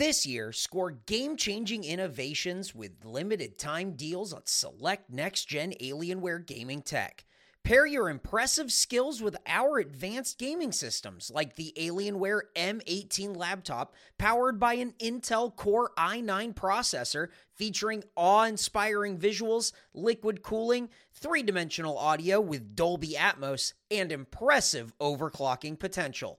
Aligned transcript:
This 0.00 0.24
year, 0.24 0.50
score 0.50 0.92
game 0.92 1.36
changing 1.36 1.84
innovations 1.84 2.74
with 2.74 3.04
limited 3.04 3.58
time 3.58 3.96
deals 3.96 4.32
on 4.32 4.40
select 4.46 5.10
next 5.10 5.44
gen 5.44 5.74
Alienware 5.78 6.46
gaming 6.46 6.80
tech. 6.80 7.26
Pair 7.64 7.84
your 7.84 8.08
impressive 8.08 8.72
skills 8.72 9.20
with 9.20 9.36
our 9.46 9.78
advanced 9.78 10.38
gaming 10.38 10.72
systems 10.72 11.30
like 11.30 11.54
the 11.54 11.74
Alienware 11.76 12.40
M18 12.56 13.36
laptop 13.36 13.94
powered 14.16 14.58
by 14.58 14.72
an 14.72 14.94
Intel 15.00 15.54
Core 15.54 15.90
i9 15.98 16.54
processor 16.54 17.28
featuring 17.52 18.02
awe 18.16 18.44
inspiring 18.44 19.18
visuals, 19.18 19.72
liquid 19.92 20.42
cooling, 20.42 20.88
three 21.12 21.42
dimensional 21.42 21.98
audio 21.98 22.40
with 22.40 22.74
Dolby 22.74 23.16
Atmos, 23.18 23.74
and 23.90 24.10
impressive 24.10 24.94
overclocking 24.98 25.78
potential. 25.78 26.38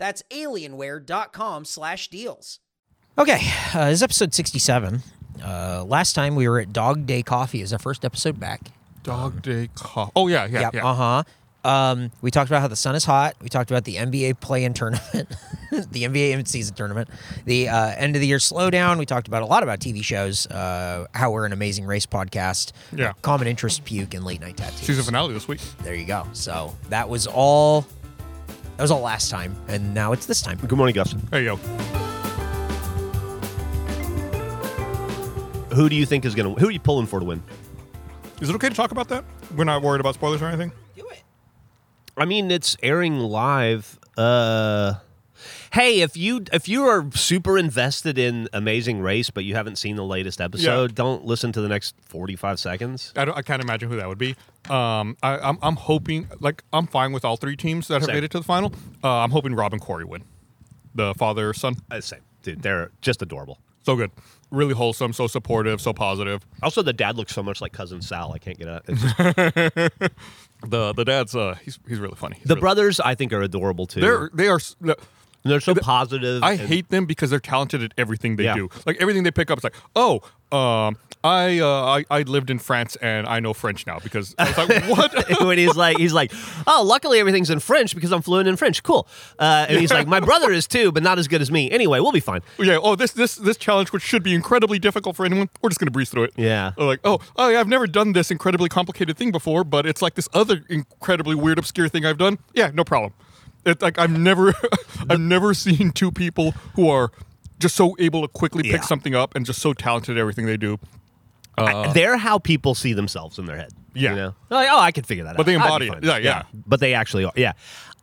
That's 0.00 0.22
alienware.com 0.30 1.66
slash 1.66 2.08
deals. 2.08 2.58
Okay, 3.18 3.38
uh, 3.74 3.84
this 3.90 3.98
is 3.98 4.02
episode 4.02 4.32
67. 4.34 5.02
Uh, 5.44 5.84
last 5.86 6.14
time 6.14 6.34
we 6.36 6.48
were 6.48 6.58
at 6.58 6.72
Dog 6.72 7.04
Day 7.06 7.22
Coffee 7.22 7.60
is 7.60 7.72
our 7.72 7.78
first 7.78 8.02
episode 8.04 8.40
back. 8.40 8.62
Dog 9.02 9.42
Day 9.42 9.68
Coffee. 9.74 10.12
Oh 10.16 10.26
yeah, 10.28 10.46
yeah, 10.46 10.70
yeah. 10.72 10.86
Uh 10.86 10.94
huh. 10.94 11.22
Um, 11.68 12.10
we 12.22 12.30
talked 12.30 12.48
about 12.50 12.62
how 12.62 12.68
the 12.68 12.76
sun 12.76 12.94
is 12.94 13.04
hot. 13.04 13.34
We 13.42 13.50
talked 13.50 13.70
about 13.70 13.84
the 13.84 13.96
NBA 13.96 14.40
play-in 14.40 14.72
tournament, 14.72 15.12
the 15.70 16.04
NBA 16.04 16.30
in-season 16.30 16.74
tournament, 16.74 17.10
the 17.44 17.68
uh, 17.68 17.88
end 17.98 18.16
of 18.16 18.20
the 18.22 18.26
year 18.26 18.38
slowdown. 18.38 18.98
We 18.98 19.04
talked 19.04 19.28
about 19.28 19.42
a 19.42 19.46
lot 19.46 19.62
about 19.62 19.80
TV 19.80 20.02
shows, 20.02 20.46
uh, 20.46 21.06
how 21.12 21.30
we're 21.30 21.44
an 21.44 21.52
amazing 21.52 21.84
race 21.84 22.06
podcast, 22.06 22.72
Yeah. 22.96 23.12
common 23.20 23.46
interest 23.46 23.84
puke 23.84 24.14
and 24.14 24.24
late 24.24 24.40
night 24.40 24.56
tattoos. 24.56 24.80
Season 24.80 25.04
finale 25.04 25.34
this 25.34 25.46
week. 25.48 25.60
There 25.82 25.94
you 25.94 26.06
go. 26.06 26.26
So 26.32 26.74
that 26.88 27.10
was 27.10 27.26
all. 27.26 27.84
That 28.80 28.84
was 28.84 28.92
all 28.92 29.02
last 29.02 29.30
time, 29.30 29.54
and 29.68 29.92
now 29.92 30.12
it's 30.12 30.24
this 30.24 30.40
time. 30.40 30.56
Good 30.56 30.72
morning, 30.72 30.94
Gus. 30.94 31.14
Hey 31.30 31.44
yo. 31.44 31.56
Who 35.74 35.90
do 35.90 35.94
you 35.94 36.06
think 36.06 36.24
is 36.24 36.34
going 36.34 36.54
to? 36.54 36.58
Who 36.58 36.68
are 36.68 36.70
you 36.70 36.80
pulling 36.80 37.06
for 37.06 37.20
to 37.20 37.26
win? 37.26 37.42
Is 38.40 38.48
it 38.48 38.54
okay 38.54 38.70
to 38.70 38.74
talk 38.74 38.90
about 38.90 39.08
that? 39.08 39.26
We're 39.54 39.64
not 39.64 39.82
worried 39.82 40.00
about 40.00 40.14
spoilers 40.14 40.40
or 40.40 40.46
anything. 40.46 40.72
Do 40.96 41.06
it. 41.10 41.22
I 42.16 42.24
mean, 42.24 42.50
it's 42.50 42.74
airing 42.82 43.18
live. 43.18 43.98
Uh, 44.16 44.94
hey, 45.72 46.00
if 46.00 46.16
you 46.16 46.44
if 46.52 46.68
you 46.68 46.84
are 46.86 47.06
super 47.14 47.56
invested 47.58 48.18
in 48.18 48.48
Amazing 48.52 49.00
Race, 49.00 49.30
but 49.30 49.44
you 49.44 49.54
haven't 49.54 49.76
seen 49.76 49.96
the 49.96 50.04
latest 50.04 50.40
episode, 50.40 50.94
don't 50.94 51.24
listen 51.24 51.52
to 51.52 51.60
the 51.60 51.68
next 51.68 51.94
forty 52.02 52.36
five 52.36 52.58
seconds. 52.60 53.12
I, 53.16 53.22
I 53.30 53.42
can't 53.42 53.62
imagine 53.62 53.90
who 53.90 53.96
that 53.96 54.08
would 54.08 54.18
be. 54.18 54.36
Um, 54.68 55.16
I, 55.22 55.38
I'm, 55.38 55.58
I'm 55.62 55.76
hoping, 55.76 56.28
like, 56.38 56.62
I'm 56.72 56.86
fine 56.86 57.12
with 57.12 57.24
all 57.24 57.36
three 57.36 57.56
teams 57.56 57.88
that 57.88 57.94
have 57.94 58.04
Same. 58.04 58.16
made 58.16 58.24
it 58.24 58.30
to 58.32 58.38
the 58.38 58.44
final. 58.44 58.72
Uh, 59.02 59.08
I'm 59.20 59.30
hoping 59.30 59.54
Rob 59.54 59.72
and 59.72 59.80
Corey 59.80 60.04
win. 60.04 60.22
The 60.94 61.14
father 61.14 61.54
son. 61.54 61.76
Uh, 61.90 62.00
same, 62.00 62.20
dude. 62.42 62.62
They're 62.62 62.90
just 63.00 63.22
adorable. 63.22 63.58
So 63.82 63.96
good. 63.96 64.10
Really 64.50 64.74
wholesome, 64.74 65.12
so 65.14 65.26
supportive, 65.28 65.80
so 65.80 65.92
positive. 65.94 66.44
Also, 66.62 66.82
the 66.82 66.92
dad 66.92 67.16
looks 67.16 67.32
so 67.32 67.42
much 67.42 67.60
like 67.62 67.72
cousin 67.72 68.02
Sal. 68.02 68.32
I 68.32 68.38
can't 68.38 68.58
get 68.58 68.68
out. 68.68 68.84
The 70.62 70.92
the 70.92 71.06
dad's 71.06 71.34
uh 71.34 71.54
he's 71.64 71.78
he's 71.88 71.98
really 71.98 72.16
funny. 72.16 72.36
He's 72.36 72.44
the 72.44 72.54
really- 72.54 72.60
brothers, 72.60 73.00
I 73.00 73.14
think, 73.14 73.32
are 73.32 73.40
adorable 73.40 73.86
too. 73.86 74.00
they're 74.02 74.30
they 74.34 74.48
are 74.48 74.60
the- 75.42 75.48
they're 75.50 75.60
so 75.60 75.74
positive. 75.74 76.42
I 76.42 76.52
and- 76.52 76.60
hate 76.60 76.88
them 76.90 77.06
because 77.06 77.30
they're 77.30 77.40
talented 77.40 77.82
at 77.82 77.92
everything 77.98 78.36
they 78.36 78.44
Yeah. 78.44 78.54
do. 78.54 78.68
Like 78.86 78.96
everything 79.00 79.22
they 79.22 79.30
pick 79.30 79.50
up, 79.50 79.58
it's 79.58 79.64
like, 79.64 79.76
oh, 79.96 80.20
um, 80.52 80.96
I, 81.22 81.58
uh, 81.60 81.66
I 82.00 82.04
I 82.10 82.22
lived 82.22 82.48
in 82.50 82.58
France 82.58 82.96
and 82.96 83.26
I 83.26 83.40
know 83.40 83.52
French 83.52 83.86
now 83.86 83.98
because 84.02 84.34
I 84.38 84.48
was 84.48 84.68
like, 84.68 84.84
what? 84.88 85.40
when 85.46 85.58
he's 85.58 85.76
like, 85.76 85.98
he's 85.98 86.12
like, 86.14 86.32
oh, 86.66 86.82
luckily 86.84 87.20
everything's 87.20 87.50
in 87.50 87.60
French 87.60 87.94
because 87.94 88.10
I'm 88.10 88.22
fluent 88.22 88.48
in 88.48 88.56
French. 88.56 88.82
Cool. 88.82 89.06
Uh, 89.38 89.66
and 89.68 89.78
he's 89.78 89.92
like, 89.92 90.06
my 90.08 90.18
brother 90.20 90.50
is 90.50 90.66
too, 90.66 90.90
but 90.92 91.02
not 91.02 91.18
as 91.18 91.28
good 91.28 91.40
as 91.42 91.50
me. 91.50 91.70
Anyway, 91.70 92.00
we'll 92.00 92.10
be 92.10 92.20
fine. 92.20 92.40
yeah. 92.58 92.78
Oh, 92.82 92.96
this 92.96 93.12
this 93.12 93.34
this 93.36 93.56
challenge, 93.58 93.92
which 93.92 94.02
should 94.02 94.22
be 94.22 94.34
incredibly 94.34 94.78
difficult 94.78 95.14
for 95.14 95.24
anyone, 95.26 95.50
we're 95.62 95.68
just 95.68 95.78
gonna 95.78 95.90
breeze 95.90 96.08
through 96.10 96.24
it. 96.24 96.32
Yeah. 96.36 96.72
Or 96.78 96.86
like, 96.86 97.00
oh, 97.04 97.20
oh, 97.36 97.56
I've 97.56 97.68
never 97.68 97.86
done 97.86 98.12
this 98.12 98.30
incredibly 98.30 98.68
complicated 98.70 99.16
thing 99.16 99.30
before, 99.30 99.62
but 99.62 99.86
it's 99.86 100.00
like 100.02 100.14
this 100.14 100.28
other 100.32 100.64
incredibly 100.70 101.34
weird, 101.36 101.58
obscure 101.58 101.88
thing 101.88 102.04
I've 102.06 102.18
done. 102.18 102.38
Yeah, 102.54 102.70
no 102.74 102.82
problem. 102.82 103.12
It's 103.66 103.82
like 103.82 103.98
I've 103.98 104.10
never, 104.10 104.54
I've 105.10 105.20
never 105.20 105.54
seen 105.54 105.92
two 105.92 106.10
people 106.10 106.52
who 106.74 106.88
are 106.88 107.10
just 107.58 107.76
so 107.76 107.94
able 107.98 108.22
to 108.22 108.28
quickly 108.28 108.62
Yeah. 108.66 108.72
pick 108.76 108.84
something 108.84 109.14
up 109.14 109.34
and 109.34 109.44
just 109.44 109.60
so 109.60 109.72
talented 109.74 110.16
at 110.16 110.20
everything 110.20 110.46
they 110.46 110.56
do. 110.56 110.78
They're 111.92 112.16
how 112.16 112.38
people 112.38 112.74
see 112.74 112.94
themselves 112.94 113.38
in 113.38 113.44
their 113.44 113.56
head. 113.56 113.72
Yeah. 113.94 114.10
You 114.10 114.16
know? 114.16 114.34
They're 114.48 114.58
like, 114.58 114.68
oh, 114.70 114.78
I 114.78 114.92
can 114.92 115.04
figure 115.04 115.24
that 115.24 115.30
out. 115.32 115.36
But 115.36 115.46
they 115.46 115.56
I'd 115.56 115.58
be 115.58 115.62
embody 115.64 115.88
fine. 115.88 115.98
it. 115.98 116.04
Yeah, 116.04 116.16
yeah. 116.16 116.42
But 116.54 116.80
they 116.80 116.94
actually 116.94 117.24
are. 117.24 117.32
Yeah. 117.36 117.52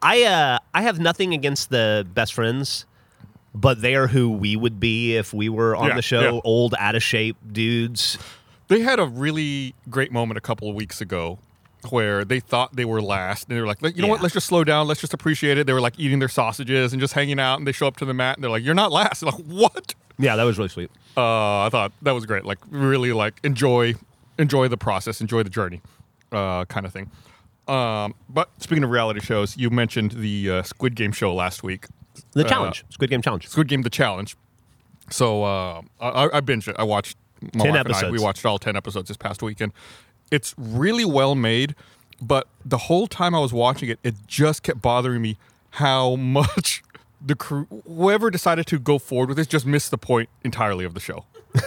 I 0.01 0.23
uh 0.25 0.59
I 0.75 0.83
have 0.83 0.99
nothing 0.99 1.33
against 1.33 1.71
the 1.71 2.05
best 2.13 2.35
friends, 2.35 2.85
but 3.55 3.81
they 3.81 3.95
are 3.95 4.05
who 4.07 4.29
we 4.31 4.55
would 4.55 4.79
be 4.79 5.15
if 5.15 5.33
we 5.33 5.49
were 5.49 5.75
on 5.75 5.87
Yeah, 5.87 5.95
the 5.95 6.01
show. 6.03 6.21
yeah. 6.35 6.39
Old, 6.43 6.75
out 6.77 6.93
of 6.93 7.01
shape 7.01 7.35
dudes. 7.51 8.19
They 8.67 8.81
had 8.81 8.99
a 8.99 9.07
really 9.07 9.73
great 9.89 10.11
moment 10.11 10.37
a 10.37 10.41
couple 10.41 10.69
of 10.69 10.75
weeks 10.75 11.01
ago 11.01 11.39
where 11.89 12.25
they 12.25 12.39
thought 12.39 12.75
they 12.75 12.85
were 12.85 13.01
last 13.01 13.47
and 13.47 13.55
they 13.57 13.61
were 13.61 13.67
like, 13.67 13.81
you 13.95 14.01
know 14.01 14.07
what, 14.07 14.21
let's 14.21 14.33
just 14.33 14.47
slow 14.47 14.63
down, 14.63 14.87
let's 14.87 14.99
just 15.01 15.13
appreciate 15.13 15.57
it. 15.57 15.67
They 15.67 15.73
were 15.73 15.81
like 15.81 15.97
eating 15.99 16.19
their 16.19 16.27
sausages 16.29 16.91
and 16.93 16.99
just 16.99 17.13
hanging 17.13 17.39
out 17.39 17.57
and 17.59 17.67
they 17.67 17.71
show 17.71 17.87
up 17.87 17.97
to 17.97 18.05
the 18.05 18.13
mat 18.13 18.35
and 18.37 18.43
they're 18.43 18.51
like, 18.51 18.63
You're 18.63 18.73
not 18.75 18.91
last. 18.91 19.21
They're 19.21 19.31
like, 19.31 19.45
What? 19.45 19.95
Yeah, 20.19 20.35
that 20.35 20.43
was 20.43 20.57
really 20.57 20.69
sweet. 20.69 20.89
Uh, 21.15 21.65
I 21.65 21.69
thought 21.69 21.91
that 22.01 22.11
was 22.11 22.25
great. 22.25 22.43
Like 22.45 22.57
really 22.69 23.13
like 23.13 23.39
enjoy 23.43 23.95
enjoy 24.39 24.67
the 24.67 24.77
process, 24.77 25.21
enjoy 25.21 25.43
the 25.43 25.49
journey, 25.49 25.81
uh, 26.31 26.65
kind 26.65 26.85
of 26.85 26.91
thing. 26.93 27.09
Um, 27.67 28.15
but 28.29 28.49
speaking 28.59 28.83
of 28.83 28.89
reality 28.89 29.19
shows, 29.19 29.57
you 29.57 29.69
mentioned 29.69 30.11
the 30.11 30.49
uh, 30.49 30.63
Squid 30.63 30.95
Game 30.95 31.11
show 31.11 31.33
last 31.33 31.63
week. 31.63 31.85
The 32.31 32.45
Uh, 32.45 32.49
challenge. 32.49 32.85
Squid 32.89 33.09
Game 33.09 33.21
challenge. 33.21 33.47
Squid 33.47 33.67
Game: 33.67 33.81
The 33.83 33.89
Challenge. 33.89 34.35
So 35.09 35.43
uh, 35.43 35.81
I, 35.99 36.29
I 36.33 36.41
binged 36.41 36.67
it. 36.67 36.75
I 36.79 36.83
watched 36.83 37.17
my 37.53 37.65
10 37.65 37.73
wife 37.73 37.85
and 37.85 37.95
I. 37.95 38.09
We 38.09 38.19
watched 38.19 38.45
all 38.45 38.57
ten 38.57 38.75
episodes 38.75 39.07
this 39.07 39.17
past 39.17 39.41
weekend. 39.43 39.73
It's 40.31 40.53
really 40.57 41.05
well 41.05 41.35
made, 41.35 41.75
but 42.21 42.47
the 42.65 42.77
whole 42.77 43.07
time 43.07 43.33
I 43.35 43.39
was 43.39 43.53
watching 43.53 43.89
it, 43.89 43.99
it 44.03 44.15
just 44.27 44.63
kept 44.63 44.81
bothering 44.81 45.21
me 45.21 45.37
how 45.71 46.15
much 46.17 46.83
the 47.25 47.35
crew, 47.35 47.67
whoever 47.87 48.29
decided 48.29 48.67
to 48.67 48.79
go 48.79 48.99
forward 48.99 49.29
with 49.29 49.37
this, 49.37 49.47
just 49.47 49.65
missed 49.65 49.91
the 49.91 49.97
point 49.97 50.29
entirely 50.43 50.85
of 50.85 50.93
the 50.93 50.99
show. 50.99 51.25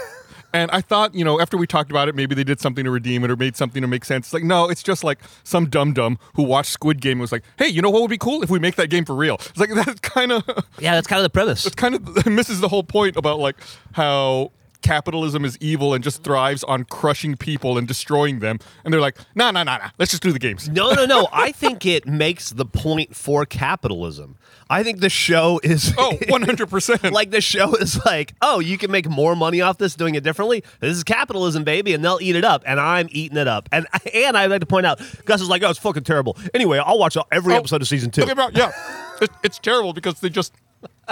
And 0.53 0.71
I 0.72 0.81
thought, 0.81 1.15
you 1.15 1.25
know, 1.25 1.41
after 1.41 1.56
we 1.56 1.66
talked 1.66 1.91
about 1.91 2.09
it, 2.09 2.15
maybe 2.15 2.34
they 2.34 2.43
did 2.43 2.60
something 2.60 2.84
to 2.84 2.91
redeem 2.91 3.22
it 3.25 3.31
or 3.31 3.37
made 3.37 3.56
something 3.56 3.82
to 3.82 3.87
make 3.88 4.04
sense. 4.04 4.26
It's 4.26 4.34
like, 4.34 4.43
no, 4.43 4.69
it's 4.69 4.82
just 4.82 5.04
like 5.04 5.21
some 5.44 5.69
dumb 5.69 5.92
dum 5.92 6.19
who 6.34 6.42
watched 6.42 6.72
Squid 6.72 7.00
Game 7.00 7.12
and 7.12 7.21
was 7.21 7.31
like, 7.32 7.44
hey, 7.56 7.69
you 7.69 7.81
know 7.81 7.91
what 7.91 8.03
would 8.03 8.10
be 8.10 8.19
cool 8.19 8.42
if 8.42 8.50
we 8.50 8.59
make 8.59 8.75
that 8.77 8.91
game 8.91 9.04
for 9.04 9.15
real? 9.15 9.37
It's 9.37 9.59
like 9.59 9.71
that's 9.75 10.00
kind 10.00 10.32
of 10.32 10.42
Yeah, 10.81 10.94
that's 10.94 11.06
kind 11.06 11.19
of 11.21 11.22
the 11.25 11.31
premise. 11.31 11.66
it 11.66 11.77
kind 11.77 11.94
of 11.94 12.27
misses 12.27 12.60
the 12.60 12.69
whole 12.69 12.82
point 12.82 13.16
about 13.16 13.38
like 13.38 13.56
how 13.92 14.50
capitalism 14.82 15.44
is 15.44 15.56
evil 15.60 15.94
and 15.94 16.02
just 16.02 16.18
mm-hmm. 16.18 16.24
thrives 16.24 16.64
on 16.64 16.84
crushing 16.84 17.36
people 17.36 17.78
and 17.78 17.86
destroying 17.86 18.41
them. 18.41 18.58
And 18.84 18.92
they're 18.92 19.00
like, 19.00 19.16
no, 19.34 19.50
no, 19.50 19.62
no, 19.62 19.76
no, 19.76 19.86
Let's 19.98 20.10
just 20.10 20.22
do 20.22 20.32
the 20.32 20.38
games. 20.38 20.68
No, 20.68 20.92
no, 20.92 21.04
no. 21.04 21.28
I 21.32 21.52
think 21.52 21.86
it 21.86 22.06
makes 22.06 22.50
the 22.50 22.66
point 22.66 23.14
for 23.14 23.44
capitalism. 23.46 24.36
I 24.68 24.82
think 24.82 25.00
the 25.00 25.10
show 25.10 25.60
is 25.62 25.92
Oh, 25.98 26.12
100%. 26.22 27.10
like 27.12 27.30
the 27.30 27.41
show 27.41 27.74
is 27.74 28.04
like, 28.04 28.34
oh, 28.41 28.60
you 28.60 28.78
can 28.78 28.91
make 28.91 29.08
more 29.08 29.34
money 29.34 29.60
off 29.60 29.78
this 29.78 29.94
doing 29.94 30.14
it 30.14 30.22
differently. 30.22 30.62
This 30.78 30.97
is 30.97 31.04
capitalism, 31.04 31.65
baby, 31.65 31.92
and 31.92 32.04
they'll 32.04 32.21
eat 32.21 32.36
it 32.36 32.44
up, 32.44 32.62
and 32.66 32.78
I'm 32.78 33.09
eating 33.10 33.36
it 33.36 33.48
up. 33.48 33.68
And 33.72 33.86
and 34.15 34.36
I'd 34.36 34.50
like 34.50 34.60
to 34.60 34.66
point 34.66 34.86
out, 34.86 35.00
Gus 35.24 35.41
is 35.41 35.48
like, 35.48 35.62
oh, 35.62 35.71
it's 35.71 35.78
fucking 35.78 36.04
terrible. 36.04 36.36
Anyway, 36.54 36.78
I'll 36.78 36.98
watch 36.98 37.16
every 37.32 37.54
Oh, 37.54 37.59
episode 37.59 37.82
of 37.82 37.88
season 37.88 38.10
two. 38.10 38.22
Okay, 38.22 38.34
bro, 38.34 38.48
yeah. 38.53 38.72
It, 39.21 39.30
it's 39.42 39.59
terrible 39.59 39.92
because 39.92 40.21
they 40.21 40.28
just 40.28 40.54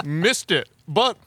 missed 0.03 0.51
it. 0.51 0.69
But 0.87 1.17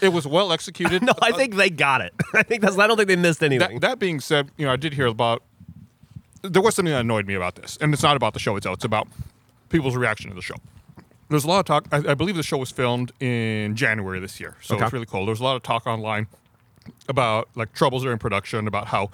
it 0.00 0.08
was 0.10 0.26
well 0.26 0.52
executed. 0.52 1.02
No, 1.06 1.12
I 1.22 1.32
think 1.32 1.54
they 1.56 1.70
got 1.70 2.00
it. 2.00 2.12
I 2.34 2.42
think 2.42 2.62
that's. 2.62 2.78
I 2.78 2.86
don't 2.86 2.96
think 2.96 3.08
they 3.08 3.16
missed 3.16 3.42
anything. 3.42 3.80
That, 3.80 3.88
that 3.88 3.98
being 3.98 4.20
said, 4.20 4.50
you 4.56 4.66
know, 4.66 4.72
I 4.72 4.76
did 4.76 4.92
hear 4.94 5.06
about. 5.06 5.42
There 6.42 6.62
was 6.62 6.74
something 6.74 6.92
that 6.92 7.00
annoyed 7.00 7.26
me 7.26 7.34
about 7.34 7.56
this, 7.56 7.76
and 7.80 7.92
it's 7.92 8.02
not 8.02 8.16
about 8.16 8.32
the 8.34 8.38
show 8.40 8.56
itself. 8.56 8.74
It's 8.76 8.84
about 8.84 9.08
people's 9.68 9.96
reaction 9.96 10.30
to 10.30 10.34
the 10.36 10.42
show. 10.42 10.54
There's 11.28 11.44
a 11.44 11.48
lot 11.48 11.58
of 11.58 11.64
talk. 11.66 11.86
I, 11.90 12.12
I 12.12 12.14
believe 12.14 12.36
the 12.36 12.42
show 12.44 12.56
was 12.56 12.70
filmed 12.70 13.10
in 13.20 13.74
January 13.74 14.20
this 14.20 14.38
year, 14.38 14.56
so 14.62 14.76
Okay. 14.76 14.84
it's 14.84 14.92
really 14.92 15.06
cold. 15.06 15.26
There 15.26 15.32
was 15.32 15.40
a 15.40 15.44
lot 15.44 15.56
of 15.56 15.62
talk 15.62 15.86
online 15.86 16.28
about 17.08 17.48
like 17.56 17.72
troubles 17.72 18.02
during 18.04 18.18
production, 18.18 18.68
about 18.68 18.86
how 18.86 19.10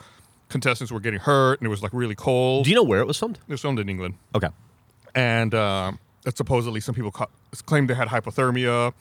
contestants 0.51 0.93
were 0.93 1.01
getting 1.01 1.21
hurt, 1.21 1.59
and 1.61 1.67
it 1.67 1.71
was 1.71 1.83
like 1.83 1.93
really 1.95 2.15
cold. 2.15 2.65
Do 2.65 2.71
you 2.71 2.77
know 2.77 2.83
where 2.83 3.01
it 3.01 3.07
was 3.07 3.19
filmed? 3.19 3.39
it 3.49 3.51
was 3.51 3.61
filmed 3.63 3.79
in 3.79 3.89
England, 3.89 4.15
Okay. 4.35 4.49
and 5.15 5.55
uh, 5.55 5.93
that 6.25 6.37
supposedly 6.37 6.81
some 6.81 6.95
people 6.95 7.11
ca- 7.13 7.29
claimed 7.65 7.89
they 7.89 7.95
had 7.95 8.09
hypothermia. 8.09 8.93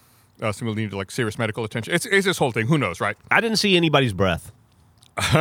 Uh, 0.41 0.51
somebody 0.51 0.81
needed 0.83 0.95
like 0.95 1.11
serious 1.11 1.37
medical 1.37 1.63
attention. 1.63 1.93
It's, 1.93 2.05
it's 2.05 2.25
this 2.25 2.37
whole 2.37 2.51
thing. 2.51 2.67
Who 2.67 2.77
knows, 2.77 2.99
right? 3.01 3.15
I 3.29 3.41
didn't 3.41 3.57
see 3.57 3.75
anybody's 3.75 4.13
breath. 4.13 4.51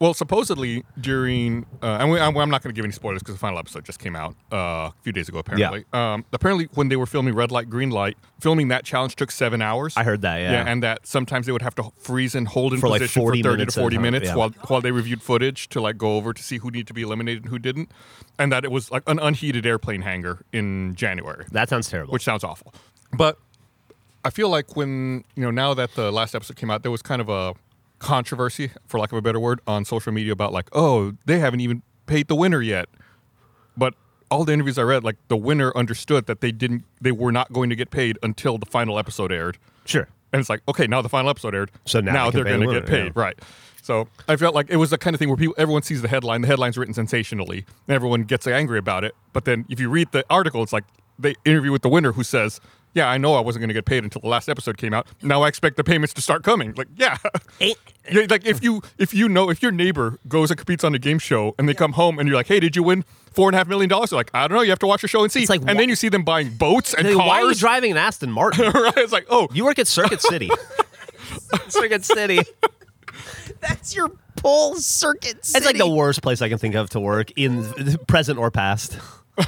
Well, 0.00 0.12
supposedly 0.12 0.84
during, 1.00 1.66
uh, 1.82 1.98
and 2.00 2.10
we, 2.10 2.18
I'm 2.20 2.36
I'm 2.36 2.50
not 2.50 2.62
going 2.62 2.74
to 2.74 2.76
give 2.76 2.84
any 2.84 2.92
spoilers 2.92 3.22
because 3.22 3.34
the 3.36 3.38
final 3.38 3.58
episode 3.58 3.84
just 3.84 3.98
came 3.98 4.14
out 4.16 4.34
uh, 4.52 4.56
a 4.56 4.94
few 5.02 5.12
days 5.12 5.28
ago. 5.28 5.38
Apparently, 5.38 5.84
um, 5.92 6.24
apparently 6.32 6.68
when 6.74 6.88
they 6.88 6.96
were 6.96 7.06
filming 7.06 7.34
Red 7.34 7.50
Light, 7.50 7.70
Green 7.70 7.90
Light, 7.90 8.18
filming 8.40 8.68
that 8.68 8.84
challenge 8.84 9.16
took 9.16 9.30
seven 9.30 9.62
hours. 9.62 9.94
I 9.96 10.02
heard 10.04 10.20
that, 10.22 10.38
yeah. 10.38 10.64
and 10.66 10.82
that 10.82 11.06
sometimes 11.06 11.46
they 11.46 11.52
would 11.52 11.62
have 11.62 11.74
to 11.76 11.90
freeze 11.98 12.34
and 12.34 12.46
hold 12.46 12.74
in 12.74 12.80
For, 12.80 12.88
like, 12.88 13.00
position 13.00 13.22
40 13.22 13.42
for 13.42 13.48
30 13.50 13.56
minutes 13.56 13.74
to 13.74 13.80
40 13.80 13.98
minutes 13.98 14.26
yeah. 14.26 14.34
while 14.34 14.50
while 14.68 14.80
they 14.80 14.90
reviewed 14.90 15.22
footage 15.22 15.68
to 15.70 15.80
like 15.80 15.96
go 15.96 16.16
over 16.16 16.32
to 16.34 16.42
see 16.42 16.58
who 16.58 16.70
needed 16.70 16.88
to 16.88 16.94
be 16.94 17.02
eliminated 17.02 17.44
and 17.44 17.50
who 17.50 17.58
didn't, 17.58 17.90
and 18.38 18.52
that 18.52 18.64
it 18.64 18.70
was 18.70 18.90
like 18.90 19.02
an 19.06 19.18
unheated 19.20 19.64
airplane 19.64 20.02
hangar 20.02 20.44
in 20.52 20.94
January 20.96 21.46
That 21.52 21.68
sounds 21.68 21.88
terrible. 21.88 22.12
which 22.12 22.24
sounds 22.24 22.44
awful. 22.44 22.74
But 23.16 23.38
I 24.24 24.30
feel 24.30 24.48
like 24.48 24.76
when 24.76 25.24
you 25.34 25.42
know 25.42 25.50
now 25.50 25.74
that 25.74 25.94
the 25.94 26.10
last 26.10 26.34
episode 26.34 26.56
came 26.56 26.70
out, 26.70 26.82
there 26.82 26.92
was 26.92 27.02
kind 27.02 27.20
of 27.20 27.28
a 27.28 27.54
controversy, 27.98 28.70
for 28.86 29.00
lack 29.00 29.12
of 29.12 29.18
a 29.18 29.22
better 29.22 29.40
word, 29.40 29.60
on 29.66 29.84
social 29.84 30.12
media 30.12 30.32
about 30.32 30.52
like, 30.52 30.68
oh, 30.72 31.14
they 31.24 31.38
haven't 31.38 31.60
even 31.60 31.82
paid 32.06 32.28
the 32.28 32.34
winner 32.34 32.60
yet. 32.60 32.88
But 33.76 33.94
all 34.30 34.44
the 34.44 34.52
interviews 34.52 34.78
I 34.78 34.82
read, 34.82 35.04
like 35.04 35.16
the 35.28 35.36
winner 35.36 35.72
understood 35.76 36.26
that 36.26 36.40
they 36.40 36.52
didn't, 36.52 36.84
they 37.00 37.12
were 37.12 37.32
not 37.32 37.52
going 37.52 37.70
to 37.70 37.76
get 37.76 37.90
paid 37.90 38.18
until 38.22 38.58
the 38.58 38.66
final 38.66 38.98
episode 38.98 39.32
aired. 39.32 39.58
sure. 39.84 40.08
And 40.32 40.40
it's 40.40 40.50
like, 40.50 40.62
okay, 40.66 40.88
now 40.88 41.00
the 41.00 41.08
final 41.08 41.30
episode 41.30 41.54
aired. 41.54 41.70
So 41.84 42.00
now 42.00 42.28
they 42.28 42.42
they're 42.42 42.58
going 42.58 42.66
the 42.66 42.74
to 42.74 42.80
get 42.80 42.88
paid, 42.88 43.12
yeah. 43.14 43.22
right? 43.22 43.38
So 43.82 44.08
I 44.26 44.34
felt 44.34 44.52
like 44.52 44.68
it 44.68 44.78
was 44.78 44.90
the 44.90 44.98
kind 44.98 45.14
of 45.14 45.20
thing 45.20 45.28
where 45.28 45.36
people, 45.36 45.54
everyone 45.56 45.82
sees 45.82 46.02
the 46.02 46.08
headline. 46.08 46.40
The 46.40 46.48
headline's 46.48 46.76
written 46.76 46.92
sensationally, 46.92 47.64
and 47.86 47.94
everyone 47.94 48.24
gets 48.24 48.46
angry 48.48 48.78
about 48.78 49.04
it. 49.04 49.14
But 49.32 49.44
then 49.44 49.64
if 49.68 49.78
you 49.78 49.88
read 49.88 50.10
the 50.10 50.24
article, 50.28 50.62
it's 50.64 50.72
like 50.72 50.84
they 51.20 51.36
interview 51.44 51.70
with 51.70 51.82
the 51.82 51.88
winner 51.88 52.12
who 52.12 52.24
says, 52.24 52.60
"Yeah, 52.94 53.08
I 53.10 53.18
know 53.18 53.34
I 53.34 53.40
wasn't 53.40 53.60
going 53.62 53.68
to 53.68 53.74
get 53.74 53.84
paid 53.84 54.02
until 54.04 54.20
the 54.20 54.28
last 54.28 54.48
episode 54.48 54.76
came 54.78 54.94
out. 54.94 55.06
Now 55.22 55.42
I 55.42 55.48
expect 55.48 55.76
the 55.76 55.84
payments 55.84 56.14
to 56.14 56.22
start 56.22 56.42
coming." 56.42 56.72
Like, 56.74 56.88
yeah, 56.96 57.18
Yeah, 57.60 58.26
like 58.28 58.46
if 58.46 58.62
you 58.62 58.82
if 58.98 59.12
you 59.14 59.28
know 59.28 59.50
if 59.50 59.62
your 59.62 59.72
neighbor 59.72 60.18
goes 60.28 60.50
and 60.50 60.58
competes 60.58 60.84
on 60.84 60.94
a 60.94 60.98
game 60.98 61.18
show 61.18 61.54
and 61.58 61.68
they 61.68 61.74
come 61.74 61.92
home 61.92 62.18
and 62.18 62.28
you're 62.28 62.36
like, 62.36 62.46
"Hey, 62.48 62.60
did 62.60 62.76
you 62.76 62.82
win?" 62.82 63.04
Four 63.32 63.48
and 63.48 63.54
a 63.56 63.58
half 63.58 63.66
million 63.66 63.88
dollars. 63.88 64.10
They're 64.10 64.16
like, 64.18 64.30
I 64.32 64.46
don't 64.46 64.56
know. 64.56 64.62
You 64.62 64.70
have 64.70 64.78
to 64.78 64.86
watch 64.86 65.02
the 65.02 65.08
show 65.08 65.24
and 65.24 65.32
see. 65.32 65.40
It's 65.40 65.50
like, 65.50 65.60
and 65.62 65.70
wha- 65.70 65.74
then 65.74 65.88
you 65.88 65.96
see 65.96 66.08
them 66.08 66.22
buying 66.22 66.50
boats 66.50 66.94
and 66.94 67.04
Hey, 67.04 67.14
cars. 67.14 67.26
Why 67.26 67.42
are 67.42 67.48
you 67.48 67.54
driving 67.56 67.90
an 67.90 67.96
Aston 67.96 68.30
Martin? 68.30 68.70
right? 68.74 68.96
It's 68.98 69.12
like, 69.12 69.26
oh, 69.28 69.48
you 69.52 69.64
work 69.64 69.80
at 69.80 69.88
Circuit 69.88 70.22
City. 70.22 70.48
Circuit 71.68 72.04
City. 72.04 72.38
That's 73.60 73.96
your 73.96 74.12
pull 74.36 74.76
circuit. 74.76 75.44
City. 75.44 75.56
It's 75.58 75.66
like 75.66 75.78
the 75.78 75.88
worst 75.88 76.22
place 76.22 76.42
I 76.42 76.48
can 76.48 76.58
think 76.58 76.76
of 76.76 76.90
to 76.90 77.00
work 77.00 77.32
in 77.34 77.62
the 77.62 77.98
present 78.06 78.38
or 78.38 78.52
past. 78.52 78.98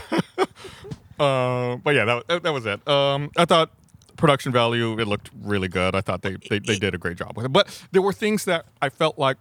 Uh, 1.18 1.76
but 1.76 1.94
yeah, 1.94 2.04
that, 2.04 2.28
that, 2.28 2.42
that 2.42 2.52
was 2.52 2.66
it. 2.66 2.86
Um, 2.88 3.30
I 3.36 3.44
thought 3.44 3.70
production 4.16 4.52
value 4.52 4.98
it 4.98 5.06
looked 5.06 5.30
really 5.42 5.68
good. 5.68 5.94
I 5.94 6.00
thought 6.00 6.22
they, 6.22 6.36
they 6.48 6.58
they 6.58 6.78
did 6.78 6.94
a 6.94 6.98
great 6.98 7.16
job 7.16 7.36
with 7.36 7.46
it. 7.46 7.52
But 7.52 7.82
there 7.92 8.02
were 8.02 8.12
things 8.12 8.44
that 8.46 8.66
I 8.80 8.88
felt 8.88 9.18
like 9.18 9.36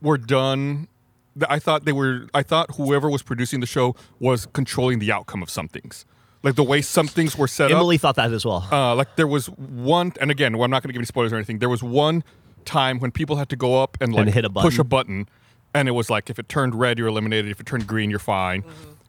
were 0.00 0.18
done. 0.18 0.88
That 1.36 1.50
I 1.50 1.58
thought 1.58 1.84
they 1.84 1.92
were. 1.92 2.28
I 2.34 2.42
thought 2.42 2.74
whoever 2.76 3.08
was 3.08 3.22
producing 3.22 3.60
the 3.60 3.66
show 3.66 3.96
was 4.18 4.46
controlling 4.46 4.98
the 4.98 5.10
outcome 5.12 5.42
of 5.42 5.48
some 5.50 5.66
things, 5.68 6.04
like 6.42 6.56
the 6.56 6.62
way 6.62 6.82
some 6.82 7.08
things 7.08 7.38
were 7.38 7.48
set 7.48 7.70
up. 7.70 7.78
Emily 7.78 7.96
up. 7.96 8.02
thought 8.02 8.16
that 8.16 8.32
as 8.32 8.44
well. 8.44 8.66
Uh, 8.70 8.94
like 8.94 9.16
there 9.16 9.26
was 9.26 9.48
one, 9.48 10.12
and 10.20 10.30
again, 10.30 10.58
well, 10.58 10.64
I'm 10.64 10.70
not 10.70 10.82
going 10.82 10.88
to 10.88 10.92
give 10.92 11.00
any 11.00 11.06
spoilers 11.06 11.32
or 11.32 11.36
anything. 11.36 11.58
There 11.58 11.70
was 11.70 11.82
one 11.82 12.22
time 12.64 12.98
when 13.00 13.10
people 13.10 13.36
had 13.36 13.48
to 13.48 13.56
go 13.56 13.82
up 13.82 13.96
and 14.00 14.14
like 14.14 14.28
hit 14.28 14.44
a 14.44 14.50
push 14.50 14.78
a 14.78 14.84
button. 14.84 15.22
button, 15.22 15.36
and 15.74 15.88
it 15.88 15.92
was 15.92 16.10
like 16.10 16.28
if 16.28 16.38
it 16.38 16.48
turned 16.50 16.74
red, 16.74 16.98
you're 16.98 17.08
eliminated. 17.08 17.50
If 17.50 17.60
it 17.60 17.66
turned 17.66 17.86
green, 17.86 18.10
you're 18.10 18.18
fine. 18.18 18.62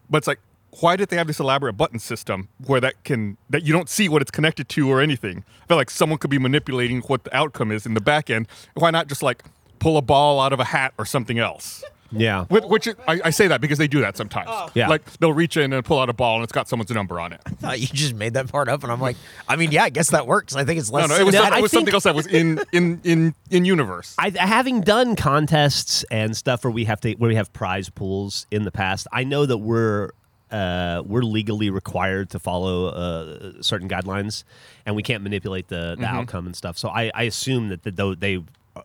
But 0.09 0.19
it's 0.19 0.27
like, 0.27 0.39
why 0.79 0.95
did 0.95 1.09
they 1.09 1.15
have 1.17 1.27
this 1.27 1.39
elaborate 1.39 1.73
button 1.73 1.99
system 1.99 2.49
where 2.65 2.81
that 2.81 3.03
can 3.03 3.37
that 3.49 3.63
you 3.63 3.73
don't 3.73 3.89
see 3.89 4.09
what 4.09 4.21
it's 4.21 4.31
connected 4.31 4.69
to 4.69 4.89
or 4.89 5.01
anything? 5.01 5.43
I 5.63 5.67
feel 5.67 5.77
like 5.77 5.89
someone 5.89 6.19
could 6.19 6.29
be 6.31 6.39
manipulating 6.39 7.01
what 7.01 7.23
the 7.23 7.35
outcome 7.35 7.71
is 7.71 7.85
in 7.85 7.93
the 7.93 8.01
back 8.01 8.29
end. 8.29 8.47
Why 8.73 8.91
not 8.91 9.07
just 9.07 9.21
like 9.23 9.43
pull 9.79 9.97
a 9.97 10.01
ball 10.01 10.39
out 10.39 10.53
of 10.53 10.59
a 10.59 10.65
hat 10.65 10.93
or 10.97 11.05
something 11.05 11.39
else? 11.39 11.83
yeah. 12.15 12.45
Which, 12.45 12.63
which 12.65 12.85
is- 12.87 12.95
I, 13.07 13.21
I 13.25 13.29
say 13.31 13.47
that 13.47 13.59
because 13.59 13.79
they 13.79 13.87
do 13.87 14.01
that 14.01 14.15
sometimes. 14.15 14.47
Oh. 14.51 14.69
Yeah. 14.75 14.87
Like 14.87 15.03
they'll 15.17 15.33
reach 15.33 15.57
in 15.57 15.73
and 15.73 15.83
pull 15.83 15.97
out 15.99 16.09
a 16.09 16.13
ball 16.13 16.35
and 16.35 16.43
it's 16.43 16.51
got 16.53 16.67
someone's 16.69 16.91
number 16.91 17.19
on 17.19 17.33
it. 17.33 17.41
I 17.45 17.49
thought 17.49 17.79
you 17.79 17.87
just 17.87 18.13
made 18.13 18.35
that 18.35 18.51
part 18.51 18.69
up, 18.69 18.83
and 18.83 18.91
I'm 18.91 19.01
like, 19.01 19.17
I 19.47 19.55
mean, 19.55 19.71
yeah, 19.71 19.83
I 19.83 19.89
guess 19.89 20.11
that 20.11 20.27
works. 20.27 20.55
I 20.55 20.63
think 20.63 20.79
it's 20.79 20.91
less. 20.91 21.09
no, 21.09 21.15
it 21.15 21.25
was, 21.25 21.33
No, 21.33 21.43
some- 21.43 21.53
it 21.53 21.61
was 21.63 21.71
something 21.71 21.93
else 21.93 22.03
that 22.03 22.13
was 22.15 22.27
in 22.27 22.61
in 22.71 23.01
in 23.03 23.33
in 23.49 23.65
universe. 23.65 24.15
I, 24.19 24.31
having 24.35 24.81
done 24.81 25.15
contests 25.15 26.03
and 26.11 26.37
stuff 26.37 26.63
where 26.63 26.71
we 26.71 26.85
have 26.85 27.01
to 27.01 27.13
where 27.13 27.29
we 27.29 27.35
have 27.35 27.51
prize 27.51 27.89
pools 27.89 28.45
in 28.51 28.63
the 28.63 28.71
past, 28.71 29.07
I 29.11 29.23
know 29.23 29.45
that 29.47 29.57
we're 29.57 30.11
uh, 30.53 31.01
we're 31.05 31.23
legally 31.23 31.69
required 31.69 32.29
to 32.29 32.39
follow 32.39 32.87
uh, 32.87 33.61
certain 33.61 33.89
guidelines, 33.89 34.43
and 34.85 34.95
we 34.95 35.03
can't 35.03 35.23
manipulate 35.23 35.67
the, 35.67 35.95
the 35.99 36.05
outcome 36.05 36.45
and 36.45 36.55
stuff. 36.55 36.77
So 36.77 36.89
I, 36.89 37.11
I 37.13 37.23
assume 37.23 37.69
that 37.69 37.83
the, 37.83 38.15
they 38.17 38.39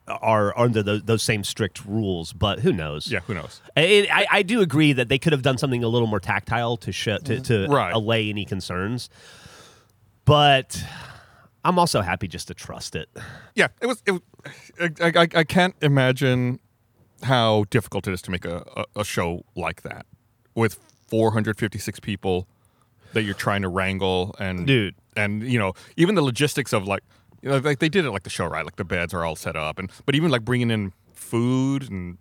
are 0.06 0.58
under 0.58 0.82
those, 0.82 1.02
those 1.04 1.22
same 1.22 1.44
strict 1.44 1.84
rules, 1.84 2.32
but 2.32 2.60
who 2.60 2.72
knows? 2.72 3.10
yeah, 3.10 3.20
who 3.20 3.34
knows? 3.34 3.60
It, 3.76 4.08
I, 4.12 4.26
I 4.30 4.42
do 4.42 4.60
agree 4.60 4.92
that 4.94 5.08
they 5.08 5.18
could 5.18 5.32
have 5.32 5.42
done 5.42 5.58
something 5.58 5.84
a 5.84 5.88
little 5.88 6.08
more 6.08 6.20
tactile 6.20 6.76
to 6.78 6.92
show, 6.92 7.18
to, 7.18 7.40
to 7.42 7.66
Right. 7.68 7.92
allay 7.94 8.28
any 8.28 8.44
concerns, 8.44 9.08
but 10.24 10.82
I'm 11.64 11.78
also 11.78 12.00
happy 12.02 12.28
just 12.28 12.48
to 12.48 12.54
trust 12.54 12.96
it. 12.96 13.08
Yeah, 13.54 13.68
it 13.80 13.86
was. 13.86 14.02
It, 14.06 14.22
I, 15.00 15.20
I, 15.22 15.28
I 15.40 15.44
can't 15.44 15.74
imagine 15.82 16.60
how 17.22 17.64
difficult 17.70 18.06
it 18.06 18.12
is 18.12 18.22
to 18.22 18.30
make 18.30 18.44
a, 18.44 18.64
a, 18.76 19.00
a 19.00 19.04
show 19.04 19.44
like 19.56 19.82
that 19.82 20.06
with 20.54 20.78
456 21.08 22.00
people 22.00 22.46
that 23.12 23.22
you're 23.22 23.34
trying 23.34 23.62
to 23.62 23.68
wrangle 23.68 24.34
and 24.38 24.66
Dude. 24.66 24.94
and 25.16 25.42
you 25.42 25.58
know 25.58 25.72
even 25.96 26.14
the 26.14 26.22
logistics 26.22 26.72
of 26.72 26.86
like 26.86 27.02
you 27.42 27.48
know, 27.48 27.58
like 27.58 27.78
they 27.78 27.88
did 27.88 28.04
it 28.04 28.10
like 28.10 28.24
the 28.24 28.30
show 28.30 28.46
right? 28.46 28.64
Like 28.64 28.76
the 28.76 28.84
beds 28.84 29.14
are 29.14 29.24
all 29.24 29.36
set 29.36 29.56
up 29.56 29.78
and 29.78 29.90
but 30.06 30.14
even 30.14 30.30
like 30.30 30.44
bringing 30.44 30.70
in 30.70 30.92
food 31.12 31.90
and 31.90 32.18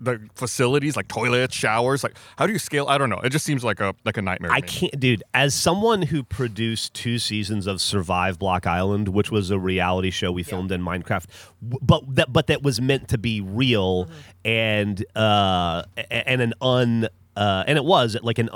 the 0.00 0.20
facilities 0.34 0.96
like 0.96 1.08
toilets 1.08 1.54
showers 1.54 2.02
like 2.02 2.16
how 2.36 2.46
do 2.46 2.52
you 2.52 2.58
scale? 2.58 2.86
I 2.88 2.98
don't 2.98 3.10
know. 3.10 3.20
It 3.20 3.30
just 3.30 3.44
seems 3.44 3.64
like 3.64 3.80
a 3.80 3.94
like 4.04 4.16
a 4.16 4.22
nightmare 4.22 4.52
I 4.52 4.60
can't, 4.60 4.98
dude. 4.98 5.22
As 5.32 5.54
someone 5.54 6.02
who 6.02 6.22
produced 6.22 6.94
two 6.94 7.18
seasons 7.18 7.66
of 7.66 7.80
Survive 7.80 8.38
Block 8.38 8.66
Island, 8.66 9.08
which 9.08 9.30
was 9.30 9.50
a 9.50 9.58
reality 9.58 10.10
show 10.10 10.32
we 10.32 10.42
filmed 10.42 10.72
in 10.72 10.82
Minecraft, 10.82 11.26
but 11.62 12.02
that 12.14 12.32
but 12.32 12.48
that 12.48 12.62
was 12.62 12.80
meant 12.80 13.08
to 13.08 13.18
be 13.18 13.40
real 13.40 14.08
and 14.44 15.04
uh 15.16 15.84
and 16.10 16.42
an 16.42 16.54
un 16.60 17.08
uh 17.36 17.64
and 17.66 17.76
it 17.78 17.84
was 17.84 18.16
like 18.22 18.38
an 18.38 18.48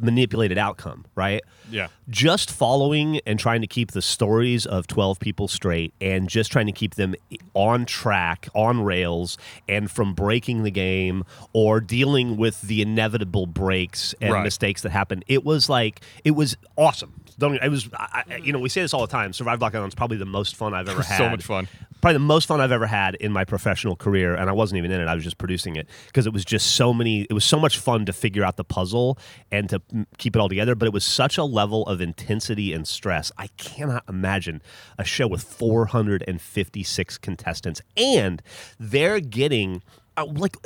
unmanipulated 0.00 0.58
outcome, 0.58 1.04
right? 1.14 1.42
yeah 1.70 1.86
just 2.10 2.50
following 2.50 3.18
and 3.24 3.38
trying 3.38 3.62
to 3.62 3.66
keep 3.66 3.92
the 3.92 4.02
stories 4.02 4.66
of 4.66 4.86
12 4.86 5.18
people 5.20 5.48
straight 5.48 5.94
and 6.02 6.28
just 6.28 6.52
trying 6.52 6.66
to 6.66 6.72
keep 6.72 6.96
them 6.96 7.14
on 7.54 7.86
track, 7.86 8.48
on 8.54 8.82
rails, 8.84 9.38
and 9.68 9.90
from 9.90 10.12
breaking 10.12 10.64
the 10.64 10.70
game 10.70 11.24
or 11.54 11.80
dealing 11.80 12.36
with 12.36 12.60
the 12.62 12.82
inevitable 12.82 13.46
breaks 13.46 14.14
and 14.20 14.32
Right. 14.34 14.42
mistakes 14.42 14.82
that 14.82 14.90
happen. 14.90 15.22
It 15.28 15.44
was 15.44 15.70
like, 15.70 16.00
it 16.24 16.32
was 16.32 16.56
awesome. 16.76 17.14
Don't, 17.38 17.54
it 17.56 17.68
was, 17.68 17.88
I, 17.94 18.24
I- 18.30 18.36
you 18.36 18.52
know, 18.52 18.58
we 18.58 18.68
say 18.68 18.82
this 18.82 18.92
all 18.94 19.00
the 19.02 19.06
time. 19.10 19.32
Survive 19.32 19.58
Block 19.58 19.74
Island 19.74 19.90
is 19.90 19.94
probably 19.94 20.16
the 20.16 20.24
most 20.26 20.56
fun 20.56 20.74
I've 20.74 20.88
ever 20.88 21.02
had. 21.12 21.18
so 21.18 21.28
much 21.30 21.44
fun 21.44 21.68
Probably 22.00 22.14
the 22.14 22.18
most 22.20 22.46
fun 22.46 22.60
I've 22.60 22.72
ever 22.72 22.86
had 22.86 23.14
in 23.14 23.30
my 23.30 23.44
professional 23.44 23.94
career, 23.94 24.34
and 24.34 24.50
I 24.50 24.52
wasn't 24.52 24.78
even 24.78 24.90
in 24.90 25.00
it. 25.00 25.06
I 25.06 25.14
was 25.14 25.22
just 25.22 25.38
producing 25.38 25.76
it 25.76 25.86
because 26.08 26.26
it 26.26 26.32
was 26.32 26.44
just 26.44 26.74
so 26.74 26.92
many. 26.92 27.22
It 27.30 27.32
was 27.32 27.44
so 27.44 27.60
much 27.60 27.78
fun 27.78 28.06
to 28.06 28.12
figure 28.12 28.42
out 28.42 28.56
the 28.56 28.64
puzzle 28.64 29.18
and 29.52 29.68
to 29.70 29.80
keep 30.18 30.34
it 30.34 30.40
all 30.40 30.48
together. 30.48 30.74
But 30.74 30.86
it 30.86 30.92
was 30.92 31.04
such 31.04 31.38
a 31.38 31.44
level 31.44 31.86
of 31.86 32.00
intensity 32.00 32.72
and 32.72 32.88
stress. 32.88 33.30
I 33.38 33.46
cannot 33.56 34.02
imagine 34.08 34.62
a 34.98 35.04
show 35.04 35.28
with 35.28 35.44
456 35.44 37.18
contestants, 37.18 37.80
and 37.96 38.42
they're 38.80 39.20
getting 39.20 39.82
uh, 40.16 40.26
like 40.26 40.56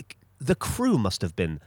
the 0.41 0.55
crew 0.55 0.97
must 0.99 1.21
have 1.23 1.37
been. 1.37 1.61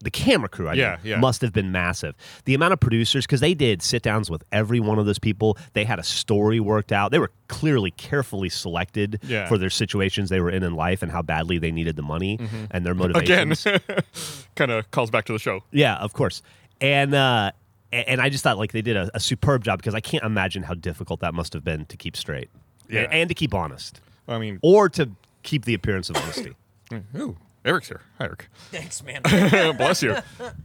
The 0.00 0.10
camera 0.10 0.48
crew, 0.48 0.68
I 0.68 0.74
Yeah, 0.74 0.96
mean, 1.02 1.12
yeah. 1.12 1.18
must 1.18 1.40
have 1.40 1.52
been 1.52 1.72
massive. 1.72 2.14
The 2.44 2.54
amount 2.54 2.72
of 2.74 2.80
producers, 2.80 3.24
because 3.24 3.40
they 3.40 3.54
did 3.54 3.80
sit 3.80 4.02
downs 4.02 4.30
with 4.30 4.44
every 4.52 4.80
one 4.80 4.98
of 4.98 5.06
those 5.06 5.18
people. 5.18 5.56
They 5.72 5.84
had 5.84 5.98
a 5.98 6.02
story 6.02 6.60
worked 6.60 6.92
out. 6.92 7.10
They 7.10 7.18
were 7.18 7.30
clearly 7.48 7.90
carefully 7.92 8.48
selected 8.50 9.20
Yeah. 9.26 9.46
for 9.48 9.56
their 9.56 9.70
situations 9.70 10.28
they 10.28 10.40
were 10.40 10.50
in 10.50 10.62
in 10.62 10.74
life 10.74 11.02
and 11.02 11.10
how 11.10 11.22
badly 11.22 11.58
they 11.58 11.70
needed 11.70 11.96
the 11.96 12.02
money 12.02 12.38
and 12.70 12.84
their 12.84 12.94
motivations. 12.94 13.64
again 13.66 13.80
kind 14.56 14.70
of 14.70 14.90
calls 14.90 15.10
back 15.10 15.24
to 15.26 15.32
the 15.32 15.38
show 15.38 15.62
yeah, 15.70 15.96
of 15.96 16.12
course. 16.12 16.42
And 16.80 17.14
uh, 17.14 17.52
and 17.92 18.20
I 18.20 18.28
just 18.28 18.42
thought 18.44 18.58
like 18.58 18.72
they 18.72 18.82
did 18.82 18.96
a, 18.96 19.10
a 19.14 19.20
superb 19.20 19.64
job 19.64 19.78
because 19.78 19.94
I 19.94 20.00
can't 20.00 20.24
imagine 20.24 20.64
how 20.64 20.74
difficult 20.74 21.20
that 21.20 21.32
must 21.32 21.52
have 21.52 21.64
been 21.64 21.86
to 21.86 21.96
keep 21.96 22.16
straight 22.16 22.50
Yeah. 22.88 23.02
and, 23.02 23.12
and 23.12 23.28
to 23.30 23.34
keep 23.34 23.54
honest 23.54 24.00
i 24.28 24.38
mean 24.38 24.58
or 24.62 24.88
to 24.90 25.10
keep 25.42 25.64
the 25.64 25.74
appearance 25.74 26.10
of 26.10 26.16
honesty. 26.16 26.54
ooh 27.16 27.36
eric's 27.64 27.88
here 27.88 28.00
hi 28.18 28.24
eric 28.26 28.48
Thanks, 28.70 29.02
man. 29.02 29.22
Bless 29.76 30.02
you. 30.02 30.16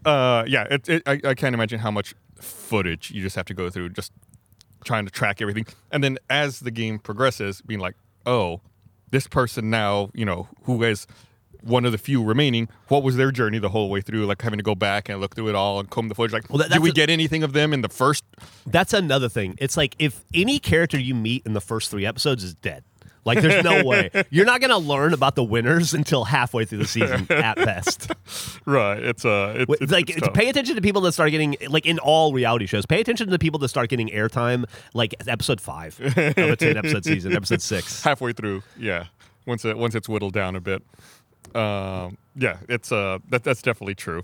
Uh, 0.06 0.44
yeah, 0.48 0.66
it, 0.72 0.90
it, 0.90 1.04
I, 1.06 1.20
I 1.24 1.34
can't 1.36 1.54
imagine 1.54 1.80
how 1.80 1.92
much 1.92 2.14
footage 2.40 3.12
you 3.12 3.22
just 3.22 3.36
have 3.36 3.46
to 3.46 3.54
go 3.54 3.70
through 3.70 3.90
just 3.90 4.12
trying 4.84 5.06
to 5.06 5.12
track 5.12 5.42
everything. 5.42 5.66
And 5.92 6.04
then 6.04 6.18
as 6.30 6.62
the 6.62 6.72
game 6.72 7.00
progresses, 7.00 7.62
being 7.62 7.80
like, 7.80 7.96
oh, 8.26 8.62
this 9.12 9.28
person 9.28 9.70
now, 9.70 10.10
you 10.14 10.26
know, 10.26 10.48
who 10.64 10.82
has 10.84 11.06
one 11.62 11.84
of 11.86 11.92
the 11.92 11.98
few 11.98 12.24
remaining. 12.24 12.70
What 12.88 13.04
was 13.04 13.18
their 13.18 13.32
journey 13.32 13.60
the 13.60 13.68
whole 13.70 13.90
way 13.90 14.00
through? 14.02 14.26
Like 14.26 14.42
having 14.42 14.58
to 14.60 14.64
go 14.64 14.76
back 14.76 15.10
and 15.10 15.20
look 15.20 15.36
through 15.36 15.50
it 15.50 15.56
all 15.56 15.80
and 15.82 15.90
comb 15.90 16.08
the 16.08 16.16
footage. 16.16 16.32
Like, 16.32 16.50
Well, 16.50 16.60
that- 16.60 16.72
did 16.72 16.82
we 16.82 16.90
a- 16.90 16.94
get 16.94 17.10
anything 17.10 17.44
of 17.44 17.52
them 17.54 17.74
in 17.74 17.82
the 17.82 17.90
first? 17.90 18.24
That's 18.66 18.94
another 18.94 19.28
thing. 19.30 19.56
It's 19.60 19.76
like 19.76 19.96
if 20.00 20.24
any 20.34 20.58
character 20.60 20.98
you 20.98 21.14
meet 21.14 21.46
in 21.46 21.52
the 21.54 21.62
first 21.62 21.92
three 21.92 22.06
episodes 22.06 22.44
is 22.44 22.56
dead. 22.56 22.84
Like 23.30 23.42
there's 23.42 23.64
no 23.64 23.84
way. 23.84 24.10
You're 24.32 24.46
not 24.48 24.60
gonna 24.60 24.80
learn 24.80 25.14
about 25.14 25.36
the 25.36 25.44
winners 25.44 25.94
until 25.94 26.24
halfway 26.24 26.66
through 26.66 26.80
the 26.80 26.88
season 26.88 27.28
at 27.30 27.58
best. 27.58 28.12
Right. 28.66 29.04
It's 29.04 29.24
uh. 29.24 29.54
It, 29.60 29.70
it's, 29.82 29.92
like 29.92 30.10
it's 30.10 30.28
pay 30.34 30.50
attention 30.50 30.76
to 30.76 30.82
people 30.82 31.02
that 31.02 31.12
start 31.12 31.30
getting 31.30 31.56
like 31.68 31.86
in 31.86 32.00
all 32.00 32.34
reality 32.34 32.66
shows. 32.66 32.88
Pay 32.88 33.00
attention 33.00 33.28
to 33.28 33.32
the 33.32 33.38
people 33.38 33.60
that 33.60 33.70
start 33.70 33.90
getting 33.92 34.10
airtime 34.10 34.66
like 34.96 35.14
episode 35.28 35.62
five 35.62 36.00
of 36.00 36.18
a 36.18 36.56
ten 36.56 36.76
episode 36.76 37.06
season, 37.06 37.34
episode 37.34 37.62
six. 37.62 38.02
halfway 38.10 38.34
through. 38.34 38.64
Yeah. 38.78 39.06
Once 39.46 39.64
it 39.64 39.78
once 39.78 39.94
it's 39.94 40.10
whittled 40.10 40.34
down 40.34 40.56
a 40.56 40.62
bit. 40.62 40.82
Um. 41.54 42.18
Yeah. 42.36 42.58
It's 42.68 42.92
uh. 42.92 43.20
That 43.30 43.44
that's 43.44 43.62
definitely 43.62 43.96
true. 43.96 44.24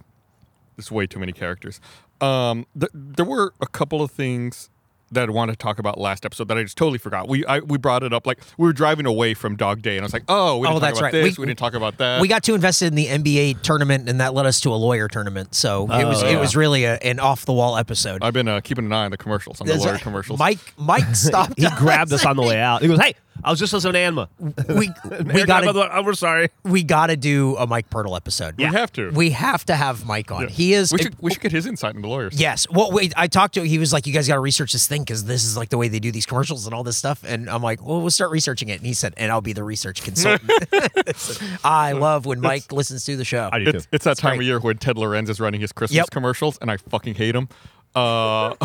There's 0.77 0.91
way 0.91 1.05
too 1.05 1.19
many 1.19 1.31
characters. 1.31 1.79
Um. 2.21 2.65
Th- 2.79 2.91
there 2.95 3.25
were 3.25 3.53
a 3.61 3.67
couple 3.67 4.01
of 4.01 4.09
things 4.09 4.71
that 5.11 5.29
I 5.29 5.31
wanted 5.31 5.53
to 5.53 5.57
talk 5.57 5.79
about 5.79 5.99
last 5.99 6.25
episode 6.25 6.47
that 6.47 6.57
I 6.57 6.63
just 6.63 6.77
totally 6.77 6.97
forgot. 6.97 7.27
We 7.27 7.45
I, 7.45 7.59
we 7.59 7.77
brought 7.77 8.03
it 8.03 8.11
up 8.13 8.25
like 8.27 8.39
we 8.57 8.65
were 8.65 8.73
driving 8.73 9.05
away 9.05 9.33
from 9.33 9.55
Dog 9.55 9.81
Day, 9.81 9.97
and 9.97 10.03
I 10.03 10.05
was 10.05 10.13
like, 10.13 10.23
oh, 10.27 10.57
we 10.57 10.67
didn't 10.67 10.77
Oh, 10.77 10.79
talk 10.79 10.81
that's 10.87 10.99
about 10.99 11.03
right. 11.05 11.11
this. 11.11 11.37
We- 11.37 11.43
We, 11.43 11.47
didn't 11.47 11.59
talk 11.59 11.73
about 11.75 11.97
that. 11.99 12.21
we 12.21 12.27
got 12.27 12.43
too 12.43 12.55
invested 12.55 12.87
in 12.87 12.95
the 12.95 13.07
NBA 13.07 13.61
tournament, 13.61 14.09
and 14.09 14.19
that 14.19 14.33
led 14.33 14.45
us 14.45 14.59
to 14.61 14.73
a 14.73 14.75
lawyer 14.75 15.07
tournament. 15.07 15.53
So 15.55 15.83
it 15.91 16.05
was 16.05 16.23
it 16.23 16.39
was 16.39 16.55
really 16.55 16.85
a, 16.85 16.95
an 16.97 17.19
off 17.19 17.45
the 17.45 17.53
wall 17.53 17.77
episode. 17.77 18.23
I've 18.23 18.33
been 18.33 18.47
uh, 18.47 18.61
keeping 18.61 18.85
an 18.85 18.93
eye 18.93 19.05
on 19.05 19.11
the 19.11 19.17
commercials, 19.17 19.61
on 19.61 19.67
the 19.67 19.75
lawyer 19.75 19.93
right. 19.93 20.01
commercials. 20.01 20.39
Mike 20.39 20.59
Mike 20.77 21.03
stopped. 21.15 21.53
He 21.59 21.67
grabbed 21.77 22.11
us 22.13 22.25
on 22.25 22.35
the 22.35 22.41
way 22.43 22.59
out. 22.59 22.81
He 22.81 22.87
goes, 22.87 22.99
"Hey, 22.99 23.13
I 23.43 23.49
was 23.51 23.59
just 23.59 23.73
listening 23.73 23.93
to 23.93 23.99
Anma. 23.99 24.29
We 24.69 24.89
we 25.33 25.43
got 25.45 25.61
to 25.61 25.89
Oh, 25.93 26.01
we're 26.03 26.13
sorry. 26.13 26.49
we 26.63 26.83
got 26.83 27.07
to 27.07 27.17
do 27.17 27.55
a 27.57 27.67
Mike 27.67 27.89
Pirtle 27.89 28.15
episode. 28.15 28.55
we 28.57 28.63
have 28.63 28.91
to. 28.93 29.11
We 29.11 29.29
have 29.31 29.65
to 29.65 29.75
have 29.75 30.05
Mike 30.05 30.31
on. 30.31 30.43
Yeah. 30.43 30.47
He 30.49 30.73
is. 30.73 30.91
We 30.91 30.99
should 30.99 31.15
we 31.21 31.31
should 31.31 31.41
get 31.41 31.51
his 31.51 31.65
insight 31.65 31.95
into 31.95 32.07
lawyers. 32.07 32.39
Yes. 32.39 32.65
Well, 32.69 32.91
wait. 32.91 33.13
I 33.15 33.27
talked 33.27 33.53
to. 33.55 33.63
He 33.67 33.77
was 33.77 33.93
like, 33.93 34.07
"You 34.07 34.13
guys 34.13 34.27
got 34.27 34.35
to 34.35 34.39
research 34.39 34.71
this 34.73 34.87
thing 34.87 35.01
because 35.01 35.25
this 35.25 35.43
is 35.43 35.55
like 35.57 35.69
the 35.69 35.77
way 35.77 35.87
they 35.87 35.99
do 35.99 36.11
these 36.11 36.25
commercials 36.25 36.65
and 36.65 36.73
all 36.73 36.83
this 36.83 36.97
stuff." 36.97 37.23
And 37.27 37.49
I'm 37.49 37.61
like, 37.61 37.85
"Well, 37.85 38.01
we'll 38.01 38.09
start 38.09 38.31
researching 38.31 38.69
it." 38.69 38.77
And 38.79 38.85
he 38.87 38.93
said, 38.93 39.13
"And 39.17 39.31
I'll 39.31 39.41
be 39.41 39.53
the 39.53 39.63
research 39.63 40.01
consultant." 40.03 40.51
I 41.63 41.91
love 41.93 42.25
when 42.25 42.39
Mike 42.41 42.71
listens 42.71 43.05
to 43.05 43.15
the 43.17 43.25
show. 43.25 43.49
I 43.51 43.59
do 43.59 43.65
too. 43.65 43.77
It's, 43.77 43.87
it's 43.91 44.05
that 44.05 44.17
time 44.17 44.37
great. 44.37 44.45
of 44.45 44.47
year 44.47 44.59
when 44.59 44.77
Ted 44.77 44.97
Lorenz 44.97 45.29
is 45.29 45.39
running 45.39 45.61
his 45.61 45.71
Christmas 45.71 45.95
Yep. 45.97 46.09
commercials, 46.11 46.57
and 46.61 46.71
I 46.71 46.77
fucking 46.77 47.15
hate 47.15 47.35
him. 47.35 47.49
Uh, 47.93 48.55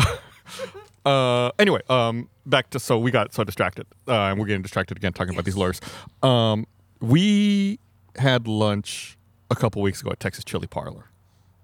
uh, 1.05 1.51
anyway, 1.59 1.81
um, 1.89 2.29
back 2.45 2.69
to 2.71 2.79
so 2.79 2.97
we 2.99 3.11
got 3.11 3.33
so 3.33 3.43
distracted, 3.43 3.85
uh, 4.07 4.13
and 4.13 4.39
we're 4.39 4.45
getting 4.45 4.61
distracted 4.61 4.97
again 4.97 5.13
talking 5.13 5.33
about 5.33 5.45
these 5.45 5.57
lawyers. 5.57 5.79
Um, 6.23 6.65
we 6.99 7.79
had 8.17 8.47
lunch 8.47 9.17
a 9.49 9.55
couple 9.55 9.81
weeks 9.81 10.01
ago 10.01 10.11
at 10.11 10.19
Texas 10.19 10.43
Chili 10.43 10.67
Parlor. 10.67 11.05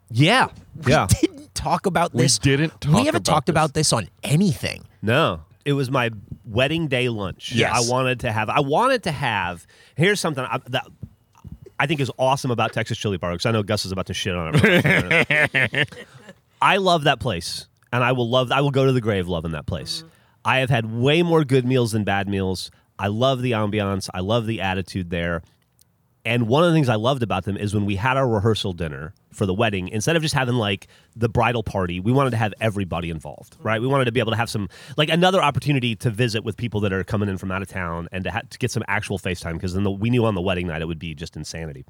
Yeah, 0.09 0.47
yeah. 0.85 1.07
didn't 1.21 1.53
talk 1.53 1.85
about 1.85 2.13
We 2.13 2.23
this. 2.23 2.39
didn't 2.39 2.85
we 2.85 2.93
haven't 3.05 3.09
about 3.09 3.25
talked 3.25 3.45
this. 3.47 3.53
about 3.53 3.73
this 3.73 3.93
on 3.93 4.07
anything. 4.23 4.85
No, 5.01 5.41
it 5.65 5.73
was 5.73 5.91
my 5.91 6.11
wedding 6.45 6.87
day 6.87 7.09
lunch. 7.09 7.51
Yes. 7.51 7.73
I 7.75 7.91
wanted 7.91 8.21
to 8.21 8.31
have. 8.31 8.49
I 8.49 8.61
wanted 8.61 9.03
to 9.03 9.11
have. 9.11 9.67
Here's 9.95 10.19
something 10.19 10.43
I, 10.45 10.59
that 10.69 10.87
I 11.79 11.85
think 11.87 11.99
is 11.99 12.09
awesome 12.17 12.51
about 12.51 12.71
Texas 12.73 12.97
Chili 12.97 13.17
Parlor 13.17 13.35
because 13.35 13.45
I 13.45 13.51
know 13.51 13.63
Gus 13.63 13.85
is 13.85 13.91
about 13.91 14.05
to 14.07 14.13
shit 14.13 14.33
on 14.35 14.53
it. 14.55 16.07
I 16.61 16.77
love 16.77 17.03
that 17.03 17.19
place, 17.19 17.67
and 17.97 18.05
I 18.05 18.11
will 18.11 18.29
love. 18.29 18.51
I 18.51 18.61
will 18.61 18.71
go 18.71 18.85
to 18.85 18.91
the 18.91 19.01
grave 19.01 19.27
loving 19.27 19.51
that 19.51 19.65
place. 19.65 19.97
Mm-hmm. 19.97 20.07
I 20.45 20.59
have 20.59 20.69
had 20.69 20.93
way 20.93 21.23
more 21.23 21.43
good 21.43 21.65
meals 21.65 21.91
than 21.91 22.03
bad 22.03 22.29
meals. 22.29 22.71
I 22.99 23.07
love 23.07 23.41
the 23.41 23.51
ambiance. 23.51 24.07
I 24.13 24.21
love 24.21 24.45
the 24.45 24.61
attitude 24.61 25.09
there. 25.09 25.41
And 26.23 26.47
one 26.47 26.63
of 26.63 26.69
the 26.69 26.75
things 26.75 26.89
I 26.89 26.95
loved 26.95 27.23
about 27.23 27.45
them 27.45 27.57
is 27.57 27.73
when 27.73 27.85
we 27.85 27.95
had 27.95 28.17
our 28.17 28.27
rehearsal 28.27 28.73
dinner 28.73 29.13
for 29.31 29.45
the 29.45 29.53
wedding, 29.53 29.87
instead 29.87 30.15
of 30.15 30.21
just 30.21 30.35
having 30.35 30.55
like 30.55 30.87
the 31.15 31.29
bridal 31.29 31.63
party, 31.63 31.99
we 31.99 32.11
wanted 32.11 32.31
to 32.31 32.37
have 32.37 32.53
everybody 32.61 33.09
involved, 33.09 33.53
mm-hmm. 33.53 33.67
right? 33.67 33.81
We 33.81 33.87
wanted 33.87 34.05
to 34.05 34.11
be 34.11 34.19
able 34.19 34.31
to 34.31 34.37
have 34.37 34.49
some, 34.49 34.69
like 34.95 35.09
another 35.09 35.41
opportunity 35.41 35.95
to 35.95 36.09
visit 36.09 36.43
with 36.43 36.55
people 36.55 36.81
that 36.81 36.93
are 36.93 37.03
coming 37.03 37.29
in 37.29 37.37
from 37.37 37.51
out 37.51 37.61
of 37.61 37.67
town 37.67 38.09
and 38.11 38.25
to, 38.25 38.31
ha- 38.31 38.41
to 38.47 38.57
get 38.59 38.71
some 38.71 38.83
actual 38.87 39.17
FaceTime 39.17 39.53
because 39.53 39.73
then 39.73 39.83
the, 39.83 39.91
we 39.91 40.09
knew 40.09 40.25
on 40.25 40.35
the 40.35 40.41
wedding 40.41 40.67
night 40.67 40.81
it 40.81 40.87
would 40.87 40.99
be 40.99 41.15
just 41.15 41.35
insanity. 41.35 41.85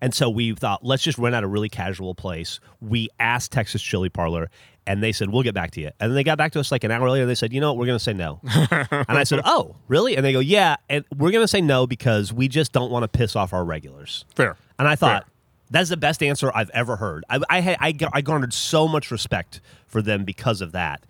And 0.00 0.14
so 0.14 0.28
we 0.30 0.54
thought, 0.54 0.84
let's 0.84 1.02
just 1.02 1.18
rent 1.18 1.34
out 1.34 1.44
a 1.44 1.46
really 1.46 1.68
casual 1.68 2.14
place. 2.14 2.60
We 2.80 3.08
asked 3.18 3.52
Texas 3.52 3.82
Chili 3.82 4.08
Parlor, 4.08 4.50
and 4.86 5.02
they 5.02 5.12
said, 5.12 5.30
we'll 5.30 5.42
get 5.42 5.54
back 5.54 5.70
to 5.72 5.80
you. 5.80 5.90
And 6.00 6.10
then 6.10 6.14
they 6.14 6.24
got 6.24 6.38
back 6.38 6.52
to 6.52 6.60
us 6.60 6.70
like 6.70 6.84
an 6.84 6.90
hour 6.90 7.08
later. 7.08 7.22
And 7.22 7.30
they 7.30 7.34
said, 7.34 7.52
you 7.52 7.60
know 7.60 7.72
what, 7.72 7.78
we're 7.78 7.86
going 7.86 7.98
to 7.98 8.04
say 8.04 8.12
no. 8.12 8.40
and 8.70 9.06
I 9.08 9.24
said, 9.24 9.40
oh, 9.44 9.76
really? 9.88 10.16
And 10.16 10.24
they 10.24 10.32
go, 10.32 10.40
yeah. 10.40 10.76
And 10.88 11.04
we're 11.16 11.30
going 11.30 11.44
to 11.44 11.48
say 11.48 11.60
no 11.60 11.86
because 11.86 12.32
we 12.32 12.48
just 12.48 12.72
don't 12.72 12.90
want 12.90 13.02
to 13.04 13.08
piss 13.08 13.34
off 13.34 13.52
our 13.52 13.64
regulars. 13.64 14.24
Fair. 14.34 14.56
And 14.78 14.86
I 14.86 14.94
thought, 14.94 15.24
Fair. 15.24 15.32
that's 15.70 15.88
the 15.88 15.96
best 15.96 16.22
answer 16.22 16.50
I've 16.54 16.70
ever 16.70 16.96
heard. 16.96 17.24
I, 17.30 17.40
I, 17.48 17.60
had, 17.60 17.76
I, 17.80 17.94
I 18.12 18.20
garnered 18.20 18.52
so 18.52 18.86
much 18.86 19.10
respect 19.10 19.60
for 19.86 20.02
them 20.02 20.24
because 20.24 20.60
of 20.60 20.72
that. 20.72 21.04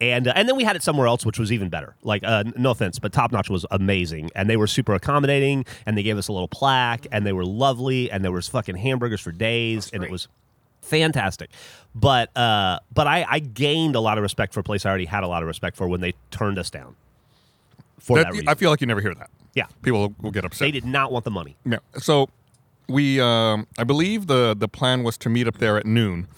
And, 0.00 0.28
uh, 0.28 0.32
and 0.36 0.48
then 0.48 0.54
we 0.56 0.62
had 0.62 0.76
it 0.76 0.82
somewhere 0.84 1.08
else, 1.08 1.26
which 1.26 1.38
was 1.40 1.50
even 1.50 1.68
better. 1.68 1.96
Like, 2.04 2.22
uh, 2.24 2.44
no 2.56 2.70
offense, 2.70 2.98
but 3.00 3.12
Top 3.12 3.32
Notch 3.32 3.50
was 3.50 3.66
amazing. 3.72 4.30
And 4.36 4.48
they 4.48 4.56
were 4.56 4.68
super 4.68 4.94
accommodating, 4.94 5.64
and 5.86 5.98
they 5.98 6.04
gave 6.04 6.16
us 6.18 6.28
a 6.28 6.32
little 6.32 6.46
plaque, 6.48 7.06
and 7.10 7.26
they 7.26 7.32
were 7.32 7.44
lovely, 7.44 8.08
and 8.10 8.24
there 8.24 8.30
was 8.30 8.46
fucking 8.46 8.76
hamburgers 8.76 9.20
for 9.20 9.32
days, 9.32 9.90
and 9.92 10.04
it 10.04 10.10
was 10.10 10.28
fantastic. 10.82 11.50
But 11.94 12.34
uh, 12.36 12.78
but 12.94 13.06
I, 13.08 13.26
I 13.28 13.38
gained 13.40 13.96
a 13.96 14.00
lot 14.00 14.18
of 14.18 14.22
respect 14.22 14.54
for 14.54 14.60
a 14.60 14.62
place 14.62 14.86
I 14.86 14.90
already 14.90 15.04
had 15.06 15.24
a 15.24 15.26
lot 15.28 15.42
of 15.42 15.48
respect 15.48 15.76
for 15.76 15.88
when 15.88 16.00
they 16.00 16.14
turned 16.30 16.58
us 16.58 16.70
down. 16.70 16.94
For 17.98 18.18
that, 18.18 18.24
That- 18.26 18.32
reason. 18.32 18.48
I 18.48 18.54
feel 18.54 18.70
like 18.70 18.80
you 18.80 18.86
never 18.86 19.00
hear 19.00 19.14
that. 19.14 19.30
yeah, 19.54 19.66
People 19.82 20.14
will, 20.20 20.30
get 20.30 20.44
upset. 20.44 20.60
they 20.66 20.70
did 20.70 20.84
not 20.84 21.10
want 21.10 21.24
the 21.24 21.30
money. 21.32 21.56
Yeah. 21.66 21.78
So 21.96 22.28
we, 22.88 23.20
um, 23.20 23.66
I 23.78 23.84
believe 23.84 24.28
the 24.28 24.54
the 24.56 24.68
plan 24.68 25.02
was 25.02 25.18
to 25.18 25.28
meet 25.28 25.48
up 25.48 25.58
there 25.58 25.76
at 25.76 25.84
noon, 25.86 26.28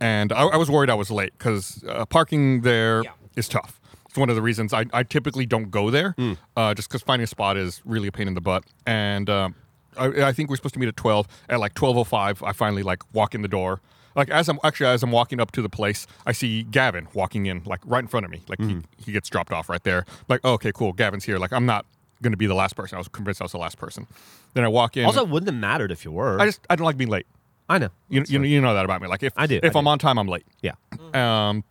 and 0.00 0.32
I, 0.32 0.42
I 0.46 0.56
was 0.56 0.70
worried 0.70 0.90
I 0.90 0.94
was 0.94 1.10
late 1.10 1.32
because 1.38 1.84
uh, 1.88 2.04
parking 2.06 2.62
there 2.62 3.00
is 3.36 3.48
Yeah. 3.48 3.60
tough. 3.60 3.80
It's 4.08 4.18
one 4.18 4.28
of 4.28 4.34
the 4.34 4.42
reasons 4.42 4.72
I, 4.72 4.86
I 4.92 5.04
typically 5.04 5.46
don't 5.46 5.70
go 5.70 5.88
there, 5.90 6.12
Hmm. 6.18 6.32
uh, 6.56 6.74
just 6.74 6.88
because 6.88 7.02
finding 7.02 7.24
a 7.24 7.28
spot 7.28 7.56
is 7.56 7.80
really 7.84 8.08
a 8.08 8.12
pain 8.12 8.26
in 8.26 8.34
the 8.34 8.40
butt. 8.40 8.64
And 8.84 9.30
um, 9.30 9.54
I, 9.96 10.06
I 10.24 10.32
think 10.32 10.50
we're 10.50 10.56
supposed 10.56 10.74
to 10.74 10.80
meet 10.80 10.88
at 10.88 10.96
twelve. 10.96 11.28
At 11.48 11.60
like 11.60 11.74
twelve 11.74 11.96
oh 11.96 12.04
five, 12.04 12.42
I 12.42 12.52
finally 12.52 12.82
like 12.82 13.02
walk 13.14 13.34
in 13.36 13.42
the 13.42 13.48
door. 13.48 13.80
Like 14.16 14.28
as 14.30 14.48
I'm 14.48 14.58
actually 14.64 14.86
as 14.88 15.04
I'm 15.04 15.12
walking 15.12 15.40
up 15.40 15.52
to 15.52 15.62
the 15.62 15.68
place, 15.68 16.08
I 16.26 16.32
see 16.32 16.64
Gavin 16.64 17.06
walking 17.14 17.46
in 17.46 17.62
like 17.64 17.80
right 17.84 18.00
in 18.02 18.08
front 18.08 18.26
of 18.26 18.32
me. 18.32 18.42
Like 18.48 18.58
Hmm. 18.58 18.68
he, 18.98 19.04
he 19.06 19.12
gets 19.12 19.28
dropped 19.28 19.52
off 19.52 19.68
right 19.68 19.82
there. 19.84 20.04
Like 20.28 20.40
oh, 20.42 20.54
okay, 20.54 20.72
cool, 20.72 20.92
Gavin's 20.92 21.22
here. 21.24 21.38
Like 21.38 21.52
I'm 21.52 21.66
not 21.66 21.86
going 22.20 22.32
to 22.32 22.36
be 22.36 22.46
the 22.46 22.54
last 22.54 22.74
person. 22.76 22.96
I 22.96 22.98
was 22.98 23.06
convinced 23.08 23.40
I 23.40 23.44
was 23.44 23.52
the 23.52 23.58
last 23.58 23.78
person. 23.78 24.06
Then 24.54 24.64
I 24.64 24.68
walk 24.68 24.96
in. 24.96 25.04
Also, 25.06 25.22
it 25.22 25.28
wouldn't 25.28 25.48
have 25.50 25.58
mattered 25.60 25.92
if 25.92 26.04
you 26.04 26.10
were. 26.10 26.40
I 26.40 26.46
just 26.46 26.60
I 26.68 26.74
don't 26.74 26.84
like 26.84 26.96
being 26.96 27.08
late. 27.10 27.26
I 27.70 27.78
know. 27.78 27.88
You 28.10 28.24
you, 28.28 28.42
you 28.42 28.60
know 28.60 28.74
that 28.74 28.84
about 28.84 29.00
me. 29.00 29.08
Like 29.08 29.22
if 29.22 29.32
I 29.36 29.46
do, 29.46 29.60
if 29.62 29.74
I 29.74 29.78
I'm 29.78 29.86
on 29.88 29.98
time, 29.98 30.18
I'm 30.18 30.28
late. 30.28 30.44
Yeah. 30.60 30.72
Um, 31.14 31.64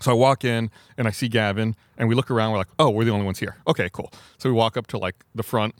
so 0.00 0.10
I 0.10 0.14
walk 0.14 0.44
in 0.44 0.70
and 0.98 1.06
I 1.06 1.10
see 1.12 1.28
Gavin, 1.28 1.76
and 1.98 2.08
we 2.08 2.14
look 2.14 2.30
around. 2.30 2.50
We're 2.52 2.58
like, 2.58 2.68
oh, 2.78 2.90
we're 2.90 3.04
the 3.04 3.12
only 3.12 3.24
ones 3.26 3.38
here. 3.38 3.56
Okay, 3.68 3.88
cool. 3.92 4.10
So 4.38 4.48
we 4.48 4.54
walk 4.54 4.76
up 4.76 4.86
to 4.88 4.98
like 4.98 5.14
the 5.34 5.42
front, 5.42 5.74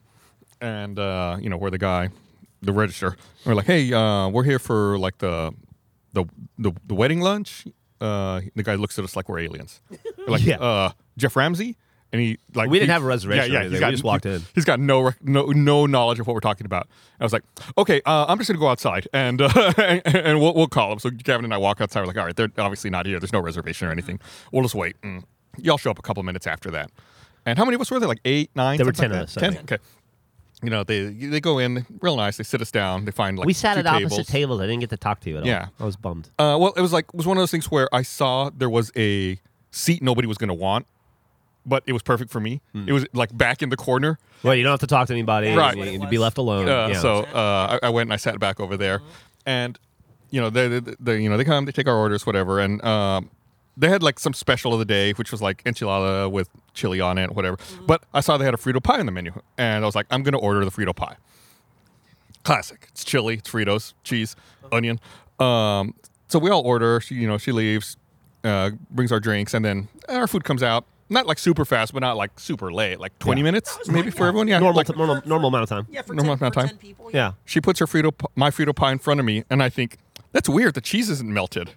and 0.60 0.98
uh, 0.98 1.38
you 1.40 1.48
know 1.50 1.56
where 1.56 1.70
the 1.70 1.78
guy, 1.78 2.10
the 2.62 2.72
register. 2.72 3.16
We're 3.44 3.54
like, 3.54 3.66
hey, 3.66 3.92
uh, 3.92 4.28
we're 4.28 4.44
here 4.44 4.58
for 4.58 4.98
like 4.98 5.18
the 5.18 5.52
the 6.12 6.26
the, 6.58 6.72
the 6.86 6.94
wedding 6.94 7.20
lunch. 7.20 7.66
Uh, 8.00 8.42
the 8.54 8.62
guy 8.62 8.74
looks 8.74 8.98
at 8.98 9.04
us 9.04 9.16
like 9.16 9.26
we're 9.28 9.38
aliens. 9.40 9.80
We're 10.18 10.26
like, 10.28 10.44
Yeah. 10.52 10.56
uh, 10.60 10.90
Geoff 11.16 11.34
Ramsey. 11.34 11.76
And 12.12 12.22
he 12.22 12.38
like 12.54 12.70
We 12.70 12.78
didn't 12.78 12.88
he- 12.88 12.92
have 12.92 13.02
a 13.02 13.06
reservation 13.06 13.52
Yeah, 13.52 13.62
yeah. 13.62 13.68
He's 13.68 13.80
We 13.80 13.90
just 13.90 14.04
walked 14.04 14.26
in. 14.26 14.42
He's 14.54 14.64
got 14.64 14.78
no 14.78 15.12
no 15.22 15.46
no 15.46 15.86
knowledge 15.86 16.20
of 16.20 16.26
what 16.26 16.34
we're 16.34 16.40
talking 16.40 16.64
about. 16.64 16.88
I 17.20 17.24
was 17.24 17.32
like, 17.32 17.42
okay, 17.76 18.00
uh, 18.06 18.26
I'm 18.28 18.38
just 18.38 18.48
gonna 18.48 18.60
go 18.60 18.68
outside 18.68 19.08
and 19.12 19.42
uh, 19.42 19.72
and, 19.76 20.02
and 20.06 20.40
we'll, 20.40 20.54
we'll 20.54 20.68
call 20.68 20.92
him. 20.92 20.98
So 20.98 21.10
Gavin 21.10 21.44
and 21.44 21.52
I 21.52 21.58
walk 21.58 21.80
outside. 21.80 22.00
We're 22.00 22.06
like, 22.06 22.16
all 22.18 22.24
right, 22.26 22.36
they're 22.36 22.50
obviously 22.58 22.90
not 22.90 23.06
here. 23.06 23.18
There's 23.18 23.32
no 23.32 23.40
reservation 23.40 23.88
or 23.88 23.90
anything. 23.90 24.20
We'll 24.52 24.62
just 24.62 24.74
wait. 24.74 24.96
And 25.02 25.24
y'all 25.58 25.78
show 25.78 25.90
up 25.90 25.98
a 25.98 26.02
couple 26.02 26.22
minutes 26.22 26.46
after 26.46 26.70
that. 26.70 26.90
And 27.44 27.58
how 27.58 27.64
many 27.64 27.74
of 27.74 27.80
us 27.80 27.90
were 27.90 27.98
there? 27.98 28.08
Like 28.08 28.20
eight, 28.24 28.50
nine. 28.54 28.76
There 28.76 28.86
were 28.86 28.92
10 28.92 29.10
like 29.10 29.16
of 29.18 29.24
us, 29.24 29.34
Ten. 29.34 29.58
Okay. 29.58 29.78
You 30.62 30.70
know, 30.70 30.84
they 30.84 31.04
they 31.10 31.40
go 31.40 31.58
in 31.58 31.84
real 32.00 32.16
nice. 32.16 32.38
They 32.38 32.44
sit 32.44 32.62
us 32.62 32.70
down. 32.70 33.04
They 33.04 33.10
find 33.12 33.38
like 33.38 33.46
we 33.46 33.52
sat 33.52 33.76
at 33.76 33.86
opposite 33.86 34.10
tables. 34.10 34.26
tables. 34.26 34.60
I 34.60 34.66
didn't 34.66 34.80
get 34.80 34.90
to 34.90 34.96
talk 34.96 35.20
to 35.20 35.30
you 35.30 35.36
at 35.36 35.42
all. 35.42 35.48
Yeah. 35.48 35.66
I 35.78 35.84
was 35.84 35.96
bummed. 35.96 36.30
Uh, 36.38 36.56
well, 36.58 36.72
it 36.76 36.80
was 36.80 36.92
like 36.94 37.04
it 37.12 37.14
was 37.14 37.26
one 37.26 37.36
of 37.36 37.42
those 37.42 37.50
things 37.50 37.70
where 37.70 37.88
I 37.94 38.02
saw 38.02 38.50
there 38.50 38.70
was 38.70 38.90
a 38.96 39.38
seat 39.70 40.02
nobody 40.02 40.26
was 40.26 40.38
going 40.38 40.48
to 40.48 40.54
want, 40.54 40.86
but 41.66 41.82
it 41.86 41.92
was 41.92 42.02
perfect 42.02 42.30
for 42.30 42.40
me. 42.40 42.62
Hmm. 42.72 42.88
It 42.88 42.92
was 42.92 43.06
like 43.12 43.36
back 43.36 43.60
in 43.62 43.68
the 43.68 43.76
corner. 43.76 44.18
Well, 44.42 44.54
you 44.54 44.62
don't 44.62 44.70
have 44.72 44.80
to 44.80 44.86
talk 44.86 45.08
to 45.08 45.12
anybody. 45.12 45.52
Right. 45.54 45.74
You, 45.74 45.78
What 45.80 45.88
you 45.88 45.94
it 45.94 46.00
can 46.00 46.10
be 46.10 46.18
left 46.18 46.38
alone. 46.38 46.68
Uh, 46.68 46.88
yeah. 46.92 47.00
So 47.00 47.24
uh, 47.24 47.78
I, 47.82 47.86
I 47.88 47.90
went 47.90 48.06
and 48.06 48.12
I 48.12 48.16
sat 48.16 48.38
back 48.38 48.60
over 48.60 48.76
there, 48.76 49.02
and 49.44 49.78
you 50.30 50.40
know 50.40 50.48
they, 50.50 50.68
they, 50.68 50.94
they 51.00 51.20
you 51.20 51.28
know 51.28 51.36
they 51.36 51.44
come 51.44 51.64
they 51.64 51.72
take 51.72 51.88
our 51.88 51.96
orders 51.96 52.24
whatever, 52.24 52.60
and 52.60 52.82
um, 52.84 53.30
they 53.76 53.88
had 53.88 54.02
like 54.02 54.18
some 54.18 54.32
special 54.32 54.72
of 54.72 54.78
the 54.78 54.84
day 54.84 55.12
which 55.12 55.30
was 55.32 55.42
like 55.42 55.62
enchilada 55.64 56.30
with 56.30 56.48
chili 56.74 57.00
on 57.00 57.18
it 57.18 57.32
whatever. 57.34 57.58
But 57.86 58.04
I 58.14 58.20
saw 58.20 58.36
they 58.38 58.44
had 58.44 58.54
a 58.54 58.58
Frito 58.58 58.82
pie 58.82 59.00
on 59.00 59.06
the 59.06 59.12
menu, 59.12 59.32
and 59.58 59.84
I 59.84 59.86
was 59.86 59.94
like 59.94 60.06
I'm 60.10 60.22
gonna 60.22 60.38
order 60.38 60.64
the 60.64 60.70
Frito 60.70 60.94
pie. 60.94 61.16
Classic. 62.44 62.86
It's 62.92 63.04
chili, 63.04 63.34
it's 63.34 63.50
Fritos, 63.50 63.94
cheese, 64.04 64.36
onion. 64.70 65.00
Um, 65.40 65.94
so 66.28 66.38
we 66.38 66.50
all 66.50 66.62
order. 66.62 67.00
She, 67.00 67.16
you 67.16 67.26
know, 67.26 67.38
she 67.38 67.50
leaves, 67.52 67.96
uh, 68.44 68.70
brings 68.90 69.10
our 69.10 69.18
drinks, 69.20 69.52
and 69.52 69.64
then 69.64 69.88
our 70.08 70.26
food 70.28 70.44
comes 70.44 70.62
out. 70.62 70.84
Not 71.08 71.26
like 71.26 71.38
super 71.38 71.64
fast, 71.64 71.92
but 71.92 72.00
not 72.00 72.16
like 72.16 72.38
super 72.38 72.72
late. 72.72 72.98
Like 73.00 73.18
20 73.18 73.42
minutes 73.42 73.78
was 73.78 73.88
maybe 73.88 74.10
fine, 74.10 74.12
for 74.12 74.24
yeah. 74.24 74.28
everyone. 74.28 74.48
Yeah, 74.48 74.58
normal, 74.58 74.76
like- 74.76 74.86
t- 74.86 74.92
normal, 74.96 75.22
normal 75.24 75.48
amount 75.48 75.62
of 75.64 75.68
time. 75.68 75.86
Yeah, 75.90 76.02
for, 76.02 76.14
No 76.14 76.22
10, 76.22 76.26
more 76.26 76.36
for 76.36 76.50
time. 76.50 76.68
10 76.68 76.76
people. 76.78 77.10
Yeah. 77.12 77.32
she 77.44 77.60
puts 77.60 77.78
her 77.80 77.86
Frito, 77.86 78.16
p- 78.16 78.26
my 78.34 78.50
Frito 78.50 78.74
pie 78.74 78.92
in 78.92 78.98
front 78.98 79.20
of 79.20 79.26
me, 79.26 79.44
and 79.50 79.62
I 79.62 79.68
think 79.68 79.98
that's 80.32 80.48
weird. 80.48 80.74
The 80.74 80.80
cheese 80.80 81.08
isn't 81.10 81.32
melted. 81.32 81.70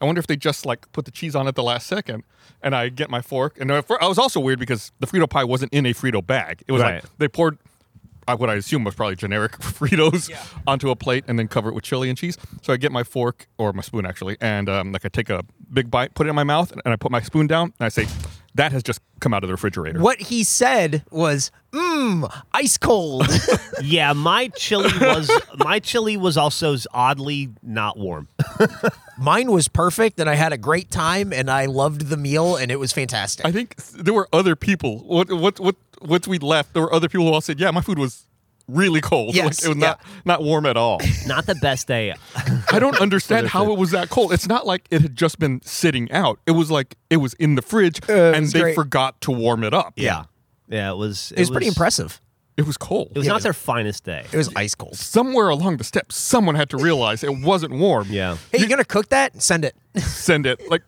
I 0.00 0.06
wonder 0.06 0.18
if 0.18 0.26
they 0.26 0.36
just 0.36 0.64
like 0.64 0.90
put 0.92 1.04
the 1.04 1.10
cheese 1.10 1.36
on 1.36 1.46
at 1.46 1.54
the 1.56 1.62
last 1.62 1.86
second. 1.86 2.24
And 2.62 2.74
I 2.74 2.88
get 2.90 3.08
my 3.10 3.20
fork, 3.22 3.58
and 3.60 3.72
I 3.72 3.82
I 4.00 4.06
was 4.08 4.18
also 4.18 4.38
weird 4.40 4.58
because 4.58 4.92
the 5.00 5.06
Frito 5.06 5.28
pie 5.28 5.44
wasn't 5.44 5.72
in 5.72 5.86
a 5.86 5.94
Frito 5.94 6.26
bag. 6.26 6.62
It 6.66 6.72
was 6.72 6.82
Right. 6.82 7.02
like 7.02 7.18
they 7.18 7.28
poured 7.28 7.58
uh, 8.28 8.36
what 8.36 8.50
I 8.50 8.54
assume 8.54 8.84
was 8.84 8.94
probably 8.94 9.16
generic 9.16 9.52
Fritos 9.60 10.28
Yeah. 10.28 10.42
onto 10.66 10.90
a 10.90 10.96
plate 10.96 11.24
and 11.26 11.38
then 11.38 11.48
cover 11.48 11.70
it 11.70 11.74
with 11.74 11.84
chili 11.84 12.08
and 12.10 12.18
cheese. 12.18 12.36
So 12.62 12.72
I 12.72 12.76
get 12.76 12.92
my 12.92 13.02
fork 13.02 13.46
or 13.56 13.72
my 13.72 13.80
spoon 13.82 14.04
actually, 14.04 14.36
and 14.42 14.68
um, 14.68 14.92
like 14.92 15.04
I 15.06 15.08
take 15.08 15.30
a 15.30 15.42
big 15.72 15.90
bite, 15.90 16.14
put 16.14 16.26
it 16.26 16.30
in 16.30 16.36
my 16.36 16.44
mouth, 16.44 16.70
and 16.72 16.82
I 16.84 16.96
put 16.96 17.10
my 17.10 17.22
spoon 17.22 17.46
down, 17.46 17.72
and 17.78 17.86
I 17.86 17.88
say, 17.88 18.06
"That 18.54 18.72
has 18.72 18.82
just 18.82 19.00
come 19.20 19.34
out 19.34 19.42
of 19.44 19.48
the 19.48 19.54
refrigerator." 19.54 20.00
What 20.00 20.20
he 20.20 20.44
said 20.44 21.04
was, 21.10 21.50
mmm, 21.72 22.30
ice 22.52 22.76
cold. 22.76 23.26
Yeah, 23.82 24.12
my 24.12 24.48
chili 24.48 24.90
was 25.00 25.30
my 25.56 25.78
chili 25.78 26.18
was 26.18 26.36
also 26.36 26.76
oddly 26.92 27.48
not 27.62 27.98
warm. 27.98 28.28
Mine 29.16 29.50
was 29.52 29.68
perfect, 29.68 30.20
and 30.20 30.28
I 30.28 30.34
had 30.34 30.52
a 30.52 30.58
great 30.58 30.90
time, 30.90 31.32
and 31.32 31.50
I 31.50 31.64
loved 31.64 32.08
the 32.08 32.18
meal, 32.18 32.56
and 32.56 32.70
it 32.70 32.76
was 32.76 32.92
fantastic. 32.92 33.46
I 33.46 33.52
think 33.52 33.76
there 33.76 34.12
were 34.12 34.28
other 34.34 34.54
people. 34.54 34.98
What 34.98 35.32
what 35.32 35.58
what 35.60 35.76
once 36.02 36.28
we 36.28 36.38
left, 36.38 36.74
there 36.74 36.82
were 36.82 36.92
other 36.92 37.08
people 37.08 37.26
who 37.26 37.32
all 37.32 37.40
said, 37.40 37.58
"Yeah, 37.58 37.70
my 37.70 37.80
food 37.80 37.98
was 37.98 38.26
really 38.74 39.00
cold. 39.00 39.34
Yes, 39.40 39.62
like, 39.62 39.64
it 39.64 39.68
was 39.68 39.76
yeah. 39.78 39.88
not 39.88 40.00
not 40.24 40.42
warm 40.42 40.66
at 40.66 40.76
all." 40.76 41.00
Not 41.26 41.46
the 41.46 41.54
best 41.56 41.86
day. 41.86 42.14
I 42.72 42.78
don't 42.78 43.00
understand 43.00 43.48
how 43.56 43.72
it 43.72 43.78
was 43.78 43.92
that 43.92 44.10
cold. 44.10 44.32
It's 44.32 44.48
not 44.48 44.66
like 44.66 44.86
it 44.90 45.02
had 45.02 45.16
just 45.16 45.38
been 45.38 45.60
sitting 45.62 46.10
out. 46.12 46.40
It 46.46 46.52
was 46.52 46.70
like 46.70 46.96
it 47.08 47.18
was 47.18 47.34
in 47.34 47.54
the 47.54 47.62
fridge, 47.62 48.00
uh, 48.08 48.32
and 48.34 48.46
they 48.46 48.60
great. 48.60 48.74
forgot 48.74 49.20
to 49.22 49.30
warm 49.30 49.64
it 49.64 49.72
up. 49.72 49.94
Yeah, 49.96 50.24
yeah, 50.68 50.90
it 50.90 50.96
was. 50.96 51.32
it 51.32 51.40
was 51.40 51.50
pretty 51.50 51.68
impressive. 51.68 52.20
It 52.56 52.66
was 52.66 52.76
cold. 52.76 53.12
It 53.14 53.18
was 53.18 53.26
not 53.26 53.42
their 53.42 53.52
finest 53.54 54.04
day. 54.04 54.26
It 54.32 54.36
was 54.36 54.50
ice 54.54 54.74
cold. 54.74 54.96
Somewhere 54.96 55.48
along 55.48 55.78
the 55.78 55.84
steps, 55.84 56.16
someone 56.16 56.56
had 56.56 56.68
to 56.70 56.76
realize 56.76 57.24
it 57.24 57.38
wasn't 57.38 57.72
warm. 57.72 58.08
Yeah. 58.10 58.36
Hey, 58.52 58.58
you 58.58 58.68
gonna 58.68 58.84
cook 58.84 59.08
that? 59.10 59.40
Send 59.40 59.64
it. 59.64 59.74
send 59.96 60.46
it. 60.46 60.68
Like, 60.68 60.82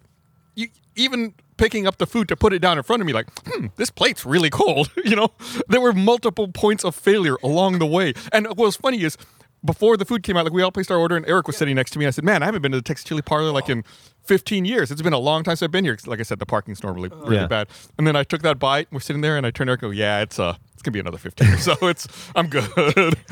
you, 0.54 0.68
even 0.96 1.34
picking 1.62 1.86
up 1.86 1.98
the 1.98 2.06
food 2.06 2.26
to 2.28 2.36
put 2.36 2.52
it 2.52 2.58
down 2.58 2.76
in 2.76 2.82
front 2.82 3.00
of 3.00 3.06
me, 3.06 3.12
like, 3.12 3.26
hmm, 3.46 3.66
this 3.76 3.90
plate's 3.90 4.26
really 4.26 4.50
cold. 4.50 4.90
you 5.04 5.14
know, 5.14 5.28
there 5.68 5.80
were 5.80 5.92
multiple 5.92 6.48
points 6.48 6.84
of 6.84 6.94
failure 6.94 7.36
along 7.42 7.78
the 7.78 7.86
way. 7.86 8.12
And 8.32 8.46
what 8.48 8.58
was 8.58 8.76
funny 8.76 9.02
is, 9.02 9.16
before 9.64 9.96
the 9.96 10.04
food 10.04 10.24
came 10.24 10.36
out, 10.36 10.42
like 10.44 10.52
we 10.52 10.60
all 10.60 10.72
placed 10.72 10.90
our 10.90 10.98
order, 10.98 11.16
and 11.16 11.24
Eric 11.28 11.46
was 11.46 11.56
sitting 11.56 11.76
next 11.76 11.92
to 11.92 11.98
me. 12.00 12.06
I 12.06 12.10
said, 12.10 12.24
"Man, 12.24 12.42
I 12.42 12.46
haven't 12.46 12.62
been 12.62 12.72
to 12.72 12.78
the 12.78 12.82
Texas 12.82 13.04
Chili 13.06 13.22
Parlor 13.22 13.52
like 13.52 13.68
in 13.68 13.84
15 14.24 14.64
years. 14.64 14.90
It's 14.90 15.02
been 15.02 15.12
a 15.12 15.18
long 15.20 15.44
time 15.44 15.52
since 15.52 15.62
I've 15.62 15.70
been 15.70 15.84
here. 15.84 15.96
Like 16.04 16.18
I 16.18 16.24
said, 16.24 16.40
the 16.40 16.46
parking's 16.46 16.82
normally 16.82 17.10
really 17.14 17.36
Yeah. 17.36 17.46
bad." 17.46 17.68
And 17.96 18.04
then 18.04 18.16
I 18.16 18.24
took 18.24 18.42
that 18.42 18.58
bite. 18.58 18.88
We're 18.90 18.98
sitting 18.98 19.22
there, 19.22 19.36
and 19.36 19.46
I 19.46 19.52
turned 19.52 19.68
to 19.68 19.70
Eric, 19.70 19.82
and 19.84 19.90
go, 19.92 19.96
"Yeah, 19.96 20.20
it's 20.22 20.40
uh, 20.40 20.56
it's 20.72 20.82
gonna 20.82 20.94
be 20.94 20.98
another 20.98 21.16
15 21.18 21.46
years, 21.46 21.62
so 21.70 21.76
it's 21.82 22.08
I'm 22.34 22.48
good." 22.48 22.66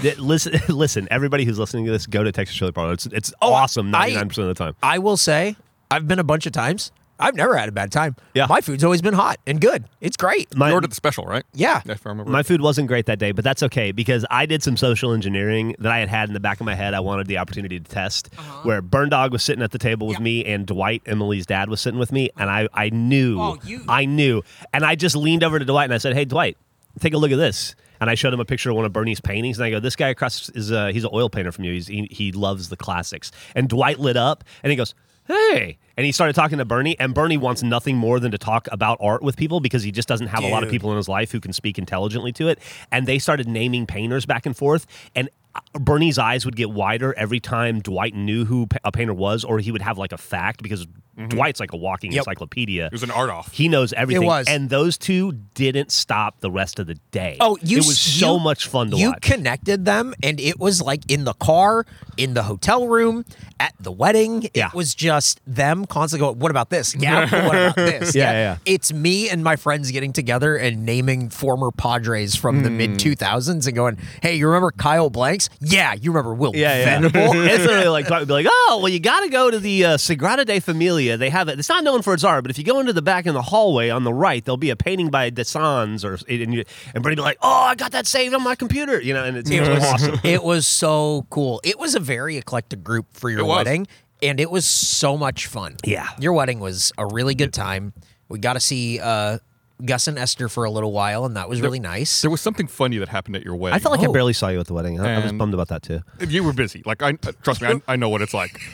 Listen, 0.20 0.52
listen. 0.68 1.08
Everybody 1.10 1.44
who's 1.44 1.58
listening 1.58 1.84
to 1.86 1.90
this, 1.90 2.06
go 2.06 2.22
to 2.22 2.30
Texas 2.30 2.56
Chili 2.56 2.70
Parlor. 2.70 2.92
It's 2.92 3.06
it's 3.06 3.34
awesome 3.42 3.90
ninety 3.90 4.14
nine 4.14 4.28
percent 4.28 4.48
of 4.48 4.56
the 4.56 4.64
time. 4.64 4.76
I 4.84 4.98
will 5.00 5.16
say, 5.16 5.56
I've 5.90 6.06
been 6.06 6.20
a 6.20 6.24
bunch 6.24 6.46
of 6.46 6.52
times. 6.52 6.92
I've 7.20 7.34
never 7.36 7.56
had 7.56 7.68
a 7.68 7.72
bad 7.72 7.92
time. 7.92 8.16
Yeah. 8.34 8.46
my 8.48 8.60
food's 8.60 8.82
always 8.82 9.02
been 9.02 9.14
hot 9.14 9.38
and 9.46 9.60
good. 9.60 9.84
It's 10.00 10.16
great. 10.16 10.56
My, 10.56 10.68
you 10.68 10.74
ordered 10.74 10.90
the 10.90 10.94
special, 10.94 11.24
right? 11.26 11.44
Yeah. 11.54 11.82
If 11.86 12.06
I 12.06 12.10
remember. 12.10 12.30
my 12.32 12.42
food 12.42 12.60
wasn't 12.60 12.88
great 12.88 13.06
that 13.06 13.18
day, 13.18 13.32
but 13.32 13.44
that's 13.44 13.62
okay 13.64 13.92
because 13.92 14.24
I 14.30 14.46
did 14.46 14.62
some 14.62 14.76
social 14.76 15.12
engineering 15.12 15.76
that 15.78 15.92
I 15.92 15.98
had 15.98 16.08
had 16.08 16.28
in 16.28 16.34
the 16.34 16.40
back 16.40 16.60
of 16.60 16.66
my 16.66 16.74
head. 16.74 16.94
I 16.94 17.00
wanted 17.00 17.26
the 17.26 17.38
opportunity 17.38 17.78
to 17.78 17.84
test. 17.90 18.34
Where 18.62 18.82
Burn 18.82 19.08
Dog 19.10 19.32
was 19.32 19.42
sitting 19.44 19.62
at 19.62 19.70
the 19.70 19.78
table 19.78 20.06
with 20.06 20.18
Yeah. 20.18 20.22
me, 20.24 20.44
and 20.44 20.66
Dwight, 20.66 21.02
Emily's 21.06 21.46
dad, 21.46 21.68
was 21.68 21.80
sitting 21.80 21.98
with 22.00 22.12
me, 22.12 22.30
and 22.36 22.48
I 22.50 22.68
I 22.74 22.90
knew, 22.90 23.40
Oh, 23.40 23.58
you- 23.64 23.84
I 23.88 24.04
knew, 24.06 24.42
and 24.72 24.84
I 24.84 24.94
just 24.94 25.14
leaned 25.16 25.44
over 25.44 25.58
to 25.58 25.64
Dwight 25.64 25.84
and 25.84 25.94
I 25.94 25.98
said, 25.98 26.14
"Hey, 26.14 26.24
Dwight, 26.24 26.56
take 27.00 27.14
a 27.14 27.18
look 27.18 27.30
at 27.32 27.38
this." 27.38 27.74
And 28.00 28.08
I 28.08 28.14
showed 28.14 28.32
him 28.32 28.40
a 28.40 28.46
picture 28.46 28.70
of 28.70 28.76
one 28.76 28.86
of 28.86 28.94
Bernie's 28.94 29.20
paintings, 29.20 29.58
and 29.58 29.66
I 29.66 29.70
go, 29.70 29.78
"This 29.78 29.94
guy 29.94 30.08
across 30.08 30.48
is 30.50 30.72
uh, 30.72 30.86
he's 30.88 31.04
an 31.04 31.10
oil 31.12 31.28
painter 31.28 31.52
from 31.52 31.64
you. 31.64 31.72
He's, 31.74 31.86
he 31.86 32.08
he 32.10 32.32
loves 32.32 32.70
the 32.70 32.76
classics." 32.76 33.30
And 33.54 33.68
Dwight 33.68 33.98
lit 34.00 34.16
up, 34.16 34.42
and 34.62 34.70
he 34.70 34.76
goes, 34.76 34.94
"Hey!" 35.30 35.78
And 35.96 36.06
he 36.06 36.12
started 36.12 36.32
talking 36.34 36.58
to 36.58 36.64
Bernie, 36.64 36.98
and 36.98 37.12
Bernie 37.14 37.36
wants 37.36 37.62
nothing 37.62 37.96
more 37.96 38.20
than 38.20 38.30
to 38.32 38.38
talk 38.38 38.68
about 38.72 38.96
art 39.02 39.22
with 39.22 39.36
people 39.36 39.60
because 39.60 39.82
he 39.82 39.92
just 39.92 40.08
doesn't 40.08 40.28
have 40.28 40.42
a 40.42 40.48
lot 40.48 40.62
of 40.62 40.70
people 40.70 40.90
in 40.90 40.96
his 40.96 41.08
life 41.08 41.30
who 41.30 41.40
can 41.40 41.52
speak 41.52 41.78
intelligently 41.78 42.32
to 42.32 42.48
it. 42.48 42.58
And 42.90 43.06
they 43.06 43.18
started 43.18 43.46
naming 43.48 43.86
painters 43.86 44.24
back 44.24 44.46
and 44.46 44.56
forth, 44.56 44.86
and 45.14 45.28
uh, 45.54 45.60
Bernie's 45.74 46.16
eyes 46.18 46.44
would 46.46 46.56
get 46.56 46.70
wider 46.70 47.12
every 47.18 47.40
time 47.40 47.80
Dwight 47.80 48.14
knew 48.14 48.44
who 48.46 48.66
a 48.84 48.92
painter 48.92 49.12
was, 49.12 49.44
or 49.44 49.58
he 49.58 49.70
would 49.72 49.82
have 49.82 49.98
like 49.98 50.12
a 50.12 50.18
fact 50.18 50.62
because 50.62 50.86
Dwight's 51.28 51.60
like 51.60 51.72
a 51.74 51.76
walking 51.76 52.12
Yep. 52.12 52.20
encyclopedia. 52.20 52.86
it 52.86 52.92
was 52.92 53.02
an 53.02 53.10
art 53.10 53.28
off. 53.28 53.52
He 53.52 53.68
knows 53.68 53.92
everything. 53.92 54.24
was. 54.26 54.46
And 54.48 54.70
those 54.70 54.96
two 54.96 55.32
didn't 55.54 55.90
stop 55.92 56.40
the 56.40 56.50
rest 56.50 56.78
of 56.78 56.86
the 56.86 56.94
day. 57.10 57.36
Oh, 57.40 57.58
you 57.60 57.78
It 57.78 57.86
was 57.86 57.98
so 57.98 58.36
you- 58.36 58.40
much 58.42 58.68
fun 58.68 58.90
to 58.92 58.96
you 58.96 59.08
watch. 59.10 59.28
You 59.28 59.34
connected 59.36 59.84
them, 59.84 60.14
and 60.22 60.40
it 60.40 60.58
was 60.58 60.80
like 60.80 61.10
in 61.10 61.24
the 61.24 61.34
car, 61.34 61.84
in 62.16 62.32
the 62.34 62.44
hotel 62.44 62.86
room, 62.88 63.24
at 63.60 63.74
the 63.78 63.92
wedding. 63.92 64.48
Yeah. 64.54 64.68
It 64.68 64.74
was 64.74 64.94
just 64.94 65.40
them 65.46 65.84
constantly 65.84 66.26
going, 66.26 66.38
"What 66.40 66.50
about 66.50 66.70
this? 66.70 66.94
Yeah, 67.00 67.20
what 67.46 67.54
about 67.54 67.76
this? 67.76 68.14
Yeah, 68.16 68.32
yeah, 68.32 68.32
yeah. 68.32 68.56
It's 68.66 68.92
me 68.92 69.28
and 69.30 69.44
my 69.44 69.56
friends 69.56 69.90
getting 69.92 70.12
together 70.12 70.56
and 70.56 70.84
naming 70.84 71.28
former 71.30 71.70
Padres 71.70 72.34
from 72.34 72.62
the 72.62 72.68
Hmm. 72.70 72.76
mid 72.76 72.98
two 72.98 73.14
thousands 73.14 73.66
and 73.66 73.76
going, 73.76 73.98
"Hey, 74.22 74.34
you 74.34 74.46
remember 74.48 74.70
Kyle 74.72 75.10
Blanks? 75.10 75.48
Yeah, 75.60 75.94
you 75.94 76.10
remember 76.10 76.34
Will 76.34 76.56
yeah, 76.56 76.98
yeah. 77.00 77.10
It's 77.14 77.64
literally 77.64 77.88
like 78.02 78.08
be 78.08 78.32
like, 78.32 78.46
"Oh, 78.48 78.78
well, 78.82 78.88
you 78.88 78.98
got 79.00 79.20
to 79.20 79.28
go 79.28 79.50
to 79.50 79.58
the 79.60 79.84
uh, 79.84 79.96
Sagrada 79.98 80.44
de 80.46 80.58
Familia. 80.60 81.16
They 81.16 81.30
have 81.30 81.48
it. 81.48 81.58
It's 81.58 81.68
not 81.68 81.84
known 81.84 82.02
for 82.02 82.14
its 82.14 82.24
art, 82.24 82.42
but 82.44 82.50
if 82.50 82.58
you 82.58 82.64
go 82.64 82.80
into 82.80 82.92
the 82.94 83.02
back 83.02 83.26
in 83.26 83.34
the 83.34 83.42
hallway 83.42 83.90
on 83.90 84.04
the 84.04 84.12
right, 84.14 84.42
there'll 84.44 84.56
be 84.56 84.70
a 84.70 84.76
painting 84.76 85.10
by 85.10 85.30
Desanz 85.30 86.04
or 86.04 86.18
and, 86.28 86.54
you, 86.54 86.64
and 86.94 87.02
Bernie 87.02 87.16
be 87.16 87.22
like, 87.22 87.38
"Oh, 87.42 87.48
I 87.70 87.74
got 87.74 87.92
that 87.92 88.06
saved 88.06 88.34
on 88.34 88.42
my 88.42 88.54
computer." 88.54 89.00
You 89.00 89.14
know, 89.14 89.24
and 89.24 89.36
it's, 89.36 89.50
It 89.50 89.60
was 89.60 89.84
awesome. 89.84 90.20
It 90.24 90.42
was 90.42 90.66
so 90.66 91.26
cool. 91.30 91.60
It 91.64 91.78
was 91.78 91.94
a 91.94 92.00
very 92.00 92.36
eclectic 92.36 92.82
group 92.82 93.06
for 93.12 93.28
your 93.30 93.44
was. 93.50 93.64
wedding, 93.64 93.86
and 94.22 94.40
it 94.40 94.50
was 94.50 94.66
so 94.66 95.16
much 95.16 95.46
fun. 95.46 95.76
Yeah. 95.84 96.08
your 96.18 96.32
wedding 96.32 96.58
was 96.60 96.92
a 96.98 97.06
really 97.06 97.34
good 97.34 97.52
time. 97.52 97.92
We 98.28 98.38
got 98.38 98.54
to 98.54 98.60
see 98.60 98.98
uh, 99.00 99.38
Gus 99.84 100.08
and 100.08 100.18
Esther 100.18 100.48
for 100.48 100.64
a 100.64 100.70
little 100.70 100.92
while, 100.92 101.24
and 101.24 101.36
that 101.36 101.48
was 101.48 101.60
really 101.60 101.80
nice. 101.80 102.22
There 102.22 102.30
was 102.30 102.40
something 102.40 102.66
funny 102.66 102.98
that 102.98 103.08
happened 103.08 103.36
at 103.36 103.44
your 103.44 103.56
wedding. 103.56 103.74
I 103.76 103.78
felt 103.78 103.98
like 103.98 104.08
I 104.08 104.12
barely 104.12 104.32
saw 104.34 104.48
you 104.48 104.60
at 104.60 104.66
the 104.66 104.74
wedding. 104.74 105.00
I, 105.00 105.14
I 105.14 105.18
was 105.20 105.30
And- 105.30 105.38
bummed 105.38 105.54
about 105.54 105.68
that 105.68 105.82
too. 105.82 106.00
you 106.28 106.42
were 106.44 106.52
busy. 106.52 106.82
Like 106.86 107.02
I 107.02 107.12
trust 107.42 107.60
me, 107.62 107.68
I, 107.68 107.82
I 107.92 107.96
know 107.96 108.08
what 108.08 108.22
it's 108.22 108.34
like. 108.34 108.60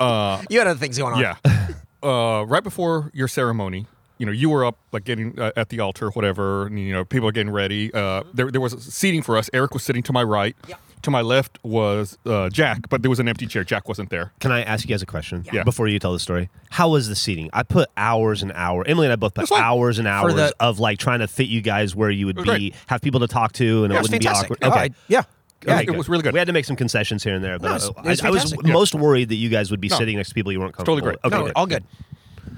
Uh, 0.00 0.42
You 0.48 0.58
had 0.58 0.66
other 0.66 0.78
things 0.80 0.96
going 0.96 1.12
on. 1.14 1.20
yeah. 1.20 1.36
Uh, 2.02 2.42
right 2.48 2.62
before 2.64 3.10
your 3.12 3.28
ceremony, 3.28 3.86
you 4.16 4.24
know, 4.24 4.32
you 4.32 4.48
were 4.48 4.64
up 4.64 4.78
like 4.90 5.04
getting 5.04 5.38
uh, 5.38 5.52
at 5.54 5.68
the 5.68 5.80
altar, 5.80 6.08
whatever. 6.12 6.66
And, 6.66 6.78
you 6.80 6.94
know, 6.94 7.04
people 7.04 7.28
are 7.28 7.32
getting 7.32 7.52
ready. 7.52 7.92
Uh, 7.92 8.22
there, 8.32 8.50
there 8.50 8.60
was 8.62 8.72
seating 8.82 9.20
for 9.22 9.36
us. 9.36 9.50
Eric 9.52 9.74
was 9.74 9.82
sitting 9.82 10.02
to 10.04 10.12
my 10.14 10.22
right. 10.22 10.56
Yeah. 11.00 11.04
To 11.04 11.10
my 11.10 11.20
left 11.22 11.58
was 11.62 12.18
uh, 12.26 12.48
Jack, 12.50 12.88
but 12.88 13.02
there 13.02 13.08
was 13.10 13.20
an 13.20 13.28
empty 13.28 13.46
chair. 13.46 13.64
Jack 13.64 13.88
wasn't 13.88 14.10
there. 14.10 14.32
Can 14.40 14.52
I 14.52 14.62
ask 14.62 14.84
you 14.84 14.88
guys 14.92 15.02
a 15.02 15.06
question? 15.06 15.44
Yeah. 15.52 15.64
Before 15.64 15.88
you 15.88 15.98
tell 15.98 16.12
the 16.12 16.18
story, 16.18 16.48
how 16.70 16.90
was 16.90 17.08
the 17.08 17.16
seating? 17.16 17.48
I 17.52 17.62
put 17.62 17.88
hours 17.96 18.42
and 18.42 18.52
hours. 18.54 18.84
Emily 18.88 19.06
and 19.06 19.12
I 19.12 19.16
both 19.16 19.34
put 19.34 19.42
That's 19.42 19.50
fine. 19.50 19.62
hours 19.62 19.98
and 19.98 20.06
hours 20.06 20.34
the- 20.34 20.54
of 20.60 20.78
like 20.78 20.98
trying 20.98 21.20
to 21.20 21.28
fit 21.28 21.48
you 21.48 21.60
guys 21.62 21.96
where 21.96 22.10
you 22.10 22.26
would 22.26 22.36
was 22.36 22.44
be, 22.44 22.50
great. 22.50 22.74
have 22.86 23.00
people 23.00 23.20
to 23.20 23.26
talk 23.28 23.52
to, 23.54 23.84
and 23.84 23.92
Yeah, 23.92 23.98
it 23.98 24.00
it 24.00 24.02
wouldn't 24.10 24.24
fantastic. 24.24 24.48
be 24.60 24.66
awkward. 24.66 24.72
Okay. 24.78 24.84
I- 24.86 24.94
yeah. 25.08 25.22
Yeah, 25.66 25.74
Yeah, 25.80 25.92
it 25.92 25.96
was 25.96 26.08
really 26.08 26.22
good. 26.22 26.32
We 26.32 26.38
had 26.38 26.46
to 26.46 26.54
make 26.54 26.64
some 26.64 26.76
concessions 26.76 27.22
here 27.22 27.34
and 27.34 27.44
there, 27.44 27.58
but 27.58 27.66
No, 27.68 27.70
it 27.72 27.74
was- 27.74 27.88
uh, 27.88 27.92
it 28.04 28.04
was 28.08 28.20
I, 28.22 28.28
I 28.28 28.30
was 28.30 28.42
fantastic. 28.42 28.66
Yeah. 28.66 28.72
most 28.72 28.94
worried 28.94 29.28
that 29.28 29.34
you 29.36 29.48
guys 29.50 29.70
would 29.70 29.80
be 29.80 29.88
No. 29.88 29.96
sitting 29.98 30.16
next 30.16 30.30
to 30.30 30.34
people 30.34 30.52
you 30.52 30.60
weren't 30.60 30.74
comfortable. 30.74 30.96
Totally 30.98 31.16
great. 31.16 31.24
with. 31.24 31.32
Okay, 31.32 31.40
no, 31.40 31.46
good. 31.46 31.52
all 31.56 31.66
good. 31.66 31.84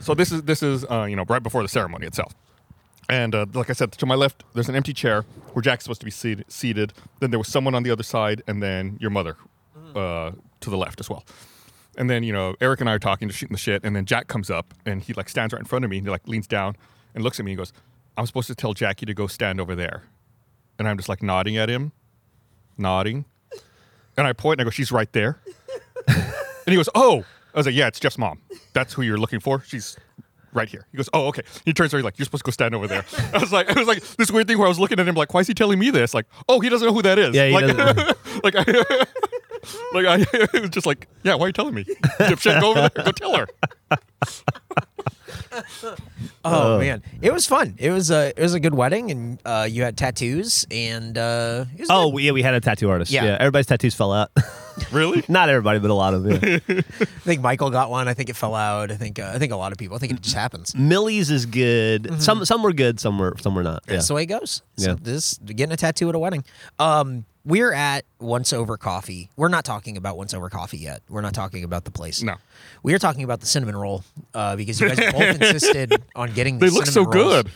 So 0.01 0.15
this 0.15 0.33
is 0.33 0.43
this 0.43 0.63
is 0.63 0.85
uh, 0.91 1.05
you 1.09 1.15
know 1.17 1.25
right 1.29 1.43
before 1.43 1.63
the 1.63 1.69
ceremony 1.69 2.07
itself, 2.07 2.33
and 3.09 3.35
uh, 3.35 3.47
like 3.53 3.71
I 3.71 3.73
said, 3.73 3.93
to 3.93 4.07
my 4.07 4.15
left 4.15 4.45
there's 4.55 4.69
an 4.69 4.75
empty 4.75 4.93
chair 4.93 5.23
where 5.53 5.63
Jack's 5.63 5.85
supposed 5.85 6.01
to 6.01 6.05
be 6.05 6.11
seated. 6.11 6.45
seated. 6.49 6.93
Then 7.21 7.31
there 7.31 7.39
was 7.39 7.49
someone 7.49 7.75
on 7.75 7.83
the 7.83 7.91
other 7.91 8.03
side, 8.03 8.43
and 8.47 8.63
then 8.63 8.97
your 9.01 9.11
mother 9.11 9.37
uh, 9.95 10.33
to 10.61 10.71
the 10.71 10.77
left 10.77 11.01
as 11.01 11.11
well. 11.11 11.25
And 11.97 12.09
then 12.09 12.23
you 12.23 12.33
know 12.33 12.55
Eric 12.61 12.81
and 12.81 12.89
I 12.89 12.95
are 12.95 12.99
talking, 12.99 13.29
just 13.29 13.39
shooting 13.39 13.55
the 13.55 13.59
shit, 13.59 13.85
and 13.85 13.95
then 13.95 14.07
Jack 14.07 14.29
comes 14.29 14.51
up 14.51 14.73
and 14.87 15.03
he 15.03 15.13
like 15.13 15.29
stands 15.29 15.53
right 15.53 15.61
in 15.61 15.67
front 15.67 15.85
of 15.85 15.91
me 15.91 15.99
and 15.99 16.07
he 16.07 16.11
like 16.11 16.27
leans 16.27 16.47
down 16.47 16.77
and 17.15 17.23
looks 17.23 17.39
at 17.39 17.45
me 17.45 17.53
and 17.53 17.59
goes, 17.59 17.73
"I'm 18.17 18.27
supposed 18.27 18.47
to 18.49 18.55
tell 18.55 18.73
Jackie 18.73 19.07
to 19.07 19.15
go 19.15 19.27
stand 19.27 19.61
over 19.61 19.75
there," 19.75 20.05
and 20.79 20.89
I'm 20.89 20.97
just 20.97 21.09
like 21.09 21.23
nodding 21.23 21.57
at 21.59 21.69
him, 21.69 21.93
nodding, 22.79 23.27
and 24.17 24.27
I 24.27 24.33
point 24.33 24.59
and 24.61 24.63
I 24.63 24.65
go, 24.65 24.71
"She's 24.71 24.91
right 24.91 25.13
there," 25.13 25.41
and 26.09 26.25
he 26.67 26.77
goes, 26.77 26.89
"Oh." 26.95 27.25
I 27.55 27.59
was 27.59 27.67
like, 27.67 27.75
"Yeah, 27.75 27.89
it's 27.89 28.01
Geoff's 28.01 28.17
mom. 28.17 28.41
That's 28.73 28.95
who 28.95 29.03
you're 29.03 29.19
looking 29.19 29.39
for. 29.39 29.63
She's 29.67 29.99
right 30.53 30.69
here." 30.69 30.87
He 30.93 30.97
goes, 30.97 31.09
"Oh, 31.13 31.27
okay." 31.29 31.43
He 31.65 31.73
turns 31.73 31.93
around, 31.93 32.01
he's 32.01 32.05
like, 32.05 32.19
"You're 32.19 32.25
supposed 32.27 32.45
to 32.45 32.49
go 32.49 32.53
stand 32.53 32.75
over 32.75 32.87
there." 32.87 33.05
I 33.35 33.39
was 33.39 33.53
like, 33.53 33.69
"It 33.71 33.77
was 33.77 33.89
like 33.89 34.03
this 34.17 34.31
weird 34.31 34.47
thing 34.49 34.59
where 34.59 34.67
I 34.67 34.69
was 34.69 34.79
looking 34.79 34.99
at 35.01 35.09
him 35.09 35.15
like, 35.15 35.33
why 35.35 35.41
is 35.41 35.47
he 35.47 35.55
telling 35.55 35.79
me 35.79 35.91
this? 35.91 36.15
Like, 36.15 36.27
oh, 36.49 36.61
he 36.61 36.69
doesn't 36.69 36.87
know 36.87 36.95
who 36.95 37.03
that 37.03 37.19
is." 37.19 37.35
Yeah, 37.35 37.47
he 37.49 37.55
like, 37.55 37.77
doesn't- 37.77 38.19
like 38.45 38.55
I, 38.57 38.61
like 39.93 40.07
I, 40.07 40.27
it 40.55 40.61
was 40.63 40.71
just 40.71 40.87
like, 40.87 41.09
yeah, 41.23 41.35
why 41.35 41.45
are 41.45 41.49
you 41.49 41.53
telling 41.53 41.75
me? 41.75 41.85
Dipshit, 42.19 42.61
go 42.61 42.71
over 42.71 42.89
there, 42.95 43.05
go 43.05 43.13
tell 43.13 43.37
her. 43.37 43.47
Oh 46.45 46.79
man, 46.81 47.03
it 47.21 47.33
was 47.33 47.47
fun. 47.47 47.75
It 47.79 47.91
was 47.91 48.11
a 48.11 48.31
it 48.37 48.43
was 48.43 48.55
a 48.55 48.59
good 48.61 48.75
wedding, 48.75 49.11
and 49.13 49.39
uh, 49.45 49.67
you 49.71 49.83
had 49.85 49.97
tattoos, 49.97 50.67
and 50.73 51.17
uh, 51.17 51.67
it 51.75 51.81
was 51.81 51.89
Oh 51.91 52.11
good. 52.11 52.23
yeah, 52.23 52.33
we 52.33 52.43
had 52.43 52.55
a 52.55 52.61
tattoo 52.61 52.91
artist. 52.91 53.13
Yeah. 53.13 53.37
everybody's 53.39 53.67
tattoos 53.67 53.95
fell 53.95 54.13
out. 54.13 54.31
Really? 54.91 55.23
Not 55.29 55.51
everybody, 55.51 55.79
but 55.81 55.91
a 55.91 55.95
lot 55.95 56.15
of 56.15 56.23
them. 56.23 56.41
Yeah. 56.43 56.59
I 56.79 57.05
think 57.25 57.43
Michael 57.43 57.69
got 57.69 57.91
one. 57.91 58.09
I 58.09 58.15
think 58.15 58.31
it 58.31 58.37
fell 58.37 58.55
out. 58.55 58.91
I 58.91 58.95
think 58.97 59.19
uh, 59.19 59.31
I 59.35 59.39
think 59.39 59.53
a 59.53 59.57
lot 59.57 59.71
of 59.71 59.77
people. 59.77 59.97
I 59.97 60.01
think 60.01 60.15
it 60.15 60.23
just 60.23 60.35
happens. 60.35 60.75
Millie's 60.75 61.31
is 61.31 61.45
good. 61.45 62.23
Some 62.23 62.43
some 62.47 62.63
were 62.63 62.73
good, 62.73 62.99
some 62.99 63.19
were 63.19 63.37
some 63.39 63.55
were 63.55 63.63
not. 63.63 63.83
Yeah. 63.87 63.95
That's 63.97 64.09
the 64.09 64.15
way 64.15 64.23
it 64.23 64.27
goes. 64.27 64.63
So 64.79 64.91
Yeah. 64.93 64.97
this 65.01 65.37
getting 65.45 65.73
a 65.73 65.77
tattoo 65.77 66.09
at 66.09 66.15
a 66.15 66.19
wedding. 66.19 66.43
Um, 66.79 67.27
we're 67.45 67.73
at 67.73 68.05
Once 68.21 68.53
Over 68.53 68.77
Coffee. 68.77 69.29
We're 69.37 69.49
not 69.49 69.65
talking 69.65 69.97
about 69.97 70.17
Once 70.17 70.33
Over 70.35 70.49
Coffee 70.49 70.79
yet. 70.79 71.03
We're 71.09 71.21
not 71.23 71.35
talking 71.35 71.65
about 71.65 71.85
the 71.85 71.91
place. 71.91 72.23
No. 72.23 72.37
we 72.83 72.95
are 72.95 72.99
talking 72.99 73.25
about 73.25 73.41
the 73.41 73.47
cinnamon 73.47 73.77
roll 73.77 74.05
uh, 74.35 74.57
because 74.57 74.81
you 74.81 74.89
guys 74.89 74.99
both 75.13 75.41
insisted 75.43 76.03
on 76.15 76.33
getting. 76.33 76.59
The 76.59 76.67
They 76.67 76.73
look 76.73 76.87
so 76.87 77.03
cinnamon 77.05 77.19
rolls. 77.19 77.43
good. 77.45 77.53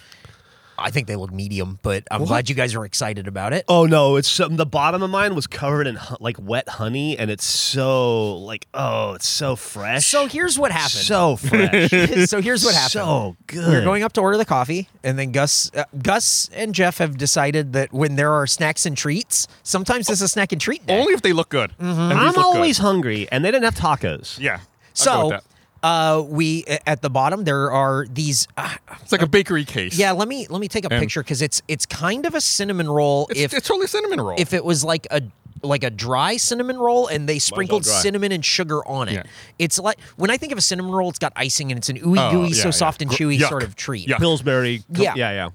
I 0.78 0.90
think 0.90 1.06
they 1.06 1.16
look 1.16 1.32
medium, 1.32 1.78
but 1.82 2.04
I'm 2.10 2.24
glad 2.24 2.48
you 2.48 2.54
guys 2.54 2.74
are 2.74 2.84
excited 2.84 3.26
about 3.26 3.52
it. 3.52 3.64
Oh 3.68 3.86
no! 3.86 4.16
It's 4.16 4.28
some, 4.28 4.56
the 4.56 4.66
bottom 4.66 5.02
of 5.02 5.10
mine 5.10 5.34
was 5.34 5.46
covered 5.46 5.86
in 5.86 5.98
like 6.20 6.36
wet 6.38 6.68
honey, 6.68 7.18
and 7.18 7.30
it's 7.30 7.44
so 7.44 8.36
like 8.36 8.66
oh, 8.74 9.14
it's 9.14 9.28
so 9.28 9.56
fresh. 9.56 10.06
So 10.06 10.26
here's 10.26 10.58
what 10.58 10.72
happened. 10.72 10.90
so 10.90 11.36
fresh. 11.36 11.90
so 12.26 12.40
here's 12.40 12.64
what 12.64 12.74
happened. 12.74 12.90
So 12.90 13.36
good. 13.46 13.68
We're 13.68 13.84
going 13.84 14.02
up 14.02 14.12
to 14.14 14.20
order 14.20 14.36
the 14.36 14.44
coffee, 14.44 14.88
and 15.02 15.18
then 15.18 15.32
Gus, 15.32 15.70
uh, 15.74 15.84
Gus 16.02 16.50
and 16.54 16.74
Geoff 16.74 16.98
have 16.98 17.16
decided 17.16 17.72
that 17.72 17.92
when 17.92 18.16
there 18.16 18.32
are 18.32 18.46
snacks 18.46 18.86
and 18.86 18.96
treats, 18.96 19.48
sometimes 19.62 20.10
it's 20.10 20.20
a 20.20 20.28
snack 20.28 20.52
and 20.52 20.60
treat 20.60 20.86
day. 20.86 20.98
Only 20.98 21.14
if 21.14 21.22
they 21.22 21.32
look 21.32 21.48
good. 21.48 21.72
And 21.78 22.10
these 22.10 22.18
I'm 22.18 22.34
look 22.34 22.44
always 22.44 22.78
good. 22.78 22.82
hungry, 22.82 23.28
and 23.32 23.44
they 23.44 23.50
didn't 23.50 23.64
have 23.64 23.74
tacos. 23.74 24.38
Yeah. 24.38 24.52
I'll 24.52 24.58
go 24.58 24.64
so, 24.94 25.26
with 25.26 25.30
that. 25.36 25.44
Uh, 25.87 26.20
we 26.22 26.64
at 26.87 27.01
the 27.03 27.11
bottom 27.11 27.44
there 27.44 27.70
are 27.70 28.07
these. 28.11 28.49
Uh, 28.57 28.75
it's 29.01 29.12
like 29.12 29.22
a 29.22 29.27
bakery 29.29 29.64
case. 29.64 29.96
yeah, 29.96 30.11
let 30.12 30.27
me 30.29 30.46
let 30.49 30.61
me 30.61 30.68
take 30.68 30.85
a 30.85 30.88
And- 30.92 31.01
picture 31.01 31.22
because 31.22 31.42
it's 31.42 31.62
it's 31.68 31.87
kind 31.87 32.27
of 32.27 32.35
a 32.35 32.40
cinnamon 32.40 32.88
roll. 32.90 33.29
It's, 33.31 33.40
if 33.40 33.55
it's 33.55 33.68
totally 33.68 33.87
cinnamon 33.87 34.20
roll. 34.20 34.37
if 34.38 34.53
it 34.53 34.64
was 34.64 34.83
like 34.83 35.07
a 35.11 35.22
like 35.62 35.85
a 35.85 35.90
dry 35.90 36.37
cinnamon 36.37 36.77
roll 36.77 37.07
and 37.07 37.29
they 37.29 37.38
sprinkled 37.38 37.83
dry. 37.85 37.92
cinnamon 37.94 38.31
and 38.33 38.44
sugar 38.44 38.87
on 38.87 39.09
it. 39.09 39.14
Yeah. 39.14 39.22
It's 39.59 39.79
like 39.79 39.99
when 40.16 40.31
I 40.31 40.37
think 40.37 40.53
of 40.53 40.59
a 40.59 40.62
cinnamon 40.62 40.92
roll, 40.92 41.09
it's 41.09 41.18
got 41.18 41.33
icing 41.37 41.70
and 41.72 41.79
it's 41.79 41.88
an 41.88 41.96
ooey 41.99 42.18
Oh, 42.18 42.31
gooey, 42.31 42.49
yeah, 42.49 42.62
so 42.62 42.68
yeah. 42.68 42.72
soft 42.72 43.01
and 43.03 43.11
chewy 43.11 43.38
yuck. 43.38 43.49
sort 43.49 43.62
of 43.62 43.75
treat. 43.77 44.07
Yuck. 44.09 44.18
Pillsbury. 44.18 44.83
Yeah. 44.90 45.14
yeah, 45.16 45.31
yeah. 45.33 45.49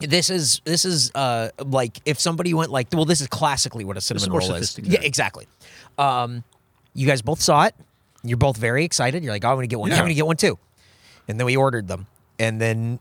This 0.00 0.30
is 0.30 0.60
this 0.64 0.84
is 0.84 1.10
uh 1.14 1.50
like 1.64 2.00
if 2.04 2.18
somebody 2.20 2.52
went 2.54 2.70
like 2.70 2.88
well 2.92 3.04
this 3.04 3.20
is 3.20 3.28
classically 3.28 3.84
what 3.84 3.96
a 3.96 4.00
cinnamon 4.00 4.30
more 4.30 4.40
roll 4.40 4.54
is. 4.54 4.78
Yeah, 4.78 5.00
exactly. 5.02 5.46
Um, 5.96 6.44
you 6.94 7.06
guys 7.06 7.22
both 7.22 7.40
saw 7.40 7.64
it. 7.64 7.74
You're 8.28 8.38
both 8.38 8.56
very 8.56 8.84
excited. 8.84 9.22
You're 9.24 9.32
like, 9.32 9.44
oh, 9.44 9.50
I'm 9.50 9.56
gonna 9.56 9.66
get 9.66 9.78
one. 9.78 9.90
Yeah. 9.90 9.96
I'm 9.96 10.02
gonna 10.04 10.14
get 10.14 10.26
one 10.26 10.36
too. 10.36 10.58
And 11.28 11.38
then 11.40 11.46
we 11.46 11.56
ordered 11.56 11.88
them, 11.88 12.06
and 12.38 12.60
then 12.60 12.98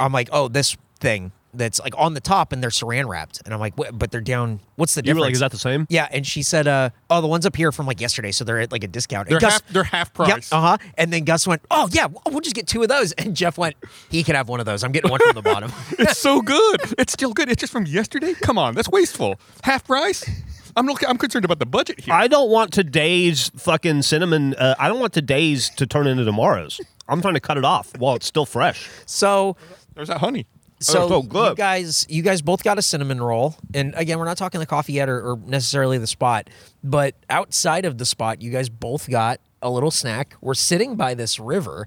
I'm 0.00 0.12
like, 0.12 0.28
oh, 0.32 0.48
this 0.48 0.76
thing 1.00 1.32
that's 1.56 1.78
like 1.78 1.94
on 1.96 2.14
the 2.14 2.20
top 2.20 2.50
and 2.52 2.60
they're 2.60 2.70
saran 2.70 3.06
wrapped, 3.06 3.40
and 3.44 3.54
I'm 3.54 3.60
like, 3.60 3.74
but 3.76 4.10
they're 4.10 4.20
down. 4.20 4.58
What's 4.74 4.94
the 4.96 5.00
You 5.00 5.02
difference? 5.02 5.20
were 5.20 5.26
like, 5.26 5.32
is 5.34 5.38
that 5.40 5.52
the 5.52 5.58
same? 5.58 5.86
Yeah, 5.88 6.08
and 6.10 6.26
she 6.26 6.42
said, 6.42 6.66
uh, 6.66 6.90
"Oh, 7.08 7.20
the 7.20 7.28
ones 7.28 7.46
up 7.46 7.54
here 7.54 7.70
from 7.70 7.86
like 7.86 8.00
yesterday, 8.00 8.32
so 8.32 8.42
they're 8.44 8.58
at 8.58 8.72
like 8.72 8.82
a 8.82 8.88
discount." 8.88 9.28
They're 9.28 9.38
half 9.38 9.64
they're 9.68 9.84
half 9.84 10.12
price. 10.12 10.52
uh 10.52 10.60
huh. 10.60 10.78
And 10.98 11.12
then 11.12 11.22
Gus 11.22 11.46
went, 11.46 11.62
"Oh 11.70 11.88
yeah, 11.92 12.06
we'll 12.06 12.22
we'll 12.26 12.40
just 12.40 12.56
get 12.56 12.66
two 12.66 12.82
of 12.82 12.88
those." 12.88 13.12
And 13.18 13.36
Geoff 13.36 13.56
went, 13.56 13.76
"He 14.10 14.24
can 14.24 14.34
have 14.34 14.48
one 14.48 14.58
of 14.58 14.66
those. 14.66 14.82
I'm 14.82 14.90
getting 14.90 15.12
one 15.12 15.20
from 15.20 15.34
the 15.36 15.42
bottom." 15.42 15.70
It's 15.98 16.18
so 16.18 16.42
good. 16.42 16.80
It's 16.98 17.12
still 17.12 17.32
good. 17.32 17.48
It's 17.48 17.60
just 17.60 17.72
from 17.72 17.86
yesterday. 17.86 18.34
Come 18.34 18.58
on, 18.58 18.74
that's 18.74 18.88
wasteful. 18.88 19.38
Half 19.62 19.84
price. 19.86 20.28
I'm 20.76 20.86
looking. 20.86 21.08
I'm 21.08 21.18
concerned 21.18 21.44
about 21.44 21.58
the 21.58 21.66
budget 21.66 22.00
here. 22.00 22.14
I 22.14 22.26
don't 22.26 22.50
want 22.50 22.72
today's 22.72 23.50
fucking 23.56 24.02
cinnamon. 24.02 24.54
Uh, 24.54 24.74
I 24.78 24.88
don't 24.88 25.00
want 25.00 25.12
today's 25.12 25.70
to 25.70 25.86
turn 25.86 26.06
into 26.06 26.24
tomorrow's. 26.24 26.80
I'm 27.08 27.20
trying 27.20 27.34
to 27.34 27.40
cut 27.40 27.58
it 27.58 27.64
off 27.64 27.96
while 27.98 28.16
it's 28.16 28.26
still 28.26 28.46
fresh. 28.46 28.88
so, 29.06 29.56
There's 29.94 30.08
that 30.08 30.18
honey. 30.18 30.46
so, 30.80 31.08
so 31.08 31.22
good. 31.22 31.50
you 31.50 31.54
guys, 31.56 32.06
you 32.08 32.22
guys 32.22 32.42
both 32.42 32.64
got 32.64 32.78
a 32.78 32.82
cinnamon 32.82 33.22
roll, 33.22 33.56
and 33.74 33.94
again, 33.96 34.18
we're 34.18 34.24
not 34.24 34.36
talking 34.38 34.58
the 34.58 34.66
coffee 34.66 34.94
yet, 34.94 35.08
or, 35.08 35.32
or 35.32 35.38
necessarily 35.46 35.98
the 35.98 36.06
spot, 36.06 36.48
but 36.82 37.14
outside 37.30 37.84
of 37.84 37.98
the 37.98 38.06
spot, 38.06 38.42
you 38.42 38.50
guys 38.50 38.68
both 38.68 39.08
got 39.08 39.40
a 39.62 39.70
little 39.70 39.90
snack. 39.90 40.34
We're 40.40 40.54
sitting 40.54 40.96
by 40.96 41.14
this 41.14 41.38
river. 41.38 41.86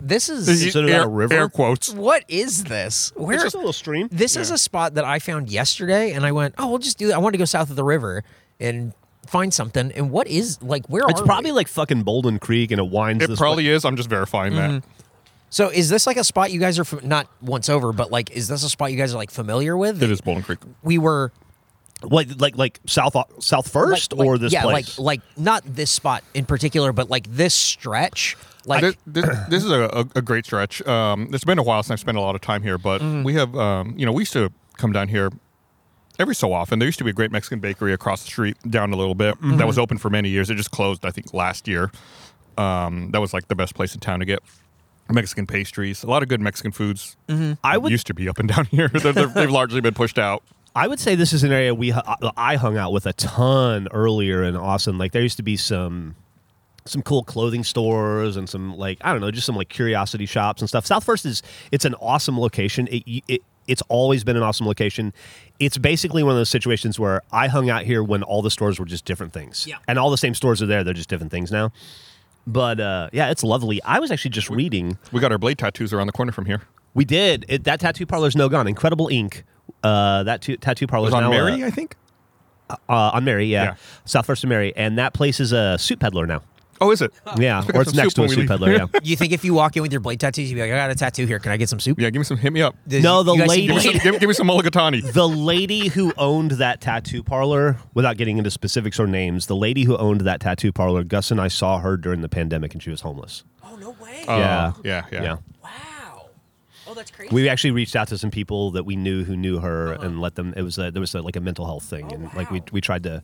This 0.00 0.28
is 0.28 0.46
Consider 0.46 0.86
that 0.88 0.92
air, 0.92 1.02
a 1.04 1.08
river? 1.08 1.34
Air 1.34 1.48
quotes. 1.48 1.92
what 1.92 2.24
is 2.28 2.64
this? 2.64 3.12
Where 3.16 3.34
It's 3.34 3.42
just 3.44 3.54
a 3.54 3.58
little 3.58 3.72
stream. 3.72 4.08
This 4.10 4.36
is 4.36 4.50
a 4.50 4.58
spot 4.58 4.94
that 4.94 5.04
I 5.04 5.18
found 5.18 5.50
yesterday, 5.50 6.12
and 6.12 6.24
I 6.24 6.32
went, 6.32 6.54
"Oh, 6.58 6.68
we'll 6.68 6.78
just 6.78 6.98
do 6.98 7.08
that." 7.08 7.14
I 7.14 7.18
wanted 7.18 7.32
to 7.32 7.38
go 7.38 7.44
south 7.44 7.70
of 7.70 7.76
the 7.76 7.84
river 7.84 8.24
and 8.58 8.92
find 9.26 9.52
something. 9.52 9.92
And 9.92 10.10
what 10.10 10.26
is 10.26 10.60
like? 10.62 10.86
Where 10.88 11.02
It's 11.08 11.20
are 11.20 11.24
probably 11.26 11.50
we? 11.50 11.56
like 11.56 11.68
fucking 11.68 12.04
Bouldin 12.04 12.40
Creek, 12.40 12.70
and 12.70 12.80
it 12.80 12.88
winds. 12.90 13.24
It 13.24 13.28
this 13.28 13.38
probably 13.38 13.64
way. 13.68 13.74
is. 13.74 13.84
I'm 13.84 13.96
just 13.96 14.08
verifying 14.08 14.54
that. 14.56 14.70
Mm-hmm. 14.70 14.90
So 15.50 15.68
is 15.68 15.88
this 15.88 16.06
like 16.06 16.16
a 16.16 16.22
spot 16.24 16.52
you 16.52 16.60
guys 16.60 16.78
are 16.78 16.84
fam- 16.84 17.08
not 17.08 17.26
once 17.42 17.68
over, 17.68 17.92
but 17.92 18.10
like 18.12 18.30
is 18.30 18.48
this 18.48 18.62
a 18.64 18.70
spot 18.70 18.92
you 18.92 18.96
guys 18.98 19.12
are 19.14 19.18
like 19.18 19.30
familiar 19.30 19.76
with? 19.76 20.02
It 20.02 20.10
is 20.10 20.20
Bouldin 20.20 20.44
Creek. 20.44 20.60
We 20.82 20.96
were 20.98 21.32
like 22.02 22.28
like 22.40 22.56
like 22.56 22.80
south 22.86 23.16
uh, 23.16 23.24
south 23.40 23.70
first 23.70 24.12
like- 24.12 24.26
or 24.26 24.32
like- 24.34 24.40
this 24.42 24.52
yeah, 24.52 24.62
place. 24.62 24.98
like 24.98 25.20
like 25.20 25.20
not 25.36 25.62
this 25.66 25.90
spot 25.90 26.22
in 26.34 26.46
particular, 26.46 26.92
but 26.92 27.10
like 27.10 27.26
this 27.28 27.54
stretch. 27.54 28.36
Like 28.66 28.82
this, 28.82 28.96
this, 29.06 29.24
this 29.48 29.64
is 29.64 29.70
a, 29.70 30.06
a, 30.14 30.22
great 30.22 30.44
stretch. 30.44 30.86
Um, 30.86 31.28
it's 31.32 31.44
been 31.44 31.58
a 31.58 31.62
while 31.62 31.82
since 31.82 31.92
I've 31.92 32.00
spent 32.00 32.18
a 32.18 32.20
lot 32.20 32.34
of 32.34 32.40
time 32.40 32.62
here, 32.62 32.76
but 32.78 33.00
Mm-hmm. 33.00 33.22
we 33.24 33.34
have, 33.34 33.56
um, 33.56 33.94
you 33.96 34.04
know, 34.04 34.12
we 34.12 34.22
used 34.22 34.32
to 34.34 34.52
come 34.76 34.92
down 34.92 35.08
here 35.08 35.30
every 36.18 36.34
so 36.34 36.52
often. 36.52 36.78
There 36.78 36.86
used 36.86 36.98
to 36.98 37.04
be 37.04 37.10
a 37.10 37.14
great 37.14 37.30
Mexican 37.32 37.60
bakery 37.60 37.92
across 37.94 38.22
the 38.22 38.30
street, 38.30 38.56
down 38.68 38.92
a 38.92 38.96
little 38.96 39.14
bit, 39.14 39.34
Mm-hmm. 39.36 39.56
that 39.56 39.66
was 39.66 39.78
open 39.78 39.96
for 39.98 40.10
many 40.10 40.28
years. 40.28 40.50
It 40.50 40.56
just 40.56 40.70
closed, 40.70 41.04
I 41.06 41.10
think, 41.10 41.32
last 41.32 41.66
year. 41.66 41.90
Um, 42.58 43.10
that 43.12 43.20
was 43.20 43.32
like 43.32 43.48
the 43.48 43.54
best 43.54 43.74
place 43.74 43.94
in 43.94 44.00
town 44.00 44.18
to 44.18 44.24
get 44.26 44.40
Mexican 45.08 45.46
pastries. 45.46 46.02
A 46.04 46.06
lot 46.06 46.22
of 46.22 46.28
good 46.28 46.40
Mexican 46.40 46.72
foods 46.72 47.16
Mm-hmm. 47.28 47.54
I 47.64 47.78
would 47.78 47.90
used 47.90 48.06
to 48.08 48.14
be 48.14 48.28
up 48.28 48.38
and 48.38 48.48
down 48.48 48.64
here. 48.70 48.88
They're, 48.88 49.12
they've 49.26 49.50
largely 49.50 49.80
been 49.80 49.94
pushed 49.94 50.18
out. 50.18 50.42
I 50.76 50.86
would 50.86 51.00
say 51.00 51.14
this 51.16 51.32
is 51.32 51.42
an 51.42 51.50
area 51.50 51.74
we 51.74 51.92
I 51.92 52.56
hung 52.56 52.76
out 52.76 52.92
with 52.92 53.06
a 53.06 53.12
ton 53.14 53.88
earlier 53.90 54.44
in 54.44 54.54
Austin. 54.54 54.98
Like 54.98 55.10
there 55.12 55.22
used 55.22 55.38
to 55.38 55.42
be 55.42 55.56
some 55.56 56.14
some 56.84 57.02
cool 57.02 57.22
clothing 57.22 57.64
stores 57.64 58.36
and 58.36 58.48
some 58.48 58.76
like 58.76 58.98
I 59.02 59.12
don't 59.12 59.20
know, 59.20 59.30
just 59.30 59.46
some 59.46 59.56
like 59.56 59.68
curiosity 59.68 60.26
shops 60.26 60.62
and 60.62 60.68
stuff. 60.68 60.86
South 60.86 61.04
First 61.04 61.26
is 61.26 61.42
it's 61.72 61.84
an 61.84 61.94
awesome 61.96 62.38
location. 62.38 62.88
It, 62.90 63.22
it 63.28 63.42
it's 63.66 63.82
always 63.88 64.24
been 64.24 64.36
an 64.36 64.42
awesome 64.42 64.66
location. 64.66 65.12
It's 65.60 65.78
basically 65.78 66.22
one 66.22 66.32
of 66.32 66.38
those 66.38 66.48
situations 66.48 66.98
where 66.98 67.22
I 67.30 67.46
hung 67.46 67.70
out 67.70 67.84
here 67.84 68.02
when 68.02 68.22
all 68.22 68.42
the 68.42 68.50
stores 68.50 68.80
were 68.80 68.86
just 68.86 69.04
different 69.04 69.32
things. 69.32 69.66
Yeah. 69.68 69.76
And 69.86 69.98
all 69.98 70.10
the 70.10 70.16
same 70.18 70.34
stores 70.34 70.60
are 70.62 70.66
there, 70.66 70.82
they're 70.82 70.94
just 70.94 71.08
different 71.08 71.30
things 71.30 71.52
now. 71.52 71.70
But 72.46 72.80
uh, 72.80 73.10
yeah, 73.12 73.30
it's 73.30 73.44
lovely. 73.44 73.80
I 73.84 74.00
was 74.00 74.10
actually 74.10 74.30
just 74.32 74.50
reading. 74.50 74.98
We 75.12 75.20
got 75.20 75.30
our 75.30 75.38
blade 75.38 75.58
tattoos 75.58 75.92
around 75.92 76.06
the 76.08 76.12
corner 76.12 76.32
from 76.32 76.46
here. 76.46 76.62
We 76.94 77.04
did. 77.04 77.44
It, 77.48 77.64
that 77.64 77.78
tattoo 77.78 78.06
parlor 78.06 78.26
is 78.26 78.34
no 78.34 78.48
gone. 78.48 78.66
Incredible 78.66 79.08
Ink. 79.08 79.44
Uh, 79.84 80.24
that 80.24 80.42
tu- 80.42 80.56
tattoo 80.56 80.86
parlor 80.88 81.06
It 81.06 81.08
is 81.08 81.14
on 81.14 81.22
now 81.24 81.30
Mary, 81.30 81.62
uh, 81.62 81.66
I 81.66 81.70
think. 81.70 81.94
uh, 82.70 82.76
on 82.88 83.24
Mary, 83.24 83.46
yeah. 83.46 83.62
Yeah. 83.62 83.74
South 84.04 84.26
First 84.26 84.42
and 84.42 84.48
Mary, 84.48 84.72
and 84.74 84.98
that 84.98 85.12
place 85.12 85.38
is 85.38 85.52
a 85.52 85.78
soup 85.78 86.00
peddler 86.00 86.26
now. 86.26 86.42
Oh, 86.80 86.90
is 86.90 87.02
it? 87.02 87.12
Yeah, 87.38 87.62
Pick 87.66 87.74
or 87.74 87.78
up 87.78 87.82
it's 87.82 87.90
some 87.90 88.02
next 88.02 88.14
to 88.14 88.20
a 88.20 88.22
when 88.22 88.28
we 88.30 88.34
soup 88.34 88.40
leave. 88.40 88.48
peddler. 88.48 88.72
Yeah. 88.72 88.86
you 89.02 89.16
think 89.16 89.32
if 89.32 89.44
you 89.44 89.52
walk 89.54 89.76
in 89.76 89.82
with 89.82 89.92
your 89.92 90.00
blade 90.00 90.18
tattoos, 90.20 90.50
you'd 90.50 90.54
be 90.56 90.62
like, 90.62 90.70
I 90.72 90.76
got 90.76 90.90
a 90.90 90.94
tattoo 90.94 91.26
here. 91.26 91.38
Can 91.38 91.52
I 91.52 91.56
get 91.58 91.68
some 91.68 91.78
soup? 91.80 91.98
Yeah, 92.00 92.08
give 92.10 92.20
me 92.20 92.24
some. 92.24 92.36
Hit 92.38 92.52
me 92.52 92.62
up. 92.62 92.74
Does- 92.88 93.02
No, 93.02 93.22
the 93.22 93.32
you 93.34 93.38
guys 93.40 93.50
see 93.50 93.54
lady- 93.54 93.66
Give 93.66 93.76
me 93.76 93.80
some, 93.82 93.92
blade? 93.92 94.02
give, 94.02 94.20
give 94.20 94.28
me 94.28 94.34
some 94.34 94.48
mulligatawny. 94.48 95.12
the 95.12 95.28
lady 95.28 95.88
who 95.88 96.12
owned 96.16 96.52
that 96.52 96.80
tattoo 96.80 97.22
parlor, 97.22 97.76
without 97.94 98.16
getting 98.16 98.38
into 98.38 98.50
specifics 98.50 98.98
or 98.98 99.06
names, 99.06 99.46
the 99.46 99.56
lady 99.56 99.84
who 99.84 99.96
owned 99.96 100.22
that 100.22 100.40
tattoo 100.40 100.72
parlor, 100.72 101.04
Gus 101.04 101.30
and 101.30 101.40
I 101.40 101.48
saw 101.48 101.78
her 101.80 101.96
during 101.96 102.20
the 102.22 102.28
pandemic, 102.28 102.72
and 102.72 102.82
she 102.82 102.90
was 102.90 103.02
homeless. 103.02 103.44
Oh 103.62 103.76
no 103.76 103.90
way! 104.02 104.24
Oh, 104.26 104.38
yeah. 104.38 104.72
yeah, 104.84 105.04
yeah. 105.12 105.22
Yeah. 105.22 105.36
wow. 105.62 105.70
Oh, 106.90 106.94
that's 106.94 107.10
crazy. 107.12 107.32
We 107.32 107.48
actually 107.48 107.70
reached 107.70 107.94
out 107.94 108.08
to 108.08 108.18
some 108.18 108.30
people 108.32 108.72
that 108.72 108.84
we 108.84 108.96
knew 108.96 109.22
who 109.24 109.36
knew 109.36 109.60
her 109.60 109.92
and 109.92 110.20
let 110.20 110.34
them. 110.34 110.52
It 110.56 110.62
was 110.62 110.76
a, 110.76 110.90
there 110.90 111.00
was 111.00 111.14
a, 111.14 111.22
like 111.22 111.36
a 111.36 111.40
mental 111.40 111.64
health 111.64 111.84
thing, 111.84 112.12
and 112.12 112.32
like 112.34 112.50
we 112.50 112.62
we 112.72 112.80
tried 112.80 113.04
to, 113.04 113.22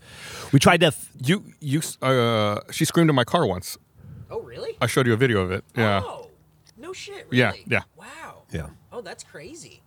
we 0.52 0.58
tried 0.60 0.80
to. 0.80 0.86
f- 0.86 1.10
You, 1.20 1.42
you, 1.60 1.80
uh, 2.02 2.60
she 2.70 2.84
screamed 2.84 3.10
in 3.10 3.16
my 3.16 3.24
car 3.24 3.44
once. 3.46 3.76
oh 4.30 4.40
really? 4.40 4.76
I 4.80 4.86
showed 4.86 5.06
you 5.08 5.12
a 5.14 5.16
video 5.16 5.40
of 5.40 5.50
it. 5.50 5.64
Yeah. 5.76 6.02
Oh, 6.04 6.30
no 6.78 6.92
shit. 6.92 7.26
Yeah, 7.32 7.46
Really? 7.50 7.64
yeah. 7.66 7.82
Wow. 7.96 8.42
Yeah. 8.52 8.68
Oh, 8.92 9.00
that's 9.00 9.24
crazy. 9.24 9.82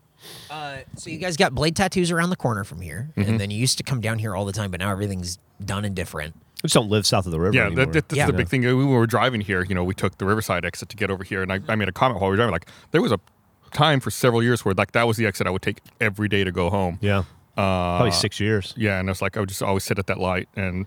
Uh, 0.51 0.79
so 0.97 1.09
you 1.09 1.17
guys 1.17 1.37
got 1.37 1.55
blade 1.55 1.75
tattoos 1.77 2.11
around 2.11 2.29
the 2.31 2.35
corner 2.35 2.65
from 2.65 2.81
here, 2.81 3.09
Mm-hmm. 3.15 3.29
and 3.29 3.39
then 3.39 3.49
you 3.51 3.57
used 3.57 3.77
to 3.77 3.83
come 3.83 4.01
down 4.01 4.19
here 4.19 4.35
all 4.35 4.43
the 4.43 4.51
time, 4.51 4.69
but 4.71 4.81
now 4.81 4.91
everything's 4.91 5.37
done 5.63 5.85
and 5.85 5.95
different. 5.95 6.35
We 6.61 6.67
just 6.67 6.73
don't 6.73 6.89
live 6.89 7.07
south 7.07 7.25
of 7.25 7.31
the 7.31 7.39
river 7.39 7.55
Yeah, 7.55 7.67
anymore. 7.67 7.85
that, 7.85 7.93
that, 7.93 8.09
that's 8.09 8.17
Yeah. 8.17 8.25
the 8.25 8.33
big 8.33 8.49
thing. 8.49 8.61
We 8.63 8.73
were 8.83 9.07
driving 9.07 9.39
here. 9.39 9.63
You 9.63 9.75
know, 9.75 9.85
we 9.85 9.93
took 9.93 10.17
the 10.17 10.25
Riverside 10.25 10.65
exit 10.65 10.89
to 10.89 10.97
get 10.97 11.09
over 11.09 11.23
here, 11.23 11.41
and 11.41 11.53
I, 11.53 11.61
I 11.69 11.75
made 11.75 11.87
a 11.87 11.93
comment 11.93 12.19
while 12.19 12.29
we 12.29 12.33
were 12.33 12.35
driving. 12.35 12.51
Like, 12.51 12.67
there 12.91 13.01
was 13.01 13.13
a 13.13 13.19
time 13.71 13.99
for 13.99 14.11
several 14.11 14.41
years 14.43 14.63
where 14.65 14.73
like 14.73 14.91
that 14.93 15.07
was 15.07 15.17
the 15.17 15.25
exit 15.25 15.47
I 15.47 15.49
would 15.49 15.61
take 15.61 15.79
every 15.99 16.27
day 16.27 16.43
to 16.43 16.51
go 16.51 16.69
home. 16.69 16.97
yeah, 17.01 17.19
Uh, 17.57 17.97
probably 17.97 18.11
six 18.11 18.39
years. 18.39 18.73
Yeah, 18.77 18.99
and 18.99 19.09
it's 19.09 19.21
like 19.21 19.37
I 19.37 19.39
would 19.39 19.49
just 19.49 19.61
always 19.63 19.83
sit 19.83 19.99
at 19.99 20.07
that 20.07 20.19
light, 20.19 20.47
and 20.55 20.85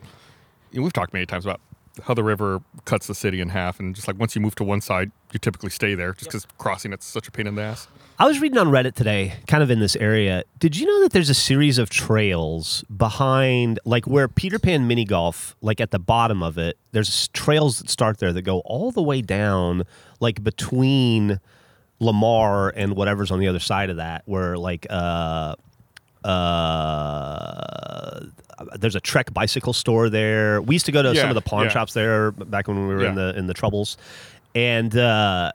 you 0.70 0.78
know, 0.80 0.84
we've 0.84 0.92
talked 0.92 1.12
many 1.12 1.26
times 1.26 1.44
about 1.44 1.60
how 2.04 2.14
the 2.14 2.24
river 2.24 2.62
cuts 2.86 3.06
the 3.06 3.14
city 3.14 3.40
in 3.40 3.50
half, 3.50 3.78
and 3.78 3.94
just 3.94 4.08
like 4.08 4.18
once 4.18 4.34
you 4.34 4.40
move 4.40 4.54
to 4.54 4.64
one 4.64 4.80
side, 4.80 5.10
you 5.32 5.38
typically 5.38 5.68
stay 5.70 5.94
there, 5.94 6.12
just 6.14 6.30
because 6.30 6.46
crossing 6.58 6.92
it's 6.92 7.04
such 7.06 7.28
a 7.28 7.30
pain 7.30 7.46
in 7.46 7.54
the 7.54 7.62
ass. 7.62 7.86
I 8.18 8.26
was 8.26 8.40
reading 8.40 8.56
on 8.58 8.68
Reddit 8.68 8.94
today, 8.94 9.34
kind 9.48 9.62
of 9.62 9.70
in 9.70 9.80
this 9.80 9.96
area. 9.96 10.44
Did 10.58 10.76
you 10.76 10.86
know 10.86 11.02
that 11.02 11.12
there's 11.12 11.28
a 11.28 11.34
series 11.34 11.76
of 11.78 11.90
trails 11.90 12.84
behind, 12.96 13.78
like 13.84 14.06
where 14.06 14.28
Peter 14.28 14.58
Pan 14.58 14.86
mini 14.86 15.04
golf, 15.04 15.56
like 15.60 15.80
at 15.80 15.90
the 15.90 15.98
bottom 15.98 16.42
of 16.42 16.56
it, 16.56 16.78
there's 16.92 17.28
trails 17.28 17.78
that 17.80 17.90
start 17.90 18.18
there 18.18 18.32
that 18.32 18.42
go 18.42 18.60
all 18.60 18.90
the 18.92 19.02
way 19.02 19.20
down, 19.22 19.84
like 20.20 20.42
between 20.44 21.40
Lamar 22.02 22.70
and 22.70 22.96
whatever's 22.96 23.30
on 23.30 23.38
the 23.38 23.48
other 23.48 23.60
side 23.60 23.88
of 23.90 23.96
that, 23.96 24.22
where 24.26 24.58
like, 24.58 24.86
uh, 24.90 25.54
uh, 26.24 28.20
there's 28.78 28.96
a 28.96 29.00
Trek 29.00 29.32
bicycle 29.32 29.72
store 29.72 30.08
there. 30.10 30.60
We 30.62 30.74
used 30.74 30.86
to 30.86 30.92
go 30.92 31.02
to 31.02 31.14
some 31.16 31.28
of 31.28 31.34
the 31.34 31.40
pawn 31.42 31.64
yeah. 31.64 31.70
shops 31.70 31.94
there 31.94 32.30
back 32.32 32.68
when 32.68 32.86
we 32.86 32.94
were 32.94 33.04
in 33.04 33.14
the 33.14 33.36
in 33.36 33.46
the 33.46 33.54
troubles, 33.54 33.96
and 34.54 34.96
uh, 34.96 35.52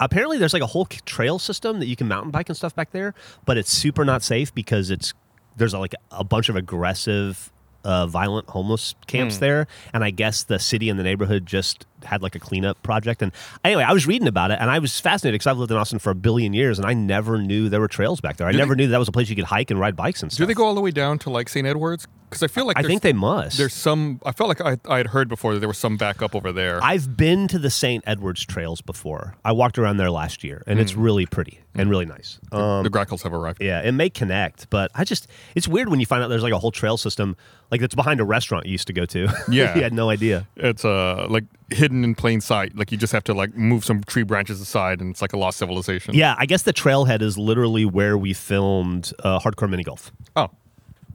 apparently 0.00 0.38
there's 0.38 0.52
like 0.52 0.62
a 0.62 0.66
whole 0.66 0.86
trail 0.86 1.38
system 1.38 1.80
that 1.80 1.86
you 1.86 1.96
can 1.96 2.08
mountain 2.08 2.30
bike 2.30 2.48
and 2.48 2.56
stuff 2.56 2.74
back 2.74 2.90
there, 2.92 3.14
but 3.44 3.56
it's 3.58 3.70
super 3.70 4.04
not 4.04 4.22
safe 4.22 4.54
because 4.54 4.90
it's 4.90 5.14
there's 5.56 5.74
like 5.74 5.94
a 6.10 6.24
bunch 6.24 6.48
of 6.48 6.56
aggressive. 6.56 7.52
Uh, 7.84 8.08
violent 8.08 8.46
homeless 8.50 8.96
camps 9.06 9.36
Hmm. 9.36 9.40
there, 9.40 9.66
and 9.94 10.02
I 10.04 10.10
guess 10.10 10.42
the 10.42 10.58
city 10.58 10.90
and 10.90 10.98
the 10.98 11.04
neighborhood 11.04 11.46
just 11.46 11.86
had 12.04 12.22
like 12.22 12.34
a 12.34 12.38
cleanup 12.38 12.82
project. 12.82 13.22
And 13.22 13.32
anyway, 13.64 13.82
I 13.82 13.92
was 13.92 14.06
reading 14.06 14.28
about 14.28 14.50
it, 14.50 14.58
and 14.60 14.70
I 14.70 14.78
was 14.78 14.98
fascinated 15.00 15.34
because 15.40 15.46
I've 15.46 15.58
lived 15.58 15.70
in 15.72 15.76
Austin 15.76 15.98
for 15.98 16.10
a 16.10 16.14
billion 16.14 16.52
years, 16.54 16.78
and 16.78 16.86
I 16.86 16.94
never 16.94 17.38
knew 17.38 17.68
there 17.68 17.80
were 17.80 17.88
trails 17.88 18.20
back 18.20 18.36
there. 18.36 18.46
I 18.46 18.52
Do 18.52 18.56
they- 18.58 18.62
never 18.62 18.76
knew 18.76 18.88
that 18.88 18.98
was 18.98 19.08
a 19.08 19.12
place 19.12 19.28
you 19.28 19.36
could 19.36 19.44
hike 19.44 19.70
and 19.70 19.78
ride 19.80 19.96
bikes 19.96 20.22
and 20.22 20.30
stuff. 20.32 20.38
Do 20.44 20.46
they 20.46 20.54
go 20.54 20.64
all 20.64 20.74
the 20.74 20.80
way 20.80 20.90
down 20.90 21.18
to 21.20 21.30
like 21.30 21.48
St. 21.48 21.66
Edwards? 21.66 22.06
Because 22.28 22.42
I 22.42 22.46
feel 22.48 22.66
like 22.66 22.78
I 22.78 22.82
think 22.82 23.00
they 23.00 23.14
must. 23.14 23.56
There's 23.56 23.72
some. 23.72 24.20
I 24.22 24.32
felt 24.32 24.48
like 24.48 24.60
I 24.60 24.76
I 24.86 24.98
had 24.98 25.06
heard 25.06 25.30
before 25.30 25.54
that 25.54 25.60
there 25.60 25.68
was 25.68 25.78
some 25.78 25.96
back 25.96 26.20
up 26.20 26.34
over 26.36 26.52
there. 26.52 26.78
I've 26.84 27.16
been 27.16 27.48
to 27.48 27.58
the 27.58 27.70
St. 27.70 28.04
Edwards 28.06 28.44
trails 28.44 28.82
before. 28.82 29.34
I 29.46 29.52
walked 29.52 29.78
around 29.78 29.96
there 29.96 30.10
last 30.10 30.44
year, 30.44 30.62
and 30.66 30.78
Hmm. 30.78 30.82
it's 30.82 30.94
really 30.94 31.24
pretty 31.24 31.60
and 31.74 31.88
really 31.88 32.04
nice. 32.04 32.38
Um, 32.52 32.82
the 32.82 32.90
Grackles 32.90 33.22
have 33.22 33.32
arrived. 33.32 33.62
yeah, 33.62 33.80
it 33.80 33.92
may 33.92 34.10
connect, 34.10 34.68
but 34.68 34.90
I 34.94 35.04
just 35.04 35.26
it's 35.54 35.66
weird 35.66 35.88
when 35.88 36.00
you 36.00 36.06
find 36.06 36.22
out 36.22 36.28
there's 36.28 36.42
like 36.42 36.52
a 36.52 36.58
whole 36.58 36.70
trail 36.70 36.98
system 36.98 37.34
like 37.70 37.80
that's 37.80 37.94
behind 37.94 38.20
a 38.20 38.24
restaurant 38.24 38.66
you 38.66 38.72
used 38.72 38.88
to 38.88 38.92
go 38.92 39.06
to. 39.06 39.28
Yeah. 39.50 39.74
you 39.74 39.82
had 39.82 39.94
no 39.94 40.10
idea. 40.10 40.46
It's 40.54 40.84
uh 40.84 41.26
like 41.30 41.44
hidden 41.70 42.04
in 42.04 42.14
plain 42.14 42.40
sight. 42.40 42.76
Like 42.76 42.90
you 42.92 42.98
just 42.98 43.12
have 43.12 43.24
to 43.24 43.34
like 43.34 43.54
move 43.56 43.84
some 43.84 44.02
tree 44.04 44.22
branches 44.22 44.60
aside, 44.60 45.00
and 45.00 45.10
it's 45.10 45.22
like 45.22 45.32
a 45.32 45.36
lost 45.38 45.58
civilization. 45.58 46.14
Yeah, 46.14 46.34
I 46.38 46.46
guess 46.46 46.62
the 46.62 46.72
trailhead 46.72 47.22
is 47.22 47.36
literally 47.38 47.84
where 47.84 48.16
we 48.18 48.32
filmed 48.32 49.12
uh, 49.24 49.38
Hardcore 49.40 49.68
Mini 49.68 49.82
Golf. 49.84 50.10
Oh, 50.36 50.48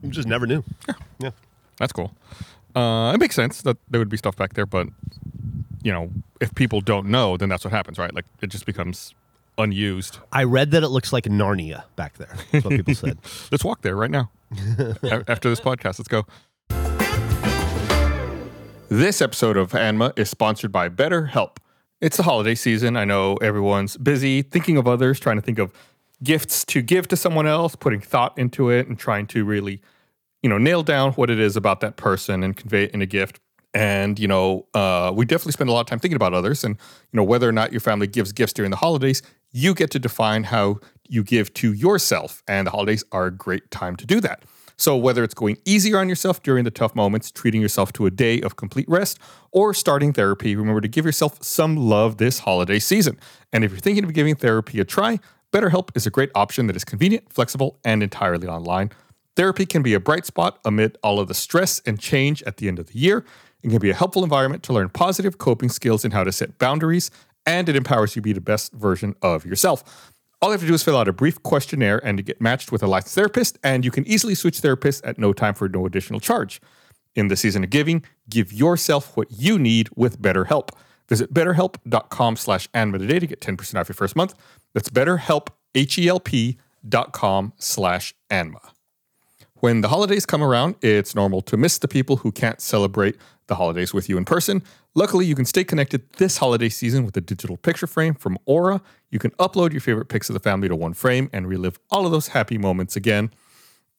You 0.02 0.10
just 0.10 0.28
never 0.28 0.46
knew. 0.46 0.62
Yeah. 1.18 1.30
that's 1.78 1.92
cool. 1.92 2.14
Uh, 2.74 3.12
it 3.14 3.18
makes 3.18 3.34
sense 3.34 3.62
that 3.62 3.76
there 3.88 4.00
would 4.00 4.08
be 4.08 4.16
stuff 4.16 4.36
back 4.36 4.54
there, 4.54 4.66
but 4.66 4.88
you 5.82 5.92
know, 5.92 6.10
if 6.40 6.54
people 6.54 6.80
don't 6.80 7.06
know, 7.06 7.36
then 7.36 7.48
that's 7.48 7.64
what 7.64 7.72
happens, 7.72 7.98
right? 7.98 8.14
Like 8.14 8.24
it 8.40 8.48
just 8.48 8.66
becomes 8.66 9.14
unused. 9.58 10.18
I 10.32 10.42
read 10.44 10.72
that 10.72 10.82
it 10.82 10.88
looks 10.88 11.12
like 11.12 11.24
Narnia 11.24 11.84
back 11.94 12.14
there. 12.18 12.34
That's 12.50 12.64
what 12.64 12.74
people 12.74 12.94
said. 12.94 13.18
Let's 13.52 13.64
walk 13.64 13.82
there 13.82 13.94
right 13.94 14.10
now. 14.10 14.30
After 15.28 15.48
this 15.50 15.60
podcast, 15.60 15.98
let's 15.98 16.08
go. 16.08 16.26
This 18.88 19.22
episode 19.22 19.56
of 19.56 19.74
Anma 19.74 20.12
is 20.14 20.28
sponsored 20.28 20.70
by 20.70 20.90
BetterHelp. 20.90 21.56
It's 22.02 22.18
the 22.18 22.22
holiday 22.22 22.54
season. 22.54 22.98
I 22.98 23.06
know 23.06 23.36
everyone's 23.36 23.96
busy 23.96 24.42
thinking 24.42 24.76
of 24.76 24.86
others, 24.86 25.18
trying 25.18 25.36
to 25.36 25.42
think 25.42 25.58
of 25.58 25.72
gifts 26.22 26.66
to 26.66 26.82
give 26.82 27.08
to 27.08 27.16
someone 27.16 27.46
else, 27.46 27.74
putting 27.76 28.00
thought 28.00 28.38
into 28.38 28.68
it, 28.68 28.86
and 28.86 28.98
trying 28.98 29.26
to 29.28 29.44
really, 29.46 29.80
you 30.42 30.50
know, 30.50 30.58
nail 30.58 30.82
down 30.82 31.12
what 31.12 31.30
it 31.30 31.40
is 31.40 31.56
about 31.56 31.80
that 31.80 31.96
person 31.96 32.42
and 32.42 32.58
convey 32.58 32.84
it 32.84 32.90
in 32.92 33.00
a 33.00 33.06
gift. 33.06 33.40
And 33.72 34.18
you 34.18 34.28
know, 34.28 34.66
uh, 34.74 35.12
we 35.14 35.24
definitely 35.24 35.52
spend 35.52 35.70
a 35.70 35.72
lot 35.72 35.80
of 35.80 35.86
time 35.86 35.98
thinking 35.98 36.16
about 36.16 36.34
others, 36.34 36.62
and 36.62 36.76
you 37.10 37.16
know, 37.16 37.24
whether 37.24 37.48
or 37.48 37.52
not 37.52 37.72
your 37.72 37.80
family 37.80 38.06
gives 38.06 38.32
gifts 38.32 38.52
during 38.52 38.70
the 38.70 38.76
holidays, 38.76 39.22
you 39.50 39.74
get 39.74 39.90
to 39.92 39.98
define 39.98 40.44
how 40.44 40.78
you 41.08 41.24
give 41.24 41.54
to 41.54 41.72
yourself, 41.72 42.42
and 42.46 42.66
the 42.66 42.70
holidays 42.70 43.02
are 43.12 43.26
a 43.26 43.30
great 43.30 43.70
time 43.70 43.96
to 43.96 44.04
do 44.04 44.20
that. 44.20 44.42
So, 44.76 44.96
whether 44.96 45.22
it's 45.22 45.34
going 45.34 45.58
easier 45.64 45.98
on 45.98 46.08
yourself 46.08 46.42
during 46.42 46.64
the 46.64 46.70
tough 46.70 46.94
moments, 46.94 47.30
treating 47.30 47.60
yourself 47.60 47.92
to 47.94 48.06
a 48.06 48.10
day 48.10 48.40
of 48.40 48.56
complete 48.56 48.88
rest, 48.88 49.18
or 49.52 49.72
starting 49.72 50.12
therapy, 50.12 50.56
remember 50.56 50.80
to 50.80 50.88
give 50.88 51.04
yourself 51.04 51.42
some 51.42 51.76
love 51.76 52.16
this 52.16 52.40
holiday 52.40 52.78
season. 52.78 53.18
And 53.52 53.64
if 53.64 53.70
you're 53.70 53.80
thinking 53.80 54.04
of 54.04 54.12
giving 54.12 54.34
therapy 54.34 54.80
a 54.80 54.84
try, 54.84 55.20
BetterHelp 55.52 55.96
is 55.96 56.06
a 56.06 56.10
great 56.10 56.30
option 56.34 56.66
that 56.66 56.74
is 56.74 56.84
convenient, 56.84 57.32
flexible, 57.32 57.78
and 57.84 58.02
entirely 58.02 58.48
online. 58.48 58.90
Therapy 59.36 59.66
can 59.66 59.82
be 59.82 59.94
a 59.94 60.00
bright 60.00 60.26
spot 60.26 60.58
amid 60.64 60.98
all 61.02 61.20
of 61.20 61.28
the 61.28 61.34
stress 61.34 61.80
and 61.86 61.98
change 61.98 62.42
at 62.42 62.56
the 62.56 62.68
end 62.68 62.78
of 62.78 62.88
the 62.88 62.98
year. 62.98 63.24
It 63.62 63.70
can 63.70 63.78
be 63.78 63.90
a 63.90 63.94
helpful 63.94 64.24
environment 64.24 64.62
to 64.64 64.72
learn 64.72 64.88
positive 64.88 65.38
coping 65.38 65.68
skills 65.68 66.04
and 66.04 66.12
how 66.12 66.24
to 66.24 66.32
set 66.32 66.58
boundaries, 66.58 67.10
and 67.46 67.68
it 67.68 67.76
empowers 67.76 68.14
you 68.14 68.20
to 68.20 68.24
be 68.24 68.32
the 68.32 68.40
best 68.40 68.72
version 68.72 69.14
of 69.22 69.46
yourself. 69.46 70.12
All 70.44 70.50
you 70.50 70.52
have 70.52 70.60
to 70.60 70.66
do 70.66 70.74
is 70.74 70.82
fill 70.82 70.98
out 70.98 71.08
a 71.08 71.12
brief 71.14 71.42
questionnaire 71.42 72.04
and 72.04 72.18
to 72.18 72.22
get 72.22 72.38
matched 72.38 72.70
with 72.70 72.82
a 72.82 72.86
licensed 72.86 73.14
therapist, 73.14 73.58
and 73.64 73.82
you 73.82 73.90
can 73.90 74.06
easily 74.06 74.34
switch 74.34 74.60
therapists 74.60 75.00
at 75.02 75.16
no 75.16 75.32
time 75.32 75.54
for 75.54 75.70
no 75.70 75.86
additional 75.86 76.20
charge. 76.20 76.60
In 77.14 77.28
the 77.28 77.34
season 77.34 77.64
of 77.64 77.70
giving, 77.70 78.04
give 78.28 78.52
yourself 78.52 79.16
what 79.16 79.28
you 79.30 79.58
need 79.58 79.88
with 79.96 80.20
BetterHelp. 80.20 80.68
Visit 81.08 81.32
betterhelp.com 81.32 82.36
slash 82.36 82.68
today 82.74 83.18
to 83.20 83.26
get 83.26 83.40
10% 83.40 83.80
off 83.80 83.88
your 83.88 83.94
first 83.94 84.16
month. 84.16 84.34
That's 84.74 84.90
betterhelp, 84.90 85.48
H-E-L-P 85.74 86.58
dot 86.86 87.14
com 87.14 87.54
slash 87.56 88.14
ANMA. 88.30 88.60
When 89.60 89.80
the 89.80 89.88
holidays 89.88 90.26
come 90.26 90.42
around, 90.42 90.74
it's 90.82 91.14
normal 91.14 91.40
to 91.40 91.56
miss 91.56 91.78
the 91.78 91.88
people 91.88 92.18
who 92.18 92.30
can't 92.30 92.60
celebrate 92.60 93.16
the 93.46 93.56
holidays 93.56 93.92
with 93.92 94.08
you 94.08 94.16
in 94.16 94.24
person. 94.24 94.62
Luckily, 94.94 95.26
you 95.26 95.34
can 95.34 95.44
stay 95.44 95.64
connected 95.64 96.10
this 96.14 96.38
holiday 96.38 96.68
season 96.68 97.04
with 97.04 97.16
a 97.16 97.20
digital 97.20 97.56
picture 97.56 97.86
frame 97.86 98.14
from 98.14 98.38
Aura. 98.46 98.80
You 99.10 99.18
can 99.18 99.32
upload 99.32 99.72
your 99.72 99.80
favorite 99.80 100.08
pics 100.08 100.28
of 100.28 100.34
the 100.34 100.40
family 100.40 100.68
to 100.68 100.76
one 100.76 100.94
frame 100.94 101.28
and 101.32 101.46
relive 101.46 101.78
all 101.90 102.06
of 102.06 102.12
those 102.12 102.28
happy 102.28 102.58
moments 102.58 102.96
again. 102.96 103.30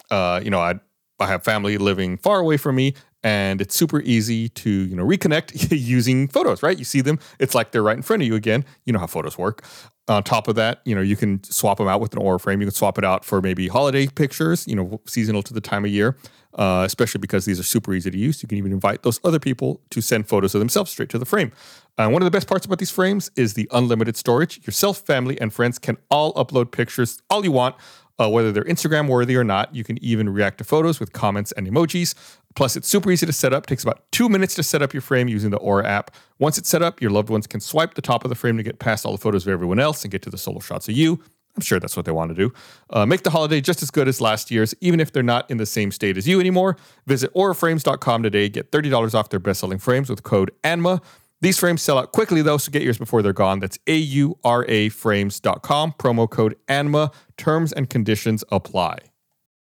Uh, 0.09 0.41
you 0.43 0.49
know, 0.49 0.59
I 0.59 0.79
I 1.19 1.27
have 1.27 1.43
family 1.43 1.77
living 1.77 2.17
far 2.17 2.39
away 2.39 2.57
from 2.57 2.75
me, 2.75 2.93
and 3.23 3.61
it's 3.61 3.75
super 3.75 4.01
easy 4.01 4.49
to 4.49 4.69
you 4.69 4.95
know 4.95 5.05
reconnect 5.05 5.71
using 5.79 6.27
photos. 6.27 6.61
Right? 6.63 6.77
You 6.77 6.85
see 6.85 7.01
them, 7.01 7.19
it's 7.39 7.55
like 7.55 7.71
they're 7.71 7.83
right 7.83 7.97
in 7.97 8.03
front 8.03 8.21
of 8.21 8.27
you 8.27 8.35
again. 8.35 8.65
You 8.85 8.93
know 8.93 8.99
how 8.99 9.07
photos 9.07 9.37
work. 9.37 9.63
On 10.07 10.21
top 10.21 10.47
of 10.47 10.55
that, 10.55 10.81
you 10.85 10.93
know 10.93 11.01
you 11.01 11.15
can 11.15 11.43
swap 11.43 11.77
them 11.77 11.87
out 11.87 11.99
with 11.99 12.13
an 12.13 12.19
Aura 12.19 12.39
frame. 12.39 12.61
You 12.61 12.67
can 12.67 12.75
swap 12.75 12.97
it 12.97 13.03
out 13.03 13.25
for 13.25 13.41
maybe 13.41 13.67
holiday 13.67 14.07
pictures. 14.07 14.67
You 14.67 14.75
know, 14.75 15.01
seasonal 15.07 15.41
to 15.43 15.53
the 15.53 15.61
time 15.61 15.85
of 15.85 15.91
year. 15.91 16.17
Uh, 16.55 16.83
especially 16.85 17.19
because 17.19 17.43
these 17.43 17.59
are 17.59 17.63
super 17.63 17.93
easy 17.93 18.09
to 18.09 18.17
use. 18.17 18.41
You 18.41 18.47
can 18.47 18.57
even 18.57 18.71
invite 18.71 19.03
those 19.03 19.19
other 19.25 19.39
people 19.39 19.81
to 19.89 19.99
send 19.99 20.29
photos 20.29 20.55
of 20.55 20.59
themselves 20.59 20.89
straight 20.89 21.09
to 21.09 21.17
the 21.17 21.25
frame. 21.25 21.51
Uh, 21.97 22.07
one 22.07 22.21
of 22.21 22.25
the 22.25 22.31
best 22.31 22.47
parts 22.47 22.65
about 22.65 22.79
these 22.79 22.91
frames 22.91 23.29
is 23.35 23.55
the 23.55 23.67
unlimited 23.73 24.15
storage. 24.15 24.65
Yourself, 24.65 24.99
family, 24.99 25.39
and 25.41 25.53
friends 25.53 25.77
can 25.77 25.97
all 26.09 26.33
upload 26.35 26.71
pictures 26.71 27.21
all 27.29 27.43
you 27.43 27.51
want 27.51 27.75
uh, 28.19 28.29
whether 28.29 28.51
they're 28.51 28.63
Instagram 28.63 29.07
worthy 29.07 29.35
or 29.35 29.43
not. 29.43 29.73
You 29.75 29.83
can 29.83 30.01
even 30.03 30.29
react 30.29 30.57
to 30.59 30.63
photos 30.63 30.99
with 30.99 31.13
comments 31.13 31.51
and 31.53 31.67
emojis. 31.67 32.15
Plus, 32.55 32.77
it's 32.77 32.87
super 32.87 33.11
easy 33.11 33.25
to 33.25 33.33
set 33.33 33.51
up. 33.51 33.65
takes 33.65 33.83
about 33.83 34.09
two 34.11 34.29
minutes 34.29 34.55
to 34.55 34.63
set 34.63 34.81
up 34.81 34.93
your 34.93 35.01
frame 35.01 35.27
using 35.27 35.49
the 35.49 35.57
Aura 35.57 35.85
app. 35.85 36.11
Once 36.39 36.57
it's 36.57 36.69
set 36.69 36.81
up, 36.81 37.01
your 37.01 37.11
loved 37.11 37.29
ones 37.29 37.47
can 37.47 37.59
swipe 37.59 37.95
the 37.95 38.01
top 38.01 38.23
of 38.23 38.29
the 38.29 38.35
frame 38.35 38.55
to 38.55 38.63
get 38.63 38.79
past 38.79 39.05
all 39.05 39.11
the 39.11 39.17
photos 39.17 39.45
of 39.45 39.51
everyone 39.51 39.79
else 39.79 40.03
and 40.03 40.11
get 40.11 40.21
to 40.21 40.29
the 40.29 40.37
solo 40.37 40.59
shots 40.59 40.87
of 40.87 40.95
you. 40.95 41.21
I'm 41.55 41.61
sure 41.61 41.79
that's 41.79 41.95
what 41.95 42.05
they 42.05 42.11
want 42.11 42.29
to 42.29 42.35
do. 42.35 42.53
Uh, 42.89 43.05
make 43.05 43.23
the 43.23 43.29
holiday 43.29 43.61
just 43.61 43.81
as 43.81 43.89
good 43.89 44.07
as 44.07 44.19
last 44.19 44.51
year's, 44.51 44.73
even 44.81 44.99
if 44.99 45.11
they're 45.11 45.23
not 45.23 45.49
in 45.49 45.57
the 45.57 45.65
same 45.65 45.91
state 45.91 46.17
as 46.17 46.27
you 46.27 46.39
anymore. 46.39 46.77
Visit 47.07 47.33
auraframes.com 47.33 48.23
today. 48.23 48.49
Get 48.49 48.71
$30 48.71 49.13
off 49.13 49.29
their 49.29 49.39
best 49.39 49.61
selling 49.61 49.79
frames 49.79 50.09
with 50.09 50.23
code 50.23 50.51
ANMA. 50.63 51.01
These 51.41 51.59
frames 51.59 51.81
sell 51.81 51.97
out 51.97 52.11
quickly 52.11 52.41
though, 52.41 52.57
so 52.57 52.71
get 52.71 52.81
yours 52.81 52.97
before 52.97 53.21
they're 53.21 53.33
gone. 53.33 53.59
That's 53.59 53.77
A-U-R-A 53.87 54.89
frames.com. 54.89 55.93
Promo 55.93 56.29
code 56.29 56.55
ANMA. 56.67 57.13
Terms 57.37 57.71
and 57.71 57.89
conditions 57.89 58.43
apply. 58.51 58.97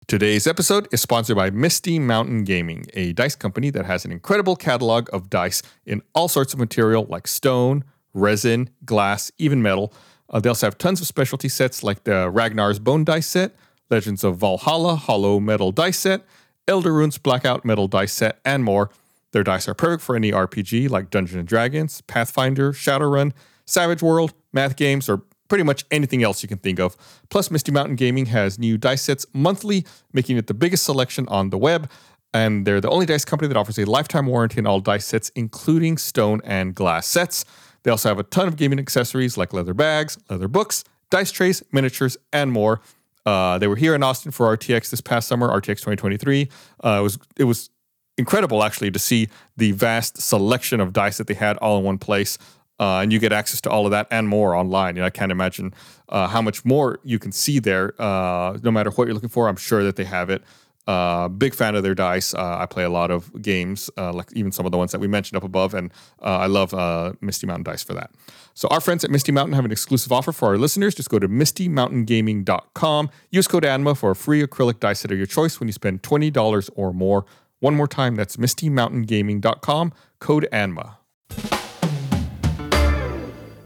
Today's 0.09 0.47
episode 0.47 0.88
is 0.92 1.01
sponsored 1.01 1.37
by 1.37 1.51
Misty 1.51 1.99
Mountain 1.99 2.45
Gaming, 2.45 2.85
a 2.92 3.12
dice 3.12 3.37
company 3.37 3.71
that 3.71 3.87
has 3.87 4.05
an 4.05 4.12
incredible 4.12 4.57
catalog 4.57 5.09
of 5.12 5.31
dice 5.31 5.62
in 5.87 6.03
all 6.12 6.29
sorts 6.29 6.53
of 6.53 6.59
material 6.59 7.07
like 7.09 7.27
stone, 7.27 7.85
resin, 8.12 8.68
glass, 8.85 9.31
even 9.38 9.62
metal. 9.62 9.95
Uh, 10.33 10.40
they 10.40 10.49
also 10.49 10.66
have 10.66 10.79
tons 10.79 11.01
of 11.01 11.07
specialty 11.07 11.49
sets 11.49 11.83
like 11.83 12.05
the 12.05 12.31
Ragnar's 12.31 12.79
Bone 12.79 13.05
Dice 13.05 13.27
set, 13.27 13.55
Legends 13.90 14.25
of 14.25 14.38
Valhalla 14.38 14.97
Hollow 14.97 15.38
Metal 15.38 15.73
Dice 15.73 15.99
set, 15.99 16.25
Elder 16.66 16.92
Runes 16.92 17.18
Blackout 17.18 17.64
Metal 17.64 17.88
Dice 17.88 18.12
set, 18.12 18.40
and 18.45 18.64
more. 18.64 18.90
Their 19.33 19.42
dice 19.42 19.66
are 19.66 19.75
perfect 19.75 20.03
for 20.03 20.14
any 20.14 20.31
RPG 20.31 20.90
like 20.90 21.11
Dungeons 21.11 21.38
and 21.38 21.49
Dragons, 21.49 22.03
Pathfinder, 22.03 22.73
Shadowrun, 22.73 23.33
Savage 23.64 24.03
World, 24.03 24.35
math 24.53 24.77
games, 24.77 25.09
or 25.09 25.23
pretty 25.49 25.64
much 25.64 25.85
anything 25.90 26.23
else 26.23 26.42
you 26.42 26.49
can 26.49 26.59
think 26.59 26.79
of. 26.79 26.97
Plus, 27.31 27.51
Misty 27.51 27.73
Mountain 27.73 27.97
Gaming 27.97 28.27
has 28.27 28.59
new 28.59 28.77
dice 28.77 29.03
sets 29.03 29.27
monthly, 29.33 29.85
making 30.12 30.37
it 30.37 30.47
the 30.47 30.55
biggest 30.55 30.85
selection 30.85 31.27
on 31.29 31.51
the 31.51 31.59
web. 31.59 31.90
And 32.35 32.66
they're 32.66 32.81
the 32.81 32.88
only 32.90 33.05
dice 33.07 33.25
company 33.25 33.49
that 33.49 33.57
offers 33.57 33.79
a 33.79 33.85
lifetime 33.85 34.27
warranty 34.27 34.61
on 34.61 34.66
all 34.66 34.81
dice 34.81 35.07
sets, 35.07 35.31
including 35.35 35.99
stone 35.99 36.40
and 36.45 36.75
glass 36.75 37.07
sets. 37.07 37.45
They 37.83 37.90
also 37.90 38.09
have 38.09 38.18
a 38.18 38.25
ton 38.25 38.49
of 38.49 38.57
gaming 38.57 38.79
accessories 38.79 39.37
like 39.37 39.53
leather 39.53 39.75
bags, 39.75 40.18
leather 40.31 40.49
books, 40.49 40.85
dice 41.11 41.33
trays, 41.33 41.62
miniatures, 41.73 42.16
and 42.33 42.53
more. 42.53 42.81
Uh, 43.25 43.59
they 43.59 43.68
were 43.68 43.77
here 43.77 43.95
in 43.95 44.03
Austin 44.03 44.33
for 44.33 44.57
RTX 44.57 44.90
this 44.90 45.01
past 45.01 45.29
summer, 45.29 45.49
RTX 45.49 45.79
2023. 45.79 46.49
Uh, 46.83 46.97
it 46.99 47.03
was 47.03 47.18
it 47.37 47.45
was 47.45 47.71
incredible 48.18 48.62
actually 48.62 48.90
to 48.90 48.99
see 48.99 49.29
the 49.57 49.73
vast 49.73 50.21
selection 50.21 50.81
of 50.81 50.92
dice 50.92 51.18
that 51.18 51.27
they 51.27 51.35
had 51.35 51.57
all 51.59 51.79
in 51.79 51.85
one 51.85 51.99
place. 51.99 52.38
Uh, 52.81 52.99
and 53.01 53.12
you 53.12 53.21
get 53.21 53.33
access 53.33 53.61
to 53.61 53.71
all 53.71 53.85
of 53.85 53.92
that 53.92 54.09
and 54.11 54.29
more 54.29 54.57
online. 54.57 54.97
Know, 54.97 55.05
I 55.05 55.11
can't 55.11 55.31
imagine 55.31 55.73
uh, 56.09 56.27
how 56.27 56.42
much 56.42 56.64
more 56.64 56.99
you 57.05 57.18
can 57.18 57.31
see 57.31 57.61
there. 57.61 57.95
Uh, 58.01 58.59
no 58.62 58.73
matter 58.73 58.90
what 58.90 59.07
you're 59.07 59.14
looking 59.14 59.29
for, 59.29 59.47
I'm 59.47 59.57
sure 59.57 59.85
that 59.85 59.95
they 59.95 60.05
have 60.05 60.31
it. 60.31 60.42
Uh, 60.87 61.29
big 61.29 61.55
fan 61.55 61.77
of 61.77 61.83
their 61.85 61.95
dice. 61.95 62.35
Uh, 62.35 62.59
I 62.59 62.66
play 62.66 62.83
a 62.83 62.90
lot 62.90 63.11
of 63.11 63.40
games, 63.40 63.88
uh, 63.97 64.12
like 64.12 64.33
even 64.33 64.51
some 64.51 64.66
of 64.66 64.73
the 64.73 64.79
ones 64.79 64.90
that 64.92 65.01
we 65.01 65.07
mentioned 65.07 65.37
up 65.37 65.45
above, 65.45 65.75
and 65.75 65.92
uh, 66.21 66.38
I 66.38 66.47
love 66.47 66.75
uh, 66.75 67.12
Misty 67.21 67.47
Mountain 67.47 67.62
Dice 67.64 67.85
for 67.85 67.95
that. 67.95 68.11
So 68.55 68.66
our 68.68 68.81
friends 68.81 69.05
at 69.05 69.11
Misty 69.11 69.31
Mountain 69.33 69.55
have 69.55 69.64
an 69.64 69.71
exclusive 69.71 70.11
offer 70.12 70.33
for 70.33 70.49
our 70.49 70.59
listeners. 70.59 70.95
Just 70.95 71.09
go 71.09 71.18
to 71.18 71.29
mistymountaingaming.com. 71.29 73.11
Use 73.31 73.49
code 73.49 73.62
ANMA 73.62 73.97
for 73.97 74.11
a 74.11 74.16
free 74.16 74.45
acrylic 74.45 74.81
dice 74.81 75.01
set 75.01 75.11
of 75.12 75.18
your 75.18 75.27
choice 75.27 75.61
when 75.61 75.68
you 75.68 75.73
spend 75.73 76.03
$20 76.03 76.71
or 76.75 76.92
more. 76.92 77.25
One 77.61 77.77
more 77.77 77.87
time, 77.87 78.16
that's 78.16 78.37
mistymountaingaming.com, 78.37 79.92
code 80.18 80.49
ANMA. 80.53 80.97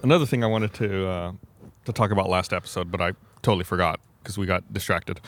Another 0.02 0.26
thing 0.26 0.44
I 0.44 0.46
wanted 0.46 0.74
to 0.74 1.08
uh, 1.08 1.32
to 1.86 1.92
talk 1.92 2.10
about 2.10 2.28
last 2.28 2.52
episode, 2.52 2.92
but 2.92 3.00
I 3.00 3.12
totally 3.42 3.64
forgot 3.64 4.00
because 4.22 4.36
we 4.36 4.44
got 4.46 4.70
distracted, 4.72 5.20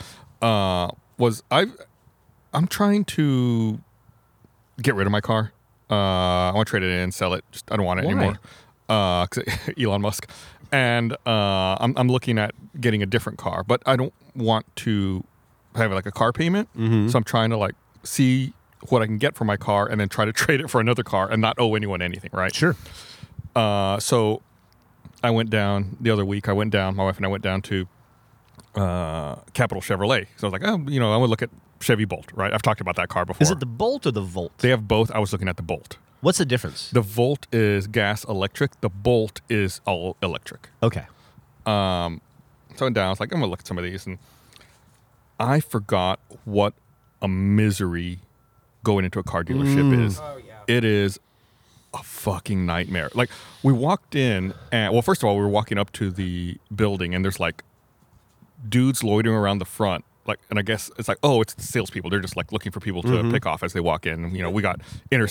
was 1.19 1.43
I 1.51 1.67
I'm 2.53 2.65
trying 2.67 3.05
to 3.05 3.79
get 4.81 4.95
rid 4.95 5.05
of 5.05 5.11
my 5.11 5.21
car. 5.21 5.51
Uh, 5.91 5.93
I 6.49 6.51
want 6.55 6.67
to 6.67 6.69
trade 6.71 6.83
it 6.83 6.89
in, 6.91 7.11
sell 7.11 7.33
it. 7.35 7.43
Just 7.51 7.71
I 7.71 7.75
don't 7.75 7.85
want 7.85 7.99
it 7.99 8.05
Why? 8.05 8.11
anymore. 8.13 8.39
Uh, 8.87 9.27
'cause 9.27 9.43
Elon 9.79 10.01
Musk, 10.01 10.27
and 10.71 11.13
uh, 11.27 11.77
I'm 11.79 11.93
I'm 11.97 12.07
looking 12.09 12.39
at 12.39 12.53
getting 12.81 13.03
a 13.03 13.05
different 13.05 13.37
car, 13.37 13.63
but 13.63 13.83
I 13.85 13.95
don't 13.95 14.13
want 14.35 14.65
to 14.77 15.23
have 15.75 15.91
like 15.91 16.07
a 16.07 16.11
car 16.11 16.31
payment. 16.33 16.69
So 16.75 17.17
I'm 17.17 17.23
trying 17.23 17.51
to 17.51 17.57
like 17.57 17.75
see 18.03 18.53
what 18.87 19.01
I 19.01 19.05
can 19.05 19.17
get 19.17 19.35
for 19.35 19.43
my 19.45 19.57
car, 19.57 19.87
and 19.87 19.99
then 19.99 20.09
try 20.09 20.25
to 20.25 20.31
trade 20.43 20.59
it 20.61 20.69
for 20.69 20.79
another 20.81 21.03
car 21.03 21.29
and 21.29 21.41
not 21.41 21.55
owe 21.59 21.75
anyone 21.75 22.01
anything. 22.01 22.31
Right? 22.33 22.53
Sure. 22.55 22.75
Uh, 23.55 23.99
so 23.99 24.41
I 25.23 25.31
went 25.31 25.49
down 25.49 25.97
the 25.99 26.09
other 26.11 26.23
week. 26.25 26.47
I 26.47 26.53
went 26.53 26.71
down. 26.71 26.95
My 26.95 27.03
wife 27.03 27.17
and 27.17 27.25
I 27.25 27.29
went 27.29 27.43
down 27.43 27.61
to 27.63 27.87
uh, 28.75 29.35
Capital 29.53 29.81
Chevrolet. 29.81 30.27
So 30.37 30.47
I 30.47 30.51
was 30.51 30.53
like, 30.53 30.63
oh, 30.65 30.89
you 30.89 30.99
know, 30.99 31.13
I 31.13 31.17
would 31.17 31.29
look 31.29 31.41
at 31.41 31.49
Chevy 31.79 32.05
Bolt. 32.05 32.31
Right? 32.33 32.53
I've 32.53 32.61
talked 32.61 32.81
about 32.81 32.95
that 32.97 33.09
car 33.09 33.25
before. 33.25 33.43
Is 33.43 33.51
it 33.51 33.59
the 33.59 33.65
Bolt 33.65 34.05
or 34.05 34.11
the 34.11 34.21
Volt? 34.21 34.57
They 34.59 34.69
have 34.69 34.87
both. 34.87 35.11
I 35.11 35.19
was 35.19 35.31
looking 35.31 35.47
at 35.47 35.57
the 35.57 35.63
Bolt. 35.63 35.97
What's 36.21 36.37
the 36.37 36.45
difference? 36.45 36.89
The 36.91 37.01
Volt 37.01 37.47
is 37.51 37.87
gas 37.87 38.25
electric. 38.25 38.81
The 38.81 38.89
Bolt 38.89 39.41
is 39.49 39.79
all 39.85 40.17
electric. 40.21 40.69
Okay. 40.83 41.05
Um, 41.65 42.21
so 42.75 42.81
I 42.81 42.83
went 42.85 42.95
down. 42.95 43.07
I 43.07 43.09
was 43.09 43.19
like, 43.19 43.31
I'm 43.33 43.39
gonna 43.39 43.49
look 43.49 43.59
at 43.59 43.67
some 43.67 43.77
of 43.77 43.83
these, 43.83 44.05
and 44.05 44.17
I 45.39 45.59
forgot 45.59 46.19
what 46.45 46.73
a 47.21 47.27
misery 47.27 48.19
going 48.83 49.05
into 49.05 49.19
a 49.19 49.23
car 49.23 49.43
dealership 49.43 50.05
is. 50.05 50.21
It 50.67 50.83
is 50.83 51.19
a 51.93 52.03
fucking 52.03 52.65
nightmare. 52.65 53.09
Like 53.13 53.29
we 53.63 53.73
walked 53.73 54.15
in, 54.15 54.53
and 54.71 54.93
well, 54.93 55.01
first 55.01 55.23
of 55.23 55.29
all, 55.29 55.35
we 55.35 55.41
were 55.41 55.49
walking 55.49 55.77
up 55.77 55.91
to 55.93 56.11
the 56.11 56.57
building, 56.75 57.15
and 57.15 57.23
there's 57.23 57.39
like 57.39 57.63
dudes 58.67 59.03
loitering 59.03 59.35
around 59.35 59.59
the 59.59 59.65
front. 59.65 60.05
Like, 60.25 60.39
and 60.49 60.59
I 60.59 60.61
guess 60.61 60.91
it's 60.99 61.07
like, 61.07 61.17
oh, 61.23 61.41
it's 61.41 61.53
the 61.55 61.63
salespeople. 61.63 62.09
They're 62.09 62.19
just 62.19 62.35
like 62.35 62.51
looking 62.51 62.71
for 62.71 62.79
people 62.79 63.01
to 63.03 63.31
pick 63.31 63.45
off 63.45 63.63
as 63.63 63.73
they 63.73 63.79
walk 63.79 64.05
in. 64.05 64.35
You 64.35 64.43
know, 64.43 64.49
we 64.51 64.61
got 64.61 64.79
inter- 65.09 65.27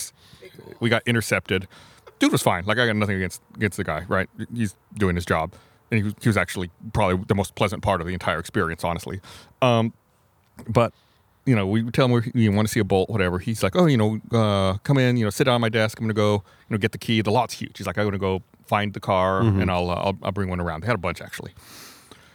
we 0.80 0.88
got 0.90 1.02
intercepted. 1.06 1.68
Dude 2.18 2.32
was 2.32 2.42
fine. 2.42 2.64
Like, 2.64 2.78
I 2.78 2.86
got 2.86 2.96
nothing 2.96 3.16
against 3.16 3.40
against 3.54 3.76
the 3.76 3.84
guy. 3.84 4.04
Right? 4.08 4.28
He's 4.52 4.74
doing 4.94 5.14
his 5.14 5.24
job, 5.24 5.52
and 5.90 5.98
he 5.98 6.02
was, 6.04 6.14
he 6.20 6.28
was 6.28 6.36
actually 6.36 6.70
probably 6.92 7.24
the 7.28 7.34
most 7.36 7.54
pleasant 7.54 7.82
part 7.82 8.00
of 8.00 8.08
the 8.08 8.12
entire 8.12 8.40
experience, 8.40 8.82
honestly. 8.82 9.20
Um, 9.62 9.92
but 10.68 10.92
you 11.46 11.54
know, 11.54 11.66
we 11.66 11.88
tell 11.92 12.06
him 12.06 12.12
we 12.12 12.32
you 12.34 12.50
want 12.50 12.66
to 12.66 12.72
see 12.72 12.80
a 12.80 12.84
bolt, 12.84 13.08
whatever. 13.08 13.38
He's 13.38 13.62
like, 13.62 13.76
oh, 13.76 13.86
you 13.86 13.96
know, 13.96 14.20
uh, 14.32 14.78
come 14.78 14.98
in, 14.98 15.16
you 15.16 15.22
know, 15.24 15.30
sit 15.30 15.44
down 15.44 15.54
on 15.54 15.60
my 15.60 15.68
desk. 15.68 15.98
I'm 16.00 16.04
gonna 16.04 16.14
go, 16.14 16.32
you 16.68 16.74
know, 16.74 16.78
get 16.78 16.90
the 16.90 16.98
key. 16.98 17.22
The 17.22 17.30
lot's 17.30 17.54
huge. 17.54 17.78
He's 17.78 17.86
like, 17.86 17.98
I'm 17.98 18.04
gonna 18.04 18.18
go 18.18 18.42
find 18.66 18.92
the 18.92 19.00
car, 19.00 19.42
and 19.42 19.70
I'll, 19.70 19.90
uh, 19.90 19.94
I'll 19.94 20.18
I'll 20.24 20.32
bring 20.32 20.50
one 20.50 20.58
around. 20.60 20.80
They 20.80 20.86
had 20.88 20.96
a 20.96 20.98
bunch 20.98 21.20
actually. 21.20 21.52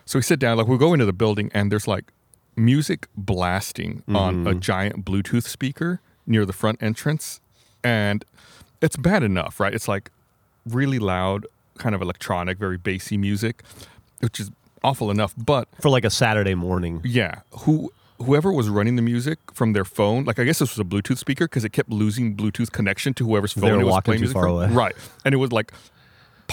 So 0.06 0.20
we 0.20 0.24
sit 0.24 0.40
down, 0.40 0.58
like 0.58 0.68
we 0.68 0.78
go 0.78 0.94
into 0.94 1.06
the 1.06 1.14
building, 1.14 1.50
and 1.54 1.72
there's 1.72 1.88
like 1.88 2.12
music 2.56 3.08
blasting 3.16 4.04
on 4.08 4.46
a 4.46 4.52
mm-hmm. 4.52 4.60
giant 4.60 5.06
Bluetooth 5.06 5.44
speaker 5.44 6.02
near 6.28 6.46
the 6.46 6.54
front 6.54 6.82
entrance, 6.82 7.40
and 7.84 8.26
it's 8.82 8.98
bad 8.98 9.24
enough, 9.24 9.60
right? 9.60 9.74
It's 9.74 9.88
like 9.88 10.12
really 10.66 11.00
loud, 11.00 11.48
kind 11.78 11.96
of 11.96 12.02
electronic, 12.02 12.58
very 12.58 12.78
bassy 12.78 13.18
music, 13.18 13.64
which 14.20 14.40
is 14.40 14.52
awful 14.84 15.10
enough. 15.10 15.34
But 15.38 15.68
For 15.80 15.90
like 15.90 16.06
a 16.06 16.10
Saturday 16.10 16.56
morning. 16.56 17.02
yeah, 17.04 17.42
who 17.60 17.92
whoever 18.22 18.52
was 18.52 18.70
running 18.70 18.96
the 18.96 19.02
music 19.02 19.40
from 19.54 19.74
their 19.74 19.86
phone, 19.86 20.24
like 20.26 20.40
I 20.40 20.44
guess 20.44 20.60
this 20.60 20.76
was 20.76 20.80
a 20.80 20.88
Bluetooth 20.88 21.18
speaker 21.18 21.46
because 21.46 21.66
it 21.66 21.72
kept 21.74 21.90
losing 21.90 22.36
Bluetooth 22.36 22.72
connection 22.72 23.14
to 23.16 23.26
whoever's 23.26 23.54
phone 23.54 23.80
it 23.80 23.84
was 23.84 23.92
walking 23.92 24.04
playing 24.04 24.20
too 24.20 24.26
music 24.26 24.34
far 24.34 24.44
from. 24.44 24.52
away. 24.52 24.68
Right, 24.70 24.96
and 25.26 25.34
it 25.34 25.38
was 25.38 25.52
like 25.52 25.72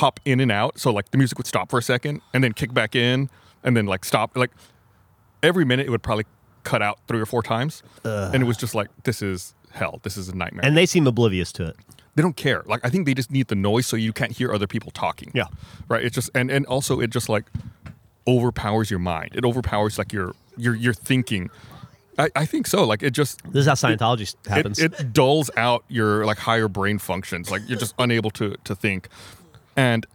pop 0.00 0.18
in 0.24 0.40
and 0.40 0.50
out. 0.50 0.78
So 0.78 0.90
like 0.90 1.10
the 1.10 1.18
music 1.18 1.36
would 1.38 1.46
stop 1.46 1.70
for 1.70 1.78
a 1.78 1.82
second 1.82 2.22
and 2.32 2.42
then 2.42 2.52
kick 2.54 2.72
back 2.72 2.94
in 2.96 3.28
and 3.62 3.76
then 3.76 3.84
like 3.86 4.04
stop. 4.04 4.34
Like 4.36 4.50
every 5.42 5.64
minute 5.64 5.86
it 5.86 5.90
would 5.90 6.02
probably 6.02 6.24
cut 6.64 6.80
out 6.82 6.98
three 7.06 7.20
or 7.20 7.26
four 7.26 7.42
times, 7.42 7.82
and 8.04 8.42
it 8.42 8.46
was 8.46 8.56
just 8.56 8.74
like 8.74 8.88
this 9.04 9.20
is 9.20 9.54
hell. 9.72 10.00
This 10.02 10.16
is 10.16 10.28
a 10.28 10.34
nightmare. 10.34 10.64
And 10.64 10.74
they 10.76 10.86
seem 10.86 11.06
oblivious 11.06 11.52
to 11.52 11.66
it. 11.66 11.76
they 12.14 12.22
don't 12.22 12.36
care. 12.36 12.62
Like 12.66 12.80
I 12.82 12.88
think 12.90 13.04
they 13.06 13.14
just 13.14 13.30
need 13.30 13.48
the 13.48 13.54
noise 13.54 13.86
so 13.86 13.96
you 13.96 14.12
can't 14.12 14.32
hear 14.32 14.52
other 14.54 14.66
people 14.66 14.90
talking. 14.90 15.30
Yeah. 15.34 15.46
Right. 15.88 16.02
It's 16.04 16.14
just 16.14 16.30
and 16.34 16.50
and 16.50 16.64
also 16.66 17.00
it 17.00 17.10
just 17.10 17.28
like 17.28 17.44
overpowers 18.26 18.90
your 18.90 18.98
mind. 19.00 19.30
It 19.34 19.44
overpowers 19.44 19.98
like 19.98 20.12
your 20.12 20.34
your 20.56 20.74
your 20.74 20.94
thinking. 20.94 21.50
I, 22.18 22.28
I 22.36 22.46
think 22.46 22.66
so. 22.66 22.84
Like 22.84 23.02
it 23.02 23.12
just 23.12 23.40
This 23.52 23.60
is 23.60 23.66
how 23.66 23.74
Scientology 23.74 24.34
it, 24.34 24.48
happens. 24.50 24.78
it 24.78 25.12
dulls 25.12 25.50
out 25.56 25.84
your 25.88 26.26
like 26.26 26.38
higher 26.38 26.68
brain 26.68 26.98
functions. 26.98 27.50
Like 27.50 27.62
you're 27.68 27.78
just 27.78 27.94
unable 27.98 28.30
to 28.32 28.56
to 28.64 28.74
think. 28.74 29.08
And 29.76 30.06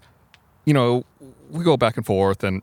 you 0.65 0.73
know, 0.73 1.05
we 1.49 1.63
go 1.63 1.77
back 1.77 1.97
and 1.97 2.05
forth 2.05 2.43
and 2.43 2.61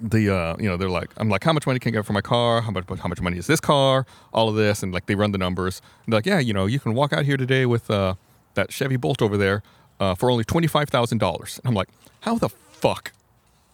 the 0.00 0.32
uh 0.32 0.56
you 0.56 0.68
know 0.68 0.76
they're 0.76 0.88
like 0.88 1.10
i'm 1.16 1.28
like 1.28 1.42
how 1.42 1.52
much 1.52 1.66
money 1.66 1.80
can 1.80 1.92
i 1.92 1.92
get 1.98 2.06
for 2.06 2.12
my 2.12 2.20
car? 2.20 2.60
How 2.60 2.70
much 2.70 2.84
how 3.00 3.08
much 3.08 3.20
money 3.20 3.38
is 3.38 3.46
this 3.48 3.60
car? 3.60 4.06
All 4.32 4.48
of 4.48 4.54
this 4.54 4.82
and 4.82 4.92
like 4.92 5.06
they 5.06 5.16
run 5.16 5.32
the 5.32 5.38
numbers. 5.38 5.82
And 6.04 6.12
they're 6.12 6.18
like 6.18 6.26
yeah 6.26 6.38
you 6.38 6.52
know 6.52 6.66
you 6.66 6.78
can 6.78 6.94
walk 6.94 7.12
out 7.12 7.24
here 7.24 7.36
today 7.36 7.66
with 7.66 7.90
uh 7.90 8.14
that 8.54 8.72
chevy 8.72 8.96
bolt 8.96 9.20
over 9.20 9.36
there 9.36 9.62
uh, 9.98 10.14
for 10.14 10.30
only 10.30 10.44
$25000 10.44 11.12
and 11.12 11.60
i'm 11.64 11.74
like 11.74 11.88
how 12.20 12.36
the 12.38 12.48
fuck 12.48 13.12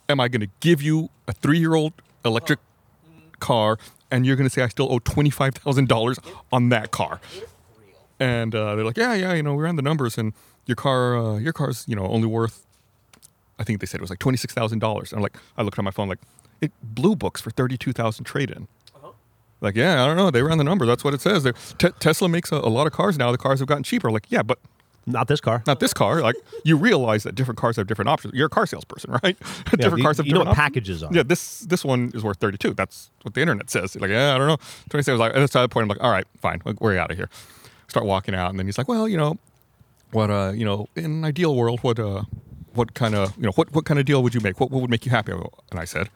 am 0.09 0.19
i 0.21 0.29
to 0.41 0.51
give 0.61 0.83
you 0.83 1.09
a 1.29 1.33
three-year-old 1.33 1.93
electric 2.25 2.59
car 3.39 3.79
and 4.11 4.27
you're 4.27 4.37
to 4.49 4.55
say 4.55 4.63
i 4.63 4.69
still 4.69 4.91
owe 4.93 4.99
$25000 4.99 6.19
on 6.53 6.69
that 6.71 6.91
car? 6.91 7.21
And 8.19 8.55
uh, 8.55 8.75
they're 8.75 8.85
like 8.85 8.97
yeah 8.97 9.15
yeah 9.15 9.35
you 9.35 9.43
know 9.43 9.55
we 9.55 9.63
ran 9.63 9.77
the 9.77 9.83
numbers 9.83 10.17
and 10.17 10.33
your 10.67 10.77
car 10.77 11.17
uh, 11.17 11.39
your 11.39 11.53
car's 11.53 11.85
you 11.89 11.97
know 11.97 12.07
only 12.07 12.27
worth 12.29 12.65
I 13.59 13.65
think 13.65 13.81
they 13.81 13.87
said 13.87 14.01
it 14.01 14.03
was 14.03 14.11
like 14.11 14.19
twenty 14.19 14.37
six 14.37 14.53
thousand 14.53 14.81
dollars. 14.81 15.13
I'm 15.13 15.21
like, 15.23 15.37
I 15.57 15.63
looked 15.63 15.79
on 15.79 15.85
my 15.87 15.91
phone, 15.91 16.09
like, 16.11 16.19
it 16.61 16.73
blue 16.83 17.17
books 17.17 17.41
for 17.41 17.51
thirty 17.51 17.79
two 17.79 17.93
thousand 17.93 18.25
trade 18.27 18.51
in. 18.51 18.69
Like, 19.63 19.75
yeah, 19.75 20.05
I 20.05 20.07
don't 20.07 20.19
know. 20.19 20.31
They 20.31 20.43
ran 20.43 20.59
the 20.59 20.65
number. 20.65 20.85
That's 20.85 21.03
what 21.03 21.15
it 21.15 21.23
says. 21.23 21.43
They're- 21.43 21.55
Tesla 21.99 22.29
makes 22.29 22.53
a, 22.53 22.57
a 22.57 22.69
lot 22.69 22.87
of 22.87 22.93
cars 22.93 23.17
now. 23.17 23.33
The 23.33 23.39
cars 23.39 23.59
have 23.61 23.69
gotten 23.69 23.83
cheaper. 23.85 24.11
Like, 24.11 24.27
yeah, 24.29 24.43
but 24.43 24.59
Not 25.07 25.29
this 25.29 25.41
car. 25.41 25.63
not 25.67 25.81
this 25.81 25.95
car. 25.95 26.21
Like, 26.21 26.37
you 26.63 26.77
realize 26.77 27.23
that 27.23 27.35
different 27.35 27.57
cars 27.57 27.77
have 27.77 27.87
different 27.87 28.11
options. 28.11 28.35
You're 28.35 28.49
a 28.49 28.51
car 28.51 28.67
salesperson, 28.67 29.13
right? 29.23 29.39
different 29.71 29.97
you- 29.99 30.03
cars 30.05 30.19
have 30.19 30.27
you 30.27 30.33
know 30.35 30.41
different 30.41 30.49
what 30.49 30.49
options. 30.49 30.57
packages 30.59 31.03
are. 31.03 31.11
Yeah, 31.11 31.23
this 31.23 31.61
this 31.61 31.83
one 31.83 32.11
is 32.15 32.23
worth 32.23 32.37
thirty 32.39 32.59
two. 32.59 32.75
That's 32.75 33.11
what 33.23 33.33
the 33.33 33.41
internet 33.41 33.71
says. 33.71 33.97
Like, 33.97 34.11
yeah, 34.11 34.35
I 34.35 34.39
don't 34.39 34.49
know. 34.49 34.59
Twenty 34.91 35.05
six. 35.05 35.19
Like, 35.19 35.35
at 35.35 35.39
this 35.39 35.53
point, 35.53 35.77
I'm 35.77 35.89
like, 35.89 36.03
all 36.03 36.11
right, 36.11 36.27
fine, 36.43 36.61
like, 36.67 36.79
we're 36.83 36.99
out 36.99 37.11
of 37.11 37.17
here. 37.17 37.31
Start 37.89 38.05
walking 38.05 38.35
out, 38.35 38.51
and 38.51 38.59
then 38.59 38.67
he's 38.67 38.77
like, 38.77 38.89
well, 38.89 39.09
you 39.09 39.17
know, 39.17 39.39
what 40.13 40.31
uh 40.31 40.53
you 40.55 40.65
know 40.65 40.87
in 40.95 41.05
an 41.07 41.25
ideal 41.25 41.55
world 41.55 41.81
what 41.83 41.99
uh 41.99 42.23
what 42.75 42.95
kind 42.95 43.15
of 43.15 43.37
you 43.37 43.43
know 43.43 43.53
what 43.53 43.73
what 43.73 43.85
kind 43.85 43.99
of 43.99 44.07
deal 44.07 44.23
would 44.23 44.35
you 44.35 44.41
make 44.41 44.61
what, 44.61 44.71
what 44.71 44.81
would 44.81 44.91
make 44.91 45.05
you 45.05 45.11
happy 45.11 45.33
and 45.33 45.81
i 45.81 45.85
said 45.85 46.09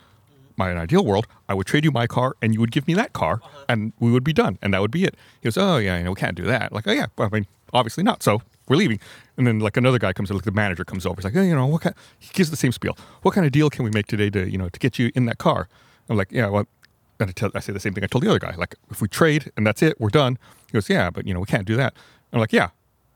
my 0.56 0.72
ideal 0.72 1.04
world 1.04 1.26
i 1.48 1.54
would 1.54 1.66
trade 1.66 1.84
you 1.84 1.90
my 1.90 2.06
car 2.06 2.36
and 2.42 2.54
you 2.54 2.60
would 2.60 2.70
give 2.70 2.86
me 2.86 2.94
that 2.94 3.12
car 3.12 3.40
and 3.68 3.92
we 3.98 4.10
would 4.10 4.24
be 4.24 4.32
done 4.32 4.58
and 4.62 4.74
that 4.74 4.80
would 4.80 4.90
be 4.90 5.04
it 5.04 5.14
he 5.40 5.46
goes 5.46 5.56
oh 5.56 5.78
yeah 5.78 5.98
you 5.98 6.04
know, 6.04 6.10
we 6.10 6.16
can't 6.16 6.36
do 6.36 6.44
that 6.44 6.72
like 6.72 6.86
oh 6.86 6.92
yeah 6.92 7.06
well, 7.16 7.28
i 7.30 7.34
mean 7.34 7.46
obviously 7.72 8.02
not 8.02 8.22
so 8.22 8.42
we're 8.68 8.76
leaving 8.76 9.00
and 9.36 9.46
then 9.46 9.58
like 9.58 9.76
another 9.76 9.98
guy 9.98 10.12
comes 10.12 10.30
in 10.30 10.36
like 10.36 10.44
the 10.44 10.52
manager 10.52 10.84
comes 10.84 11.06
over 11.06 11.16
he's 11.16 11.24
like 11.24 11.34
hey, 11.34 11.48
you 11.48 11.54
know 11.54 11.66
what 11.66 11.82
kind 11.82 11.94
he 12.18 12.32
gives 12.32 12.50
the 12.50 12.56
same 12.56 12.72
spiel 12.72 12.96
what 13.22 13.34
kind 13.34 13.46
of 13.46 13.52
deal 13.52 13.70
can 13.70 13.84
we 13.84 13.90
make 13.90 14.06
today 14.06 14.30
to 14.30 14.48
you 14.50 14.58
know 14.58 14.68
to 14.68 14.78
get 14.78 14.98
you 14.98 15.10
in 15.14 15.24
that 15.24 15.38
car 15.38 15.68
i'm 16.08 16.16
like 16.16 16.30
yeah 16.30 16.48
well 16.48 16.66
and 17.20 17.28
I, 17.30 17.32
tell, 17.32 17.50
I 17.54 17.60
say 17.60 17.72
the 17.72 17.80
same 17.80 17.92
thing 17.92 18.02
I 18.02 18.06
told 18.06 18.24
the 18.24 18.30
other 18.30 18.38
guy. 18.38 18.54
Like, 18.56 18.76
if 18.90 19.00
we 19.00 19.08
trade 19.08 19.52
and 19.56 19.66
that's 19.66 19.82
it, 19.82 20.00
we're 20.00 20.08
done. 20.08 20.38
He 20.66 20.72
goes, 20.72 20.88
yeah, 20.88 21.10
but 21.10 21.26
you 21.26 21.34
know, 21.34 21.40
we 21.40 21.46
can't 21.46 21.66
do 21.66 21.76
that. 21.76 21.94
I'm 22.32 22.40
like, 22.40 22.52
yeah. 22.52 22.70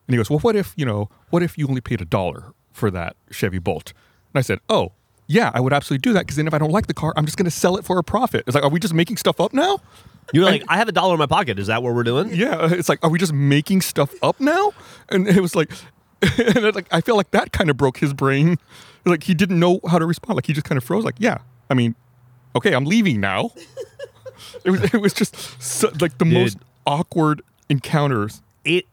And 0.06 0.14
he 0.14 0.16
goes, 0.16 0.28
well, 0.28 0.40
what 0.40 0.56
if 0.56 0.74
you 0.76 0.84
know, 0.84 1.08
what 1.30 1.42
if 1.42 1.56
you 1.56 1.66
only 1.68 1.80
paid 1.80 2.00
a 2.00 2.04
dollar 2.04 2.52
for 2.72 2.90
that 2.90 3.16
Chevy 3.30 3.58
Bolt? 3.58 3.92
And 4.32 4.38
I 4.38 4.42
said, 4.42 4.60
oh, 4.68 4.92
yeah, 5.26 5.50
I 5.54 5.60
would 5.60 5.72
absolutely 5.72 6.02
do 6.02 6.12
that 6.12 6.20
because 6.20 6.36
then 6.36 6.46
if 6.46 6.54
I 6.54 6.58
don't 6.58 6.70
like 6.70 6.86
the 6.86 6.94
car, 6.94 7.12
I'm 7.16 7.24
just 7.24 7.36
going 7.36 7.46
to 7.46 7.50
sell 7.50 7.76
it 7.76 7.84
for 7.84 7.98
a 7.98 8.04
profit. 8.04 8.44
It's 8.46 8.54
like, 8.54 8.64
are 8.64 8.70
we 8.70 8.78
just 8.80 8.94
making 8.94 9.16
stuff 9.16 9.40
up 9.40 9.52
now? 9.52 9.80
You're 10.32 10.44
like, 10.44 10.64
I 10.68 10.78
have 10.78 10.88
a 10.88 10.92
dollar 10.92 11.14
in 11.14 11.18
my 11.18 11.26
pocket. 11.26 11.58
Is 11.58 11.66
that 11.66 11.82
what 11.82 11.94
we're 11.94 12.02
doing? 12.02 12.34
Yeah, 12.34 12.56
uh, 12.56 12.68
it's 12.70 12.88
like, 12.88 12.98
are 13.02 13.10
we 13.10 13.18
just 13.18 13.32
making 13.32 13.82
stuff 13.82 14.14
up 14.22 14.40
now? 14.40 14.72
And 15.10 15.28
it 15.28 15.40
was 15.40 15.54
like, 15.54 15.70
and 16.22 16.64
it, 16.64 16.74
like 16.74 16.86
I 16.90 17.00
feel 17.00 17.16
like 17.16 17.30
that 17.32 17.52
kind 17.52 17.70
of 17.70 17.76
broke 17.76 17.98
his 17.98 18.14
brain. 18.14 18.58
Like 19.04 19.24
he 19.24 19.34
didn't 19.34 19.58
know 19.58 19.80
how 19.88 19.98
to 19.98 20.06
respond. 20.06 20.36
Like 20.36 20.46
he 20.46 20.52
just 20.52 20.66
kind 20.66 20.78
of 20.78 20.84
froze. 20.84 21.04
Like, 21.04 21.16
yeah, 21.18 21.38
I 21.68 21.74
mean, 21.74 21.94
okay, 22.56 22.72
I'm 22.72 22.86
leaving 22.86 23.20
now. 23.20 23.50
it 24.64 24.70
was 24.70 24.82
it 24.82 25.00
was 25.00 25.12
just 25.12 25.36
so, 25.62 25.90
like 26.00 26.16
the 26.18 26.24
Dude. 26.24 26.34
most 26.34 26.58
awkward 26.86 27.42
encounters. 27.68 28.40
it 28.64 28.86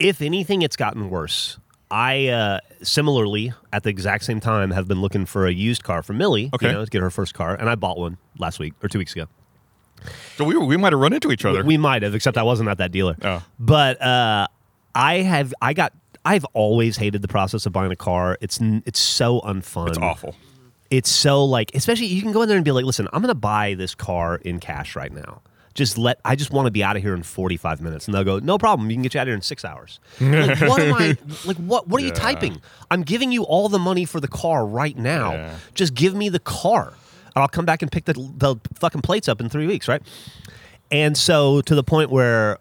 if 0.00 0.22
anything 0.22 0.62
it's 0.62 0.76
gotten 0.76 1.10
worse 1.10 1.58
i 1.90 2.28
uh 2.28 2.58
similarly 2.82 3.52
at 3.72 3.82
the 3.82 3.90
exact 3.90 4.24
same 4.24 4.40
time 4.40 4.70
have 4.70 4.86
been 4.86 5.00
looking 5.00 5.24
for 5.26 5.46
a 5.46 5.52
used 5.52 5.82
car 5.84 6.02
for 6.02 6.12
millie 6.12 6.50
Okay. 6.54 6.66
you 6.68 6.72
know 6.72 6.84
to 6.84 6.90
get 6.90 7.00
her 7.02 7.10
first 7.10 7.34
car 7.34 7.54
and 7.54 7.68
i 7.70 7.74
bought 7.74 7.98
one 7.98 8.18
last 8.38 8.58
week 8.58 8.74
or 8.82 8.88
two 8.88 8.98
weeks 8.98 9.12
ago 9.14 9.26
So 10.36 10.44
we 10.44 10.56
we 10.56 10.76
might 10.76 10.92
have 10.92 11.00
run 11.00 11.12
into 11.12 11.32
each 11.32 11.44
other. 11.44 11.64
we 11.64 11.76
might 11.78 12.02
have 12.02 12.14
except 12.14 12.36
i 12.36 12.42
wasn't 12.42 12.68
at 12.68 12.78
that 12.78 12.92
dealer 12.92 13.16
Oh. 13.22 13.42
but 13.58 14.00
uh 14.02 14.46
i 14.94 15.16
have 15.16 15.52
i 15.62 15.72
got 15.72 15.92
i've 16.24 16.44
always 16.52 16.96
hated 16.96 17.22
the 17.22 17.28
process 17.28 17.64
of 17.66 17.72
buying 17.72 17.90
a 17.92 17.96
car 17.96 18.36
it's 18.40 18.58
it's 18.84 19.00
so 19.00 19.40
unfun 19.40 19.88
it's 19.88 19.98
awful. 19.98 20.34
it's 20.90 21.10
so 21.10 21.44
like 21.44 21.70
especially 21.74 22.06
you 22.06 22.20
can 22.22 22.32
go 22.32 22.42
in 22.42 22.48
there 22.48 22.56
and 22.56 22.64
be 22.64 22.72
like 22.72 22.84
listen 22.84 23.08
i'm 23.12 23.22
gonna 23.22 23.34
buy 23.34 23.74
this 23.74 23.94
car 23.94 24.36
in 24.36 24.60
cash 24.60 24.94
right 24.94 25.12
now 25.12 25.40
Just 25.78 25.96
let. 25.96 26.18
I 26.24 26.34
just 26.34 26.50
want 26.50 26.66
to 26.66 26.72
be 26.72 26.82
out 26.82 26.96
of 26.96 27.02
here 27.02 27.14
in 27.14 27.22
45 27.22 27.80
minutes, 27.80 28.06
and 28.06 28.14
they'll 28.14 28.24
go, 28.24 28.40
"No 28.40 28.58
problem. 28.58 28.90
You 28.90 28.96
can 28.96 29.02
get 29.04 29.14
you 29.14 29.20
out 29.20 29.22
of 29.22 29.28
here 29.28 29.36
in 29.36 29.42
six 29.42 29.64
hours." 29.64 30.00
like, 30.20 30.60
what 30.62 30.80
am 30.80 30.92
I? 30.92 31.16
Like, 31.46 31.56
what? 31.58 31.86
What 31.86 32.02
are 32.02 32.04
you 32.04 32.10
typing? 32.10 32.60
I'm 32.90 33.04
giving 33.04 33.30
you 33.30 33.44
all 33.44 33.68
the 33.68 33.78
money 33.78 34.04
for 34.04 34.18
the 34.18 34.26
car 34.26 34.66
right 34.66 34.98
now. 34.98 35.32
Yeah. 35.34 35.54
Just 35.74 35.94
give 35.94 36.16
me 36.16 36.30
the 36.30 36.40
car, 36.40 36.88
and 36.88 37.42
I'll 37.42 37.46
come 37.46 37.64
back 37.64 37.80
and 37.82 37.92
pick 37.92 38.06
the 38.06 38.14
the 38.14 38.56
fucking 38.80 39.02
plates 39.02 39.28
up 39.28 39.40
in 39.40 39.48
three 39.48 39.68
weeks, 39.68 39.86
right? 39.86 40.02
And 40.90 41.16
so 41.16 41.60
to 41.60 41.76
the 41.76 41.84
point 41.84 42.10
where 42.10 42.58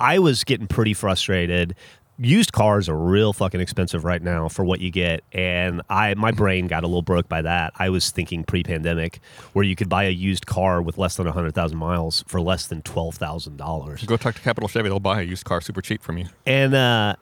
I 0.00 0.18
was 0.18 0.42
getting 0.42 0.66
pretty 0.66 0.94
frustrated. 0.94 1.76
Used 2.24 2.52
cars 2.52 2.88
are 2.88 2.96
real 2.96 3.32
fucking 3.32 3.60
expensive 3.60 4.04
right 4.04 4.22
now 4.22 4.48
for 4.48 4.64
what 4.64 4.80
you 4.80 4.92
get, 4.92 5.24
and 5.32 5.82
I 5.90 6.14
my 6.14 6.30
brain 6.30 6.68
got 6.68 6.84
a 6.84 6.86
little 6.86 7.02
broke 7.02 7.28
by 7.28 7.42
that. 7.42 7.72
I 7.76 7.88
was 7.88 8.10
thinking 8.12 8.44
pre-pandemic, 8.44 9.18
where 9.54 9.64
you 9.64 9.74
could 9.74 9.88
buy 9.88 10.04
a 10.04 10.10
used 10.10 10.46
car 10.46 10.80
with 10.80 10.98
less 10.98 11.16
than 11.16 11.26
hundred 11.26 11.54
thousand 11.54 11.78
miles 11.78 12.22
for 12.28 12.40
less 12.40 12.68
than 12.68 12.80
twelve 12.82 13.16
thousand 13.16 13.56
dollars, 13.56 14.04
Go 14.04 14.16
talk 14.16 14.36
to 14.36 14.40
Capital 14.40 14.68
Chevy. 14.68 14.88
They'll 14.88 15.00
buy 15.00 15.20
a 15.20 15.24
used 15.24 15.44
car 15.44 15.60
super 15.60 15.82
cheap 15.82 16.00
from 16.00 16.16
you. 16.16 16.26
and 16.46 16.74
uh, 16.74 17.16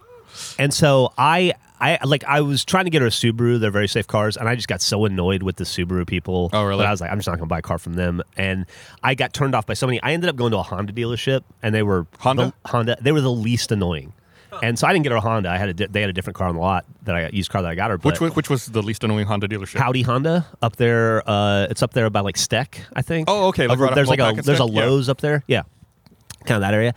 and 0.58 0.74
so 0.74 1.14
I 1.16 1.54
I 1.80 1.98
like 2.04 2.24
I 2.24 2.42
was 2.42 2.62
trying 2.66 2.84
to 2.84 2.90
get 2.90 3.00
her 3.00 3.08
a 3.08 3.10
Subaru. 3.10 3.58
They're 3.58 3.70
very 3.70 3.88
safe 3.88 4.06
cars, 4.06 4.36
and 4.36 4.50
I 4.50 4.54
just 4.54 4.68
got 4.68 4.82
so 4.82 5.06
annoyed 5.06 5.42
with 5.42 5.56
the 5.56 5.64
Subaru 5.64 6.06
people. 6.06 6.50
Oh, 6.52 6.62
really? 6.64 6.84
I 6.84 6.90
was 6.90 7.00
like, 7.00 7.10
I'm 7.10 7.16
just 7.18 7.26
not 7.26 7.38
going 7.38 7.46
to 7.48 7.52
buy 7.52 7.60
a 7.60 7.62
car 7.62 7.78
from 7.78 7.94
them, 7.94 8.22
and 8.36 8.66
I 9.02 9.14
got 9.14 9.32
turned 9.32 9.54
off 9.54 9.64
by 9.64 9.72
so 9.72 9.86
many. 9.86 10.02
I 10.02 10.12
ended 10.12 10.28
up 10.28 10.36
going 10.36 10.50
to 10.50 10.58
a 10.58 10.62
Honda 10.62 10.92
dealership, 10.92 11.42
and 11.62 11.74
they 11.74 11.82
were 11.82 12.06
Honda? 12.18 12.52
the, 12.64 12.70
Honda. 12.70 12.98
They 13.00 13.12
were 13.12 13.22
the 13.22 13.32
least 13.32 13.72
annoying. 13.72 14.12
And 14.62 14.78
so 14.78 14.86
I 14.86 14.92
didn't 14.92 15.04
get 15.04 15.12
her 15.12 15.18
a 15.18 15.20
Honda. 15.20 15.48
I 15.50 15.56
had 15.58 15.68
a 15.70 15.74
di- 15.74 15.86
they 15.86 16.00
had 16.00 16.10
a 16.10 16.12
different 16.12 16.36
car 16.36 16.48
on 16.48 16.54
the 16.54 16.60
lot 16.60 16.84
that 17.04 17.14
I 17.14 17.28
used 17.32 17.50
car 17.50 17.62
that 17.62 17.70
I 17.70 17.74
got 17.74 17.90
her. 17.90 17.96
Which 17.98 18.20
was, 18.20 18.34
which 18.36 18.50
was 18.50 18.66
the 18.66 18.82
least 18.82 19.02
annoying 19.04 19.26
Honda 19.26 19.48
dealership? 19.48 19.78
Howdy 19.78 20.02
Honda 20.02 20.46
up 20.62 20.76
there. 20.76 21.22
Uh, 21.28 21.66
it's 21.70 21.82
up 21.82 21.92
there 21.94 22.08
by 22.10 22.20
like 22.20 22.36
Steck, 22.36 22.82
I 22.94 23.02
think. 23.02 23.28
Oh, 23.30 23.48
okay, 23.48 23.66
like 23.66 23.76
Over- 23.76 23.84
right 23.86 23.94
there's 23.94 24.08
like 24.08 24.18
a 24.20 24.42
there's 24.42 24.60
a 24.60 24.64
Steck? 24.64 24.74
Yeah. 24.74 24.84
Lowe's 24.86 25.08
up 25.08 25.20
there. 25.20 25.44
Yeah, 25.46 25.62
kind 26.44 26.56
of 26.56 26.60
that 26.62 26.74
area. 26.74 26.94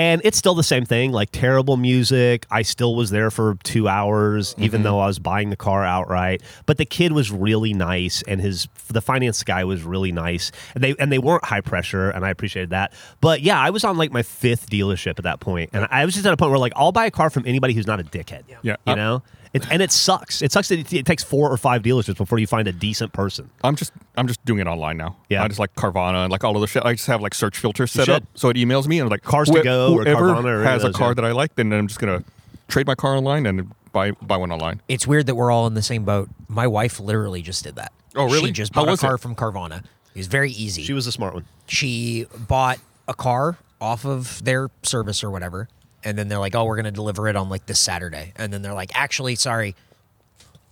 And 0.00 0.22
it's 0.24 0.38
still 0.38 0.54
the 0.54 0.62
same 0.62 0.86
thing, 0.86 1.12
like 1.12 1.28
terrible 1.30 1.76
music. 1.76 2.46
I 2.50 2.62
still 2.62 2.94
was 2.94 3.10
there 3.10 3.30
for 3.30 3.56
two 3.64 3.86
hours, 3.86 4.54
Mm-hmm. 4.54 4.62
even 4.64 4.82
though 4.82 4.98
I 4.98 5.06
was 5.06 5.18
buying 5.18 5.50
the 5.50 5.56
car 5.56 5.84
outright. 5.84 6.40
But 6.64 6.78
the 6.78 6.86
kid 6.86 7.12
was 7.12 7.30
really 7.30 7.74
nice, 7.74 8.22
and 8.26 8.40
his 8.40 8.66
the 8.88 9.02
finance 9.02 9.42
guy 9.44 9.64
was 9.64 9.82
really 9.82 10.10
nice, 10.12 10.52
and 10.74 10.82
they 10.82 10.94
and 10.98 11.12
they 11.12 11.18
weren't 11.18 11.44
high 11.44 11.60
pressure, 11.60 12.08
and 12.08 12.24
I 12.24 12.30
appreciated 12.30 12.70
that. 12.70 12.92
But 13.20 13.42
yeah, 13.42 13.60
I 13.60 13.68
was 13.70 13.84
on 13.84 13.98
like 13.98 14.10
my 14.10 14.22
fifth 14.22 14.70
dealership 14.70 15.18
at 15.18 15.24
that 15.24 15.40
point, 15.40 15.70
and 15.74 15.86
I 15.90 16.04
was 16.06 16.14
just 16.14 16.24
at 16.26 16.32
a 16.32 16.36
point 16.36 16.50
where 16.50 16.58
like 16.58 16.72
I'll 16.76 16.92
buy 16.92 17.04
a 17.06 17.10
car 17.10 17.28
from 17.28 17.44
anybody 17.46 17.74
who's 17.74 17.86
not 17.86 18.00
a 18.00 18.04
dickhead. 18.04 18.44
Yeah. 18.48 18.76
you 18.86 18.92
Uh, 18.92 18.94
know. 18.94 19.22
It, 19.52 19.68
and 19.70 19.82
it 19.82 19.90
sucks. 19.90 20.42
It 20.42 20.52
sucks 20.52 20.68
that 20.68 20.78
it, 20.78 20.92
it 20.92 21.06
takes 21.06 21.24
four 21.24 21.50
or 21.50 21.56
five 21.56 21.82
dealerships 21.82 22.16
before 22.16 22.38
you 22.38 22.46
find 22.46 22.68
a 22.68 22.72
decent 22.72 23.12
person. 23.12 23.50
I'm 23.64 23.74
just 23.74 23.92
I'm 24.16 24.28
just 24.28 24.44
doing 24.44 24.60
it 24.60 24.68
online 24.68 24.96
now. 24.96 25.16
Yeah. 25.28 25.42
I 25.42 25.48
just 25.48 25.58
like 25.58 25.74
Carvana 25.74 26.22
and 26.22 26.30
like 26.30 26.44
all 26.44 26.54
of 26.54 26.60
the 26.60 26.68
shit. 26.68 26.84
I 26.84 26.92
just 26.92 27.06
have 27.08 27.20
like 27.20 27.34
search 27.34 27.58
filters 27.58 27.90
set 27.90 28.08
up, 28.08 28.22
so 28.34 28.48
it 28.48 28.56
emails 28.56 28.86
me 28.86 29.00
and 29.00 29.10
like 29.10 29.22
Cars 29.22 29.48
to 29.48 29.54
whoe- 29.54 29.64
Go 29.64 29.94
or 29.94 30.04
whoever 30.04 30.28
Carvana 30.28 30.60
or 30.60 30.64
has 30.64 30.84
of 30.84 30.90
a 30.90 30.92
car 30.98 31.08
yeah. 31.08 31.14
that 31.14 31.24
I 31.24 31.32
like, 31.32 31.56
then 31.56 31.72
I'm 31.72 31.88
just 31.88 31.98
gonna 31.98 32.22
trade 32.68 32.86
my 32.86 32.94
car 32.94 33.16
online 33.16 33.46
and 33.46 33.72
buy 33.92 34.12
buy 34.12 34.36
one 34.36 34.52
online. 34.52 34.80
It's 34.88 35.06
weird 35.06 35.26
that 35.26 35.34
we're 35.34 35.50
all 35.50 35.66
in 35.66 35.74
the 35.74 35.82
same 35.82 36.04
boat. 36.04 36.28
My 36.48 36.68
wife 36.68 37.00
literally 37.00 37.42
just 37.42 37.64
did 37.64 37.74
that. 37.76 37.92
Oh, 38.14 38.26
really? 38.26 38.46
She 38.46 38.52
just 38.52 38.72
bought 38.72 38.88
a 38.88 38.96
car 38.96 39.16
it? 39.16 39.18
from 39.18 39.34
Carvana. 39.34 39.78
It 40.14 40.18
was 40.18 40.26
very 40.26 40.50
easy. 40.50 40.82
She 40.82 40.92
was 40.92 41.06
a 41.06 41.12
smart 41.12 41.34
one. 41.34 41.44
she 41.66 42.26
bought 42.48 42.78
a 43.06 43.14
car 43.14 43.58
off 43.80 44.04
of 44.04 44.44
their 44.44 44.70
service 44.82 45.24
or 45.24 45.30
whatever 45.30 45.68
and 46.04 46.16
then 46.16 46.28
they're 46.28 46.38
like 46.38 46.54
oh 46.54 46.64
we're 46.64 46.76
going 46.76 46.84
to 46.84 46.90
deliver 46.90 47.28
it 47.28 47.36
on 47.36 47.48
like 47.48 47.66
this 47.66 47.80
saturday. 47.80 48.32
And 48.36 48.52
then 48.52 48.62
they're 48.62 48.74
like 48.74 48.90
actually 48.94 49.34
sorry 49.34 49.74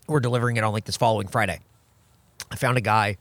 we're 0.07 0.20
delivering 0.20 0.57
it 0.57 0.64
on 0.64 0.72
like 0.72 0.85
this 0.85 0.97
following 0.97 1.29
friday. 1.29 1.61
I 2.51 2.57
found 2.57 2.79
a 2.79 2.83
guy 2.83 3.16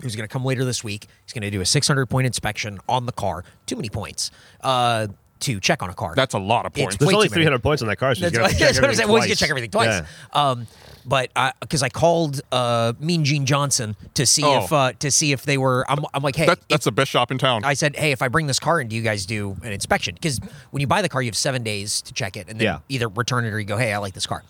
who's 0.00 0.16
going 0.16 0.26
to 0.26 0.32
come 0.32 0.44
later 0.44 0.64
this 0.64 0.82
week. 0.82 1.06
He's 1.24 1.32
going 1.32 1.42
to 1.42 1.50
do 1.50 1.60
a 1.60 1.66
600 1.66 2.06
point 2.06 2.26
inspection 2.26 2.78
on 2.88 3.06
the 3.06 3.12
car. 3.12 3.44
Too 3.66 3.76
many 3.76 3.88
points. 3.88 4.30
Uh, 4.60 5.08
to 5.44 5.60
check 5.60 5.82
on 5.82 5.88
a 5.90 5.94
car 5.94 6.12
That's 6.14 6.34
a 6.34 6.38
lot 6.38 6.66
of 6.66 6.72
It's 6.72 6.80
points. 6.82 6.96
There's 6.96 7.08
Way 7.08 7.14
only 7.14 7.28
too 7.28 7.34
many. 7.36 7.44
300 7.44 7.62
points 7.62 7.82
on 7.82 7.88
that 7.88 7.96
car. 7.96 8.14
So 8.14 8.20
that's, 8.28 8.32
she's 8.34 8.40
what, 8.40 8.50
gonna 8.50 8.58
that's 8.58 8.74
check 8.76 8.82
what 8.82 8.90
I'm 8.90 8.96
saying. 8.96 9.08
Well, 9.08 9.16
he's 9.22 9.26
gonna 9.28 9.36
check 9.36 9.50
everything 9.50 9.70
twice. 9.70 9.86
Yeah. 9.88 10.06
Um, 10.32 10.66
but 11.06 11.30
because 11.60 11.82
I 11.82 11.88
called 11.90 12.40
uh, 12.50 12.94
Mean 12.98 13.24
Gene 13.24 13.44
Johnson 13.46 13.94
to 14.14 14.24
see 14.26 14.42
Oh. 14.44 14.64
if 14.64 14.72
uh, 14.72 14.92
to 15.00 15.10
see 15.10 15.32
if 15.32 15.42
they 15.44 15.58
were, 15.58 15.84
I'm, 15.90 15.98
I'm 16.14 16.22
like, 16.22 16.36
hey, 16.36 16.46
That, 16.46 16.58
if- 16.58 16.68
that's 16.68 16.84
the 16.86 16.92
best 16.92 17.10
shop 17.10 17.30
in 17.30 17.38
town. 17.38 17.62
I 17.64 17.74
said, 17.74 17.94
hey, 17.96 18.12
if 18.12 18.22
I 18.22 18.28
bring 18.28 18.46
this 18.46 18.58
car 18.58 18.80
in, 18.80 18.88
do 18.88 18.96
you 18.96 19.02
guys 19.02 19.26
do 19.26 19.56
an 19.62 19.72
inspection? 19.72 20.14
Because 20.14 20.40
when 20.70 20.80
you 20.80 20.86
buy 20.86 21.02
the 21.02 21.08
car, 21.08 21.20
you 21.22 21.28
have 21.28 21.36
seven 21.36 21.62
days 21.62 22.00
to 22.02 22.12
check 22.14 22.36
it 22.36 22.48
and 22.48 22.58
then 22.58 22.64
Yeah. 22.64 22.78
either 22.88 23.08
return 23.08 23.44
it 23.44 23.52
or 23.52 23.58
you 23.58 23.66
go, 23.66 23.76
hey, 23.76 23.92
I 23.92 23.98
like 23.98 24.14
this 24.14 24.26
car. 24.26 24.42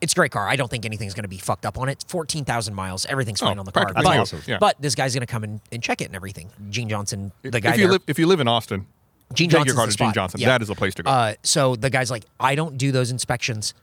It's 0.00 0.14
a 0.14 0.16
great 0.16 0.30
car. 0.32 0.48
I 0.48 0.56
don't 0.56 0.70
think 0.70 0.86
anything's 0.86 1.12
going 1.12 1.24
to 1.24 1.28
be 1.28 1.36
fucked 1.36 1.66
up 1.66 1.76
on 1.76 1.90
it. 1.90 1.92
It's 1.92 2.04
14,000 2.04 2.74
miles. 2.74 3.04
Everything's 3.04 3.40
fine 3.40 3.58
Oh, 3.58 3.60
on 3.60 3.66
the 3.66 3.72
car. 3.72 3.84
practically 3.84 4.04
But, 4.16 4.18
awesome. 4.20 4.40
Yeah. 4.46 4.56
but 4.58 4.80
this 4.80 4.94
guy's 4.94 5.12
going 5.12 5.20
to 5.20 5.30
come 5.30 5.44
in 5.44 5.60
and 5.70 5.82
check 5.82 6.00
it 6.00 6.06
and 6.06 6.16
everything. 6.16 6.48
Gene 6.70 6.88
Johnson, 6.88 7.32
the 7.42 7.60
guy 7.60 7.72
if 7.72 7.76
you 7.76 7.82
there, 7.84 7.92
live 7.92 8.02
if 8.06 8.18
you 8.18 8.26
live 8.26 8.40
in 8.40 8.48
Austin, 8.48 8.86
Gene 9.34 9.48
Johnson's 9.50 9.66
your 9.66 9.76
car 9.76 9.86
the 9.86 9.92
to 9.92 9.98
Gene. 9.98 10.12
Johnson. 10.12 10.40
Yeah. 10.40 10.48
That 10.48 10.62
is 10.62 10.68
the 10.68 10.74
place 10.74 10.94
to 10.94 11.02
go. 11.02 11.10
Uh, 11.10 11.34
so 11.42 11.76
the 11.76 11.90
guy's 11.90 12.10
like, 12.10 12.24
I 12.38 12.54
don't 12.54 12.76
do 12.76 12.90
those 12.92 13.10
inspections. 13.10 13.74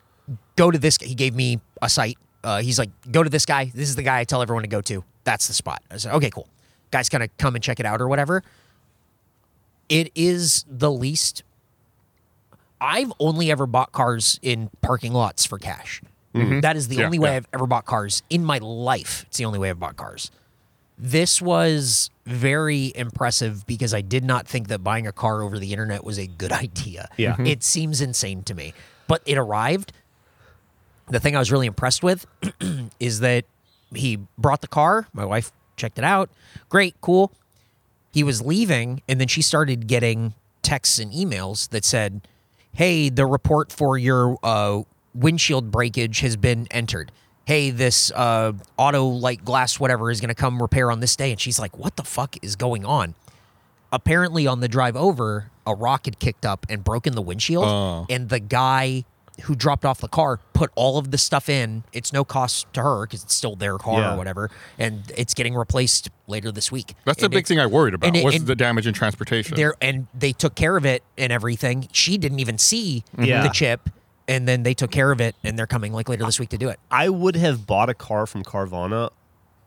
Go 0.56 0.72
to 0.72 0.78
this. 0.78 0.98
He 1.02 1.16
gave 1.16 1.34
me 1.36 1.60
a 1.82 1.90
site. 1.90 2.18
Uh, 2.44 2.62
he's 2.62 2.78
like, 2.78 2.90
go 3.12 3.24
to 3.24 3.30
this 3.30 3.46
guy. 3.46 3.72
This 3.74 3.90
is 3.90 3.96
the 3.96 4.04
guy 4.04 4.20
I 4.20 4.24
tell 4.24 4.42
everyone 4.42 4.64
to 4.64 4.70
go 4.70 4.82
to. 4.82 5.04
That's 5.24 5.48
the 5.48 5.54
spot. 5.54 5.82
I 5.90 5.98
said, 5.98 6.14
okay, 6.16 6.30
cool. 6.30 6.48
Guys, 6.92 7.10
kind 7.10 7.24
of 7.24 7.36
come 7.38 7.56
and 7.56 7.64
check 7.64 7.80
it 7.80 7.86
out 7.86 8.02
or 8.02 8.08
whatever. 8.08 8.44
It 9.90 10.12
is 10.16 10.66
the 10.70 10.92
least. 10.92 11.44
I've 12.80 13.12
only 13.20 13.50
ever 13.52 13.66
bought 13.66 13.92
cars 13.92 14.40
in 14.42 14.70
parking 14.82 15.14
lots 15.14 15.46
for 15.46 15.58
cash. 15.58 16.02
That 16.34 16.76
is 16.76 16.88
the 16.88 16.98
Yeah, 16.98 17.06
only 17.06 17.18
way 17.18 17.32
yeah. 17.32 17.36
I've 17.38 17.48
ever 17.52 17.66
bought 17.66 17.86
cars 17.86 18.22
in 18.30 18.46
my 18.46 18.60
life. 18.60 19.24
It's 19.28 19.38
the 19.38 19.46
only 19.46 19.58
way 19.58 19.70
I've 19.72 19.80
bought 19.80 19.96
cars. 19.98 20.30
This 20.98 21.42
was 21.42 22.10
very 22.26 22.92
impressive 22.96 23.66
because 23.68 23.94
I 23.94 24.02
did 24.02 24.24
not 24.24 24.48
think 24.48 24.68
that 24.70 24.84
buying 24.84 25.06
a 25.08 25.12
car 25.12 25.42
over 25.44 25.60
the 25.60 25.72
internet 25.72 26.04
was 26.04 26.18
a 26.18 26.28
good 26.28 26.52
idea. 26.66 27.08
Yeah. 27.18 27.36
Mhm. 27.36 27.48
It 27.48 27.64
seems 27.64 28.02
insane 28.02 28.44
to 28.44 28.56
me. 28.56 28.74
But 29.08 29.22
it 29.26 29.38
arrived. 29.38 29.94
The 31.10 31.20
thing 31.20 31.36
I 31.36 31.40
was 31.40 31.52
really 31.52 31.68
impressed 31.68 32.04
with 32.04 32.26
is 33.00 33.20
that 33.22 33.46
he 33.96 34.20
brought 34.38 34.62
the 34.62 34.68
car. 34.68 35.08
My 35.14 35.24
wife 35.24 35.52
checked 35.78 35.98
it 35.98 36.04
out. 36.04 36.30
Great, 36.70 36.96
cool. 37.00 37.32
He 38.12 38.24
was 38.24 38.42
leaving, 38.42 39.02
and 39.08 39.22
then 39.22 39.28
she 39.28 39.42
started 39.42 39.88
getting 39.88 40.34
texts 40.64 40.98
and 41.00 41.14
emails 41.14 41.70
that 41.70 41.86
said, 41.86 42.28
Hey, 42.74 43.10
the 43.10 43.26
report 43.26 43.72
for 43.72 43.98
your 43.98 44.38
uh, 44.44 44.82
windshield 45.14 45.72
breakage 45.72 46.20
has 46.20 46.36
been 46.36 46.68
entered. 46.72 47.12
Hey, 47.48 47.70
this 47.70 48.12
uh, 48.12 48.52
auto 48.76 49.06
light 49.06 49.46
glass, 49.46 49.80
whatever, 49.80 50.12
is 50.12 50.20
going 50.20 50.28
to 50.28 50.36
come 50.36 50.62
repair 50.62 50.92
on 50.92 51.00
this 51.00 51.16
day. 51.16 51.32
And 51.32 51.40
she's 51.40 51.58
like, 51.58 51.78
What 51.78 51.96
the 51.96 52.04
fuck 52.04 52.36
is 52.44 52.58
going 52.58 52.84
on? 52.86 53.16
Apparently, 53.92 54.46
on 54.46 54.60
the 54.60 54.68
drive 54.68 54.98
over, 54.98 55.50
a 55.66 55.74
rock 55.74 56.06
had 56.06 56.20
kicked 56.20 56.46
up 56.46 56.66
and 56.70 56.84
broken 56.84 57.16
the 57.16 57.22
windshield. 57.22 57.64
Oh. 57.66 58.06
And 58.10 58.28
the 58.28 58.42
guy 58.42 59.06
who 59.44 59.56
dropped 59.56 59.86
off 59.86 60.02
the 60.02 60.08
car 60.10 60.42
put 60.54 60.72
all 60.76 60.98
of 60.98 61.12
the 61.12 61.18
stuff 61.18 61.48
in. 61.48 61.84
It's 61.94 62.12
no 62.12 62.26
cost 62.26 62.66
to 62.74 62.82
her 62.82 63.06
because 63.06 63.24
it's 63.24 63.36
still 63.36 63.56
their 63.56 63.78
car 63.78 64.00
Yeah. 64.02 64.14
or 64.14 64.18
whatever. 64.18 64.50
And 64.80 65.04
it's 65.16 65.34
getting 65.36 65.56
replaced 65.56 66.10
later 66.26 66.52
this 66.52 66.70
week. 66.72 66.96
that's 67.06 67.22
the 67.22 67.30
big 67.30 67.38
it's- 67.38 67.48
thing 67.48 67.60
I 67.60 67.68
worried 67.68 67.94
about 67.94 68.14
it- 68.16 68.26
was 68.26 68.44
the 68.44 68.56
damage 68.56 68.88
in 68.88 68.94
transportation. 68.96 69.56
there 69.56 69.76
and 69.80 70.08
they 70.14 70.34
took 70.34 70.56
care 70.56 70.76
of 70.76 70.86
it 70.86 71.04
and 71.18 71.32
everything. 71.32 71.88
She 71.94 72.18
didn't 72.18 72.40
even 72.40 72.58
see 72.58 73.04
Yeah. 73.18 73.44
the 73.44 73.50
chip, 73.50 73.90
and 74.28 74.48
then 74.48 74.64
they 74.64 74.74
took 74.74 74.92
care 74.92 75.12
of 75.12 75.22
it, 75.22 75.36
and 75.44 75.58
they're 75.58 75.68
coming 75.68 75.94
like 75.94 76.10
later 76.10 76.26
this 76.26 76.40
week 76.40 76.50
to 76.50 76.58
do 76.58 76.70
it. 76.70 76.80
I 76.92 77.10
would 77.10 77.36
have 77.36 77.66
bought 77.66 77.90
a 77.90 77.94
car 77.94 78.26
from 78.28 78.44
Carvana. 78.44 79.10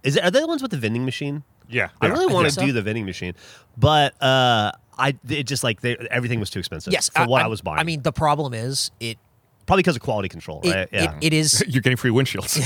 Is 0.02 0.16
it, 0.16 0.24
are 0.24 0.30
they 0.30 0.40
the 0.40 0.46
ones 0.46 0.62
with 0.62 0.70
the 0.70 0.76
vending 0.78 1.04
machine? 1.04 1.42
yeah, 1.68 1.90
I 2.00 2.08
really 2.08 2.26
want 2.32 2.46
to 2.48 2.52
so. 2.52 2.64
do 2.66 2.72
the 2.72 2.82
vending 2.82 3.04
machine, 3.06 3.34
but 3.78 4.20
uh, 4.22 4.72
I 4.98 5.14
it 5.28 5.44
just 5.44 5.62
like 5.62 5.80
they, 5.82 5.96
everything 6.11 6.40
was 6.40 6.50
too 6.50 6.58
expensive. 6.58 6.92
Yes, 6.92 7.08
for 7.11 7.26
what 7.26 7.38
I, 7.38 7.42
I'm- 7.42 7.50
was 7.50 7.61
buying. 7.61 7.78
I 7.78 7.84
mean, 7.84 8.02
the 8.02 8.12
problem 8.12 8.54
is 8.54 8.90
it. 8.98 9.18
probably 9.66 9.82
because 9.82 9.94
of 9.96 10.02
quality 10.02 10.28
control, 10.28 10.61
It, 10.64 10.70
right? 10.74 10.88
yeah. 10.92 11.14
it, 11.20 11.26
it 11.26 11.32
is 11.32 11.62
You're 11.68 11.82
getting 11.82 11.96
free 11.96 12.11
windshields. 12.11 12.58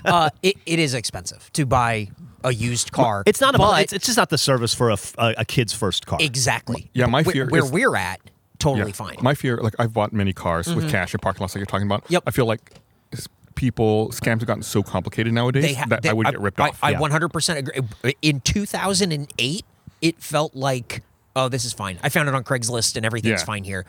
uh, 0.04 0.28
it, 0.42 0.56
it 0.66 0.78
is 0.78 0.92
expensive 0.94 1.50
to 1.54 1.64
buy 1.64 2.08
a 2.44 2.52
used 2.52 2.92
car. 2.92 3.22
it's 3.26 3.40
not 3.40 3.52
but 3.52 3.62
about. 3.62 3.80
It's, 3.80 3.92
it's 3.94 4.04
just 4.06 4.18
not 4.18 4.28
the 4.28 4.38
service 4.38 4.74
for 4.74 4.90
a 4.90 4.98
a 5.18 5.44
kid's 5.46 5.72
first 5.72 6.06
car. 6.06 6.18
exactly. 6.20 6.90
Yeah, 6.92 7.06
my 7.06 7.22
Where- 7.22 7.32
fear 7.32 7.46
where 7.48 7.64
is- 7.64 7.72
we're 7.72 7.96
at, 7.96 8.20
totally 8.58 8.88
Yeah. 8.90 8.94
fine. 8.94 9.16
My 9.20 9.34
fear, 9.34 9.56
like 9.58 9.74
I've 9.78 9.92
bought 9.92 10.12
many 10.12 10.32
cars 10.32 10.66
with 10.68 10.84
mm-hmm. 10.84 10.88
cash 10.90 11.14
in 11.14 11.20
parking 11.20 11.40
lots, 11.40 11.54
like 11.54 11.60
you're 11.60 11.66
talking 11.66 11.86
about. 11.86 12.04
Yep. 12.08 12.22
I 12.26 12.30
feel 12.30 12.46
like 12.46 12.60
people 13.54 14.08
scams 14.10 14.40
have 14.40 14.46
gotten 14.46 14.62
so 14.62 14.82
complicated 14.82 15.32
nowadays 15.32 15.62
they 15.64 15.74
ha- 15.74 15.86
that 15.88 16.02
they- 16.02 16.10
I 16.10 16.12
would 16.12 16.26
get 16.26 16.40
ripped 16.40 16.60
I, 16.60 16.68
off. 16.68 16.78
I 16.82 16.90
Yeah. 16.90 16.98
100% 16.98 17.56
agree. 17.56 18.14
In 18.22 18.40
2008, 18.40 19.64
it 20.02 20.20
felt 20.22 20.54
like, 20.54 21.02
oh, 21.34 21.48
this 21.48 21.64
is 21.64 21.72
fine. 21.72 21.98
I 22.02 22.08
found 22.10 22.28
it 22.28 22.34
on 22.34 22.44
Craigslist 22.44 22.96
and 22.96 23.06
everything's 23.06 23.40
Yeah. 23.40 23.46
fine 23.46 23.64
here. 23.64 23.86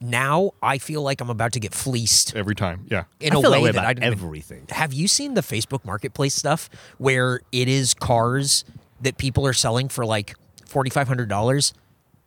Now 0.00 0.52
I 0.62 0.78
feel 0.78 1.02
like 1.02 1.20
I'm 1.20 1.30
about 1.30 1.52
to 1.52 1.60
get 1.60 1.74
fleeced 1.74 2.34
every 2.34 2.54
time. 2.54 2.86
Yeah. 2.90 3.04
in 3.20 3.34
I 3.34 3.38
a 3.38 3.42
feel 3.42 3.50
way 3.52 3.58
that 3.58 3.62
way 3.64 3.70
that 3.72 3.84
I 3.84 3.92
didn't 3.94 4.06
even- 4.12 4.18
everything. 4.18 4.66
Have 4.70 4.92
you 4.92 5.06
seen 5.06 5.34
the 5.34 5.40
Facebook 5.42 5.84
Marketplace 5.84 6.34
stuff 6.34 6.68
where 6.98 7.40
it 7.52 7.68
is 7.68 7.94
cars 7.94 8.64
that 9.00 9.18
people 9.18 9.46
are 9.46 9.52
selling 9.52 9.88
for 9.88 10.04
like 10.06 10.34
forty 10.66 10.90
five 10.90 11.08
hundred 11.08 11.28
dollars, 11.28 11.74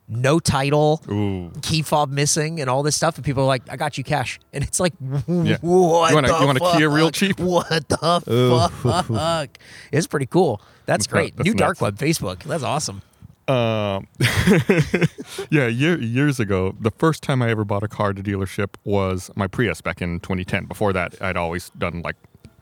no 0.08 0.40
title, 0.40 1.04
Ooh. 1.10 1.52
key 1.62 1.82
fob 1.82 2.10
missing, 2.12 2.62
and 2.62 2.70
all 2.70 2.82
this 2.84 2.96
stuff, 2.96 3.16
and 3.18 3.26
people 3.26 3.44
are 3.44 3.48
like, 3.48 3.64
"I 3.70 3.76
got 3.76 3.98
you 3.98 4.04
cash," 4.04 4.40
and 4.54 4.64
it's 4.64 4.80
like, 4.80 4.94
Yeah. 5.02 5.58
what? 5.62 6.10
You 6.10 6.16
want 6.16 6.26
a- 6.26 6.30
the 6.32 6.40
you 6.40 6.46
want 6.46 6.58
a 6.58 6.72
Kia 6.78 6.90
real 6.90 7.12
cheap? 7.12 7.40
What 7.58 7.88
the 7.90 8.70
fuck? 9.08 9.58
It's 9.92 10.08
pretty 10.08 10.26
cool. 10.28 10.62
That's 10.86 11.08
great. 11.08 11.36
that's 11.36 11.46
New 11.48 11.54
dark 11.54 11.82
web 11.82 11.98
Facebook. 11.98 12.44
That's 12.44 12.64
awesome. 12.64 13.02
Um, 13.50 14.08
yeah, 15.50 15.68
year, 15.68 15.98
years 16.02 16.40
ago, 16.40 16.76
the 16.80 16.92
first 16.92 17.24
time 17.24 17.42
I 17.42 17.50
ever 17.50 17.64
bought 17.64 17.84
a 17.84 17.88
car 17.88 18.10
at 18.10 18.20
a 18.20 18.24
dealership 18.24 18.76
was 18.84 19.32
my 19.36 19.48
Prius 19.48 19.80
back 19.82 20.02
in 20.02 20.20
2010. 20.20 20.66
Before 20.66 20.92
that, 20.94 21.16
I'd 21.22 21.38
always 21.38 21.70
done 21.78 22.02
like 22.02 22.16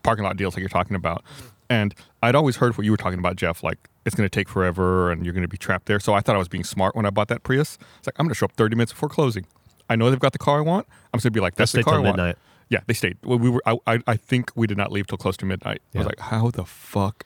parking 0.04 0.24
lot 0.24 0.36
deals 0.36 0.54
like 0.54 0.60
you're 0.60 0.68
talking 0.68 0.94
about. 0.96 1.24
And 1.68 1.94
I'd 2.22 2.34
always 2.34 2.56
heard 2.56 2.76
what 2.78 2.84
you 2.84 2.90
were 2.90 2.96
talking 2.96 3.18
about, 3.18 3.36
Geoff, 3.36 3.62
like 3.62 3.78
it's 4.04 4.14
going 4.14 4.28
to 4.28 4.34
take 4.34 4.48
forever 4.48 5.10
and 5.10 5.24
you're 5.24 5.34
going 5.34 5.42
to 5.42 5.48
be 5.48 5.56
trapped 5.56 5.86
there. 5.86 5.98
So 5.98 6.14
I 6.14 6.20
thought 6.20 6.36
I 6.36 6.38
was 6.38 6.48
being 6.48 6.64
smart 6.64 6.94
when 6.94 7.06
I 7.06 7.10
bought 7.10 7.28
that 7.28 7.42
Prius. 7.42 7.78
It's 7.98 8.06
like, 8.06 8.14
I'm 8.18 8.26
going 8.26 8.30
to 8.30 8.36
show 8.36 8.44
up 8.46 8.52
30 8.52 8.76
minutes 8.76 8.92
before 8.92 9.08
closing. 9.08 9.46
I 9.88 9.96
know 9.96 10.10
they've 10.10 10.18
got 10.18 10.32
the 10.32 10.38
car 10.38 10.58
I 10.58 10.62
want. 10.62 10.86
I'm 11.12 11.18
just 11.18 11.24
going 11.24 11.32
to 11.32 11.36
be 11.36 11.40
like, 11.40 11.54
that's 11.54 11.72
the 11.72 11.82
car 11.82 11.94
I 11.94 11.98
want. 11.98 12.16
midnight. 12.16 12.36
Yeah, 12.68 12.80
they 12.86 12.94
stayed. 12.94 13.16
We 13.22 13.36
we 13.36 13.50
were. 13.50 13.62
I, 13.64 13.78
I, 13.86 14.00
I 14.08 14.16
think 14.16 14.50
we 14.56 14.66
did 14.66 14.76
not 14.76 14.90
leave 14.90 15.06
till 15.06 15.18
close 15.18 15.36
to 15.36 15.46
midnight. 15.46 15.82
I 15.94 15.98
was 15.98 16.06
like, 16.08 16.18
how 16.18 16.50
the 16.50 16.64
fuck? 16.64 17.24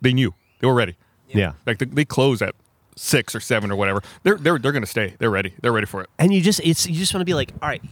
They 0.00 0.14
knew. 0.14 0.34
They 0.60 0.66
were 0.66 0.74
ready. 0.74 0.96
Yeah. 1.28 1.52
Like 1.66 1.78
they, 1.78 1.84
they 1.84 2.06
close 2.06 2.40
at 2.40 2.54
six 2.96 3.34
or 3.34 3.40
seven 3.40 3.70
or 3.70 3.76
whatever. 3.76 4.02
They're 4.22 4.36
they're 4.36 4.58
they're 4.58 4.72
gonna 4.72 4.86
stay. 4.86 5.16
They're 5.18 5.30
ready. 5.30 5.52
They're 5.60 5.72
ready 5.72 5.86
for 5.86 6.00
it. 6.00 6.08
And 6.18 6.32
you 6.32 6.40
just 6.40 6.60
it's 6.64 6.86
you 6.86 6.94
just 6.94 7.12
want 7.12 7.20
to 7.20 7.26
be 7.26 7.34
like, 7.34 7.52
all 7.60 7.68
right, 7.68 7.82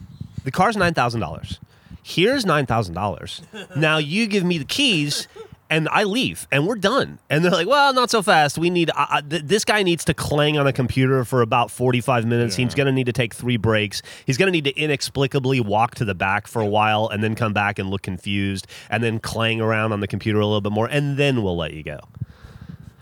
the 0.44 0.50
car's 0.50 0.76
nine 0.76 0.94
thousand 0.94 1.20
dollars. 1.20 1.60
Here's 2.02 2.46
nine 2.46 2.64
thousand 2.64 2.94
dollars. 2.94 3.42
Now 3.76 3.98
you 3.98 4.26
give 4.26 4.42
me 4.44 4.56
the 4.56 4.64
keys, 4.64 5.28
and 5.72 5.88
I 5.88 6.04
leave, 6.04 6.46
and 6.52 6.66
we're 6.66 6.76
done. 6.76 7.18
And 7.30 7.42
they're 7.42 7.50
like, 7.50 7.66
well, 7.66 7.94
not 7.94 8.10
so 8.10 8.20
fast. 8.20 8.58
We 8.58 8.68
need 8.68 8.90
uh, 8.94 9.22
th- 9.22 9.42
this 9.44 9.64
guy 9.64 9.82
needs 9.82 10.04
to 10.04 10.12
clang 10.14 10.58
on 10.58 10.66
a 10.66 10.72
computer 10.72 11.24
for 11.24 11.40
about 11.40 11.70
forty 11.70 12.02
five 12.02 12.26
minutes. 12.26 12.54
He's 12.56 12.74
going 12.74 12.86
to 12.86 12.92
need 12.92 13.06
to 13.06 13.12
take 13.12 13.34
three 13.34 13.56
breaks. 13.56 14.02
He's 14.26 14.36
going 14.36 14.48
to 14.48 14.52
need 14.52 14.64
to 14.64 14.76
inexplicably 14.78 15.60
walk 15.60 15.94
to 15.96 16.04
the 16.04 16.14
back 16.14 16.46
for 16.46 16.60
a 16.60 16.66
while, 16.66 17.08
and 17.08 17.24
then 17.24 17.34
come 17.34 17.54
back 17.54 17.78
and 17.78 17.88
look 17.88 18.02
confused, 18.02 18.66
and 18.90 19.02
then 19.02 19.18
clang 19.18 19.62
around 19.62 19.92
on 19.92 20.00
the 20.00 20.06
computer 20.06 20.40
a 20.40 20.44
little 20.46 20.60
bit 20.60 20.72
more, 20.72 20.86
and 20.86 21.16
then 21.16 21.42
we'll 21.42 21.56
let 21.56 21.72
you 21.72 21.82
go. 21.82 21.98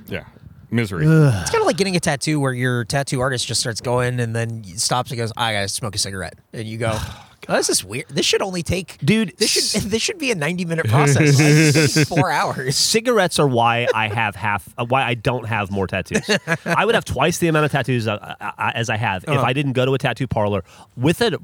Yeah. 0.06 0.24
Misery. 0.70 1.04
It's 1.04 1.50
kind 1.50 1.62
of 1.62 1.66
like 1.66 1.76
getting 1.76 1.96
a 1.96 2.00
tattoo 2.00 2.38
where 2.38 2.52
your 2.52 2.84
tattoo 2.84 3.18
artist 3.18 3.48
just 3.48 3.60
starts 3.60 3.80
going 3.80 4.20
and 4.20 4.36
then 4.36 4.62
stops 4.62 5.10
and 5.10 5.18
goes, 5.18 5.32
"I 5.36 5.52
gotta 5.54 5.68
smoke 5.68 5.96
a 5.96 5.98
cigarette," 5.98 6.34
and 6.52 6.68
you 6.68 6.78
go, 6.78 6.96
oh, 7.50 7.56
"This 7.56 7.68
is 7.68 7.84
weird. 7.84 8.06
This 8.08 8.24
should 8.24 8.42
only 8.42 8.62
take, 8.62 8.96
Dude, 9.04 9.36
This 9.36 9.50
should 9.50 9.82
this 9.90 10.00
should 10.02 10.18
be 10.18 10.30
a 10.30 10.34
ninety 10.34 10.64
minute 10.64 10.88
process. 10.88 11.38
Why 11.38 11.44
is 11.44 11.76
it 11.76 11.88
taking 11.88 12.16
four 12.16 12.30
hours." 12.30 12.76
cigarettes 12.76 13.38
are 13.38 13.48
why 13.48 13.86
I 13.94 14.08
have 14.08 14.36
half, 14.36 14.68
uh, 14.78 14.84
why 14.86 15.02
I 15.04 15.14
don't 15.14 15.46
have 15.46 15.70
more 15.70 15.86
tattoos. 15.86 16.28
I 16.64 16.84
would 16.84 16.94
have 16.94 17.04
twice 17.04 17.38
the 17.38 17.48
amount 17.48 17.66
of 17.66 17.72
tattoos 17.72 18.06
uh, 18.08 18.34
uh, 18.40 18.52
as 18.74 18.88
I 18.88 18.96
have 18.96 19.24
if 19.24 19.40
I 19.40 19.52
didn't 19.52 19.72
go 19.72 19.84
to 19.84 19.94
a 19.94 19.98
tattoo 19.98 20.26
parlor 20.26 20.64
with 20.96 21.20
it. 21.20 21.34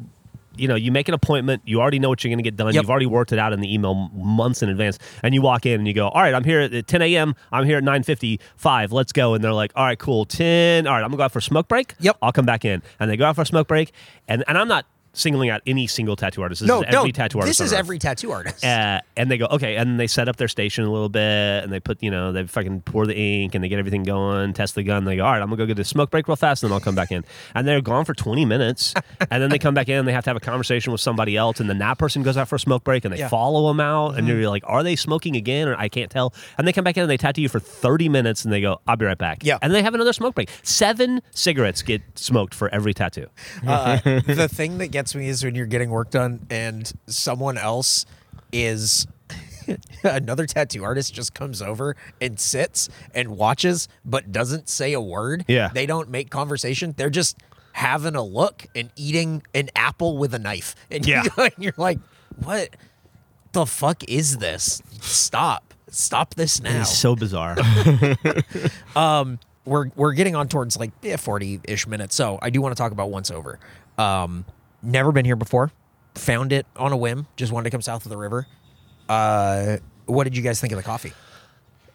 You 0.59 0.69
know, 0.69 0.75
you 0.75 0.91
make 0.91 1.07
an 1.09 1.13
appointment. 1.13 1.61
You 1.67 1.83
already 1.83 1.99
know 1.99 2.09
what 2.09 2.25
you're 2.25 2.31
going 2.31 2.39
to 2.39 2.43
get 2.43 2.57
done. 2.57 2.73
Yep. 2.73 2.83
You've 2.83 2.91
already 2.91 3.05
worked 3.05 3.31
it 3.31 3.39
out 3.39 3.53
in 3.53 3.61
the 3.61 3.73
email 3.73 3.95
months 3.95 4.63
in 4.63 4.71
advance, 4.71 4.99
and 5.23 5.35
you 5.35 5.43
walk 5.43 5.67
in 5.67 5.75
and 5.75 5.87
you 5.87 5.93
go, 5.93 6.09
"All 6.09 6.23
right, 6.23 6.33
I'm 6.33 6.45
here 6.45 6.61
at 6.61 6.87
10 6.87 7.03
a.m. 7.03 7.35
I'm 7.53 7.67
here 7.67 7.77
at 7.77 7.85
9:55. 7.85 8.91
Let's 8.91 9.13
go." 9.13 9.35
And 9.35 9.45
they're 9.45 9.53
like, 9.53 9.73
"All 9.77 9.85
right, 9.85 9.99
cool. 9.99 10.25
10. 10.25 10.87
All 10.87 10.95
right, 10.95 11.03
I'm 11.03 11.09
gonna 11.11 11.19
go 11.19 11.25
out 11.25 11.33
for 11.33 11.41
a 11.41 11.43
smoke 11.43 11.69
break. 11.69 11.95
Yep. 12.01 12.17
I'll 12.23 12.33
come 12.33 12.47
back 12.47 12.65
in." 12.65 12.83
And 12.99 13.11
they 13.11 13.19
go 13.19 13.27
out 13.27 13.37
for 13.37 13.43
a 13.43 13.47
smoke 13.47 13.69
break, 13.69 13.93
and 14.29 14.45
and 14.49 14.57
I'm 14.57 14.69
not 14.69 14.87
singling 15.17 15.51
out 15.51 15.63
any 15.67 15.87
single 15.87 16.15
tattoo 16.17 16.43
artist. 16.43 16.61
This 16.61 16.69
No, 16.69 16.81
is 16.83 16.87
every 16.95 17.09
no, 17.09 17.13
tattoo 17.13 17.39
artist. 17.41 17.59
this 17.59 17.67
is 17.67 17.73
every 17.73 17.99
tattoo 17.99 18.31
artist. 18.33 18.65
Uh, 18.65 19.01
and 19.17 19.31
they 19.31 19.39
go, 19.39 19.47
okay, 19.47 19.77
and 19.77 19.99
they 19.99 20.07
set 20.07 20.29
up 20.29 20.37
their 20.37 20.49
station 20.49 20.85
a 20.85 20.91
little 20.93 21.09
bit, 21.09 21.21
and 21.65 21.73
they 21.73 21.81
put, 21.81 22.03
you 22.03 22.11
know, 22.11 22.33
they 22.33 22.45
fucking 22.47 22.83
pour 22.83 23.07
the 23.07 23.17
ink, 23.17 23.55
and 23.55 23.65
they 23.65 23.69
get 23.69 23.79
everything 23.79 24.03
going, 24.03 24.53
test 24.53 24.75
the 24.75 24.83
gun. 24.83 25.05
They 25.05 25.17
go, 25.17 25.25
all 25.25 25.33
right, 25.33 25.41
I'm 25.43 25.49
gonna 25.49 25.57
go 25.57 25.67
get 25.67 25.79
a 25.79 25.85
smoke 25.85 26.11
break 26.11 26.29
real 26.29 26.37
fast, 26.37 26.63
and 26.63 26.71
then 26.71 26.75
I'll 26.75 26.81
come 26.81 26.95
back 26.95 27.11
in. 27.11 27.25
And 27.55 27.67
they're 27.67 27.81
gone 27.81 28.05
for 28.05 28.15
20 28.15 28.45
minutes, 28.45 28.95
and 29.31 29.43
then 29.43 29.51
they 29.51 29.59
come 29.59 29.75
back 29.75 29.89
in, 29.89 29.99
and 29.99 30.07
they 30.09 30.13
have 30.13 30.25
to 30.25 30.31
have 30.31 30.37
a 30.37 30.41
conversation 30.41 30.93
with 30.93 31.01
somebody 31.01 31.37
else, 31.37 31.61
and 31.61 31.69
then 31.69 31.79
that 31.79 31.99
person 31.99 32.23
goes 32.23 32.37
out 32.37 32.49
for 32.49 32.57
a 32.57 32.61
smoke 32.61 32.85
break, 32.85 33.05
and 33.05 33.13
they 33.15 33.19
Yeah. 33.19 33.29
follow 33.29 33.69
them 33.69 33.81
out, 33.81 34.19
and 34.19 34.29
you're 34.29 34.49
like, 34.51 34.63
are 34.67 34.83
they 34.83 34.97
smoking 34.97 35.35
again, 35.37 35.67
or 35.69 35.77
I 35.77 35.89
can't 35.89 36.11
tell. 36.11 36.35
And 36.59 36.69
they 36.69 36.73
come 36.73 36.85
back 36.85 36.97
in, 36.97 37.03
and 37.03 37.11
they 37.11 37.17
tattoo 37.17 37.41
you 37.43 37.49
for 37.49 37.61
30 37.61 38.09
minutes, 38.09 38.45
and 38.45 38.53
they 38.53 38.61
go, 38.61 38.81
I'll 38.87 38.97
be 38.97 39.07
right 39.07 39.17
back. 39.19 39.39
Yeah. 39.43 39.59
and 39.63 39.73
they 39.75 39.83
have 39.83 39.95
another 39.95 40.13
smoke 40.13 40.35
break. 40.35 40.51
Seven 40.63 41.23
cigarettes 41.31 41.81
get 41.83 42.03
smoked 42.17 42.55
for 42.55 42.69
every 42.69 42.93
tattoo. 42.93 43.27
Uh, 43.67 43.97
the 44.05 44.49
thing 44.51 44.79
that 44.79 44.89
gets 44.89 45.06
me 45.15 45.29
is 45.29 45.45
when 45.45 45.55
you're 45.55 45.67
getting 45.67 45.91
work 45.91 46.11
done 46.11 46.47
and 46.51 46.91
someone 47.07 47.59
else 47.59 48.07
is 48.53 49.07
another 50.05 50.47
tattoo 50.47 50.85
artist 50.85 51.13
just 51.15 51.35
comes 51.35 51.61
over 51.61 51.97
and 52.21 52.39
sits 52.39 52.89
and 53.15 53.37
watches 53.37 53.89
but 54.05 54.33
doesn't 54.33 54.69
say 54.69 54.93
a 54.93 55.01
word. 55.01 55.45
Yeah. 55.49 55.71
They 55.73 55.87
don't 55.87 56.09
make 56.09 56.31
conversation. 56.31 56.95
They're 56.97 57.11
just 57.11 57.37
having 57.73 58.15
a 58.15 58.23
look 58.23 58.67
and 58.75 58.91
eating 58.97 59.43
an 59.55 59.69
apple 59.77 60.17
with 60.19 60.33
a 60.35 60.39
knife. 60.39 60.75
And, 60.91 61.07
Yeah. 61.07 61.25
you 61.39 61.49
you're 61.59 61.75
like, 61.77 61.99
what 62.43 62.71
the 63.53 63.67
fuck 63.67 64.05
is 64.05 64.39
this? 64.39 64.83
Stop. 65.01 65.75
Stop 65.89 66.35
this 66.35 66.61
now 66.61 66.81
It's 66.81 66.97
so 66.97 67.15
bizarre. 67.17 67.57
Um, 68.95 69.39
we're 69.65 69.91
we're 69.97 70.13
getting 70.13 70.35
on 70.37 70.49
towards 70.49 70.77
like 70.79 70.91
forty 71.19 71.61
ish 71.65 71.87
minutes. 71.87 72.15
So 72.15 72.39
I 72.43 72.51
do 72.51 72.61
want 72.61 72.77
to 72.77 72.81
talk 72.81 72.93
about 72.93 73.11
once 73.11 73.31
over. 73.31 73.59
Um, 73.99 74.45
never 74.87 75.13
been 75.13 75.25
here 75.25 75.37
before. 75.37 75.71
Found 76.15 76.53
it 76.53 76.67
on 76.77 76.93
a 76.93 76.97
whim. 76.97 77.27
Just 77.37 77.53
wanted 77.53 77.65
to 77.65 77.71
come 77.71 77.83
south 77.83 78.05
of 78.07 78.11
the 78.11 78.17
river. 78.17 78.47
Uh, 79.09 79.77
what 80.07 80.25
did 80.25 80.37
you 80.37 80.43
guys 80.43 80.61
think 80.61 80.73
of 80.73 80.77
the 80.77 80.83
coffee? 80.83 81.13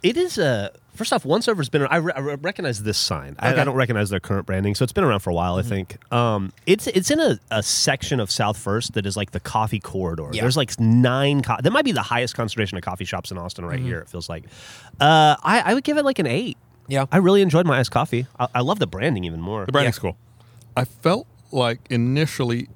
It 0.03 0.17
is 0.17 0.37
a 0.39 0.71
first 0.95 1.13
off. 1.13 1.25
Once 1.25 1.47
over's 1.47 1.69
been. 1.69 1.83
I, 1.83 1.97
re- 1.97 2.13
I 2.15 2.19
recognize 2.19 2.81
this 2.81 2.97
sign. 2.97 3.35
I, 3.37 3.51
Okay. 3.51 3.61
I 3.61 3.63
don't 3.63 3.75
recognize 3.75 4.09
their 4.09 4.19
current 4.19 4.47
branding, 4.47 4.73
so 4.73 4.83
it's 4.83 4.93
been 4.93 5.03
around 5.03 5.19
for 5.19 5.29
a 5.29 5.33
while. 5.33 5.55
I 5.57 5.61
think. 5.61 5.97
Um, 6.11 6.51
it's 6.65 6.87
it's 6.87 7.11
in 7.11 7.19
a, 7.19 7.39
a 7.51 7.61
section 7.61 8.19
of 8.19 8.31
South 8.31 8.57
First 8.57 8.93
that 8.93 9.05
is 9.05 9.15
like 9.15 9.29
the 9.31 9.39
coffee 9.39 9.79
corridor. 9.79 10.29
Yeah. 10.33 10.41
There's 10.41 10.57
like 10.57 10.79
nine. 10.79 11.43
Co- 11.43 11.57
that 11.61 11.71
might 11.71 11.85
be 11.85 11.91
the 11.91 12.01
highest 12.01 12.33
concentration 12.35 12.77
of 12.79 12.83
coffee 12.83 13.05
shops 13.05 13.29
in 13.31 13.37
Austin 13.37 13.63
right 13.63 13.79
here. 13.79 13.99
It 13.99 14.09
feels 14.09 14.27
like. 14.27 14.45
Uh, 14.99 15.35
I, 15.43 15.61
I 15.65 15.73
would 15.75 15.83
give 15.83 15.97
it 15.97 16.05
like 16.05 16.17
an 16.17 16.25
eight. 16.27 16.57
Yeah. 16.87 17.05
I 17.11 17.17
really 17.17 17.43
enjoyed 17.43 17.67
my 17.67 17.79
iced 17.79 17.91
coffee. 17.91 18.25
I, 18.39 18.47
I 18.55 18.61
love 18.61 18.79
the 18.79 18.87
branding 18.87 19.23
even 19.23 19.39
more. 19.39 19.65
The 19.67 19.71
branding's 19.71 19.97
Yeah. 19.97 20.01
cool. 20.01 20.17
I 20.75 20.85
felt 20.85 21.27
like 21.51 21.79
initially 21.91 22.69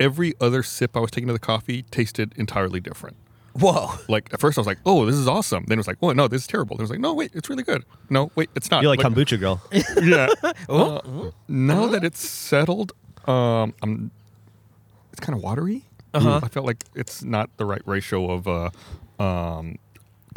every 0.00 0.34
other 0.40 0.62
sip 0.62 0.96
I 0.96 1.00
was 1.00 1.10
taking 1.10 1.28
of 1.28 1.34
the 1.34 1.40
coffee 1.40 1.82
tasted 1.82 2.32
entirely 2.36 2.80
different. 2.80 3.16
Whoa. 3.54 3.90
Like 4.08 4.32
at 4.32 4.40
first 4.40 4.58
I 4.58 4.60
was 4.60 4.66
like, 4.66 4.78
"Oh, 4.84 5.06
this 5.06 5.14
is 5.14 5.26
awesome." 5.26 5.64
Then 5.66 5.78
it 5.78 5.80
was 5.80 5.86
like, 5.86 5.96
"Oh 6.02 6.12
no, 6.12 6.28
this 6.28 6.42
is 6.42 6.46
terrible." 6.46 6.76
Then 6.76 6.82
it 6.82 6.84
was 6.84 6.90
like, 6.90 7.00
"No, 7.00 7.14
wait, 7.14 7.30
it's 7.34 7.48
really 7.48 7.62
good." 7.62 7.84
No, 8.10 8.30
wait, 8.34 8.50
it's 8.54 8.70
not. 8.70 8.82
You're 8.82 8.94
like 8.94 9.00
kombucha 9.00 9.40
girl. 9.40 9.62
yeah. 10.02 10.28
Uh, 10.68 11.30
now 11.48 11.86
that 11.86 12.02
it's 12.04 12.20
settled, 12.26 12.92
um, 13.26 13.72
I'm, 13.82 14.10
it's 15.12 15.20
kind 15.20 15.36
of 15.36 15.42
watery. 15.42 15.84
Uh-huh. 16.12 16.40
I 16.42 16.48
felt 16.48 16.66
like 16.66 16.84
it's 16.94 17.22
not 17.22 17.50
the 17.56 17.64
right 17.64 17.82
ratio 17.86 18.30
of 18.30 18.48
uh, 18.48 18.70
um, 19.22 19.76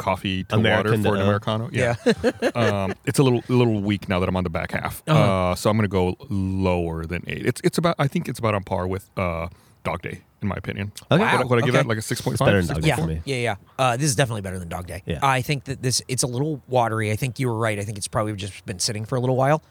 coffee 0.00 0.44
to 0.44 0.56
American 0.56 1.02
water 1.04 1.10
for 1.10 1.14
to, 1.16 1.20
an 1.20 1.20
uh, 1.20 1.24
americano. 1.24 1.68
Yeah, 1.72 1.94
um, 2.54 2.94
it's 3.04 3.18
a 3.18 3.22
little 3.22 3.42
a 3.48 3.52
little 3.52 3.80
weak 3.80 4.08
now 4.08 4.18
that 4.20 4.28
I'm 4.28 4.36
on 4.36 4.44
the 4.44 4.50
back 4.50 4.72
half. 4.72 5.02
uh 5.06 5.12
Uh-huh. 5.12 5.54
so 5.54 5.70
I'm 5.70 5.76
going 5.76 5.88
to 5.88 5.88
go 5.88 6.16
lower 6.28 7.06
than 7.06 7.22
eight. 7.28 7.46
It's 7.46 7.60
it's 7.62 7.78
about 7.78 7.94
I 7.98 8.08
think 8.08 8.28
it's 8.28 8.38
about 8.38 8.54
on 8.54 8.64
par 8.64 8.86
with 8.88 9.10
uh, 9.16 9.48
Dog 9.84 10.02
Day 10.02 10.22
in 10.42 10.48
my 10.48 10.54
opinion. 10.56 10.90
Okay. 11.12 11.20
Wow. 11.22 11.36
Would, 11.38 11.50
would 11.50 11.58
I 11.62 11.66
give 11.66 11.74
Okay. 11.74 11.82
that 11.82 11.86
like 11.86 11.98
a 11.98 12.02
six 12.02 12.20
point 12.22 12.38
better 12.38 12.62
than 12.62 12.74
Dog 12.76 12.82
Day 12.82 12.88
Yeah, 12.88 12.96
for 12.96 13.06
me. 13.06 13.20
yeah, 13.26 13.36
yeah. 13.36 13.54
Uh, 13.78 13.96
this 13.98 14.06
is 14.06 14.16
definitely 14.16 14.40
better 14.40 14.58
than 14.58 14.68
Dog 14.70 14.86
Day. 14.86 15.02
Yeah. 15.04 15.18
I 15.22 15.42
think 15.42 15.64
that 15.64 15.82
this 15.82 16.00
it's 16.08 16.22
a 16.22 16.26
little 16.26 16.62
watery. 16.66 17.10
I 17.12 17.16
think 17.16 17.38
you 17.38 17.48
were 17.48 17.58
right. 17.58 17.78
I 17.78 17.84
think 17.84 17.98
it's 17.98 18.08
probably 18.08 18.34
just 18.34 18.64
been 18.66 18.78
sitting 18.78 19.04
for 19.04 19.16
a 19.16 19.20
little 19.20 19.36
while. 19.36 19.62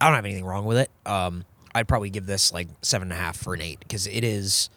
I 0.00 0.06
don't 0.06 0.14
have 0.16 0.24
anything 0.24 0.44
wrong 0.46 0.64
with 0.64 0.78
it. 0.78 0.90
Um, 1.06 1.44
I'd 1.74 1.86
probably 1.88 2.08
give 2.10 2.26
this 2.26 2.52
like 2.52 2.68
seven 2.82 3.10
and 3.10 3.18
a 3.18 3.22
half 3.22 3.36
for 3.36 3.52
an 3.54 3.60
eight 3.60 3.80
because 3.80 4.06
it 4.06 4.24
is. 4.24 4.70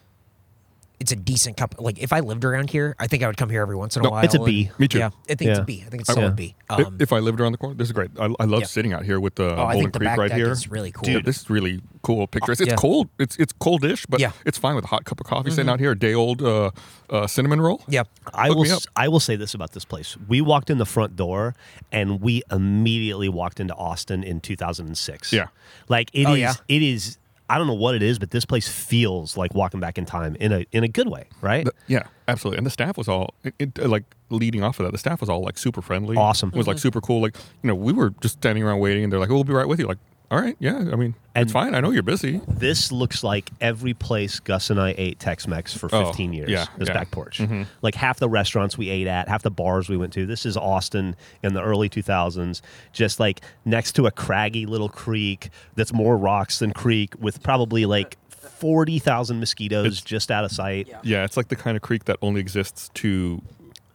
It's 1.00 1.12
a 1.12 1.16
decent 1.16 1.58
cup. 1.58 1.76
Like 1.78 2.00
if 2.00 2.12
I 2.12 2.22
lived 2.22 2.44
around 2.44 2.72
here, 2.72 2.96
I 2.98 3.06
think 3.06 3.22
I 3.22 3.28
would 3.28 3.38
come 3.38 3.52
here 3.52 3.62
every 3.62 3.76
once 3.76 3.96
in 3.96 4.02
a 4.02 4.04
No, 4.06 4.10
while. 4.10 4.24
it's 4.26 4.34
a 4.34 4.40
B. 4.40 4.66
and- 4.72 4.80
Me 4.80 4.88
too. 4.88 4.98
Yeah, 4.98 5.12
I 5.30 5.36
think 5.36 5.50
it's 5.52 5.60
a 5.60 5.62
Yeah. 5.62 5.66
B. 5.66 5.84
I 5.86 5.90
think 5.90 6.02
it's 6.02 6.10
I- 6.10 6.14
a 6.14 6.16
solid 6.16 6.30
Yeah. 6.30 6.34
B. 6.34 6.56
If- 6.72 6.88
Um, 6.88 6.98
if 7.00 7.14
I 7.14 7.20
lived 7.20 7.40
around 7.40 7.52
the 7.52 7.60
corner, 7.60 7.76
this 7.76 7.88
is 7.88 7.92
great. 7.92 8.10
I, 8.20 8.34
I 8.40 8.46
love 8.46 8.62
Yeah. 8.62 8.66
sitting 8.66 8.94
out 8.94 9.06
here 9.06 9.20
with 9.20 9.36
the 9.36 9.56
oh, 9.56 9.66
I 9.68 9.76
Bouldin 9.76 9.80
think 9.80 9.94
the 9.94 10.00
Creek 10.00 10.10
back 10.10 10.18
right 10.18 10.30
deck 10.30 10.38
here. 10.38 10.50
is 10.52 10.72
really 10.72 10.92
cool. 10.92 11.04
Dude, 11.04 11.24
this 11.26 11.38
is 11.42 11.50
really 11.52 11.82
cool 12.02 12.26
pictures. 12.26 12.60
It's 12.62 12.70
Yeah. 12.72 12.76
cold. 12.78 13.10
It's 13.20 13.36
it's 13.38 13.54
coldish, 13.54 14.06
but 14.10 14.20
Yeah. 14.20 14.32
it's 14.44 14.58
fine 14.58 14.74
with 14.74 14.86
a 14.86 14.88
hot 14.88 15.06
cup 15.06 15.20
of 15.20 15.28
coffee 15.28 15.52
sitting 15.52 15.70
out 15.70 15.80
here. 15.80 15.92
A 15.92 16.00
day 16.00 16.16
old 16.16 16.42
uh, 16.42 16.72
uh, 17.12 17.28
cinnamon 17.28 17.62
roll. 17.62 17.84
yeah. 17.88 18.04
I 18.34 18.48
Hook 18.48 18.56
will. 18.58 18.64
me 18.64 18.72
up. 18.72 18.78
s- 18.78 18.88
I 18.96 19.08
will 19.08 19.20
say 19.20 19.36
this 19.36 19.54
about 19.54 19.74
this 19.74 19.86
place. 19.86 20.18
We 20.28 20.42
walked 20.42 20.72
in 20.72 20.80
the 20.80 20.86
front 20.86 21.16
door, 21.16 21.54
and 21.92 22.22
we 22.22 22.42
immediately 22.52 23.30
walked 23.30 23.60
into 23.60 23.76
Austin 23.76 24.24
in 24.24 24.40
2006. 24.42 25.32
Yeah. 25.32 25.46
like 25.90 26.10
it 26.14 26.22
is. 26.22 26.28
Oh, 26.28 26.34
yeah? 26.34 26.54
It 26.68 26.82
is. 26.82 27.18
I 27.50 27.58
don't 27.58 27.68
know 27.68 27.74
what 27.74 27.96
it 27.96 28.04
is, 28.04 28.20
but 28.20 28.32
this 28.32 28.44
place 28.46 28.68
feels 28.68 29.38
like 29.38 29.54
walking 29.56 29.80
back 29.80 29.98
in 29.98 30.06
time 30.06 30.36
in 30.40 30.52
a 30.52 30.66
in 30.72 30.84
a 30.84 30.88
good 30.88 31.08
way, 31.08 31.28
right? 31.42 31.66
The- 31.66 31.74
yeah, 31.88 32.04
absolutely. 32.28 32.58
And 32.58 32.66
the 32.66 32.72
staff 32.72 32.98
was 32.98 33.08
all 33.08 33.34
it, 33.44 33.54
it, 33.60 33.80
uh, 33.80 33.88
like 33.88 34.04
leading 34.30 34.64
off 34.64 34.80
of 34.80 34.86
that. 34.86 34.92
The 34.92 34.98
staff 34.98 35.22
was 35.22 35.30
all 35.30 35.42
like 35.42 35.58
super 35.58 35.82
friendly. 35.82 36.18
Awesome. 36.18 36.50
It 36.50 36.56
was 36.58 36.68
like 36.68 36.78
super 36.80 37.00
cool. 37.00 37.22
Like 37.22 37.36
you 37.64 37.68
know, 37.70 37.76
we 37.76 37.94
were 37.94 38.10
just 38.22 38.36
standing 38.36 38.64
around 38.64 38.80
waiting, 38.80 39.04
and 39.04 39.14
they're 39.14 39.20
like, 39.20 39.30
"Oh, 39.30 39.36
we'll 39.36 39.44
be 39.46 39.54
right 39.54 39.68
with 39.68 39.80
you." 39.80 39.88
Like, 39.88 40.00
all 40.30 40.40
right, 40.42 40.56
yeah. 40.60 40.78
I 40.78 40.96
mean, 40.96 41.16
And- 41.36 41.44
it's 41.44 41.52
fine. 41.54 41.74
I 41.74 41.80
know 41.80 41.92
you're 41.92 42.04
busy. 42.04 42.42
this 42.48 42.92
looks 42.92 43.24
like 43.24 43.50
every 43.62 43.94
place 43.94 44.40
Gus 44.40 44.70
and 44.70 44.80
I 44.80 44.94
ate 44.98 45.20
Tex-Mex 45.20 45.74
for 45.78 45.88
Oh, 45.94 46.06
15 46.08 46.34
years. 46.34 46.50
yeah, 46.50 46.66
this 46.78 46.88
yeah. 46.90 46.94
back 46.94 47.12
porch. 47.12 47.40
Mm-hmm. 47.40 47.64
Like 47.82 47.96
half 47.96 48.20
the 48.20 48.28
restaurants 48.28 48.78
we 48.78 48.90
ate 48.90 49.08
at, 49.08 49.28
half 49.30 49.44
the 49.44 49.52
bars 49.52 49.88
we 49.90 49.96
went 49.98 50.12
to. 50.14 50.26
This 50.26 50.46
is 50.46 50.58
Austin 50.58 51.16
in 51.44 51.54
the 51.54 51.62
early 51.64 51.90
2000s, 51.90 52.62
just 52.92 53.20
like 53.20 53.42
next 53.66 53.94
to 53.94 54.06
a 54.08 54.12
craggy 54.12 54.66
little 54.66 54.90
creek 54.90 55.50
that's 55.76 55.94
more 55.94 56.18
rocks 56.18 56.60
than 56.60 56.72
creek, 56.74 57.14
with 57.20 57.42
probably 57.44 57.86
like 57.86 58.18
40,000 58.30 59.40
mosquitoes 59.40 59.86
It's- 59.86 60.02
just 60.02 60.32
out 60.32 60.44
of 60.44 60.52
sight. 60.52 60.90
Yeah, 61.04 61.24
it's 61.24 61.38
like 61.38 61.48
the 61.50 61.56
kind 61.56 61.78
of 61.78 61.84
creek 61.84 62.06
that 62.06 62.18
only 62.22 62.42
exists 62.42 62.90
to 62.96 63.42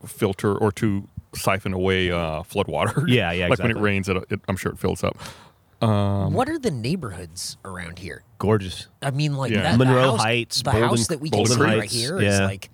filter 0.07 0.55
or 0.57 0.72
to 0.72 1.09
siphon 1.35 1.72
away 1.72 2.11
uh, 2.11 2.43
flood 2.43 2.68
water. 2.68 3.05
Yeah, 3.07 3.33
yeah, 3.33 3.47
like 3.51 3.59
when 3.59 3.70
it 3.70 3.76
rains, 3.78 4.09
it, 4.09 4.16
it, 4.30 4.41
I'm 4.49 4.57
sure 4.57 4.72
it 4.72 4.78
fills 4.78 5.03
up. 5.05 5.16
Um, 5.83 6.33
what 6.33 6.49
are 6.49 6.59
the 6.59 6.70
neighborhoods 6.70 7.57
around 7.64 7.99
here? 7.99 8.22
Gorgeous. 8.39 8.87
I 9.03 9.11
mean, 9.11 9.35
like 9.35 9.51
Yeah. 9.51 9.62
that, 9.62 9.78
the 9.78 9.85
Monroe 9.85 10.12
house- 10.12 10.20
Heights, 10.20 10.62
the 10.62 10.70
Bouldin- 10.70 10.80
house 10.89 11.07
that 11.09 11.20
we 11.20 11.28
can 11.30 11.41
Bouldin 11.41 11.49
see 11.55 11.61
right 11.61 11.78
Heights, 11.80 11.93
here 11.95 12.18
is 12.20 12.39
yeah. 12.39 12.45
like 12.47 12.70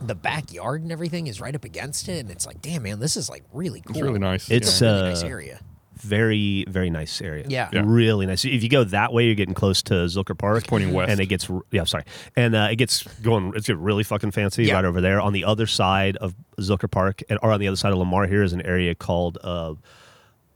the 0.00 0.14
backyard 0.14 0.82
and 0.82 0.90
everything 0.90 1.26
is 1.28 1.40
right 1.40 1.54
up 1.54 1.64
against 1.64 2.08
it, 2.08 2.18
and 2.20 2.30
it's 2.30 2.46
like, 2.46 2.60
damn, 2.60 2.82
man, 2.82 2.98
this 3.00 3.16
is 3.16 3.28
like 3.30 3.44
really 3.52 3.80
cool. 3.80 3.96
It's 3.96 4.02
really 4.02 4.18
nice. 4.18 4.50
It's, 4.50 4.68
It's 4.68 4.82
a 4.82 4.84
yeah. 4.84 4.90
really 4.92 5.08
nice 5.10 5.22
uh, 5.22 5.26
area. 5.26 5.60
Very, 5.96 6.64
very 6.68 6.90
nice 6.90 7.20
area. 7.22 7.44
Yeah. 7.48 7.68
Yeah. 7.72 7.82
Really 7.86 8.26
nice. 8.26 8.44
If 8.44 8.64
you 8.64 8.68
go 8.68 8.82
that 8.82 9.12
way, 9.12 9.26
you're 9.26 9.36
getting 9.36 9.54
close 9.54 9.82
to 9.84 9.94
Zilker 9.94 10.36
Park. 10.36 10.58
It's 10.58 10.66
pointing 10.66 10.92
west. 10.92 11.12
And 11.12 11.20
it 11.20 11.26
gets, 11.26 11.48
r- 11.48 11.62
yeah, 11.70 11.84
sorry. 11.84 12.02
And 12.34 12.56
uh, 12.56 12.68
it 12.72 12.76
gets 12.76 13.04
going, 13.22 13.52
it's 13.54 13.68
getting 13.68 13.80
really 13.82 14.02
fucking 14.02 14.32
fancy 14.32 14.64
Yeah. 14.64 14.74
right 14.74 14.84
over 14.84 15.00
there. 15.00 15.20
On 15.20 15.32
the 15.32 15.44
other 15.44 15.68
side 15.68 16.16
of 16.16 16.34
Zilker 16.58 16.90
Park, 16.90 17.22
and, 17.30 17.38
or 17.40 17.52
on 17.52 17.60
the 17.60 17.68
other 17.68 17.76
side 17.76 17.92
of 17.92 17.98
Lamar, 17.98 18.26
here 18.26 18.42
is 18.42 18.52
an 18.52 18.62
area 18.62 18.96
called 18.96 19.38
uh, 19.44 19.74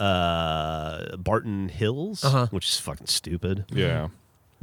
uh, 0.00 1.16
Barton 1.16 1.68
Hills, 1.68 2.24
Uh-huh. 2.24 2.46
which 2.50 2.68
is 2.68 2.78
fucking 2.78 3.06
stupid. 3.06 3.64
yeah. 3.70 4.08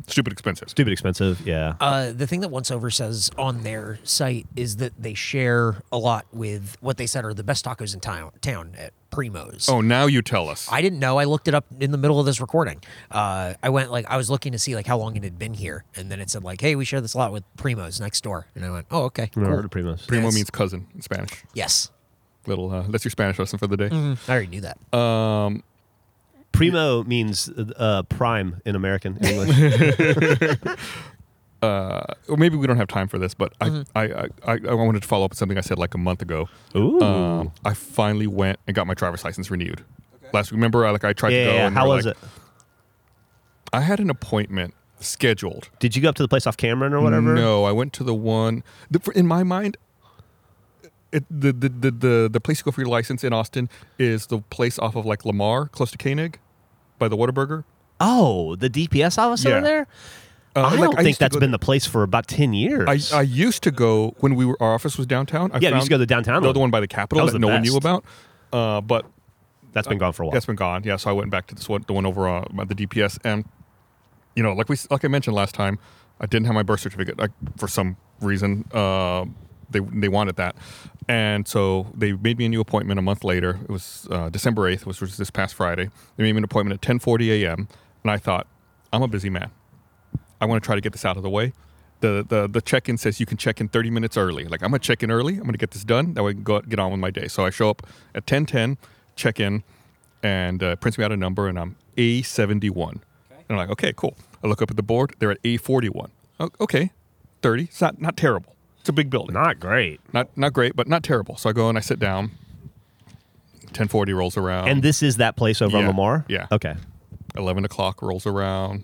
Stupid 0.07 0.33
expensive. 0.33 0.69
Stupid 0.71 0.91
expensive. 0.91 1.45
Yeah. 1.45 1.75
Uh, 1.79 2.11
the 2.11 2.25
thing 2.25 2.39
that 2.41 2.49
Once 2.49 2.71
Over 2.71 2.89
says 2.89 3.29
on 3.37 3.61
their 3.61 3.99
site 4.03 4.47
is 4.55 4.77
that 4.77 4.91
they 4.99 5.13
share 5.13 5.83
a 5.91 5.99
lot 5.99 6.25
with 6.33 6.77
what 6.81 6.97
they 6.97 7.05
said 7.05 7.23
are 7.25 7.33
the 7.33 7.43
best 7.43 7.63
tacos 7.63 7.93
in 7.93 7.99
town, 7.99 8.31
town 8.41 8.73
at 8.75 8.91
Primo's. 9.11 9.69
Oh, 9.69 9.81
now 9.81 10.07
you 10.07 10.23
tell 10.23 10.49
us. 10.49 10.67
I 10.71 10.81
didn't 10.81 10.97
know. 10.97 11.19
I 11.19 11.25
looked 11.25 11.47
it 11.47 11.53
up 11.53 11.65
in 11.79 11.91
the 11.91 11.99
middle 11.99 12.19
of 12.19 12.25
this 12.25 12.41
recording. 12.41 12.81
Uh, 13.11 13.53
I 13.61 13.69
went 13.69 13.91
like 13.91 14.07
I 14.09 14.17
was 14.17 14.31
looking 14.31 14.51
to 14.53 14.59
see 14.59 14.73
like 14.73 14.87
how 14.87 14.97
long 14.97 15.15
it 15.15 15.23
had 15.23 15.37
been 15.37 15.53
here, 15.53 15.85
and 15.95 16.09
then 16.09 16.19
it 16.19 16.31
said 16.31 16.43
like, 16.43 16.59
"Hey, 16.59 16.75
we 16.75 16.85
share 16.85 16.99
this 16.99 17.13
a 17.13 17.19
lot 17.19 17.31
with 17.31 17.43
Primo's 17.55 17.99
next 18.01 18.21
door," 18.23 18.47
and 18.55 18.65
I 18.65 18.71
went, 18.71 18.87
"Oh, 18.89 19.03
okay, 19.03 19.29
Never 19.35 19.45
cool. 19.47 19.55
heard 19.57 19.65
of 19.65 19.71
Primos. 19.71 20.07
Primo 20.07 20.25
Yes. 20.25 20.33
means 20.35 20.49
cousin 20.49 20.87
in 20.95 21.01
Spanish. 21.03 21.43
yes." 21.53 21.91
Little 22.45 22.71
uh, 22.71 22.83
that's 22.89 23.05
your 23.05 23.11
Spanish 23.11 23.39
lesson 23.39 23.57
for 23.59 23.67
the 23.67 23.77
day. 23.77 23.89
I 23.91 24.17
already 24.31 24.47
knew 24.47 24.61
that. 24.61 24.97
Um, 24.97 25.63
Primo 26.51 27.03
means 27.03 27.49
uh, 27.77 28.03
prime 28.03 28.61
in 28.65 28.75
American 28.75 29.17
English. 29.17 29.57
uh, 31.61 32.03
or 32.27 32.37
maybe 32.37 32.57
we 32.57 32.67
don't 32.67 32.77
have 32.77 32.87
time 32.89 33.07
for 33.07 33.17
this, 33.17 33.33
but 33.33 33.57
Mm-hmm. 33.59 33.97
I, 33.97 34.03
I, 34.03 34.27
I, 34.53 34.59
I 34.69 34.73
wanted 34.73 35.01
to 35.01 35.07
follow 35.07 35.25
up 35.25 35.31
with 35.31 35.37
something 35.39 35.57
I 35.57 35.61
said 35.61 35.79
like 35.79 35.93
a 35.93 35.97
month 35.97 36.21
ago. 36.21 36.49
Ooh. 36.75 36.99
Um, 37.01 37.51
I 37.63 37.73
finally 37.73 38.27
went 38.27 38.59
and 38.67 38.75
got 38.75 38.85
my 38.87 38.93
driver's 38.93 39.23
license 39.23 39.49
renewed. 39.49 39.83
Last 40.33 40.51
week, 40.51 40.57
remember, 40.57 40.85
I, 40.85 40.91
like 40.91 41.03
I 41.03 41.13
tried 41.13 41.31
yeah, 41.33 41.45
to 41.45 41.45
go. 41.51 41.55
yeah, 41.55 41.67
and 41.67 41.75
how 41.75 41.87
was 41.87 42.05
like- 42.05 42.15
it? 42.15 42.29
I 43.71 43.81
had 43.81 43.99
an 43.99 44.09
appointment 44.11 44.73
scheduled. 44.99 45.69
Did 45.79 45.95
you 45.95 46.01
go 46.01 46.09
up 46.09 46.15
to 46.15 46.23
the 46.23 46.27
place 46.27 46.45
off 46.45 46.57
Cameron 46.57 46.93
or 46.93 47.01
whatever? 47.01 47.33
No, 47.33 47.63
I 47.63 47.71
went 47.71 47.93
to 47.93 48.03
the 48.03 48.13
one. 48.13 48.63
The, 48.91 48.99
for, 48.99 49.11
in 49.13 49.25
my 49.25 49.43
mind, 49.43 49.77
it, 51.13 51.23
the, 51.29 51.53
the 51.53 51.69
the 51.69 51.91
the 51.91 52.29
the 52.31 52.39
place 52.41 52.59
you 52.59 52.63
go 52.65 52.71
for 52.71 52.81
your 52.81 52.89
license 52.89 53.23
in 53.23 53.31
Austin 53.33 53.69
is 53.97 54.27
the 54.27 54.39
place 54.39 54.77
off 54.79 54.95
of 54.95 55.05
like 55.05 55.23
Lamar, 55.25 55.67
close 55.69 55.91
to 55.91 55.97
Koenig, 55.97 56.39
by 56.99 57.07
the 57.07 57.15
Whataburger. 57.15 57.63
Oh, 57.99 58.55
the 58.55 58.69
DPS 58.69 59.17
office 59.17 59.45
Yeah. 59.45 59.51
over 59.51 59.61
there? 59.65 59.87
Uh, 60.55 60.59
I 60.61 60.69
like, 60.75 60.79
don't 60.91 61.03
think 61.03 61.17
that's 61.17 61.35
been 61.35 61.49
there- 61.51 61.57
the 61.57 61.65
place 61.65 61.85
for 61.85 62.03
about 62.03 62.27
10 62.27 62.53
years. 62.53 63.11
I, 63.13 63.17
I 63.19 63.21
used 63.23 63.63
to 63.63 63.71
go 63.71 64.13
when 64.19 64.35
we 64.35 64.45
were 64.45 64.57
our 64.61 64.73
office 64.75 64.97
was 64.97 65.07
downtown. 65.07 65.51
I 65.51 65.55
Yeah, 65.55 65.59
we 65.59 65.65
found 65.67 65.75
used 65.77 65.85
to 65.85 65.89
go 65.91 65.95
to 65.95 65.99
the 65.99 66.05
downtown 66.05 66.35
the 66.35 66.41
one. 66.41 66.49
other 66.49 66.59
one 66.59 66.69
by 66.71 66.79
the 66.79 66.87
Capitol 66.87 67.25
That 67.25 67.31
that, 67.31 67.39
the 67.39 67.47
no 67.47 67.53
one 67.53 67.61
knew 67.63 67.75
about. 67.77 68.03
Uh, 68.51 68.81
but 68.81 69.05
that's 69.71 69.87
been 69.87 69.97
gone 69.97 70.13
for 70.13 70.23
a 70.23 70.25
while. 70.27 70.33
that's 70.33 70.45
been 70.45 70.55
gone. 70.55 70.83
Yeah, 70.83 70.97
so 70.97 71.09
I 71.09 71.13
went 71.13 71.31
back 71.31 71.47
to 71.47 71.55
this 71.55 71.67
one, 71.69 71.83
the 71.87 71.93
one 71.93 72.05
over 72.05 72.27
uh, 72.27 72.45
the 72.65 72.75
DPS, 72.75 73.17
and 73.23 73.45
you 74.35 74.43
know, 74.43 74.53
like 74.53 74.69
we 74.69 74.75
like 74.91 75.03
I 75.03 75.07
mentioned 75.07 75.35
last 75.35 75.55
time, 75.55 75.79
I 76.21 76.25
didn't 76.27 76.45
have 76.45 76.53
my 76.55 76.61
birth 76.63 76.81
certificate 76.81 77.17
like, 77.17 77.31
for 77.57 77.67
some 77.67 77.97
reason. 78.21 78.65
Uh, 78.71 79.25
they 79.73 79.79
they 79.79 80.07
wanted 80.07 80.37
that, 80.37 80.55
and 81.07 81.47
so 81.47 81.87
they 81.93 82.13
made 82.13 82.37
me 82.37 82.45
a 82.45 82.49
new 82.49 82.61
appointment 82.61 82.99
a 82.99 83.01
month 83.03 83.23
later. 83.23 83.59
It 83.63 83.69
was 83.69 84.07
uh, 84.09 84.29
December 84.29 84.67
eighth, 84.67 84.85
which 84.85 85.01
was 85.01 85.17
this 85.17 85.29
past 85.29 85.53
Friday. 85.55 85.89
They 86.15 86.23
made 86.23 86.33
me 86.33 86.37
an 86.37 86.43
appointment 86.45 86.75
at 86.75 86.81
ten 86.81 86.99
forty 86.99 87.43
a.m. 87.43 87.67
And 88.03 88.11
I 88.11 88.17
thought, 88.17 88.47
I'm 88.91 89.01
a 89.01 89.07
busy 89.07 89.29
man. 89.29 89.49
I 90.41 90.45
want 90.45 90.61
to 90.61 90.65
try 90.65 90.75
to 90.75 90.81
get 90.81 90.91
this 90.91 91.05
out 91.05 91.17
of 91.17 91.23
the 91.23 91.29
way. 91.29 91.53
The, 92.01 92.25
the, 92.27 92.49
the 92.49 92.61
check-in 92.61 92.97
says 92.97 93.21
you 93.21 93.25
can 93.25 93.37
check 93.37 93.61
in 93.61 93.69
30 93.69 93.89
minutes 93.89 94.17
early. 94.17 94.43
Like 94.43 94.61
I'm 94.61 94.71
gonna 94.71 94.79
check 94.79 95.03
in 95.03 95.09
early. 95.09 95.35
I'm 95.37 95.45
gonna 95.45 95.57
get 95.57 95.71
this 95.71 95.85
done. 95.85 96.15
That 96.15 96.23
way 96.23 96.31
I 96.31 96.33
can 96.33 96.43
go 96.43 96.59
get 96.59 96.79
on 96.79 96.91
with 96.91 96.99
my 96.99 97.11
day. 97.11 97.29
So 97.29 97.45
I 97.45 97.49
show 97.49 97.69
up 97.69 97.87
at 98.13 98.25
10:10, 98.25 98.77
check 99.15 99.39
in, 99.39 99.63
and 100.21 100.61
uh, 100.61 100.75
prints 100.75 100.97
me 100.97 101.05
out 101.05 101.13
a 101.13 101.17
number, 101.17 101.47
and 101.47 101.57
I'm 101.57 101.77
A71. 101.95 102.91
And 102.91 103.01
I'm 103.49 103.55
like, 103.55 103.69
okay, 103.69 103.93
cool. 103.95 104.17
I 104.43 104.47
look 104.47 104.61
up 104.61 104.69
at 104.69 104.75
the 104.75 104.83
board. 104.83 105.15
They're 105.19 105.31
at 105.31 105.41
A41. 105.43 106.09
Okay, 106.59 106.91
30. 107.41 107.63
It's 107.63 107.79
not 107.79 108.01
not 108.01 108.17
terrible. 108.17 108.52
It's 108.83 108.89
a 108.89 108.93
big 108.93 109.09
building. 109.09 109.33
Not 109.33 109.61
great. 109.61 110.01
Not 110.13 110.27
not 110.37 110.51
great, 110.51 110.75
but 110.75 110.89
not 110.89 111.03
terrible. 111.03 111.37
So 111.37 111.49
I 111.49 111.53
go 111.53 111.69
and 111.69 111.77
I 111.77 111.81
sit 111.81 111.99
down. 111.99 112.31
10:40 113.71 114.13
rolls 114.13 114.35
around. 114.37 114.67
and 114.67 114.83
this 114.83 115.01
is 115.01 115.17
that 115.17 115.35
place 115.35 115.61
over 115.61 115.77
on 115.77 115.83
yeah, 115.83 115.87
Lamar? 115.89 116.25
yeah. 116.27 116.47
Okay. 116.51 116.75
11 117.35 117.65
o'clock 117.65 118.01
rolls 118.03 118.27
around 118.27 118.83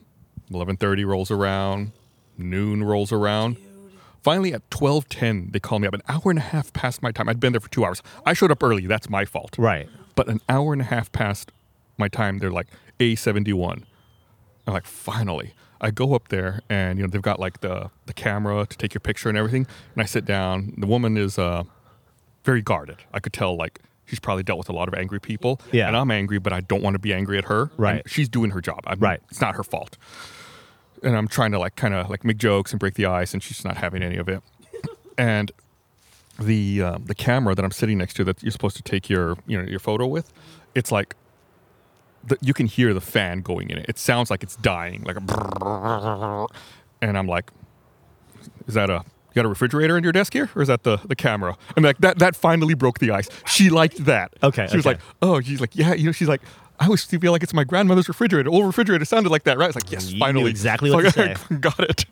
11.30 0.51 1.05
rolls 1.05 1.29
around 1.29 1.91
noon 2.39 2.83
rolls 2.83 3.11
around 3.11 3.57
finally 4.23 4.51
at 4.53 4.67
12.10 4.71 5.51
they 5.51 5.59
call 5.59 5.77
me 5.77 5.87
up 5.87 5.93
an 5.93 6.01
hour 6.09 6.23
and 6.31 6.39
a 6.39 6.41
half 6.41 6.73
past 6.73 7.03
my 7.03 7.11
time 7.11 7.29
i'd 7.29 7.39
been 7.39 7.53
there 7.53 7.59
for 7.59 7.69
two 7.69 7.85
hours 7.85 8.01
i 8.25 8.33
showed 8.33 8.49
up 8.49 8.63
early 8.63 8.87
that's 8.87 9.07
my 9.07 9.23
fault 9.23 9.55
Right. 9.59 9.87
but 10.15 10.27
an 10.27 10.41
hour 10.49 10.73
and 10.73 10.81
a 10.81 10.85
half 10.85 11.11
past 11.11 11.51
my 11.99 12.07
time 12.07 12.39
they're 12.39 12.49
like 12.49 12.65
a71 12.99 13.83
i'm 14.65 14.73
like 14.73 14.87
finally 14.87 15.53
i 15.81 15.91
go 15.91 16.13
up 16.13 16.27
there 16.29 16.61
and 16.69 16.97
you 16.99 17.03
know 17.05 17.09
they've 17.09 17.21
got 17.21 17.39
like 17.39 17.61
the 17.61 17.89
the 18.05 18.13
camera 18.13 18.65
to 18.65 18.77
take 18.77 18.93
your 18.93 19.01
picture 19.01 19.29
and 19.29 19.37
everything. 19.37 19.65
And 19.93 20.01
i 20.01 20.05
sit 20.05 20.25
down. 20.25 20.73
The 20.77 20.87
woman 20.87 21.17
is 21.17 21.37
uh 21.39 21.63
very 22.43 22.61
guarded. 22.61 22.97
I 23.13 23.19
could 23.19 23.33
tell 23.33 23.55
like 23.57 23.79
she's 24.05 24.19
probably 24.19 24.43
dealt 24.43 24.57
with 24.57 24.69
a 24.69 24.73
lot 24.73 24.87
of 24.87 24.93
angry 24.93 25.19
people. 25.19 25.61
Yeah. 25.71 25.87
and 25.87 25.95
i'm 25.97 26.11
angry 26.11 26.39
but 26.39 26.51
i 26.53 26.61
don't 26.61 26.81
want 26.83 26.95
to 26.95 26.99
be 26.99 27.13
angry 27.13 27.37
at 27.37 27.45
her. 27.45 27.69
Right. 27.77 28.01
And 28.01 28.09
she's 28.09 28.29
doing 28.29 28.51
her 28.51 28.61
job. 28.61 28.81
I 28.87 28.95
mean, 28.95 29.01
Right. 29.01 29.21
it's 29.29 29.41
not 29.41 29.55
her 29.55 29.63
fault. 29.63 29.97
And 31.03 31.15
i'm 31.15 31.27
trying 31.27 31.51
to 31.51 31.59
like 31.59 31.75
kind 31.75 31.93
of 31.93 32.09
like 32.09 32.23
make 32.25 32.37
jokes 32.37 32.71
and 32.71 32.79
break 32.79 32.95
the 32.95 33.05
ice 33.05 33.33
and 33.33 33.41
she's 33.43 33.63
not 33.63 33.77
having 33.77 34.03
any 34.03 34.17
of 34.17 34.27
it. 34.29 34.41
And 35.17 35.51
the 36.39 36.81
um, 36.81 37.03
the 37.05 37.15
camera 37.15 37.53
that 37.55 37.65
I'm 37.65 37.71
sitting 37.71 37.97
next 37.97 38.13
to 38.15 38.23
that 38.23 38.41
you're 38.41 38.53
supposed 38.53 38.77
to 38.77 38.81
take 38.83 39.09
your 39.09 39.35
you 39.45 39.57
know 39.61 39.67
your 39.67 39.79
photo 39.79 40.07
with, 40.07 40.31
it's 40.73 40.91
like 40.93 41.13
the, 42.29 42.37
you 42.41 42.53
can 42.53 42.65
hear 42.67 42.93
the 42.93 43.01
fan 43.01 43.41
going 43.41 43.69
in 43.69 43.77
it. 43.77 43.85
It 43.89 43.97
sounds 43.99 44.29
like 44.31 44.43
it's 44.43 44.55
dying, 44.55 45.03
like 45.03 45.17
a 45.17 46.47
and 47.01 47.17
I'm 47.17 47.27
like, 47.27 47.51
is 48.67 48.73
that 48.73 48.89
a 48.89 49.03
you 49.29 49.35
got 49.35 49.45
a 49.45 49.49
refrigerator 49.49 49.95
in 49.97 50.03
your 50.03 50.11
desk 50.13 50.33
here, 50.33 50.49
or 50.55 50.61
is 50.61 50.67
that 50.69 50.83
the 50.83 50.97
the 51.05 51.15
camera? 51.15 51.57
And 51.75 51.85
like 51.85 51.97
that 51.99 52.19
that 52.19 52.35
finally 52.35 52.73
broke 52.73 52.99
the 52.99 53.11
ice. 53.11 53.29
She 53.45 53.69
liked 53.69 54.05
that. 54.05 54.33
Okay, 54.41 54.67
She 54.67 54.77
was 54.77 54.85
okay. 54.87 54.95
like, 54.95 55.01
oh, 55.21 55.39
she's 55.41 55.61
like, 55.61 55.75
yeah, 55.75 55.93
you 55.93 56.05
know, 56.05 56.11
she's 56.11 56.29
like. 56.29 56.41
I 56.81 56.85
always 56.85 57.03
feel 57.03 57.33
like 57.33 57.43
it's 57.43 57.53
my 57.53 57.65
grandmother's 57.65 58.07
refrigerator. 58.07 58.49
Old 58.49 58.65
refrigerator 58.65 59.03
sounded 59.03 59.31
like 59.31 59.43
that, 59.43 59.57
right? 59.57 59.67
It's 59.67 59.75
like, 59.75 59.91
yes, 59.91 60.13
You 60.13 60.19
finally. 60.19 60.49
exactly 60.49 60.89
So 60.89 60.95
what 60.95 61.17
I 61.19 61.35
got 61.59 61.77
it. 61.81 62.05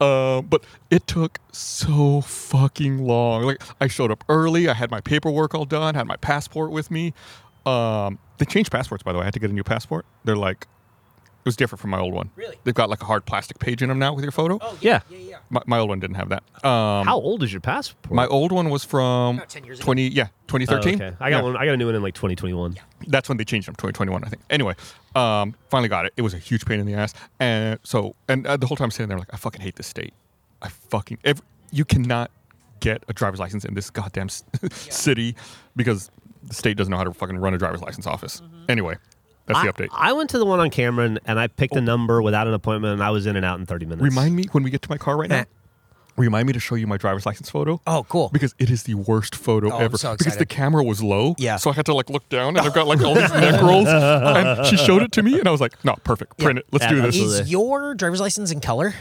Uh, 0.00 0.40
but 0.40 0.64
it 0.90 1.06
took 1.06 1.38
so 1.52 2.22
fucking 2.22 2.96
long. 3.06 3.42
Like 3.42 3.60
I 3.78 3.88
showed 3.88 4.10
up 4.10 4.24
early. 4.30 4.70
I 4.70 4.72
had 4.72 4.90
my 4.90 5.02
paperwork 5.02 5.54
all 5.54 5.66
done. 5.66 5.94
Had 5.94 6.06
my 6.06 6.16
passport 6.16 6.70
with 6.70 6.90
me. 6.90 7.12
Um, 7.66 8.18
they 8.38 8.44
changed 8.44 8.70
passports, 8.70 9.02
by 9.02 9.12
the 9.12 9.18
way. 9.18 9.22
I 9.22 9.26
had 9.26 9.34
to 9.34 9.40
get 9.40 9.50
a 9.50 9.54
new 9.54 9.64
passport. 9.64 10.04
They're 10.24 10.36
like, 10.36 10.66
it 11.40 11.48
was 11.48 11.56
different 11.56 11.80
from 11.80 11.90
my 11.90 12.00
old 12.00 12.12
one. 12.12 12.30
Really? 12.34 12.56
They've 12.64 12.74
got 12.74 12.90
like 12.90 13.02
a 13.02 13.04
hard 13.04 13.24
plastic 13.24 13.58
page 13.60 13.80
in 13.80 13.88
them 13.88 13.98
now 14.00 14.12
with 14.14 14.24
your 14.24 14.32
photo. 14.32 14.58
Oh 14.60 14.76
Yeah. 14.80 15.00
yeah, 15.08 15.18
yeah. 15.18 15.36
My, 15.48 15.60
my 15.66 15.78
old 15.78 15.88
one 15.90 16.00
didn't 16.00 16.16
have 16.16 16.28
that. 16.30 16.42
Um, 16.64 17.06
How 17.06 17.16
old 17.20 17.44
is 17.44 17.52
your 17.52 17.60
passport? 17.60 18.12
my 18.12 18.26
old 18.26 18.50
one 18.50 18.68
was 18.68 18.82
from 18.82 19.36
About 19.36 19.48
10 19.48 19.64
years 19.64 19.78
ago. 19.78 19.84
20, 19.84 20.08
yeah, 20.08 20.24
Oh, 20.24 20.58
2013. 20.58 20.94
okay. 20.94 21.16
I 21.20 21.30
got 21.30 21.36
Yeah. 21.36 21.42
one. 21.42 21.56
I 21.56 21.64
got 21.66 21.74
a 21.74 21.76
new 21.76 21.86
one 21.86 21.94
in 21.94 22.02
like 22.02 22.14
2021. 22.14 22.76
That's 23.06 23.28
when 23.28 23.38
they 23.38 23.44
changed 23.44 23.68
them, 23.68 23.76
2021, 23.76 24.24
I 24.24 24.28
think. 24.28 24.42
Anyway, 24.50 24.74
um, 25.14 25.54
finally 25.70 25.88
got 25.88 26.04
it. 26.06 26.12
It 26.16 26.22
was 26.22 26.34
a 26.34 26.38
huge 26.38 26.64
pain 26.66 26.80
in 26.80 26.86
the 26.86 26.94
ass. 26.94 27.14
And 27.38 27.78
so, 27.84 28.16
and 28.28 28.44
uh, 28.46 28.56
the 28.56 28.66
whole 28.66 28.76
time 28.76 28.86
I'm 28.86 28.90
sitting 28.90 29.08
there, 29.08 29.18
like, 29.18 29.32
I 29.32 29.36
fucking 29.36 29.60
hate 29.60 29.76
this 29.76 29.86
state. 29.86 30.14
I 30.62 30.68
fucking, 30.68 31.18
ev 31.24 31.40
you 31.70 31.84
cannot 31.84 32.30
get 32.80 33.04
a 33.08 33.12
driver's 33.12 33.38
license 33.40 33.64
in 33.64 33.74
this 33.74 33.88
goddamn 33.90 34.26
s- 34.26 34.42
city 34.72 35.36
because 35.76 36.10
the 36.46 36.54
state 36.54 36.76
doesn't 36.76 36.90
know 36.90 36.96
how 36.96 37.04
to 37.04 37.12
fucking 37.12 37.38
run 37.38 37.54
a 37.54 37.58
driver's 37.58 37.80
license 37.82 38.06
office. 38.06 38.42
Anyway, 38.68 38.96
that's 39.46 39.60
the 39.62 39.68
I, 39.68 39.72
update. 39.72 39.88
I 39.92 40.12
went 40.12 40.30
to 40.30 40.38
the 40.38 40.46
one 40.46 40.60
on 40.60 40.70
Cameron 40.70 41.18
and 41.26 41.38
I 41.38 41.46
picked 41.48 41.76
a 41.76 41.80
number 41.80 42.20
without 42.22 42.46
an 42.46 42.54
appointment 42.54 42.94
and 42.94 43.02
I 43.02 43.10
was 43.10 43.26
in 43.26 43.36
and 43.36 43.44
out 43.44 43.58
in 43.60 43.66
30 43.66 43.86
minutes. 43.86 44.02
Remind 44.02 44.34
me 44.34 44.44
when 44.52 44.62
we 44.64 44.70
get 44.70 44.82
to 44.82 44.90
my 44.90 44.98
car 44.98 45.16
right 45.16 45.28
now. 45.28 45.40
Eh. 45.40 45.44
Remind 46.16 46.46
me 46.46 46.54
to 46.54 46.60
show 46.60 46.76
you 46.76 46.86
my 46.86 46.96
driver's 46.96 47.26
license 47.26 47.50
photo. 47.50 47.78
Oh, 47.86 48.06
cool. 48.08 48.30
Because 48.32 48.54
it 48.58 48.70
is 48.70 48.84
the 48.84 48.94
worst 48.94 49.34
photo 49.34 49.70
Oh, 49.70 49.76
I'm 49.76 49.82
ever. 49.82 49.98
so 49.98 50.12
because 50.12 50.24
the 50.36 50.44
excited. 50.44 50.48
camera 50.48 50.82
was 50.82 51.02
low. 51.02 51.34
Yeah. 51.36 51.56
So 51.56 51.70
I 51.70 51.74
had 51.74 51.84
to 51.86 51.94
like 51.94 52.08
look 52.08 52.26
down 52.30 52.56
and 52.56 52.66
I've 52.66 52.72
got 52.72 52.86
like 52.86 53.02
all 53.02 53.14
these 53.16 53.30
neck 53.32 53.60
rolls. 53.60 53.86
And 53.86 54.64
she 54.66 54.78
showed 54.78 55.02
it 55.02 55.12
to 55.12 55.22
me 55.22 55.38
and 55.38 55.46
I 55.46 55.50
was 55.50 55.60
like, 55.60 55.84
no, 55.84 55.94
perfect. 56.04 56.38
Print 56.38 56.60
it. 56.60 56.66
Let's 56.72 56.84
Yeah, 56.86 56.90
do 56.92 56.96
this. 57.02 57.06
absolutely. 57.08 57.38
Is 57.40 57.50
your 57.50 57.94
driver's 57.94 58.20
license 58.20 58.50
in 58.50 58.60
color? 58.60 58.94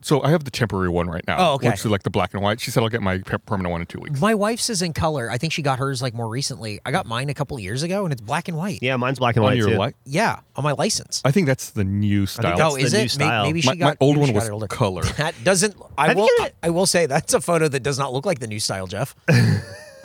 So 0.00 0.22
I 0.22 0.30
have 0.30 0.44
the 0.44 0.50
temporary 0.50 0.88
one 0.88 1.08
right 1.08 1.24
now. 1.26 1.36
Oh, 1.38 1.54
okay. 1.54 1.70
Which 1.70 1.80
is 1.80 1.86
like 1.86 2.04
the 2.04 2.10
black 2.10 2.32
and 2.32 2.42
white. 2.42 2.60
She 2.60 2.70
said 2.70 2.82
I'll 2.82 2.88
get 2.88 3.02
my 3.02 3.18
per- 3.18 3.38
permanent 3.38 3.72
one 3.72 3.80
in 3.80 3.86
two 3.86 3.98
weeks. 3.98 4.20
My 4.20 4.34
wife's 4.34 4.70
is 4.70 4.80
in 4.80 4.92
color. 4.92 5.28
I 5.30 5.38
think 5.38 5.52
she 5.52 5.60
got 5.62 5.78
hers 5.80 6.00
like 6.00 6.14
more 6.14 6.28
recently. 6.28 6.80
I 6.86 6.92
got 6.92 7.04
mine 7.06 7.28
a 7.30 7.34
couple 7.34 7.56
of 7.56 7.62
years 7.62 7.82
ago, 7.82 8.04
and 8.04 8.12
it's 8.12 8.22
black 8.22 8.46
and 8.48 8.56
white. 8.56 8.78
Yeah, 8.80 8.96
mine's 8.96 9.18
black 9.18 9.34
and 9.36 9.44
On 9.44 9.50
white 9.50 9.58
your 9.58 9.70
too. 9.70 9.76
light? 9.76 9.96
Yeah, 10.04 10.38
on 10.54 10.62
my 10.64 10.72
license. 10.72 11.20
I 11.24 11.32
think 11.32 11.46
that's 11.48 11.70
the 11.70 11.84
new 11.84 12.26
style. 12.26 12.56
that's 12.56 12.74
oh, 12.74 12.76
the 12.76 12.82
is 12.84 12.92
new 12.92 12.98
it? 13.00 13.02
May- 13.02 13.08
style. 13.08 13.42
Maybe 13.44 13.60
she 13.60 13.68
My- 13.70 13.74
my 13.74 13.96
old 14.00 14.16
maybe 14.16 14.20
one 14.20 14.26
she 14.28 14.32
got 14.34 14.38
was 14.40 14.48
it 14.48 14.52
older. 14.52 14.66
color. 14.68 15.02
That 15.18 15.34
doesn't. 15.42 15.74
I 15.96 16.08
Have 16.08 16.16
will. 16.16 16.26
you 16.26 16.36
got- 16.38 16.52
I 16.62 16.70
will 16.70 16.86
say 16.86 17.06
that's 17.06 17.34
a 17.34 17.40
photo 17.40 17.66
that 17.68 17.82
does 17.82 17.98
not 17.98 18.12
look 18.12 18.24
like 18.24 18.38
the 18.38 18.46
new 18.46 18.60
style, 18.60 18.86
Geoff. 18.86 19.16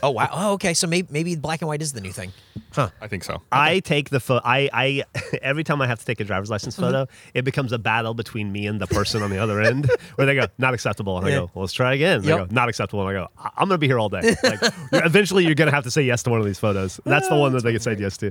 Oh 0.03 0.11
wow. 0.11 0.27
Oh 0.31 0.51
okay. 0.53 0.73
So 0.75 0.85
maybe 0.85 1.07
maybe 1.11 1.35
black 1.35 1.61
and 1.61 1.67
white 1.69 1.81
is 1.81 1.93
the 1.93 2.01
new 2.01 2.11
thing. 2.11 2.31
Huh. 2.73 2.89
I 3.01 3.07
think 3.07 3.23
so. 3.23 3.41
I 3.51 3.79
take 3.79 4.09
the 4.09 4.19
photo. 4.19 4.41
I, 4.45 4.69
I 4.73 5.03
every 5.41 5.63
time 5.63 5.81
I 5.81 5.87
have 5.87 5.99
to 5.99 6.05
take 6.05 6.19
a 6.19 6.23
driver's 6.23 6.49
license 6.49 6.75
photo, 6.75 7.07
it 7.33 7.43
becomes 7.45 7.71
a 7.71 7.77
battle 7.79 8.13
between 8.13 8.51
me 8.51 8.67
and 8.67 8.81
the 8.81 8.87
person 8.87 9.21
on 9.21 9.29
the 9.29 9.37
other 9.37 9.61
end, 9.61 9.89
where 10.15 10.25
they 10.27 10.35
go 10.35 10.47
not 10.57 10.73
acceptable, 10.73 11.17
and 11.17 11.25
I 11.25 11.29
go, 11.31 11.49
well, 11.53 11.61
let's 11.63 11.71
try 11.73 11.93
again. 11.93 12.17
And 12.17 12.23
They 12.25 12.29
Yep. 12.29 12.49
go 12.49 12.53
not 12.53 12.67
acceptable, 12.69 13.07
and 13.07 13.17
I 13.17 13.21
go, 13.21 13.27
I- 13.37 13.49
I'm 13.57 13.67
gonna 13.69 13.77
be 13.77 13.87
here 13.87 13.97
all 13.99 14.09
day. 14.09 14.35
Like, 14.43 14.61
you're- 14.91 15.05
eventually, 15.05 15.45
you're 15.45 15.55
gonna 15.55 15.71
have 15.71 15.85
to 15.85 15.91
say 15.91 16.01
yes 16.03 16.21
to 16.23 16.29
one 16.29 16.39
of 16.41 16.45
these 16.45 16.59
photos. 16.59 16.99
That's 17.05 17.29
the 17.29 17.35
one 17.37 17.53
that 17.53 17.63
they 17.63 17.71
can 17.71 17.79
say 17.81 17.95
yes 17.97 18.17
to. 18.17 18.27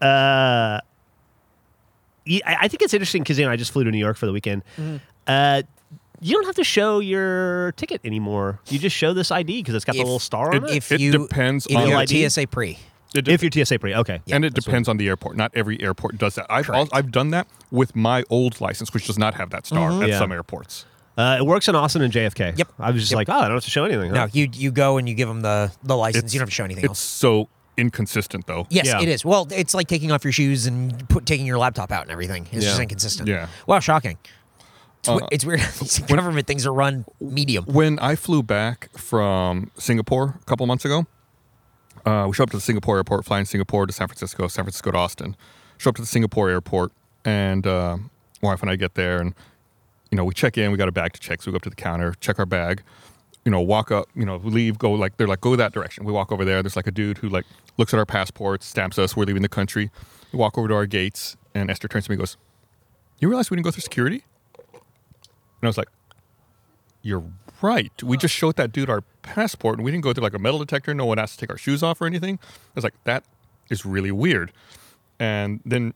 Uh, 0.00 0.80
yeah, 2.26 2.40
I 2.46 2.56
I 2.64 2.68
think 2.68 2.82
it's 2.82 2.94
interesting 2.94 3.22
because 3.22 3.38
you 3.38 3.44
know 3.46 3.50
I 3.50 3.56
just 3.56 3.72
flew 3.72 3.82
to 3.84 3.90
New 3.90 3.98
York 3.98 4.16
for 4.16 4.26
the 4.26 4.32
weekend. 4.32 4.62
Uh, 5.26 5.62
you 6.20 6.34
don't 6.34 6.44
have 6.46 6.54
to 6.56 6.64
show 6.64 6.98
your 7.00 7.72
ticket 7.72 8.00
anymore. 8.04 8.60
You 8.68 8.78
just 8.78 8.96
show 8.96 9.12
this 9.12 9.30
ID 9.30 9.60
because 9.62 9.74
it's 9.74 9.84
got 9.84 9.94
the 9.94 10.02
little 10.02 10.18
star 10.18 10.54
on 10.54 10.64
it. 10.64 10.70
If 10.70 10.92
It 10.92 11.00
you 11.00 11.12
depends 11.12 11.66
if 11.66 11.76
on- 11.76 11.88
you're 11.88 11.96
ID? 11.98 12.28
TSA 12.28 12.46
pre. 12.46 12.78
It 13.14 13.24
de- 13.24 13.32
if 13.32 13.42
you're 13.42 13.50
TSA 13.50 13.78
pre, 13.80 13.92
okay. 13.96 14.20
and 14.30 14.44
it 14.44 14.54
depends 14.54 14.88
on 14.88 14.96
the 14.96 15.08
airport. 15.08 15.36
Not 15.36 15.50
every 15.54 15.80
airport 15.82 16.16
does 16.18 16.36
that. 16.36 16.46
I've 16.48 16.68
al- 16.70 16.86
Correct. 16.86 16.90
I've 16.94 17.10
done 17.10 17.30
that 17.30 17.48
with 17.72 17.96
my 17.96 18.22
old 18.30 18.60
license, 18.60 18.94
which 18.94 19.06
does 19.08 19.18
not 19.18 19.34
have 19.34 19.50
that 19.50 19.66
star 19.66 20.00
at 20.02 20.08
Yeah. 20.10 20.18
some 20.18 20.30
airports. 20.30 20.84
Uh, 21.18 21.36
it 21.40 21.44
works 21.44 21.66
in 21.68 21.74
Austin 21.74 22.02
and 22.02 22.12
JFK. 22.12 22.54
Yep. 22.56 22.68
I 22.78 22.92
was 22.92 23.02
just 23.02 23.10
Yep. 23.10 23.16
like, 23.16 23.28
oh, 23.28 23.32
I 23.40 23.42
don't 23.48 23.56
have 23.56 23.64
to 23.64 23.70
show 23.70 23.84
anything. 23.84 24.10
huh? 24.10 24.26
No, 24.26 24.28
you 24.32 24.48
you 24.52 24.70
go 24.70 24.96
and 24.96 25.08
you 25.08 25.14
give 25.16 25.26
them 25.28 25.40
the 25.40 25.72
the 25.82 25.96
license. 25.96 26.18
It's- 26.18 26.34
you 26.34 26.38
don't 26.38 26.44
have 26.44 26.50
to 26.50 26.54
show 26.54 26.64
anything 26.64 26.84
It's 26.84 26.90
else. 26.90 26.98
so 27.00 27.48
inconsistent, 27.76 28.46
though. 28.46 28.66
Yes, 28.70 28.86
Yeah. 28.86 29.00
it 29.00 29.08
is. 29.08 29.24
Well, 29.24 29.48
it's 29.50 29.74
like 29.74 29.88
taking 29.88 30.12
off 30.12 30.22
your 30.22 30.32
shoes 30.32 30.66
and 30.66 31.08
put 31.08 31.26
taking 31.26 31.46
your 31.46 31.58
laptop 31.58 31.90
out 31.90 32.02
and 32.02 32.10
everything. 32.12 32.46
It's 32.52 32.64
just 32.64 32.78
inconsistent. 32.80 33.28
Yeah. 33.28 33.48
Wow, 33.66 33.80
shocking. 33.80 34.18
It's, 35.00 35.08
Uh, 35.08 35.18
it's 35.30 35.44
weird. 35.44 35.60
government 36.08 36.46
things 36.46 36.66
are 36.66 36.72
run 36.72 37.04
medium. 37.20 37.64
When 37.64 37.98
I 37.98 38.16
flew 38.16 38.42
back 38.42 38.90
from 38.98 39.70
Singapore 39.78 40.38
a 40.40 40.44
couple 40.44 40.66
months 40.66 40.84
ago, 40.84 41.06
uh, 42.04 42.26
we 42.28 42.34
show 42.34 42.42
up 42.44 42.50
to 42.50 42.56
the 42.56 42.62
Singapore 42.62 42.96
airport, 42.96 43.24
flying 43.24 43.44
Singapore 43.44 43.86
to 43.86 43.92
San 43.92 44.08
Francisco, 44.08 44.46
San 44.48 44.64
Francisco 44.64 44.90
to 44.90 44.98
Austin. 44.98 45.36
Show 45.78 45.90
up 45.90 45.96
to 45.96 46.02
the 46.02 46.06
Singapore 46.08 46.50
airport, 46.50 46.92
and 47.24 47.66
uh, 47.66 47.96
my 48.42 48.50
wife 48.50 48.60
and 48.62 48.70
I 48.70 48.76
get 48.76 48.94
there, 48.94 49.20
and 49.20 49.34
you 50.10 50.16
know 50.16 50.24
we 50.24 50.34
check 50.34 50.58
in. 50.58 50.70
We 50.70 50.76
got 50.76 50.88
a 50.88 50.92
bag 50.92 51.14
to 51.14 51.20
check, 51.20 51.40
so 51.42 51.50
we 51.50 51.52
go 51.52 51.56
up 51.56 51.62
to 51.62 51.70
the 51.70 51.76
counter, 51.76 52.14
check 52.20 52.38
our 52.38 52.46
bag. 52.46 52.82
You 53.46 53.50
know, 53.50 53.60
walk 53.62 53.90
up. 53.90 54.06
You 54.14 54.26
know, 54.26 54.36
leave. 54.36 54.78
Go 54.78 54.92
like 54.92 55.16
they're 55.16 55.26
like 55.26 55.40
go 55.40 55.56
that 55.56 55.72
direction. 55.72 56.04
We 56.04 56.12
walk 56.12 56.30
over 56.30 56.44
there. 56.44 56.62
There's 56.62 56.76
like 56.76 56.86
a 56.86 56.90
dude 56.90 57.18
who 57.18 57.30
like 57.30 57.46
looks 57.78 57.94
at 57.94 57.98
our 57.98 58.04
passports, 58.06 58.66
stamps 58.66 58.98
us. 58.98 59.16
We're 59.16 59.24
leaving 59.24 59.40
the 59.42 59.48
country. 59.48 59.90
We 60.32 60.38
walk 60.38 60.58
over 60.58 60.68
to 60.68 60.74
our 60.74 60.86
gates, 60.86 61.36
and 61.54 61.70
Esther 61.70 61.88
turns 61.88 62.04
to 62.04 62.10
me 62.10 62.14
and 62.14 62.20
goes, 62.20 62.36
"You 63.18 63.28
realize 63.28 63.50
we 63.50 63.56
didn't 63.56 63.64
go 63.64 63.70
through 63.70 63.80
security?" 63.82 64.24
And 65.60 65.66
I 65.66 65.68
was 65.68 65.78
like, 65.78 65.88
you're 67.02 67.24
right. 67.62 68.02
We 68.02 68.16
just 68.16 68.34
showed 68.34 68.56
that 68.56 68.72
dude 68.72 68.90
our 68.90 69.02
passport 69.22 69.76
and 69.76 69.84
we 69.84 69.90
didn't 69.90 70.04
go 70.04 70.12
through 70.12 70.24
like 70.24 70.34
a 70.34 70.38
metal 70.38 70.58
detector. 70.58 70.92
No 70.94 71.06
one 71.06 71.18
asked 71.18 71.38
to 71.38 71.46
take 71.46 71.50
our 71.50 71.58
shoes 71.58 71.82
off 71.82 72.00
or 72.00 72.06
anything. 72.06 72.38
I 72.42 72.48
was 72.74 72.84
like, 72.84 72.94
that 73.04 73.24
is 73.68 73.84
really 73.84 74.10
weird. 74.10 74.52
And 75.18 75.60
then 75.64 75.94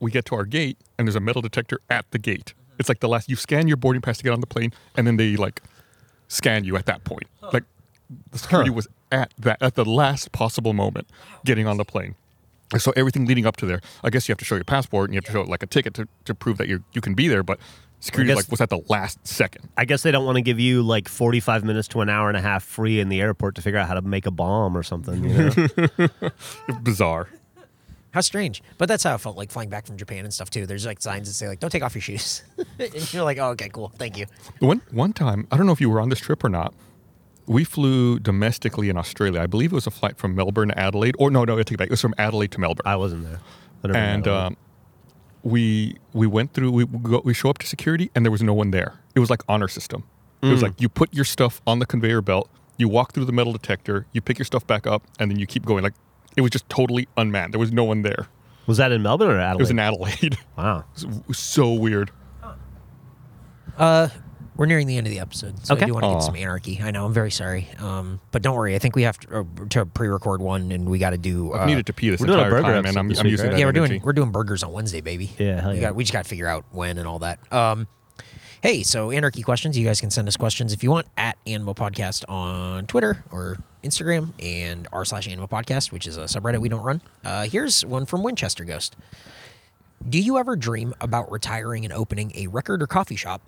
we 0.00 0.10
get 0.10 0.24
to 0.26 0.34
our 0.34 0.44
gate 0.44 0.78
and 0.98 1.06
there's 1.06 1.16
a 1.16 1.20
metal 1.20 1.42
detector 1.42 1.80
at 1.90 2.10
the 2.10 2.18
gate. 2.18 2.54
Mm-hmm. 2.54 2.76
It's 2.80 2.88
like 2.88 3.00
the 3.00 3.08
last, 3.08 3.28
you 3.28 3.36
scan 3.36 3.68
your 3.68 3.76
boarding 3.76 4.02
pass 4.02 4.18
to 4.18 4.24
get 4.24 4.32
on 4.32 4.40
the 4.40 4.46
plane 4.46 4.72
and 4.96 5.06
then 5.06 5.16
they 5.16 5.36
like 5.36 5.62
scan 6.28 6.64
you 6.64 6.76
at 6.76 6.86
that 6.86 7.04
point. 7.04 7.26
Like 7.52 7.64
the 8.30 8.38
security 8.38 8.70
was 8.70 8.88
at 9.10 9.32
that, 9.38 9.62
at 9.62 9.74
the 9.74 9.84
last 9.84 10.32
possible 10.32 10.72
moment 10.72 11.06
getting 11.44 11.66
on 11.66 11.76
the 11.76 11.84
plane. 11.84 12.14
And 12.72 12.80
So 12.80 12.92
everything 12.96 13.26
leading 13.26 13.46
up 13.46 13.56
to 13.58 13.66
there, 13.66 13.80
I 14.02 14.10
guess 14.10 14.28
you 14.28 14.32
have 14.32 14.38
to 14.38 14.44
show 14.44 14.54
your 14.54 14.64
passport 14.64 15.10
and 15.10 15.14
you 15.14 15.18
have 15.18 15.26
to 15.26 15.32
show 15.32 15.42
like 15.42 15.62
a 15.62 15.66
ticket 15.66 15.92
to, 15.94 16.08
to 16.24 16.34
prove 16.34 16.56
that 16.56 16.68
you 16.68 16.82
you 16.92 17.02
can 17.02 17.12
be 17.12 17.28
there. 17.28 17.42
But 17.42 17.58
security 18.02 18.28
guess- 18.28 18.36
like 18.44 18.50
was 18.50 18.60
at 18.60 18.68
the 18.70 18.80
last 18.88 19.26
second. 19.26 19.68
I 19.76 19.84
guess 19.84 20.02
they 20.02 20.10
don't 20.10 20.24
want 20.26 20.36
to 20.36 20.42
give 20.42 20.58
you 20.60 20.82
like 20.82 21.08
45 21.08 21.64
minutes 21.64 21.88
to 21.88 22.00
an 22.00 22.08
hour 22.08 22.28
and 22.28 22.36
a 22.36 22.40
half 22.40 22.62
free 22.64 23.00
in 23.00 23.08
the 23.08 23.20
airport 23.20 23.54
to 23.54 23.62
figure 23.62 23.78
out 23.78 23.88
how 23.88 23.94
to 23.94 24.02
make 24.02 24.26
a 24.26 24.30
bomb 24.30 24.76
or 24.76 24.82
something. 24.82 25.24
You 25.24 25.50
know? 25.98 26.30
Bizarre. 26.82 27.28
How 28.12 28.20
strange. 28.20 28.62
But 28.76 28.88
that's 28.88 29.04
how 29.04 29.14
it 29.14 29.18
felt 29.22 29.38
like 29.38 29.50
flying 29.50 29.70
back 29.70 29.86
from 29.86 29.96
Japan 29.96 30.24
and 30.24 30.34
stuff 30.34 30.50
too. 30.50 30.66
There's 30.66 30.84
like 30.84 31.00
signs 31.00 31.28
that 31.28 31.34
say 31.34 31.48
like, 31.48 31.60
"Don't 31.60 31.70
take 31.70 31.82
off 31.82 31.94
your 31.94 32.02
shoes," 32.02 32.42
and 32.78 33.12
you're 33.14 33.24
like, 33.24 33.38
"Oh, 33.38 33.50
okay, 33.50 33.70
cool, 33.70 33.90
thank 33.96 34.18
you." 34.18 34.26
One 34.58 34.82
one 34.90 35.14
time, 35.14 35.46
I 35.50 35.56
don't 35.56 35.64
know 35.64 35.72
if 35.72 35.80
you 35.80 35.88
were 35.88 36.00
on 36.00 36.10
this 36.10 36.20
trip 36.20 36.44
or 36.44 36.50
not. 36.50 36.74
We 37.46 37.64
flew 37.64 38.18
domestically 38.18 38.90
in 38.90 38.98
Australia. 38.98 39.40
I 39.40 39.46
believe 39.46 39.72
it 39.72 39.74
was 39.74 39.86
a 39.86 39.90
flight 39.90 40.18
from 40.18 40.34
Melbourne 40.34 40.68
to 40.68 40.78
Adelaide, 40.78 41.14
or 41.18 41.30
no, 41.30 41.44
no, 41.44 41.54
I 41.58 41.62
take 41.62 41.72
it 41.72 41.78
back. 41.78 41.86
It 41.86 41.90
was 41.92 42.02
from 42.02 42.14
Adelaide 42.18 42.52
to 42.52 42.60
Melbourne. 42.60 42.84
I 42.84 42.96
wasn't 42.96 43.24
there. 43.24 43.40
I 43.82 43.98
and 43.98 44.28
um, 44.28 44.56
we 45.42 45.96
we 46.12 46.26
went 46.26 46.52
through. 46.52 46.70
We 46.70 46.84
we 46.84 46.98
go, 46.98 47.22
we 47.24 47.34
show 47.34 47.50
up 47.50 47.58
to 47.58 47.66
security, 47.66 48.10
and 48.14 48.24
there 48.24 48.30
was 48.30 48.42
no 48.42 48.54
one 48.54 48.70
there. 48.70 48.94
It 49.14 49.20
was 49.20 49.30
like 49.30 49.42
honor 49.48 49.68
system. 49.68 50.04
It 50.42 50.50
was 50.50 50.60
like 50.60 50.80
you 50.80 50.88
put 50.88 51.14
your 51.14 51.24
stuff 51.24 51.62
on 51.68 51.78
the 51.78 51.86
conveyor 51.86 52.20
belt, 52.20 52.50
you 52.76 52.88
walk 52.88 53.12
through 53.12 53.26
the 53.26 53.32
metal 53.32 53.52
detector, 53.52 54.06
you 54.12 54.20
pick 54.20 54.38
your 54.38 54.44
stuff 54.44 54.66
back 54.66 54.88
up, 54.88 55.06
and 55.20 55.30
then 55.30 55.38
you 55.38 55.46
keep 55.46 55.64
going. 55.64 55.84
Like 55.84 55.94
it 56.36 56.40
was 56.40 56.50
just 56.50 56.68
totally 56.68 57.06
unmanned. 57.16 57.52
There 57.52 57.60
was 57.60 57.70
no 57.70 57.84
one 57.84 58.02
there. 58.02 58.26
was 58.66 58.78
that 58.78 58.90
in 58.90 59.02
Melbourne 59.02 59.30
or 59.30 59.38
Adelaide? 59.38 59.60
It 59.60 59.62
was 59.62 59.70
in 59.70 59.78
Adelaide. 59.78 60.38
wow. 60.56 60.84
it 60.96 61.28
was 61.28 61.38
so 61.38 61.72
weird. 61.72 62.10
Uh, 63.78 64.08
we're 64.56 64.66
nearing 64.66 64.86
the 64.86 64.96
end 64.98 65.06
of 65.06 65.10
the 65.12 65.18
episode, 65.20 65.64
so 65.66 65.74
Okay. 65.74 65.84
I 65.84 65.86
do 65.86 65.94
want 65.94 66.04
to 66.04 66.12
get 66.12 66.22
some 66.22 66.36
anarchy. 66.36 66.80
I 66.82 66.90
know 66.90 67.06
I'm 67.06 67.12
very 67.14 67.30
sorry, 67.30 67.68
um, 67.78 68.20
but 68.32 68.42
don't 68.42 68.54
worry. 68.56 68.74
I 68.74 68.78
think 68.78 68.94
we 68.96 69.02
have 69.04 69.18
to, 69.20 69.40
uh, 69.40 69.44
to 69.70 69.86
pre-record 69.86 70.40
one, 70.42 70.70
and 70.72 70.88
we 70.88 70.98
got 70.98 71.10
to 71.10 71.18
do. 71.18 71.52
Uh, 71.54 71.58
I've 71.58 71.66
needed 71.68 71.86
to 71.86 71.92
pee 71.92 72.10
this 72.10 72.20
we're 72.20 72.26
doing 72.26 72.38
a 72.38 72.42
entire 72.42 72.60
burger 72.62 72.72
time, 72.74 72.86
and 72.86 72.98
I'm, 72.98 73.08
this 73.08 73.18
I'm 73.18 73.24
week, 73.24 73.30
using 73.32 73.46
right? 73.46 73.52
that 73.52 73.58
yeah, 73.58 73.64
we're 73.64 73.70
energy. 73.70 73.88
doing 73.94 74.02
we're 74.02 74.12
doing 74.12 74.30
burgers 74.30 74.62
on 74.62 74.72
Wednesday, 74.72 75.00
baby. 75.00 75.30
Yeah, 75.38 75.60
hell 75.60 75.70
we, 75.70 75.76
yeah. 75.76 75.80
got, 75.82 75.94
we 75.94 76.04
just 76.04 76.12
got 76.12 76.24
to 76.24 76.28
figure 76.28 76.46
out 76.46 76.64
when 76.72 76.98
and 76.98 77.08
all 77.08 77.18
that. 77.20 77.38
Um, 77.52 77.86
hey, 78.62 78.82
so 78.82 79.10
anarchy 79.10 79.42
questions. 79.42 79.78
You 79.78 79.86
guys 79.86 80.00
can 80.00 80.10
send 80.10 80.28
us 80.28 80.36
questions 80.36 80.72
if 80.72 80.82
you 80.82 80.90
want 80.90 81.06
at 81.16 81.36
ANMA 81.46 81.74
Podcast 81.74 82.24
on 82.28 82.86
Twitter 82.86 83.24
or 83.30 83.56
Instagram 83.82 84.32
and 84.42 84.86
r 84.92 85.04
slash 85.04 85.26
ANMA 85.28 85.48
Podcast, 85.48 85.92
which 85.92 86.06
is 86.06 86.16
a 86.18 86.24
subreddit 86.24 86.60
we 86.60 86.68
don't 86.68 86.82
run. 86.84 87.00
Uh, 87.24 87.44
here's 87.46 87.84
one 87.86 88.06
from 88.06 88.22
Winchester 88.22 88.64
Ghost. 88.64 88.96
Do 90.08 90.18
you 90.20 90.36
ever 90.38 90.56
dream 90.56 90.94
about 91.00 91.30
retiring 91.30 91.84
and 91.84 91.92
opening 91.94 92.32
a 92.34 92.48
record 92.48 92.82
or 92.82 92.86
coffee 92.86 93.16
shop? 93.16 93.40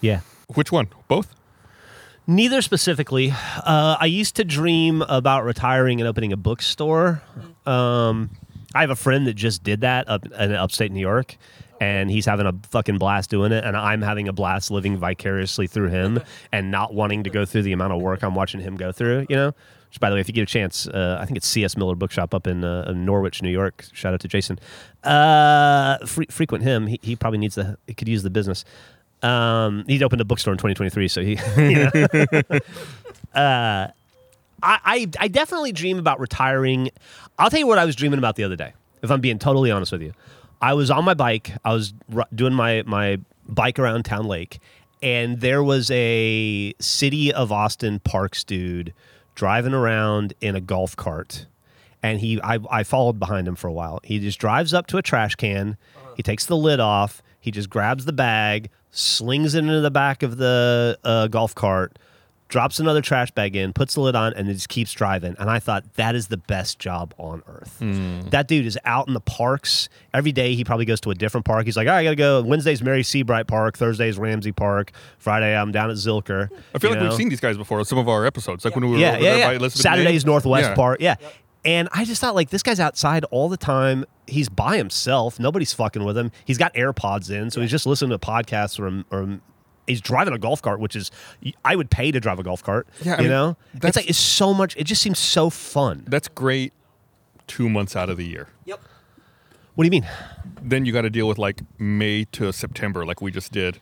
Yeah. 0.00 0.20
Which 0.54 0.70
one? 0.70 0.88
Both? 1.08 1.34
Neither 2.26 2.60
specifically. 2.60 3.32
Uh, 3.32 3.96
I 4.00 4.06
used 4.06 4.36
to 4.36 4.44
dream 4.44 5.02
about 5.02 5.44
retiring 5.44 6.00
and 6.00 6.08
opening 6.08 6.32
a 6.32 6.36
bookstore. 6.36 7.22
Um, 7.64 8.30
I 8.74 8.80
have 8.80 8.90
a 8.90 8.96
friend 8.96 9.26
that 9.26 9.34
just 9.34 9.62
did 9.62 9.82
that 9.82 10.08
up 10.08 10.26
in 10.26 10.52
upstate 10.52 10.90
New 10.90 11.00
York, 11.00 11.36
and 11.80 12.10
he's 12.10 12.26
having 12.26 12.46
a 12.46 12.52
fucking 12.70 12.98
blast 12.98 13.30
doing 13.30 13.52
it, 13.52 13.64
and 13.64 13.76
I'm 13.76 14.02
having 14.02 14.26
a 14.26 14.32
blast 14.32 14.72
living 14.72 14.96
vicariously 14.96 15.68
through 15.68 15.88
him 15.88 16.20
and 16.52 16.70
not 16.70 16.92
wanting 16.92 17.22
to 17.24 17.30
go 17.30 17.44
through 17.44 17.62
the 17.62 17.72
amount 17.72 17.92
of 17.92 18.00
work 18.00 18.22
I'm 18.24 18.34
watching 18.34 18.60
him 18.60 18.76
go 18.76 18.90
through. 18.92 19.26
You 19.28 19.36
know. 19.36 19.52
Which, 19.88 20.00
by 20.00 20.10
the 20.10 20.16
way, 20.16 20.20
if 20.20 20.26
you 20.26 20.34
get 20.34 20.42
a 20.42 20.46
chance, 20.46 20.88
uh, 20.88 21.18
I 21.20 21.26
think 21.26 21.36
it's 21.36 21.46
C.S. 21.46 21.76
Miller 21.76 21.94
Bookshop 21.94 22.34
up 22.34 22.48
in, 22.48 22.64
uh, 22.64 22.86
in 22.88 23.04
Norwich, 23.04 23.40
New 23.40 23.50
York. 23.50 23.84
Shout 23.92 24.12
out 24.12 24.20
to 24.20 24.28
Jason. 24.28 24.58
Uh, 25.04 25.98
fre- 26.04 26.24
frequent 26.28 26.64
him. 26.64 26.88
He, 26.88 26.98
he 27.02 27.14
probably 27.14 27.38
needs 27.38 27.54
the. 27.54 27.78
He 27.86 27.94
could 27.94 28.08
use 28.08 28.24
the 28.24 28.30
business. 28.30 28.64
Um, 29.26 29.84
he'd 29.86 30.02
opened 30.02 30.20
a 30.20 30.24
bookstore 30.24 30.52
in 30.52 30.58
2023, 30.58 31.08
so 31.08 31.22
he. 31.22 31.38
You 31.56 31.84
know. 31.84 32.58
uh, 33.40 33.88
I, 34.62 34.78
I 34.84 35.08
I 35.20 35.28
definitely 35.28 35.72
dream 35.72 35.98
about 35.98 36.20
retiring. 36.20 36.90
I'll 37.38 37.50
tell 37.50 37.58
you 37.58 37.66
what 37.66 37.78
I 37.78 37.84
was 37.84 37.96
dreaming 37.96 38.18
about 38.18 38.36
the 38.36 38.44
other 38.44 38.56
day. 38.56 38.72
If 39.02 39.10
I'm 39.10 39.20
being 39.20 39.38
totally 39.38 39.70
honest 39.70 39.92
with 39.92 40.02
you, 40.02 40.12
I 40.60 40.74
was 40.74 40.90
on 40.90 41.04
my 41.04 41.14
bike. 41.14 41.52
I 41.64 41.72
was 41.72 41.92
r- 42.14 42.26
doing 42.34 42.54
my 42.54 42.82
my 42.86 43.18
bike 43.46 43.78
around 43.78 44.04
town 44.04 44.26
lake, 44.26 44.58
and 45.02 45.40
there 45.40 45.62
was 45.62 45.90
a 45.90 46.72
city 46.80 47.32
of 47.32 47.52
Austin 47.52 48.00
Parks 48.00 48.44
dude 48.44 48.94
driving 49.34 49.74
around 49.74 50.32
in 50.40 50.56
a 50.56 50.60
golf 50.60 50.96
cart. 50.96 51.46
And 52.02 52.20
he, 52.20 52.40
I, 52.42 52.58
I 52.70 52.82
followed 52.84 53.18
behind 53.18 53.48
him 53.48 53.56
for 53.56 53.68
a 53.68 53.72
while. 53.72 54.00
He 54.04 54.18
just 54.18 54.38
drives 54.38 54.72
up 54.72 54.86
to 54.88 54.96
a 54.96 55.02
trash 55.02 55.34
can. 55.34 55.76
He 56.16 56.22
takes 56.22 56.46
the 56.46 56.56
lid 56.56 56.78
off. 56.80 57.22
He 57.40 57.50
just 57.50 57.68
grabs 57.68 58.04
the 58.04 58.12
bag, 58.12 58.70
slings 58.96 59.54
it 59.54 59.58
into 59.60 59.80
the 59.80 59.90
back 59.90 60.22
of 60.22 60.36
the 60.38 60.98
uh, 61.04 61.26
golf 61.28 61.54
cart, 61.54 61.98
drops 62.48 62.78
another 62.78 63.02
trash 63.02 63.30
bag 63.32 63.56
in, 63.56 63.72
puts 63.72 63.94
the 63.94 64.00
lid 64.00 64.14
on, 64.14 64.32
and 64.34 64.46
then 64.46 64.54
just 64.54 64.68
keeps 64.68 64.92
driving. 64.92 65.34
And 65.38 65.50
I 65.50 65.58
thought 65.58 65.84
that 65.94 66.14
is 66.14 66.28
the 66.28 66.36
best 66.36 66.78
job 66.78 67.12
on 67.18 67.42
earth. 67.48 67.76
That 68.30 68.46
dude 68.48 68.66
is 68.66 68.78
out 68.84 69.08
in 69.08 69.14
the 69.14 69.20
parks 69.20 69.88
every 70.14 70.30
day. 70.32 70.54
He 70.54 70.62
probably 70.64 70.84
goes 70.84 71.00
to 71.02 71.10
a 71.10 71.14
different 71.14 71.44
park. 71.44 71.66
He's 71.66 71.76
like, 71.76 71.88
"All 71.88 71.92
right, 71.94 72.00
I 72.00 72.04
got 72.04 72.10
to 72.10 72.16
go. 72.16 72.42
Wednesday's 72.42 72.82
Mary 72.82 73.02
Searight 73.02 73.46
Park. 73.48 73.76
Thursday's 73.76 74.16
Ramsey 74.16 74.52
Park. 74.52 74.92
Friday, 75.18 75.56
I'm 75.56 75.72
down 75.72 75.90
at 75.90 75.96
Zilker. 75.96 76.48
I 76.74 76.78
feel 76.78 76.90
You 76.92 76.96
like 76.96 77.08
we've 77.08 77.16
seen 77.18 77.28
these 77.28 77.40
guys 77.40 77.56
before. 77.56 77.84
Some 77.84 77.98
of 77.98 78.08
our 78.08 78.24
episodes, 78.24 78.64
like 78.64 78.74
when 78.76 78.84
we 78.86 78.92
were 78.92 78.98
yeah, 78.98 79.14
over 79.14 79.16
yeah, 79.24 79.30
there 79.30 79.38
yeah. 79.38 79.46
by 79.48 79.54
Elizabeth. 79.56 79.82
Saturday's 79.82 80.24
Lane. 80.24 80.32
Northwest 80.32 80.68
Yeah. 80.70 80.74
Park. 80.74 81.00
Yeah. 81.00 81.16
And 81.66 81.88
I 81.92 82.04
just 82.04 82.20
thought, 82.20 82.36
like, 82.36 82.50
this 82.50 82.62
guy's 82.62 82.78
outside 82.78 83.24
all 83.32 83.48
the 83.48 83.56
time. 83.56 84.04
He's 84.28 84.48
by 84.48 84.76
himself. 84.76 85.40
Nobody's 85.40 85.74
fucking 85.74 86.04
with 86.04 86.16
him. 86.16 86.30
He's 86.44 86.58
got 86.58 86.72
AirPods 86.74 87.28
in, 87.28 87.50
so 87.50 87.60
he's 87.60 87.72
just 87.72 87.86
listening 87.86 88.16
to 88.16 88.18
podcasts 88.24 88.78
or, 88.78 89.04
or 89.10 89.40
he's 89.88 90.00
driving 90.00 90.32
a 90.32 90.38
golf 90.38 90.62
cart, 90.62 90.78
which 90.78 90.94
is 90.94 91.10
I 91.64 91.74
would 91.76 91.90
pay 91.90 92.12
to 92.12 92.20
drive 92.20 92.38
a 92.38 92.44
golf 92.44 92.62
cart. 92.62 92.86
Yeah, 93.02 93.14
I 93.14 93.16
you 93.16 93.22
mean, 93.22 93.30
know, 93.30 93.56
it's 93.82 93.96
like 93.96 94.08
it's 94.08 94.18
so 94.18 94.54
much. 94.54 94.76
It 94.76 94.84
just 94.84 95.02
seems 95.02 95.18
so 95.18 95.50
fun. 95.50 96.04
That's 96.06 96.28
great. 96.28 96.72
Two 97.48 97.68
months 97.68 97.96
out 97.96 98.10
of 98.10 98.16
the 98.16 98.26
year. 98.26 98.48
Yep. 98.64 98.80
What 99.74 99.84
do 99.84 99.86
you 99.86 99.90
mean? 99.90 100.08
Then 100.62 100.84
you 100.84 100.92
got 100.92 101.02
to 101.02 101.10
deal 101.10 101.28
with 101.28 101.38
like 101.38 101.60
May 101.78 102.24
to 102.32 102.52
September, 102.52 103.04
like 103.04 103.20
we 103.20 103.30
just 103.30 103.52
did, 103.52 103.78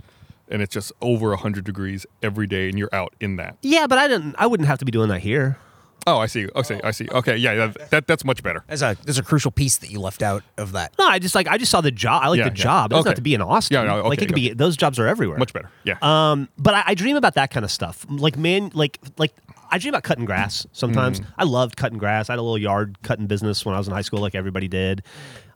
and 0.49 0.61
it's 0.61 0.73
just 0.73 0.91
over 1.01 1.37
hundred 1.37 1.65
degrees 1.65 2.07
every 2.23 2.47
day, 2.47 2.69
and 2.69 2.79
you're 2.79 2.95
out 2.95 3.15
in 3.21 3.37
that. 3.37 3.57
Yeah, 3.63 3.87
but 3.87 3.99
I 3.99 4.09
didn't. 4.09 4.37
I 4.39 4.47
wouldn't 4.47 4.69
have 4.69 4.79
to 4.79 4.85
be 4.85 4.93
doing 4.93 5.09
that 5.11 5.21
here. 5.21 5.59
Oh, 6.07 6.19
I 6.19 6.27
see. 6.27 6.47
Okay, 6.55 6.81
I 6.85 6.91
see. 6.91 7.09
Okay, 7.09 7.37
yeah, 7.37 7.55
that, 7.55 7.91
that 7.91 8.07
that's 8.07 8.25
much 8.25 8.43
better. 8.43 8.63
There's 8.67 8.83
a 8.83 8.97
there's 9.05 9.19
a 9.19 9.23
crucial 9.23 9.51
piece 9.51 9.79
that 9.79 9.91
you 9.91 10.01
left 10.01 10.23
out 10.23 10.43
of 10.59 10.73
that. 10.73 10.93
No, 10.99 11.07
I 11.07 11.19
just 11.19 11.35
like 11.35 11.49
I 11.49 11.57
just 11.57 11.71
saw 11.71 11.81
the 11.81 11.91
job. 11.91 12.23
I 12.23 12.29
like 12.29 12.39
Yeah, 12.39 12.51
the 12.51 12.57
yeah. 12.57 12.63
job. 12.65 12.93
It 12.93 12.97
doesn't 12.97 13.09
have 13.11 13.17
to 13.17 13.23
be 13.23 13.35
in 13.35 13.41
Austin. 13.41 13.75
Yeah, 13.75 13.85
no, 13.85 14.07
like 14.09 14.21
it 14.21 14.27
could 14.27 14.35
be. 14.35 14.53
Those 14.53 14.77
jobs 14.77 14.99
are 14.99 15.07
everywhere. 15.07 15.39
Much 15.39 15.53
better. 15.55 15.71
Yeah. 15.85 15.97
Um, 16.03 16.49
but 16.59 16.75
I, 16.75 16.83
I 16.89 16.95
dream 16.95 17.17
about 17.17 17.35
that 17.35 17.51
kind 17.51 17.65
of 17.65 17.71
stuff. 17.71 18.05
Like 18.11 18.37
man, 18.37 18.71
like 18.75 18.99
like 19.17 19.33
I 19.71 19.79
dream 19.79 19.93
about 19.95 20.03
cutting 20.03 20.25
grass. 20.27 20.67
Sometimes 20.73 21.21
Mm. 21.21 21.27
I 21.39 21.45
loved 21.45 21.77
cutting 21.77 21.99
grass. 21.99 22.29
I 22.29 22.35
had 22.35 22.39
a 22.39 22.43
little 22.43 22.59
yard 22.59 22.99
cutting 23.03 23.27
business 23.27 23.65
when 23.65 23.75
I 23.75 23.79
was 23.79 23.89
in 23.89 23.95
high 23.95 24.03
school, 24.03 24.21
like 24.21 24.35
everybody 24.35 24.69
did. 24.69 25.03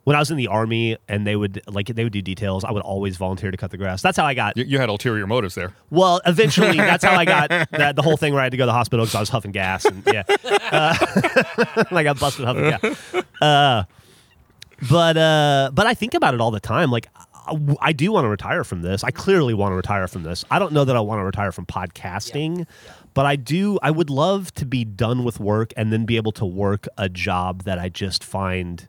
When 0.09 0.17
I 0.17 0.21
was 0.21 0.31
in 0.31 0.39
the 0.39 0.47
army 0.47 0.97
and 1.07 1.27
they 1.27 1.37
would 1.37 1.61
like 1.67 1.89
they 1.89 2.03
would 2.03 2.15
do 2.15 2.23
details, 2.23 2.65
I 2.65 2.71
would 2.71 2.81
always 2.81 3.19
volunteer 3.19 3.51
to 3.51 3.59
cut 3.59 3.71
the 3.71 3.77
grass. 3.77 4.01
That's 4.01 4.17
how 4.17 4.25
I 4.25 4.33
got. 4.33 4.57
you, 4.57 4.65
you 4.65 4.79
had 4.79 4.89
ulterior 4.89 5.27
motives 5.27 5.55
there. 5.55 5.75
Well, 5.91 6.23
eventually, 6.25 6.77
that's 6.79 7.05
how 7.05 7.15
I 7.15 7.27
got 7.27 7.51
that 7.51 7.95
the 7.95 8.01
whole 8.01 8.17
thing 8.17 8.33
where 8.33 8.41
I 8.41 8.45
had 8.45 8.53
to 8.53 8.57
go 8.57 8.63
to 8.63 8.69
the 8.69 8.73
hospital 8.73 9.05
because 9.05 9.17
I 9.17 9.21
was 9.21 9.29
huffing 9.29 9.53
gas 9.53 9.85
and 9.85 10.03
yeah, 10.07 10.23
uh, 10.73 11.85
I 11.91 12.03
got 12.05 12.19
busted 12.19 12.47
huffing 12.47 12.71
gas. 12.71 13.25
Uh, 13.39 13.85
but 14.89 15.19
uh, 15.19 15.73
but 15.75 15.87
I 15.87 15.93
think 15.93 16.15
about 16.15 16.33
it 16.33 16.41
all 16.41 16.53
the 16.53 16.59
time. 16.59 16.91
Like 16.91 17.09
I, 17.35 17.77
I 17.83 17.93
do 17.93 18.11
want 18.11 18.25
to 18.25 18.31
retire 18.31 18.65
from 18.65 18.81
this. 18.81 19.05
I 19.05 19.11
clearly 19.11 19.53
want 19.53 19.73
to 19.73 19.77
retire 19.77 20.09
from 20.09 20.23
this. 20.23 20.43
I 20.51 20.59
don't 20.59 20.73
know 20.73 20.87
that 20.87 20.97
I 20.97 21.01
want 21.01 21.21
to 21.21 21.25
retire 21.25 21.53
from 21.53 21.67
podcasting, 21.67 22.67
but 23.13 23.27
I 23.27 23.37
do. 23.37 23.79
I 23.83 23.91
would 23.91 24.09
love 24.09 24.55
to 24.55 24.65
be 24.65 24.87
done 24.87 25.23
with 25.23 25.39
work 25.39 25.75
and 25.77 25.93
then 25.93 26.07
be 26.07 26.17
able 26.17 26.33
to 26.33 26.47
work 26.47 26.89
a 26.97 27.11
job 27.11 27.65
that 27.65 27.79
I 27.79 27.91
just 27.91 28.25
find 28.25 28.89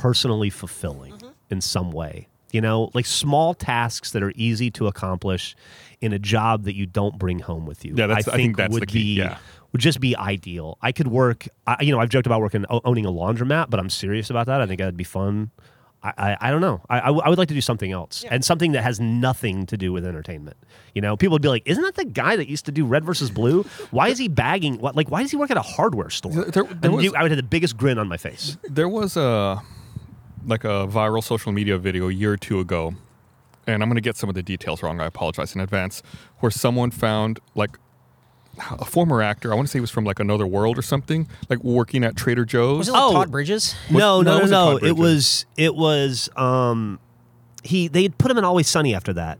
personally 0.00 0.50
fulfilling 0.50 1.12
mm-hmm. 1.14 1.28
in 1.50 1.60
some 1.60 1.90
way. 1.92 2.28
You 2.52 2.60
know, 2.60 2.90
like 2.92 3.06
small 3.06 3.54
tasks 3.54 4.10
that 4.10 4.22
are 4.22 4.32
easy 4.34 4.70
to 4.72 4.86
accomplish 4.86 5.56
in 6.02 6.12
a 6.12 6.18
job 6.18 6.64
that 6.64 6.74
you 6.74 6.84
don't 6.84 7.18
bring 7.18 7.38
home 7.38 7.64
with 7.64 7.82
you. 7.84 7.94
Yeah, 7.96 8.06
that's- 8.08 8.28
I 8.28 8.36
think 8.36 8.56
that's 8.58 8.72
would 8.72 8.82
the 8.82 8.86
key, 8.86 9.14
be 9.16 9.22
yeah. 9.22 9.38
would 9.72 9.80
just 9.80 10.00
be 10.00 10.14
ideal. 10.16 10.76
I 10.82 10.92
could 10.92 11.08
work. 11.08 11.48
I, 11.66 11.78
you 11.80 11.92
know, 11.92 11.98
I've 11.98 12.10
joked 12.10 12.26
about 12.26 12.40
working 12.42 12.66
owning 12.68 13.06
a 13.06 13.10
laundromat, 13.10 13.70
but 13.70 13.80
I'm 13.80 13.88
serious 13.88 14.28
about 14.28 14.46
that. 14.46 14.60
I 14.60 14.66
think 14.66 14.80
that'd 14.80 14.98
be 14.98 15.04
fun. 15.04 15.50
I, 16.02 16.12
I, 16.18 16.36
I 16.40 16.50
don't 16.50 16.60
know. 16.60 16.82
I, 16.90 16.98
I, 16.98 17.04
w- 17.06 17.22
I 17.24 17.28
would 17.30 17.38
like 17.38 17.48
to 17.48 17.54
do 17.54 17.60
something 17.62 17.90
else 17.92 18.22
and 18.28 18.44
something 18.44 18.72
that 18.72 18.82
has 18.82 18.98
nothing 19.00 19.64
to 19.66 19.76
do 19.78 19.92
with 19.92 20.04
entertainment. 20.04 20.56
You 20.94 21.00
know, 21.00 21.16
people 21.16 21.36
would 21.36 21.42
be 21.42 21.48
like, 21.48 21.62
"Isn't 21.64 21.84
that 21.84 21.94
the 21.94 22.04
guy 22.04 22.36
that 22.36 22.48
used 22.50 22.66
to 22.66 22.72
do 22.72 22.84
Red 22.84 23.04
versus 23.04 23.30
Blue? 23.30 23.62
Why 23.92 24.08
is 24.08 24.18
he 24.18 24.28
bagging? 24.28 24.78
What 24.78 24.94
like? 24.96 25.10
Why 25.10 25.22
does 25.22 25.30
he 25.30 25.36
work 25.38 25.50
at 25.52 25.56
a 25.56 25.62
hardware 25.62 26.10
store?" 26.10 26.32
There- 26.32 26.44
there- 26.46 26.64
there 26.64 26.78
And 26.82 26.94
was- 26.94 27.04
you- 27.04 27.14
I 27.14 27.22
would 27.22 27.30
have 27.30 27.38
the 27.38 27.42
biggest 27.44 27.78
grin 27.78 27.98
on 27.98 28.08
my 28.08 28.16
face. 28.18 28.58
There 28.68 28.88
was 28.90 29.16
a 29.16 29.62
like 30.46 30.64
a 30.64 30.86
viral 30.88 31.22
social 31.22 31.52
media 31.52 31.78
video 31.78 32.08
a 32.08 32.12
year 32.12 32.32
or 32.32 32.36
two 32.36 32.60
ago, 32.60 32.94
and 33.66 33.82
I'm 33.82 33.88
going 33.88 33.96
to 33.96 34.00
get 34.02 34.16
some 34.16 34.28
of 34.28 34.34
the 34.34 34.42
details 34.42 34.82
wrong. 34.82 35.00
I 35.00 35.06
apologize 35.06 35.54
in 35.54 35.60
advance. 35.60 36.02
Where 36.40 36.50
someone 36.50 36.90
found 36.90 37.38
like 37.54 37.78
a 38.70 38.84
former 38.84 39.22
actor. 39.22 39.50
I 39.52 39.54
want 39.56 39.66
to 39.68 39.72
say 39.72 39.78
he 39.78 39.80
was 39.80 39.90
from 39.90 40.04
like 40.04 40.20
another 40.20 40.46
world 40.46 40.78
or 40.78 40.82
something, 40.82 41.26
like 41.48 41.62
working 41.64 42.04
at 42.04 42.16
Trader 42.16 42.44
Joe's. 42.44 42.78
Was 42.78 42.88
it 42.88 42.92
like 42.92 43.02
Oh. 43.02 43.12
Todd 43.12 43.30
Bridges? 43.30 43.74
no, 43.90 44.20
no, 44.20 44.22
no, 44.22 44.44
it 44.44 44.50
no, 44.50 44.66
wasn't 44.66 44.82
no. 44.82 44.88
It 44.88 44.96
was 44.96 45.46
it 45.56 45.74
was 45.74 46.28
um 46.36 46.98
he 47.62 47.88
they 47.88 48.08
put 48.10 48.30
him 48.30 48.36
in 48.38 48.44
Always 48.44 48.68
Sunny 48.68 48.94
after 48.94 49.12
that. 49.14 49.38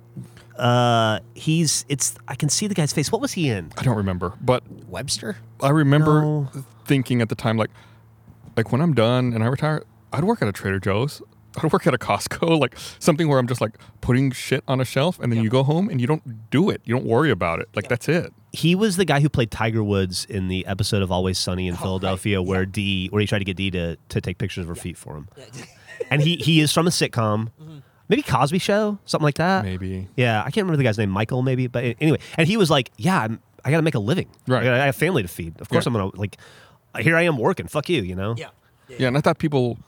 Uh 0.56 1.18
he's 1.34 1.84
it's 1.88 2.14
I 2.28 2.34
can 2.36 2.48
see 2.48 2.66
the 2.68 2.74
guy's 2.74 2.92
face. 2.92 3.10
What 3.12 3.20
was 3.20 3.32
he 3.32 3.50
in? 3.50 3.70
I 3.76 3.82
don't 3.82 3.96
remember, 3.96 4.32
but 4.40 4.62
Webster? 4.88 5.36
I 5.60 5.70
remember 5.70 6.20
No. 6.22 6.48
thinking 6.86 7.20
at 7.20 7.28
the 7.28 7.34
time, 7.34 7.56
like, 7.58 7.70
like 8.56 8.70
when 8.72 8.80
I'm 8.80 8.94
done 8.94 9.32
and 9.34 9.42
I 9.44 9.46
retire, 9.48 9.82
I'd 10.12 10.24
work 10.24 10.42
at 10.42 10.48
a 10.48 10.52
Trader 10.52 10.78
Joe's. 10.80 11.22
I'd 11.62 11.70
work 11.70 11.86
at 11.86 11.92
a 11.92 11.98
Costco, 11.98 12.58
like 12.64 12.76
something 12.98 13.28
where 13.28 13.38
I'm 13.38 13.46
just 13.46 13.60
like 13.60 13.72
putting 14.00 14.30
shit 14.30 14.64
on 14.66 14.80
a 14.80 14.84
shelf, 14.84 15.18
and 15.20 15.30
then 15.32 15.42
you 15.42 15.50
go 15.50 15.62
home 15.62 15.88
and 15.90 16.00
you 16.00 16.06
don't 16.06 16.50
do 16.50 16.70
it. 16.70 16.80
You 16.84 16.94
don't 16.94 17.04
worry 17.04 17.30
about 17.30 17.60
it. 17.60 17.68
Like 17.74 17.88
that's 17.88 18.08
it. 18.08 18.32
He 18.52 18.74
was 18.74 18.96
the 18.96 19.04
guy 19.04 19.20
who 19.20 19.28
played 19.28 19.50
Tiger 19.50 19.82
Woods 19.84 20.24
in 20.26 20.48
the 20.48 20.66
episode 20.66 21.02
of 21.02 21.10
Always 21.12 21.38
Sunny 21.38 21.68
Oh, 21.68 21.72
in 21.72 21.76
Philadelphia 21.76 22.40
where 22.42 22.64
Dee 22.66 23.08
where 23.08 23.20
he 23.20 23.26
tried 23.26 23.40
to 23.40 23.44
get 23.44 23.56
Dee 23.56 23.70
to, 23.70 23.96
to 24.10 24.20
take 24.20 24.38
pictures 24.38 24.62
of 24.62 24.68
her 24.68 24.74
feet 24.74 24.96
for 24.96 25.14
him. 25.16 25.28
and 26.10 26.22
he 26.22 26.36
he 26.36 26.60
is 26.60 26.72
from 26.72 26.86
a 26.86 26.90
sitcom. 26.90 27.48
Mm-hmm. 27.60 27.78
Maybe 28.08 28.22
Cosby 28.22 28.58
show, 28.58 28.98
something 29.06 29.24
like 29.24 29.36
that. 29.36 29.64
Maybe. 29.64 30.08
Yeah, 30.16 30.40
I 30.40 30.44
can't 30.50 30.64
remember 30.64 30.76
the 30.78 30.84
guy's 30.84 30.98
name, 30.98 31.08
Michael 31.10 31.40
maybe, 31.42 31.66
but 31.66 31.96
anyway, 32.00 32.18
and 32.36 32.46
he 32.46 32.56
was 32.58 32.68
like, 32.70 32.90
"Yeah, 32.98 33.20
I'm, 33.20 33.40
I 33.64 33.70
got 33.70 33.76
to 33.78 33.82
make 33.82 33.94
a 33.94 33.98
living. 34.00 34.28
Right. 34.46 34.60
I, 34.62 34.64
gotta, 34.64 34.82
I 34.82 34.86
have 34.86 34.96
family 34.96 35.22
to 35.22 35.28
feed. 35.28 35.58
Of 35.60 35.68
course, 35.70 35.86
Yeah. 35.86 35.90
I'm 35.90 35.94
gonna 35.94 36.16
like. 36.16 36.36
Here 37.00 37.16
I 37.16 37.22
am 37.22 37.38
working. 37.38 37.68
Fuck 37.68 37.88
you, 37.88 38.02
you 38.02 38.14
know. 38.14 38.34
Yeah. 38.36 38.48
Yeah, 38.88 39.08
and 39.08 39.16
I 39.16 39.22
thought 39.22 39.38
people, 39.38 39.78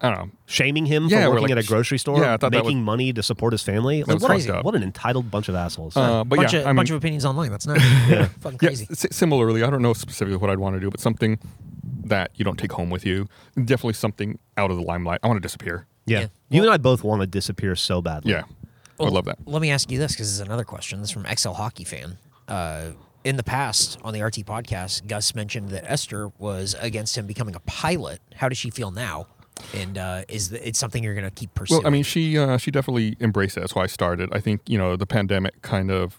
I 0.00 0.10
don't 0.10 0.18
know. 0.26 0.30
Shaming 0.46 0.86
him 0.86 1.08
Yeah, 1.08 1.24
for 1.24 1.30
working 1.30 1.42
like, 1.48 1.50
at 1.58 1.64
a 1.64 1.66
grocery 1.66 1.98
store, 1.98 2.20
yeah, 2.20 2.34
I 2.34 2.36
thought 2.36 2.52
making 2.52 2.78
was- 2.78 2.84
money 2.86 3.12
to 3.12 3.22
support 3.22 3.52
his 3.52 3.62
family. 3.62 4.04
Like, 4.04 4.20
what, 4.20 4.30
fucked 4.30 4.46
a, 4.48 4.62
what 4.62 4.74
an 4.76 4.82
entitled 4.84 5.30
bunch 5.30 5.48
of 5.48 5.54
assholes. 5.56 5.96
Uh, 5.96 6.22
but 6.24 6.36
bunch 6.36 6.52
yeah, 6.52 6.60
of, 6.60 6.66
I 6.66 6.68
mean, 6.70 6.76
bunch 6.76 6.90
of 6.90 6.96
opinions 6.96 7.24
online. 7.24 7.50
That's 7.50 7.66
nice. 7.66 8.28
Fucking 8.40 8.58
crazy. 8.58 8.86
s- 8.90 9.06
similarly, 9.10 9.62
I 9.64 9.70
don't 9.70 9.82
know 9.82 9.92
specifically 9.94 10.36
what 10.36 10.50
I'd 10.50 10.58
want 10.58 10.76
to 10.76 10.80
do, 10.80 10.90
but 10.90 11.00
something 11.00 11.38
that 12.04 12.30
you 12.36 12.44
don't 12.44 12.58
take 12.58 12.72
home 12.72 12.90
with 12.90 13.04
you. 13.04 13.28
Definitely 13.56 13.94
something 13.94 14.38
out 14.56 14.70
of 14.70 14.76
the 14.76 14.82
limelight. 14.82 15.20
I 15.22 15.26
want 15.26 15.36
to 15.38 15.46
disappear. 15.46 15.86
yeah. 16.06 16.20
Yeah. 16.20 16.26
You 16.50 16.62
and 16.62 16.70
I 16.70 16.76
both 16.78 17.02
want 17.04 17.20
to 17.22 17.26
disappear 17.26 17.74
so 17.76 18.00
badly. 18.00 18.32
Yeah, 18.32 18.44
I 19.00 19.02
would 19.04 19.12
love 19.12 19.24
that. 19.26 19.38
Let 19.46 19.60
me 19.60 19.70
ask 19.70 19.90
you 19.90 19.98
this 19.98 20.12
because 20.12 20.28
this 20.28 20.34
is 20.34 20.40
another 20.40 20.64
question. 20.64 21.00
This 21.00 21.08
is 21.10 21.12
from 21.12 21.26
XL 21.36 21.50
Hockey 21.50 21.84
Fan. 21.84 22.16
Uh, 22.46 22.92
in 23.24 23.36
the 23.36 23.42
past, 23.42 23.98
on 24.02 24.14
the 24.14 24.22
RT 24.22 24.36
podcast, 24.46 25.06
Gus 25.06 25.34
mentioned 25.34 25.68
that 25.70 25.84
Esther 25.90 26.28
was 26.38 26.74
against 26.80 27.18
him 27.18 27.26
becoming 27.26 27.54
a 27.54 27.60
pilot. 27.60 28.20
How 28.36 28.48
does 28.48 28.56
she 28.56 28.70
feel 28.70 28.90
now? 28.90 29.26
And 29.74 29.98
uh, 29.98 30.22
is 30.28 30.50
the, 30.50 30.68
it 30.68 30.76
something 30.76 31.02
you're 31.02 31.14
going 31.14 31.24
to 31.24 31.30
keep 31.30 31.54
pursuing? 31.54 31.82
Well, 31.82 31.86
I 31.86 31.90
mean, 31.90 32.04
she 32.04 32.38
uh, 32.38 32.56
she 32.56 32.70
definitely 32.70 33.16
embraced 33.20 33.56
it. 33.56 33.60
That's 33.60 33.74
why 33.74 33.84
I 33.84 33.86
started. 33.86 34.30
I 34.32 34.40
think 34.40 34.62
you 34.66 34.78
know 34.78 34.96
the 34.96 35.06
pandemic 35.06 35.60
kind 35.62 35.90
of 35.90 36.18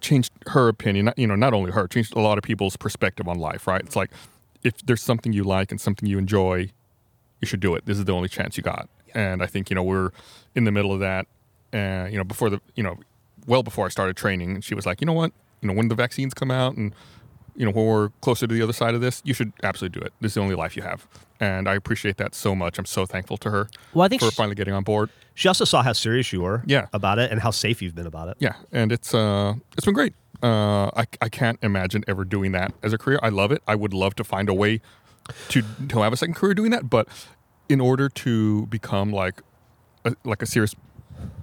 changed 0.00 0.32
her 0.48 0.68
opinion. 0.68 1.06
Not, 1.06 1.18
you 1.18 1.26
know, 1.26 1.34
not 1.34 1.54
only 1.54 1.72
her, 1.72 1.86
changed 1.88 2.14
a 2.16 2.20
lot 2.20 2.38
of 2.38 2.44
people's 2.44 2.76
perspective 2.76 3.28
on 3.28 3.38
life. 3.38 3.66
Right? 3.66 3.80
It's 3.80 3.96
like 3.96 4.10
if 4.62 4.78
there's 4.86 5.02
something 5.02 5.32
you 5.32 5.44
like 5.44 5.70
and 5.70 5.80
something 5.80 6.08
you 6.08 6.18
enjoy, 6.18 6.70
you 7.40 7.46
should 7.46 7.60
do 7.60 7.74
it. 7.74 7.86
This 7.86 7.98
is 7.98 8.04
the 8.04 8.12
only 8.12 8.28
chance 8.28 8.56
you 8.56 8.62
got. 8.62 8.88
And 9.14 9.42
I 9.42 9.46
think 9.46 9.70
you 9.70 9.74
know 9.74 9.82
we're 9.82 10.10
in 10.54 10.64
the 10.64 10.72
middle 10.72 10.92
of 10.92 11.00
that. 11.00 11.26
Uh, 11.72 12.08
you 12.10 12.16
know, 12.16 12.24
before 12.24 12.48
the 12.48 12.60
you 12.74 12.82
know, 12.82 12.98
well 13.46 13.62
before 13.62 13.86
I 13.86 13.88
started 13.88 14.16
training, 14.16 14.54
and 14.54 14.64
she 14.64 14.74
was 14.74 14.86
like, 14.86 15.00
you 15.00 15.06
know 15.06 15.12
what, 15.12 15.32
you 15.60 15.68
know, 15.68 15.74
when 15.74 15.88
the 15.88 15.94
vaccines 15.94 16.34
come 16.34 16.50
out 16.50 16.76
and 16.76 16.94
you 17.58 17.64
know 17.66 17.72
when 17.72 17.84
we're 17.86 18.08
closer 18.20 18.46
to 18.46 18.54
the 18.54 18.62
other 18.62 18.72
side 18.72 18.94
of 18.94 19.00
this, 19.02 19.20
you 19.24 19.34
should 19.34 19.52
absolutely 19.62 20.00
do 20.00 20.06
it. 20.06 20.12
This 20.20 20.30
is 20.30 20.34
the 20.34 20.40
only 20.40 20.54
life 20.54 20.76
you 20.76 20.82
have. 20.82 21.06
And 21.40 21.68
I 21.68 21.74
appreciate 21.74 22.16
that 22.16 22.34
so 22.34 22.54
much. 22.54 22.78
I'm 22.78 22.84
so 22.86 23.04
thankful 23.06 23.36
to 23.38 23.50
her 23.50 23.68
Well, 23.94 24.04
I 24.04 24.08
think 24.08 24.22
for 24.22 24.30
she- 24.30 24.36
finally 24.36 24.54
getting 24.54 24.74
on 24.74 24.82
board. 24.84 25.10
She 25.34 25.46
also 25.48 25.64
saw 25.64 25.82
how 25.82 25.92
serious 25.92 26.32
you 26.32 26.40
were 26.42 26.62
Yeah. 26.66 26.86
about 26.92 27.18
it 27.18 27.30
and 27.30 27.40
how 27.40 27.50
safe 27.52 27.80
you've 27.82 27.94
been 27.94 28.06
about 28.06 28.28
it. 28.28 28.36
Yeah, 28.40 28.54
and 28.72 28.90
it's 28.92 29.12
uh 29.14 29.54
it's 29.76 29.84
been 29.84 29.94
great. 29.94 30.14
Uh, 30.42 30.86
I 30.96 31.04
I 31.20 31.28
can't 31.28 31.58
imagine 31.62 32.04
ever 32.08 32.24
doing 32.24 32.52
that 32.52 32.72
as 32.82 32.92
a 32.92 32.98
career. 32.98 33.18
I 33.22 33.28
love 33.30 33.50
it. 33.52 33.60
I 33.66 33.74
would 33.74 33.92
love 33.92 34.14
to 34.16 34.24
find 34.24 34.48
a 34.48 34.54
way 34.54 34.80
to 35.50 35.62
to 35.88 36.00
have 36.02 36.12
a 36.12 36.16
second 36.16 36.34
career 36.34 36.54
doing 36.54 36.70
that, 36.70 36.88
but 36.88 37.08
in 37.68 37.80
order 37.80 38.08
to 38.08 38.66
become 38.66 39.12
like 39.12 39.42
a, 40.04 40.14
like 40.24 40.40
a 40.42 40.46
serious 40.46 40.74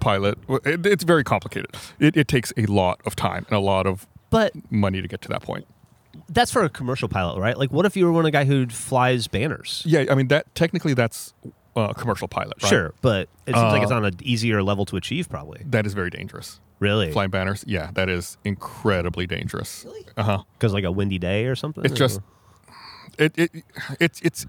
pilot, 0.00 0.38
it, 0.64 0.84
it's 0.86 1.04
very 1.04 1.22
complicated. 1.24 1.70
It, 1.98 2.16
it 2.16 2.26
takes 2.28 2.52
a 2.56 2.64
lot 2.66 3.00
of 3.06 3.14
time 3.16 3.44
and 3.48 3.56
a 3.56 3.60
lot 3.60 3.86
of 3.86 4.06
But 4.30 4.52
money 4.70 5.00
to 5.02 5.08
get 5.08 5.20
to 5.22 5.28
that 5.28 5.42
point. 5.42 5.66
That's 6.28 6.50
for 6.50 6.62
a 6.64 6.68
commercial 6.68 7.08
pilot, 7.08 7.38
right? 7.38 7.56
Like, 7.58 7.70
what 7.70 7.86
if 7.86 7.96
you 7.96 8.04
were 8.04 8.12
one 8.12 8.20
of 8.22 8.26
the 8.26 8.30
guy 8.32 8.44
who 8.44 8.66
flies 8.68 9.26
banners? 9.28 9.82
Yeah, 9.86 10.04
I 10.10 10.14
mean 10.14 10.28
that 10.28 10.52
technically 10.54 10.94
that's 10.94 11.34
uh, 11.76 11.88
a 11.90 11.94
commercial 11.94 12.28
pilot. 12.28 12.54
Right? 12.62 12.68
Sure, 12.68 12.94
but 13.02 13.28
it 13.46 13.54
seems 13.54 13.72
like 13.72 13.80
Uh, 13.80 13.82
it's 13.84 13.92
on 13.92 14.04
an 14.04 14.16
easier 14.22 14.62
level 14.62 14.84
to 14.86 14.96
achieve, 14.96 15.28
probably. 15.28 15.62
that 15.66 15.86
is 15.86 15.94
very 15.94 16.10
dangerous. 16.10 16.60
Really? 16.78 17.10
Flying 17.12 17.30
banners, 17.30 17.64
yeah, 17.66 17.90
that 17.94 18.08
is 18.10 18.36
incredibly 18.44 19.26
dangerous. 19.26 19.86
Uh 20.16 20.22
huh. 20.22 20.42
Because 20.58 20.72
like 20.74 20.84
a 20.84 20.92
windy 20.92 21.18
day 21.18 21.46
or 21.46 21.54
something? 21.56 21.84
It's 21.84 21.94
just 21.94 22.20
it, 23.18 23.32
it 23.38 23.50
it's 23.98 24.20
it's 24.20 24.46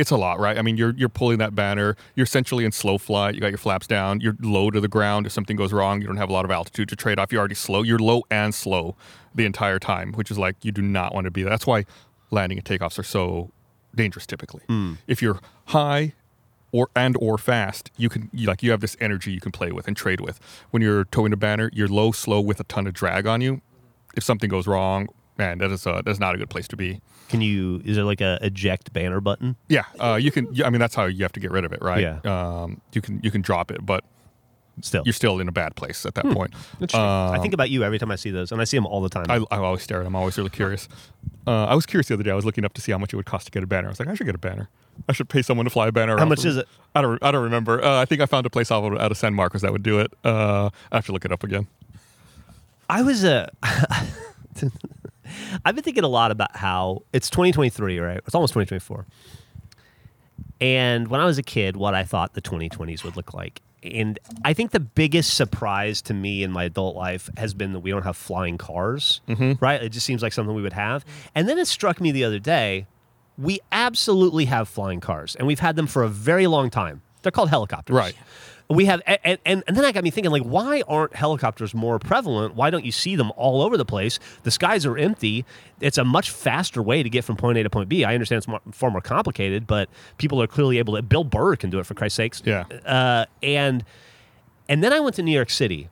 it's 0.00 0.10
a 0.10 0.16
lot, 0.16 0.40
right? 0.40 0.56
I 0.56 0.62
mean, 0.62 0.78
you're 0.78 0.94
you're 0.96 1.10
pulling 1.10 1.38
that 1.38 1.54
banner. 1.54 1.94
You're 2.14 2.24
essentially 2.24 2.64
in 2.64 2.72
slow 2.72 2.96
flight. 2.96 3.34
You 3.34 3.40
got 3.42 3.48
your 3.48 3.58
flaps 3.58 3.86
down. 3.86 4.22
You're 4.22 4.36
low 4.40 4.70
to 4.70 4.80
the 4.80 4.88
ground. 4.88 5.26
If 5.26 5.32
something 5.32 5.56
goes 5.56 5.74
wrong, 5.74 6.00
you 6.00 6.06
don't 6.06 6.16
have 6.16 6.30
a 6.30 6.32
lot 6.32 6.46
of 6.46 6.50
altitude 6.50 6.88
to 6.88 6.96
trade 6.96 7.18
off. 7.18 7.30
You're 7.30 7.40
already 7.40 7.54
slow. 7.54 7.82
You're 7.82 7.98
low 7.98 8.22
and 8.30 8.54
slow 8.54 8.96
the 9.34 9.44
entire 9.44 9.78
time, 9.78 10.12
which 10.12 10.30
is 10.30 10.38
like 10.38 10.56
you 10.64 10.72
do 10.72 10.80
not 10.80 11.14
want 11.14 11.26
to 11.26 11.30
be. 11.30 11.42
That's 11.42 11.66
why 11.66 11.84
landing 12.30 12.56
and 12.56 12.64
takeoffs 12.64 12.98
are 12.98 13.04
so 13.04 13.50
dangerous. 13.94 14.26
Typically, 14.26 14.62
hmm. 14.68 14.94
if 15.06 15.20
you're 15.20 15.38
high 15.66 16.14
or 16.72 16.88
and 16.96 17.14
or 17.20 17.36
fast, 17.36 17.90
you 17.98 18.08
can 18.08 18.30
you, 18.32 18.46
like 18.46 18.62
you 18.62 18.70
have 18.70 18.80
this 18.80 18.96
energy 19.00 19.32
you 19.32 19.40
can 19.40 19.52
play 19.52 19.70
with 19.70 19.86
and 19.86 19.96
trade 19.96 20.22
with. 20.22 20.40
When 20.70 20.82
you're 20.82 21.04
towing 21.04 21.34
a 21.34 21.36
banner, 21.36 21.68
you're 21.74 21.88
low, 21.88 22.10
slow 22.10 22.40
with 22.40 22.58
a 22.58 22.64
ton 22.64 22.86
of 22.86 22.94
drag 22.94 23.26
on 23.26 23.42
you. 23.42 23.60
If 24.16 24.24
something 24.24 24.48
goes 24.48 24.66
wrong, 24.66 25.08
man, 25.38 25.58
that 25.58 25.70
is 25.70 25.86
a, 25.86 26.02
that's 26.04 26.18
not 26.18 26.34
a 26.34 26.38
good 26.38 26.50
place 26.50 26.68
to 26.68 26.76
be. 26.76 27.00
Can 27.28 27.40
you? 27.40 27.80
Is 27.84 27.96
there 27.96 28.04
like 28.04 28.20
a 28.20 28.38
eject 28.42 28.92
banner 28.92 29.20
button? 29.20 29.56
Yeah, 29.68 29.84
uh, 30.00 30.18
you 30.20 30.30
can. 30.32 30.48
I 30.64 30.70
mean, 30.70 30.80
that's 30.80 30.94
how 30.94 31.04
you 31.06 31.22
have 31.22 31.32
to 31.32 31.40
get 31.40 31.50
rid 31.50 31.64
of 31.64 31.72
it, 31.72 31.80
right? 31.80 32.00
Yeah. 32.02 32.18
Um, 32.24 32.80
you 32.92 33.00
can 33.00 33.20
you 33.22 33.30
can 33.30 33.40
drop 33.40 33.70
it, 33.70 33.84
but 33.86 34.04
Still, 34.82 35.02
you're 35.04 35.12
still 35.12 35.40
in 35.40 35.48
a 35.48 35.52
bad 35.52 35.76
place 35.76 36.06
at 36.06 36.14
that 36.14 36.24
point. 36.30 36.54
Interesting. 36.80 37.00
I 37.00 37.38
think 37.40 37.52
about 37.54 37.68
you 37.70 37.84
every 37.84 37.98
time 37.98 38.10
I 38.10 38.16
see 38.16 38.30
those, 38.30 38.50
and 38.50 38.60
I 38.60 38.64
see 38.64 38.76
them 38.76 38.86
all 38.86 39.00
the 39.02 39.10
time. 39.10 39.26
I, 39.28 39.36
I 39.54 39.58
always 39.58 39.82
stare 39.82 40.00
at 40.00 40.04
them. 40.04 40.14
I'm 40.16 40.20
always 40.20 40.38
really 40.38 40.50
curious. 40.50 40.88
Uh, 41.46 41.66
I 41.66 41.74
was 41.74 41.84
curious 41.86 42.08
the 42.08 42.14
other 42.14 42.22
day. 42.22 42.30
I 42.30 42.34
was 42.34 42.44
looking 42.46 42.64
up 42.64 42.72
to 42.74 42.80
see 42.80 42.90
how 42.92 42.98
much 42.98 43.12
it 43.12 43.16
would 43.16 43.26
cost 43.26 43.46
to 43.46 43.50
get 43.52 43.62
a 43.62 43.66
banner. 43.66 43.88
I 43.88 43.90
was 43.90 44.00
like, 44.00 44.08
I 44.08 44.14
should 44.14 44.26
get 44.26 44.34
a 44.34 44.38
banner. 44.38 44.68
I 45.08 45.12
should 45.12 45.28
pay 45.28 45.42
someone 45.42 45.64
to 45.64 45.70
fly 45.70 45.88
a 45.88 45.92
banner. 45.92 46.16
How 46.18 46.24
much 46.24 46.40
of- 46.40 46.46
is 46.46 46.56
it? 46.58 46.68
I 46.94 47.02
don't. 47.02 47.22
I 47.22 47.30
don't 47.30 47.44
remember. 47.44 47.82
Uh, 47.84 48.00
I 48.00 48.04
think 48.06 48.20
I 48.22 48.26
found 48.26 48.46
a 48.46 48.50
place 48.50 48.70
out 48.72 48.84
of, 48.84 48.98
out 48.98 49.10
of 49.10 49.16
San 49.18 49.34
Marcos 49.34 49.60
that 49.62 49.70
would 49.72 49.82
do 49.82 50.00
it. 50.00 50.12
Uh, 50.24 50.70
I 50.90 50.96
have 50.96 51.06
to 51.06 51.12
look 51.12 51.24
it 51.24 51.32
up 51.32 51.44
again. 51.44 51.66
I 52.88 53.02
was 53.02 53.22
a. 53.22 53.50
I've 55.64 55.74
been 55.74 55.84
thinking 55.84 56.04
a 56.04 56.08
lot 56.08 56.30
about 56.30 56.56
how 56.56 57.02
it's 57.12 57.30
2023, 57.30 57.98
right? 57.98 58.20
It's 58.26 58.34
almost 58.34 58.52
2024. 58.54 59.06
And 60.60 61.08
when 61.08 61.20
I 61.20 61.24
was 61.24 61.38
a 61.38 61.42
kid, 61.42 61.76
what 61.76 61.94
I 61.94 62.04
thought 62.04 62.34
the 62.34 62.42
2020s 62.42 63.04
would 63.04 63.16
look 63.16 63.32
like. 63.32 63.62
And 63.82 64.18
I 64.44 64.52
think 64.52 64.72
the 64.72 64.80
biggest 64.80 65.34
surprise 65.34 66.02
to 66.02 66.14
me 66.14 66.42
in 66.42 66.52
my 66.52 66.64
adult 66.64 66.96
life 66.96 67.30
has 67.38 67.54
been 67.54 67.72
that 67.72 67.80
we 67.80 67.90
don't 67.90 68.02
have 68.02 68.16
flying 68.16 68.58
cars, 68.58 69.22
mm-hmm. 69.26 69.52
right? 69.64 69.82
It 69.82 69.88
just 69.88 70.04
seems 70.04 70.22
like 70.22 70.34
something 70.34 70.54
we 70.54 70.60
would 70.60 70.74
have. 70.74 71.04
And 71.34 71.48
then 71.48 71.58
it 71.58 71.66
struck 71.66 71.98
me 71.98 72.12
the 72.12 72.24
other 72.24 72.38
day 72.38 72.86
we 73.40 73.60
absolutely 73.72 74.44
have 74.44 74.68
flying 74.68 75.00
cars, 75.00 75.34
and 75.36 75.46
we've 75.46 75.60
had 75.60 75.76
them 75.76 75.86
for 75.86 76.02
a 76.02 76.08
very 76.08 76.46
long 76.46 76.70
time. 76.70 77.02
They're 77.22 77.32
called 77.32 77.48
helicopters. 77.48 77.94
Right. 77.94 78.14
We 78.72 78.84
have, 78.84 79.02
and, 79.04 79.38
and, 79.44 79.64
and 79.66 79.76
then 79.76 79.84
I 79.84 79.90
got 79.90 80.04
me 80.04 80.10
thinking, 80.10 80.30
like, 80.30 80.42
why 80.44 80.82
aren't 80.86 81.16
helicopters 81.16 81.74
more 81.74 81.98
prevalent? 81.98 82.54
Why 82.54 82.70
don't 82.70 82.84
you 82.84 82.92
see 82.92 83.16
them 83.16 83.32
all 83.36 83.62
over 83.62 83.76
the 83.76 83.84
place? 83.84 84.20
The 84.44 84.52
skies 84.52 84.86
are 84.86 84.96
empty. 84.96 85.44
It's 85.80 85.98
a 85.98 86.04
much 86.04 86.30
faster 86.30 86.80
way 86.80 87.02
to 87.02 87.10
get 87.10 87.24
from 87.24 87.36
point 87.36 87.58
A 87.58 87.64
to 87.64 87.70
point 87.70 87.88
B. 87.88 88.04
I 88.04 88.14
understand 88.14 88.38
it's 88.38 88.46
more, 88.48 88.60
far 88.70 88.92
more 88.92 89.00
complicated, 89.00 89.66
but 89.66 89.88
people 90.18 90.40
are 90.40 90.46
clearly 90.46 90.78
able 90.78 90.94
to. 90.94 91.02
Bill 91.02 91.24
Burr 91.24 91.56
can 91.56 91.70
do 91.70 91.80
it 91.80 91.84
for 91.86 91.94
Christ's 91.94 92.16
sakes. 92.16 92.42
Yeah. 92.46 92.62
Uh, 92.86 93.26
and 93.42 93.84
and 94.68 94.84
then 94.84 94.92
I 94.92 95.00
went 95.00 95.16
to 95.16 95.22
New 95.24 95.34
York 95.34 95.50
City, 95.50 95.88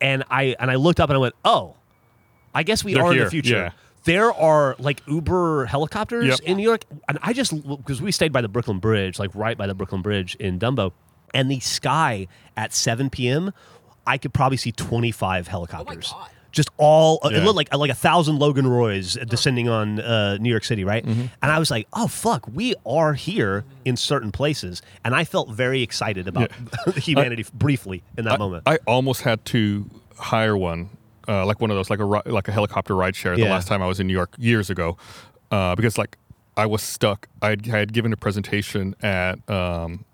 and 0.00 0.24
I 0.30 0.56
and 0.58 0.70
I 0.70 0.76
looked 0.76 0.98
up 0.98 1.10
and 1.10 1.16
I 1.16 1.20
went, 1.20 1.34
oh, 1.44 1.76
I 2.54 2.62
guess 2.62 2.82
we 2.82 2.94
They're 2.94 3.02
are 3.04 3.12
in 3.12 3.18
the 3.18 3.28
future. 3.30 3.54
yeah. 3.54 3.70
There 4.04 4.32
are 4.32 4.76
like 4.78 5.00
Uber 5.06 5.66
helicopters 5.66 6.24
Yep. 6.26 6.40
in 6.40 6.56
New 6.56 6.62
York, 6.64 6.84
and 7.06 7.18
I 7.22 7.32
just 7.34 7.52
because 7.68 8.00
we 8.00 8.10
stayed 8.12 8.32
by 8.32 8.40
the 8.40 8.48
Brooklyn 8.48 8.78
Bridge, 8.78 9.18
like 9.18 9.30
right 9.34 9.56
by 9.58 9.66
the 9.66 9.74
Brooklyn 9.74 10.00
Bridge 10.02 10.34
in 10.36 10.58
Dumbo, 10.58 10.92
and 11.34 11.50
the 11.50 11.60
sky 11.60 12.28
at 12.56 12.72
7 12.72 13.10
p.m. 13.10 13.52
I 14.06 14.18
could 14.18 14.32
probably 14.34 14.56
see 14.56 14.72
25 14.72 15.48
helicopters. 15.48 16.10
God. 16.12 16.28
Just 16.50 16.68
all 16.76 17.18
it 17.24 17.42
looked 17.42 17.56
like 17.56 17.74
like 17.74 17.90
a 17.90 17.94
thousand 17.94 18.38
Logan 18.38 18.66
Roys 18.66 19.14
descending 19.26 19.70
on 19.70 19.98
uh, 19.98 20.36
New 20.36 20.50
York 20.50 20.64
City, 20.64 20.84
right? 20.84 21.02
And 21.02 21.30
I 21.40 21.58
was 21.58 21.70
like, 21.70 21.88
"Oh 21.94 22.06
fuck, 22.08 22.46
we 22.52 22.74
are 22.84 23.14
here 23.14 23.64
in 23.86 23.96
certain 23.96 24.30
places," 24.32 24.82
and 25.02 25.14
I 25.14 25.24
felt 25.24 25.48
very 25.48 25.80
excited 25.80 26.28
about 26.28 26.52
humanity 26.96 27.46
briefly 27.54 28.02
in 28.18 28.26
that 28.26 28.34
I, 28.34 28.36
moment. 28.36 28.64
I 28.66 28.76
almost 28.86 29.22
had 29.22 29.42
to 29.46 29.88
hire 30.18 30.54
one, 30.54 30.90
uh, 31.26 31.46
like 31.46 31.58
one 31.58 31.70
of 31.70 31.76
those, 31.78 31.88
like 31.88 32.00
a 32.00 32.04
like 32.04 32.48
a 32.48 32.52
helicopter 32.52 32.94
ride 32.94 33.16
share. 33.16 33.34
The 33.34 33.44
Yeah. 33.44 33.50
last 33.50 33.66
time 33.66 33.80
I 33.80 33.86
was 33.86 33.98
in 33.98 34.06
New 34.06 34.12
York 34.12 34.34
years 34.36 34.68
ago, 34.68 34.98
uh, 35.50 35.74
because 35.74 35.96
like 35.96 36.18
I 36.58 36.66
was 36.66 36.82
stuck. 36.82 37.28
I 37.40 37.48
had, 37.50 37.70
I 37.70 37.78
had 37.78 37.94
given 37.94 38.12
a 38.12 38.16
presentation 38.18 38.94
at 39.00 39.38
um, 39.48 40.04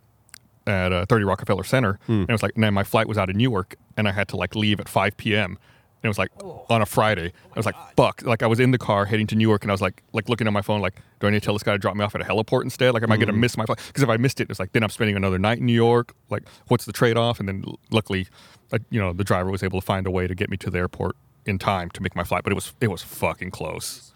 at 0.69 0.93
uh, 0.93 1.07
30 1.07 1.25
Rockefeller 1.25 1.65
Center, 1.65 1.99
Hmm. 2.07 2.13
and 2.21 2.29
it 2.31 2.33
was 2.33 2.43
like, 2.43 2.57
man, 2.57 2.75
my 2.75 2.85
flight 2.85 3.09
was 3.09 3.17
out 3.19 3.31
of 3.31 3.37
Newark, 3.37 3.75
and 3.97 4.07
I 4.07 4.13
had 4.13 4.29
to 4.29 4.37
like 4.37 4.55
leave 4.55 4.79
at 4.81 4.89
5 4.89 5.17
p.m. 5.17 5.59
And 6.01 6.05
it 6.05 6.09
was 6.09 6.19
like 6.19 6.31
Oh. 6.45 6.65
on 6.71 6.81
a 6.81 6.87
Friday. 6.87 7.33
I 7.53 7.59
was 7.59 7.67
like, 7.67 7.75
"Fuck!" 7.97 8.23
Like 8.23 8.43
I 8.45 8.47
was 8.47 8.61
in 8.61 8.71
the 8.71 8.79
car 8.79 9.05
heading 9.07 9.27
to 9.29 9.35
Newark, 9.35 9.65
and 9.65 9.71
I 9.73 9.75
was 9.75 9.81
like, 9.81 10.03
like 10.13 10.29
looking 10.29 10.47
at 10.47 10.53
my 10.53 10.63
phone, 10.63 10.81
like, 10.81 10.95
"Do 11.19 11.27
I 11.27 11.31
need 11.31 11.41
to 11.41 11.45
tell 11.45 11.55
this 11.55 11.65
guy 11.65 11.73
to 11.73 11.79
drop 11.79 11.97
me 11.97 12.05
off 12.05 12.15
at 12.15 12.21
a 12.21 12.25
heliport 12.25 12.63
instead? 12.63 12.95
Like, 12.95 13.03
am 13.03 13.11
I 13.11 13.17
going 13.17 13.27
to 13.27 13.33
Hmm. 13.33 13.41
miss 13.41 13.57
my 13.57 13.65
flight? 13.67 13.81
Because 13.89 14.05
if 14.05 14.09
I 14.09 14.17
missed 14.17 14.41
it, 14.41 14.49
it's 14.49 14.61
like 14.61 14.71
then 14.73 14.85
I'm 14.85 14.91
spending 14.91 15.17
another 15.17 15.41
night 15.41 15.59
in 15.59 15.67
New 15.67 15.73
York. 15.73 16.15
Like, 16.31 16.45
what's 16.69 16.85
the 16.85 16.93
trade 16.93 17.17
off? 17.17 17.41
And 17.41 17.49
then 17.49 17.65
luckily, 17.91 18.29
like, 18.71 18.83
you 18.91 19.01
know, 19.01 19.13
the 19.13 19.25
driver 19.25 19.51
was 19.51 19.65
able 19.65 19.81
to 19.81 19.85
find 19.85 20.07
a 20.07 20.11
way 20.13 20.29
to 20.29 20.35
get 20.37 20.51
me 20.51 20.57
to 20.59 20.71
the 20.71 20.79
airport 20.79 21.17
in 21.47 21.59
time 21.59 21.91
to 21.91 22.01
make 22.03 22.15
my 22.15 22.23
flight. 22.25 22.45
But 22.45 22.53
it 22.53 22.55
was 22.55 22.73
it 22.81 22.93
was 22.93 23.03
fucking 23.03 23.51
close. 23.51 24.13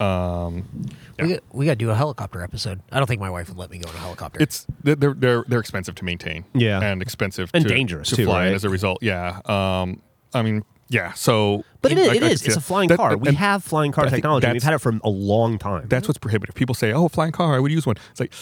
Um, 0.00 0.64
We 1.20 1.28
got, 1.34 1.40
we 1.52 1.66
got 1.66 1.72
to 1.72 1.76
do 1.76 1.90
a 1.90 1.94
helicopter 1.94 2.42
episode. 2.42 2.80
I 2.90 2.98
don't 2.98 3.06
think 3.06 3.20
my 3.20 3.30
wife 3.30 3.48
would 3.48 3.58
let 3.58 3.70
me 3.70 3.78
go 3.78 3.88
in 3.90 3.94
a 3.96 3.98
helicopter. 3.98 4.40
it's 4.42 4.66
they're 4.82 4.94
they're 4.96 5.14
they're, 5.14 5.44
they're 5.46 5.60
expensive 5.60 5.94
to 5.96 6.04
maintain. 6.04 6.44
Yeah. 6.54 6.80
and 6.80 7.00
expensive 7.02 7.50
And 7.54 7.64
to, 7.64 7.68
dangerous, 7.68 8.08
to 8.10 8.16
too, 8.16 8.24
fly. 8.24 8.46
right? 8.46 8.54
As 8.54 8.64
a 8.64 8.68
result, 8.70 9.02
yeah. 9.02 9.40
Um, 9.46 10.00
I 10.34 10.42
mean, 10.42 10.64
yeah. 10.88 11.12
So, 11.12 11.64
but 11.80 11.92
it 11.92 11.98
is, 11.98 12.08
I- 12.08 12.14
it 12.16 12.22
I 12.22 12.26
is. 12.26 12.40
could 12.40 12.46
It's 12.48 12.54
see 12.54 12.58
a 12.58 12.60
flying 12.62 12.88
that. 12.88 12.96
car. 12.96 13.10
That- 13.10 13.18
we 13.18 13.28
and 13.28 13.36
have 13.38 13.62
flying 13.62 13.92
car 13.92 14.06
technology. 14.08 14.50
We've 14.50 14.62
had 14.62 14.74
it 14.74 14.78
for 14.78 14.92
a 15.04 15.08
long 15.10 15.58
time. 15.58 15.86
That's 15.88 16.08
what's 16.08 16.18
prohibitive. 16.18 16.54
People 16.54 16.74
say, 16.74 16.92
"Oh, 16.92 17.06
a 17.06 17.08
flying 17.08 17.32
car, 17.32 17.54
I 17.54 17.60
would 17.60 17.70
use 17.72 17.86
one." 17.86 17.96
It's 18.10 18.20
like, 18.20 18.32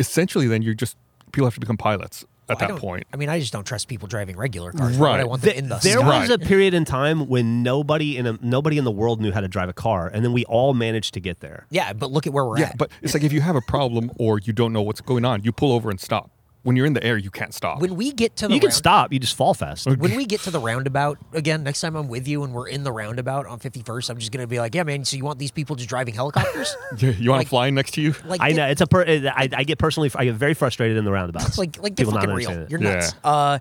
essentially, 0.00 0.46
then 0.48 0.62
you're 0.62 0.74
just 0.74 0.96
people 1.32 1.46
have 1.46 1.54
to 1.54 1.60
become 1.60 1.76
pilots 1.76 2.24
at 2.48 2.56
Well, 2.56 2.56
I 2.56 2.60
that 2.60 2.68
don't- 2.68 2.80
point. 2.80 3.06
I 3.12 3.16
mean, 3.16 3.28
I 3.28 3.38
just 3.40 3.52
don't 3.52 3.64
trust 3.66 3.88
people 3.88 4.08
driving 4.08 4.36
regular 4.36 4.72
cars. 4.72 4.96
Why 4.96 5.10
would 5.10 5.14
I 5.14 5.18
Right. 5.22 5.28
want 5.28 5.42
them 5.42 5.50
Th- 5.52 5.62
in 5.62 5.68
the 5.68 5.76
there 5.82 5.98
sky? 5.98 6.20
was 6.20 6.30
a 6.30 6.38
period 6.38 6.74
in 6.74 6.84
time 6.84 7.26
when 7.28 7.62
nobody 7.62 8.16
in 8.16 8.26
a, 8.26 8.38
nobody 8.40 8.78
in 8.78 8.84
the 8.84 8.90
world 8.90 9.20
knew 9.20 9.32
how 9.32 9.40
to 9.40 9.48
drive 9.48 9.68
a 9.68 9.72
car, 9.74 10.08
and 10.12 10.24
then 10.24 10.32
we 10.32 10.44
all 10.46 10.72
managed 10.74 11.14
to 11.14 11.20
get 11.20 11.40
there. 11.40 11.66
Yeah, 11.70 11.92
but 11.92 12.10
look 12.10 12.26
at 12.26 12.32
where 12.32 12.44
we're 12.44 12.58
Yeah, 12.58 12.64
at. 12.66 12.70
Yeah, 12.70 12.76
but 12.78 12.90
it's 13.02 13.14
like 13.14 13.22
if 13.22 13.32
you 13.32 13.40
have 13.42 13.56
a 13.56 13.60
problem 13.60 14.10
or 14.18 14.38
you 14.38 14.52
don't 14.52 14.72
know 14.72 14.82
what's 14.82 15.00
going 15.00 15.24
on, 15.24 15.42
you 15.44 15.52
pull 15.52 15.72
over 15.72 15.90
and 15.90 16.00
stop. 16.00 16.30
When 16.68 16.76
you're 16.76 16.84
in 16.84 16.92
the 16.92 17.02
air, 17.02 17.16
you 17.16 17.30
can't 17.30 17.54
stop. 17.54 17.80
when 17.80 17.96
we 17.96 18.12
get 18.12 18.36
to 18.36 18.46
the 18.48 18.52
You 18.52 18.60
can 18.60 18.66
round- 18.68 18.74
stop. 18.74 19.10
You 19.12 19.18
just 19.18 19.34
fall 19.34 19.54
fast. 19.54 19.86
when 19.86 20.14
we 20.16 20.26
get 20.26 20.42
to 20.42 20.50
the 20.50 20.60
roundabout 20.60 21.16
again 21.32 21.62
next 21.62 21.80
time 21.80 21.96
I'm 21.96 22.08
with 22.08 22.28
you 22.28 22.44
and 22.44 22.52
we're 22.52 22.68
in 22.68 22.84
the 22.84 22.92
roundabout 22.92 23.46
on 23.46 23.58
51st, 23.58 24.10
I'm 24.10 24.18
just 24.18 24.32
gonna 24.32 24.46
be 24.46 24.60
like, 24.60 24.74
yeah, 24.74 24.82
man. 24.82 25.04
So 25.06 25.16
you 25.16 25.24
want 25.24 25.38
these 25.38 25.50
people 25.50 25.76
just 25.76 25.88
driving 25.88 26.12
helicopters? 26.14 26.76
Yeah, 26.98 27.10
you 27.12 27.30
want 27.30 27.40
like- 27.40 27.46
to 27.46 27.50
fly 27.50 27.70
next 27.70 27.92
to 27.94 28.02
you? 28.02 28.14
like, 28.26 28.40
I 28.42 28.48
get- 28.50 28.56
know 28.56 28.66
it's 28.68 28.80
a. 28.82 28.86
Per, 28.86 29.02
I, 29.04 29.48
I 29.52 29.64
get 29.64 29.78
personally. 29.78 30.10
I 30.14 30.24
get 30.26 30.34
very 30.34 30.52
frustrated 30.54 30.96
in 30.98 31.04
the 31.06 31.10
roundabouts. 31.10 31.56
like 31.62 31.82
like 31.82 31.94
get 31.94 32.04
People 32.04 32.12
not 32.12 32.20
fucking 32.24 32.34
real. 32.36 32.48
understanding 32.50 32.66
it. 32.66 32.70
You're 32.70 32.82
Yeah. 32.82 32.94
nuts. 33.00 33.14
Uh, 33.24 33.58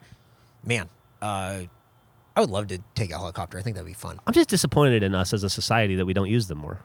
man, 0.66 0.90
uh, 1.22 1.60
I 2.36 2.40
would 2.42 2.50
love 2.50 2.68
to 2.68 2.80
take 2.94 3.12
a 3.12 3.18
helicopter. 3.18 3.58
I 3.58 3.62
think 3.62 3.78
that'd 3.78 3.88
be 3.88 3.94
fun. 3.94 4.20
I'm 4.28 4.34
just 4.34 4.50
disappointed 4.50 5.02
in 5.02 5.16
us 5.16 5.32
as 5.34 5.44
a 5.46 5.50
society 5.50 5.96
that 5.96 6.06
we 6.06 6.14
don't 6.14 6.30
use 6.30 6.48
them 6.48 6.58
more. 6.58 6.82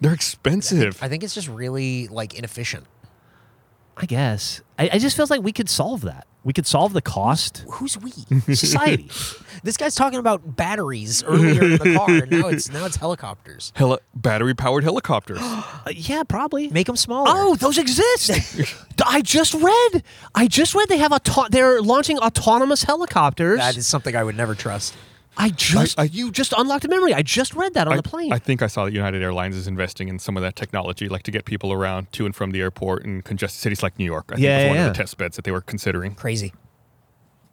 They're 0.00 0.14
expensive. 0.14 0.98
I 1.02 1.08
think 1.08 1.22
it's 1.24 1.34
just 1.34 1.48
really 1.48 2.08
like 2.08 2.34
inefficient. 2.34 2.86
I 3.96 4.06
guess. 4.06 4.60
I, 4.78 4.86
it 4.86 4.98
just 5.00 5.16
feels 5.16 5.30
like 5.30 5.42
we 5.42 5.52
could 5.52 5.68
solve 5.68 6.00
that. 6.02 6.26
We 6.42 6.52
could 6.52 6.66
solve 6.66 6.92
the 6.92 7.00
cost. 7.00 7.64
Who's 7.70 7.96
we? 7.96 8.10
Society. 8.54 9.08
this 9.62 9.78
guy's 9.78 9.94
talking 9.94 10.18
about 10.18 10.56
batteries 10.56 11.22
earlier 11.24 11.62
in 11.64 11.70
the 11.78 11.94
car, 11.96 12.10
and 12.10 12.30
now 12.30 12.48
it's 12.48 12.70
now 12.70 12.84
it's 12.84 12.96
helicopters. 12.96 13.72
Heli- 13.74 14.00
battery 14.14 14.54
powered 14.54 14.84
helicopters. 14.84 15.38
Uh, 15.86 15.90
yeah, 15.94 16.22
probably. 16.22 16.68
Make 16.70 16.86
them 16.86 16.96
smaller. 16.96 17.26
Oh, 17.30 17.56
those 17.56 17.76
exist. 17.76 18.30
I 19.06 19.20
just 19.20 19.52
read. 19.52 20.02
I 20.34 20.46
just 20.48 20.74
read 20.74 20.88
they 20.88 20.96
have 20.96 21.12
auto- 21.12 21.48
they're 21.50 21.82
launching 21.82 22.18
autonomous 22.18 22.84
helicopters. 22.84 23.58
that 23.58 23.76
is 23.76 23.86
something 23.86 24.16
I 24.16 24.24
would 24.24 24.34
never 24.34 24.54
trust. 24.54 24.94
I 25.36 25.50
just 25.50 25.98
I- 25.98 26.02
I- 26.02 26.06
you 26.06 26.30
just 26.30 26.52
unlocked 26.56 26.84
a 26.84 26.88
memory. 26.88 27.12
I 27.14 27.22
just 27.22 27.54
read 27.54 27.74
that 27.74 27.86
on 27.88 27.94
I, 27.94 27.96
the 27.96 28.02
plane. 28.02 28.32
I 28.32 28.38
think 28.38 28.62
I 28.62 28.66
saw 28.68 28.84
that 28.84 28.92
United 28.92 29.22
Airlines 29.22 29.56
is 29.56 29.66
investing 29.66 30.08
in 30.08 30.18
some 30.18 30.36
of 30.36 30.42
that 30.42 30.54
technology, 30.56 31.08
like 31.08 31.22
to 31.24 31.30
get 31.30 31.44
people 31.44 31.72
around 31.72 32.12
to 32.12 32.24
and 32.26 32.34
from 32.36 32.52
the 32.52 32.60
airport 32.60 33.04
in 33.04 33.22
congested 33.22 33.60
cities 33.60 33.82
like 33.82 33.98
New 33.98 34.04
York. 34.04 34.26
I 34.28 34.34
think 34.36 34.44
Yeah, 34.44 34.56
was 34.56 34.62
yeah, 34.62 34.68
one 34.68 34.76
yeah. 34.76 34.86
of 34.86 34.92
the 34.94 34.96
test 35.02 35.16
beds 35.18 35.36
that 35.36 35.44
they 35.44 35.50
were 35.50 35.60
considering. 35.60 36.14
Crazy. 36.14 36.52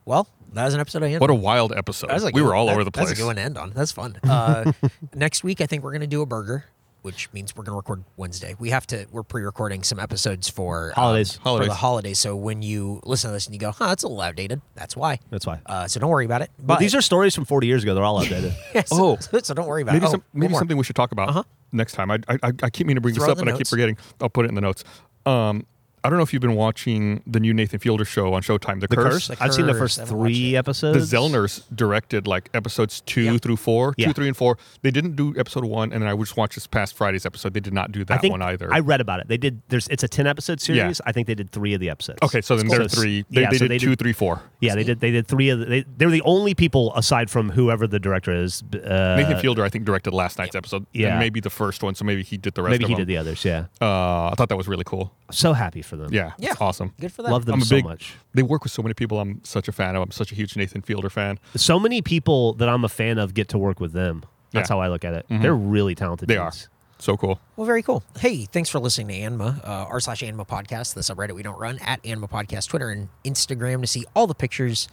Well, 0.05 0.27
that 0.53 0.65
was 0.65 0.73
an 0.73 0.79
episode 0.79 1.03
of 1.03 1.09
Hand. 1.09 1.21
What 1.21 1.29
a 1.29 1.33
wild 1.35 1.73
episode. 1.73 2.07
That 2.09 2.15
was 2.15 2.23
a 2.23 2.27
we 2.27 2.33
good- 2.33 2.43
were 2.43 2.55
all 2.55 2.65
that- 2.67 2.73
over 2.73 2.83
the 2.83 2.91
place. 2.91 3.07
That's 3.07 3.19
a 3.19 3.21
good 3.21 3.27
one 3.27 3.35
to 3.37 3.41
end 3.41 3.57
on. 3.57 3.71
That's 3.73 3.91
fun. 3.91 4.17
Uh, 4.23 4.71
next 5.15 5.43
week, 5.43 5.61
I 5.61 5.65
think 5.65 5.83
we're 5.83 5.91
going 5.91 6.01
to 6.01 6.07
do 6.07 6.21
a 6.21 6.25
burger, 6.25 6.65
which 7.01 7.31
means 7.33 7.55
we're 7.55 7.63
going 7.63 7.73
to 7.73 7.77
record 7.77 8.03
Wednesday. 8.17 8.55
We 8.59 8.69
have 8.69 8.85
to. 8.87 9.05
We're 9.11 9.23
pre-recording 9.23 9.83
some 9.83 9.99
episodes 9.99 10.49
for 10.49 10.89
um, 10.89 10.93
Holidays. 10.95 11.31
for 11.33 11.37
the 11.39 11.43
Holidays. 11.49 11.73
holidays. 11.73 12.19
So 12.19 12.35
when 12.35 12.61
you 12.61 13.01
listen 13.03 13.29
to 13.29 13.33
this 13.33 13.45
and 13.45 13.53
you 13.55 13.59
go, 13.59 13.71
"Huh, 13.71 13.87
that's 13.87 14.03
a 14.03 14.07
little 14.07 14.21
outdated," 14.21 14.61
that's 14.75 14.95
why. 14.95 15.19
That's 15.29 15.45
why. 15.45 15.59
Uh, 15.65 15.87
so 15.87 15.99
don't 15.99 16.09
worry 16.09 16.25
about 16.25 16.41
it. 16.41 16.51
But 16.57 16.67
But 16.67 16.79
these 16.79 16.93
are 16.95 17.01
stories 17.01 17.33
from 17.35 17.45
40 17.45 17.67
years 17.67 17.83
ago. 17.83 17.93
They're 17.95 18.03
all 18.03 18.19
outdated. 18.21 18.53
Yeah, 18.75 18.83
so, 18.85 18.95
Oh. 18.99 19.17
so, 19.19 19.39
so 19.43 19.53
don't 19.53 19.67
worry 19.67 19.81
about 19.81 19.93
maybe 19.93 20.05
it. 20.05 20.09
Oh, 20.09 20.11
some, 20.11 20.23
one 20.31 20.39
maybe 20.41 20.53
something 20.55 20.77
we 20.77 20.83
should 20.83 20.95
talk 20.95 21.11
about 21.11 21.29
Uh-huh. 21.29 21.43
next 21.71 21.93
time. 21.93 22.11
I, 22.11 22.19
I 22.27 22.37
I- 22.43 22.51
I 22.63 22.69
keep 22.69 22.87
meaning 22.87 22.95
to 22.95 23.01
bring 23.01 23.15
Throw 23.15 23.25
this 23.25 23.31
up, 23.31 23.37
the 23.37 23.41
and 23.43 23.51
I 23.51 23.57
keep 23.57 23.67
forgetting. 23.67 23.97
I'll 24.21 24.29
put 24.29 24.45
it 24.45 24.49
in 24.49 24.55
the 24.55 24.61
notes. 24.61 24.83
Um, 25.25 25.65
I 26.03 26.09
don't 26.09 26.17
know 26.17 26.23
if 26.23 26.33
you've 26.33 26.41
been 26.41 26.55
watching 26.55 27.21
the 27.27 27.39
new 27.39 27.53
Nathan 27.53 27.77
Fielder 27.79 28.05
show 28.05 28.33
on 28.33 28.41
Showtime, 28.41 28.79
The, 28.79 28.87
The 28.87 28.95
Curse. 28.95 29.27
Curse. 29.27 29.37
The 29.37 29.43
I've 29.43 29.53
seen 29.53 29.67
the 29.67 29.73
first 29.75 29.99
I 29.99 30.01
haven't 30.01 30.17
watched 30.17 30.33
three 30.35 30.55
episodes. 30.55 31.09
The 31.11 31.15
Zellners 31.17 31.63
directed 31.75 32.25
like 32.25 32.49
episodes 32.55 33.01
two 33.01 33.21
Yeah. 33.21 33.37
through 33.37 33.57
four, 33.57 33.93
Yeah. 33.97 34.07
two, 34.07 34.13
three, 34.13 34.27
and 34.27 34.35
four. 34.35 34.57
They 34.81 34.89
didn't 34.89 35.15
do 35.15 35.35
episode 35.37 35.63
one, 35.63 35.93
and 35.93 36.01
then 36.01 36.09
I 36.09 36.15
just 36.15 36.35
watched 36.37 36.55
this 36.55 36.65
past 36.65 36.95
Friday's 36.97 37.25
episode. 37.25 37.53
They 37.53 37.59
did 37.59 37.73
not 37.73 37.91
do 37.91 38.03
that 38.05 38.15
I 38.15 38.17
think 38.17 38.31
one 38.31 38.41
either. 38.41 38.73
I 38.73 38.79
read 38.79 38.99
about 38.99 39.19
it. 39.19 39.27
They 39.27 39.37
did. 39.37 39.61
There's. 39.69 39.87
It's 39.89 40.01
a 40.03 40.07
10 40.07 40.25
episode 40.25 40.59
series. 40.59 41.01
I 41.05 41.11
think 41.11 41.27
they 41.27 41.35
did 41.35 41.51
three 41.51 41.73
of 41.75 41.79
the 41.79 41.89
episodes. 41.91 42.19
okay, 42.23 42.41
so 42.41 42.55
then 42.55 42.67
So 42.67 42.75
there 42.77 42.81
are 42.81 42.85
s- 42.85 42.95
three. 42.95 43.23
They, 43.29 43.41
yeah, 43.41 43.49
they 43.51 43.57
so 43.57 43.65
did 43.65 43.71
they 43.71 43.77
did- 43.77 43.99
three, 43.99 44.13
four. 44.13 44.41
Yeah, 44.59 44.73
they 44.75 44.83
did. 44.83 44.99
They 45.01 45.11
did 45.11 45.27
three 45.27 45.49
of. 45.49 45.59
The, 45.59 45.65
they, 45.65 45.85
they're 45.97 46.09
the 46.09 46.21
only 46.23 46.55
people 46.55 46.95
aside 46.95 47.29
from 47.29 47.49
whoever 47.51 47.85
the 47.85 47.99
director 47.99 48.31
is. 48.33 48.63
Uh, 48.73 49.17
Nathan 49.17 49.37
Fielder, 49.39 49.63
I 49.63 49.69
think, 49.69 49.85
directed 49.85 50.13
last 50.15 50.39
night's 50.39 50.55
episode. 50.55 50.87
Yeah. 50.93 51.09
and 51.09 51.19
maybe 51.19 51.39
the 51.41 51.49
first 51.51 51.83
one. 51.83 51.93
So 51.93 52.05
maybe 52.05 52.23
he 52.23 52.37
did 52.37 52.55
the 52.55 52.63
rest. 52.63 52.71
Maybe 52.71 52.85
of 52.85 52.89
he 52.89 52.95
them. 52.95 53.01
did 53.01 53.07
the 53.07 53.17
others. 53.17 53.45
Yeah. 53.45 53.65
Uh, 53.79 54.29
I 54.29 54.33
thought 54.35 54.49
that 54.49 54.57
was 54.57 54.67
really 54.67 54.83
cool. 54.83 55.13
So 55.31 55.53
happy 55.53 55.81
for 55.81 55.90
them. 55.95 56.13
Yeah, 56.13 56.31
Yeah. 56.37 56.51
it's 56.51 56.61
awesome. 56.61 56.93
Good 56.99 57.11
for 57.13 57.21
them. 57.23 57.31
Love 57.31 57.45
them 57.45 57.55
I'm 57.55 57.61
a 57.61 57.65
so 57.65 57.75
big. 57.77 57.85
much. 57.85 58.15
They 58.33 58.43
work 58.43 58.63
with 58.63 58.71
so 58.71 58.81
many 58.81 58.93
people. 58.93 59.19
I'm 59.19 59.41
such 59.43 59.67
a 59.67 59.71
fan 59.71 59.95
of. 59.95 60.01
I'm 60.03 60.11
such 60.11 60.31
a 60.31 60.35
huge 60.35 60.55
Nathan 60.55 60.81
Fielder 60.81 61.09
fan. 61.09 61.39
So 61.55 61.79
many 61.79 62.01
people 62.01 62.53
that 62.53 62.69
I'm 62.69 62.83
a 62.85 62.89
fan 62.89 63.17
of 63.17 63.33
get 63.33 63.47
to 63.49 63.57
work 63.57 63.79
with 63.79 63.93
them. 63.93 64.23
That's 64.51 64.69
Yeah. 64.69 64.75
how 64.75 64.81
I 64.81 64.87
look 64.89 65.05
at 65.05 65.13
it. 65.13 65.25
They're 65.29 65.55
really 65.55 65.95
talented. 65.95 66.27
They 66.27 66.37
are 66.37 66.51
so 66.99 67.15
cool. 67.17 67.39
Well, 67.55 67.65
very 67.65 67.81
cool. 67.81 68.03
Hey, 68.19 68.45
thanks 68.45 68.69
for 68.69 68.79
listening 68.79 69.07
to 69.07 69.13
ANMA, 69.15 69.61
uh, 69.65 69.85
r 69.89 69.99
slash 69.99 70.21
ANMA 70.21 70.45
Podcast, 70.45 70.93
the 70.93 71.01
subreddit 71.01 71.33
we 71.33 71.41
don't 71.41 71.57
run, 71.59 71.79
at 71.79 72.01
ANMA 72.03 72.27
Podcast, 72.29 72.67
Twitter 72.69 72.89
and 72.89 73.07
Instagram 73.25 73.81
to 73.81 73.87
see 73.87 74.05
all 74.15 74.27
the 74.27 74.35
pictures 74.35 74.87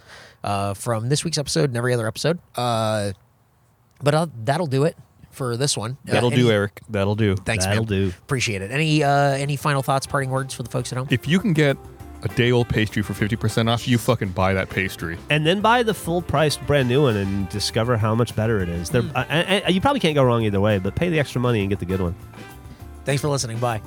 uh, 0.44 0.72
from 0.74 1.08
this 1.10 1.24
week's 1.24 1.36
episode 1.38 1.70
and 1.70 1.76
every 1.76 1.92
other 1.92 2.06
episode. 2.06 2.38
Uh, 2.56 3.12
but 4.02 4.14
uh, 4.14 4.26
that'll 4.44 4.66
do 4.68 4.84
it 4.84 4.96
for 5.38 5.56
this 5.56 5.74
one. 5.76 5.92
Uh, 6.06 6.12
That'll 6.12 6.30
any- 6.32 6.42
do, 6.42 6.50
Eric. 6.50 6.82
That'll 6.90 7.14
do. 7.14 7.34
Thanks, 7.36 7.64
That'll 7.64 7.84
man. 7.84 7.88
do. 7.88 8.12
Appreciate 8.24 8.60
it. 8.60 8.70
Any 8.70 9.02
uh, 9.02 9.10
any 9.30 9.56
final 9.56 9.82
thoughts, 9.82 10.06
parting 10.06 10.28
words 10.28 10.52
for 10.52 10.62
the 10.62 10.68
folks 10.70 10.92
at 10.92 10.98
home? 10.98 11.08
If 11.10 11.26
you 11.26 11.40
can 11.40 11.54
get 11.54 11.78
a 12.24 12.28
day 12.28 12.50
old 12.50 12.68
pastry 12.68 13.00
for 13.00 13.12
50% 13.14 13.70
off, 13.72 13.86
you 13.86 13.96
fucking 13.96 14.30
buy 14.30 14.52
that 14.52 14.68
pastry. 14.68 15.16
and 15.30 15.46
then 15.46 15.60
buy 15.60 15.82
the 15.84 15.94
full 15.94 16.20
priced 16.20 16.60
brand 16.66 16.88
new 16.88 17.02
one 17.04 17.16
and 17.16 17.48
discover 17.48 17.96
how 17.96 18.14
much 18.14 18.34
better 18.36 18.60
it 18.60 18.68
is. 18.68 18.90
They're. 18.90 19.04
I- 19.14 19.24
I- 19.30 19.62
I- 19.66 19.68
you 19.70 19.80
probably 19.80 20.00
can't 20.00 20.14
go 20.16 20.24
wrong 20.24 20.42
either 20.42 20.60
way, 20.60 20.78
but 20.78 20.94
pay 20.96 21.08
the 21.08 21.18
extra 21.20 21.40
money 21.40 21.60
and 21.60 21.70
get 21.70 21.78
the 21.78 21.86
good 21.86 22.00
one. 22.00 22.14
Thanks 23.04 23.22
for 23.22 23.28
listening. 23.28 23.58
Bye. 23.58 23.80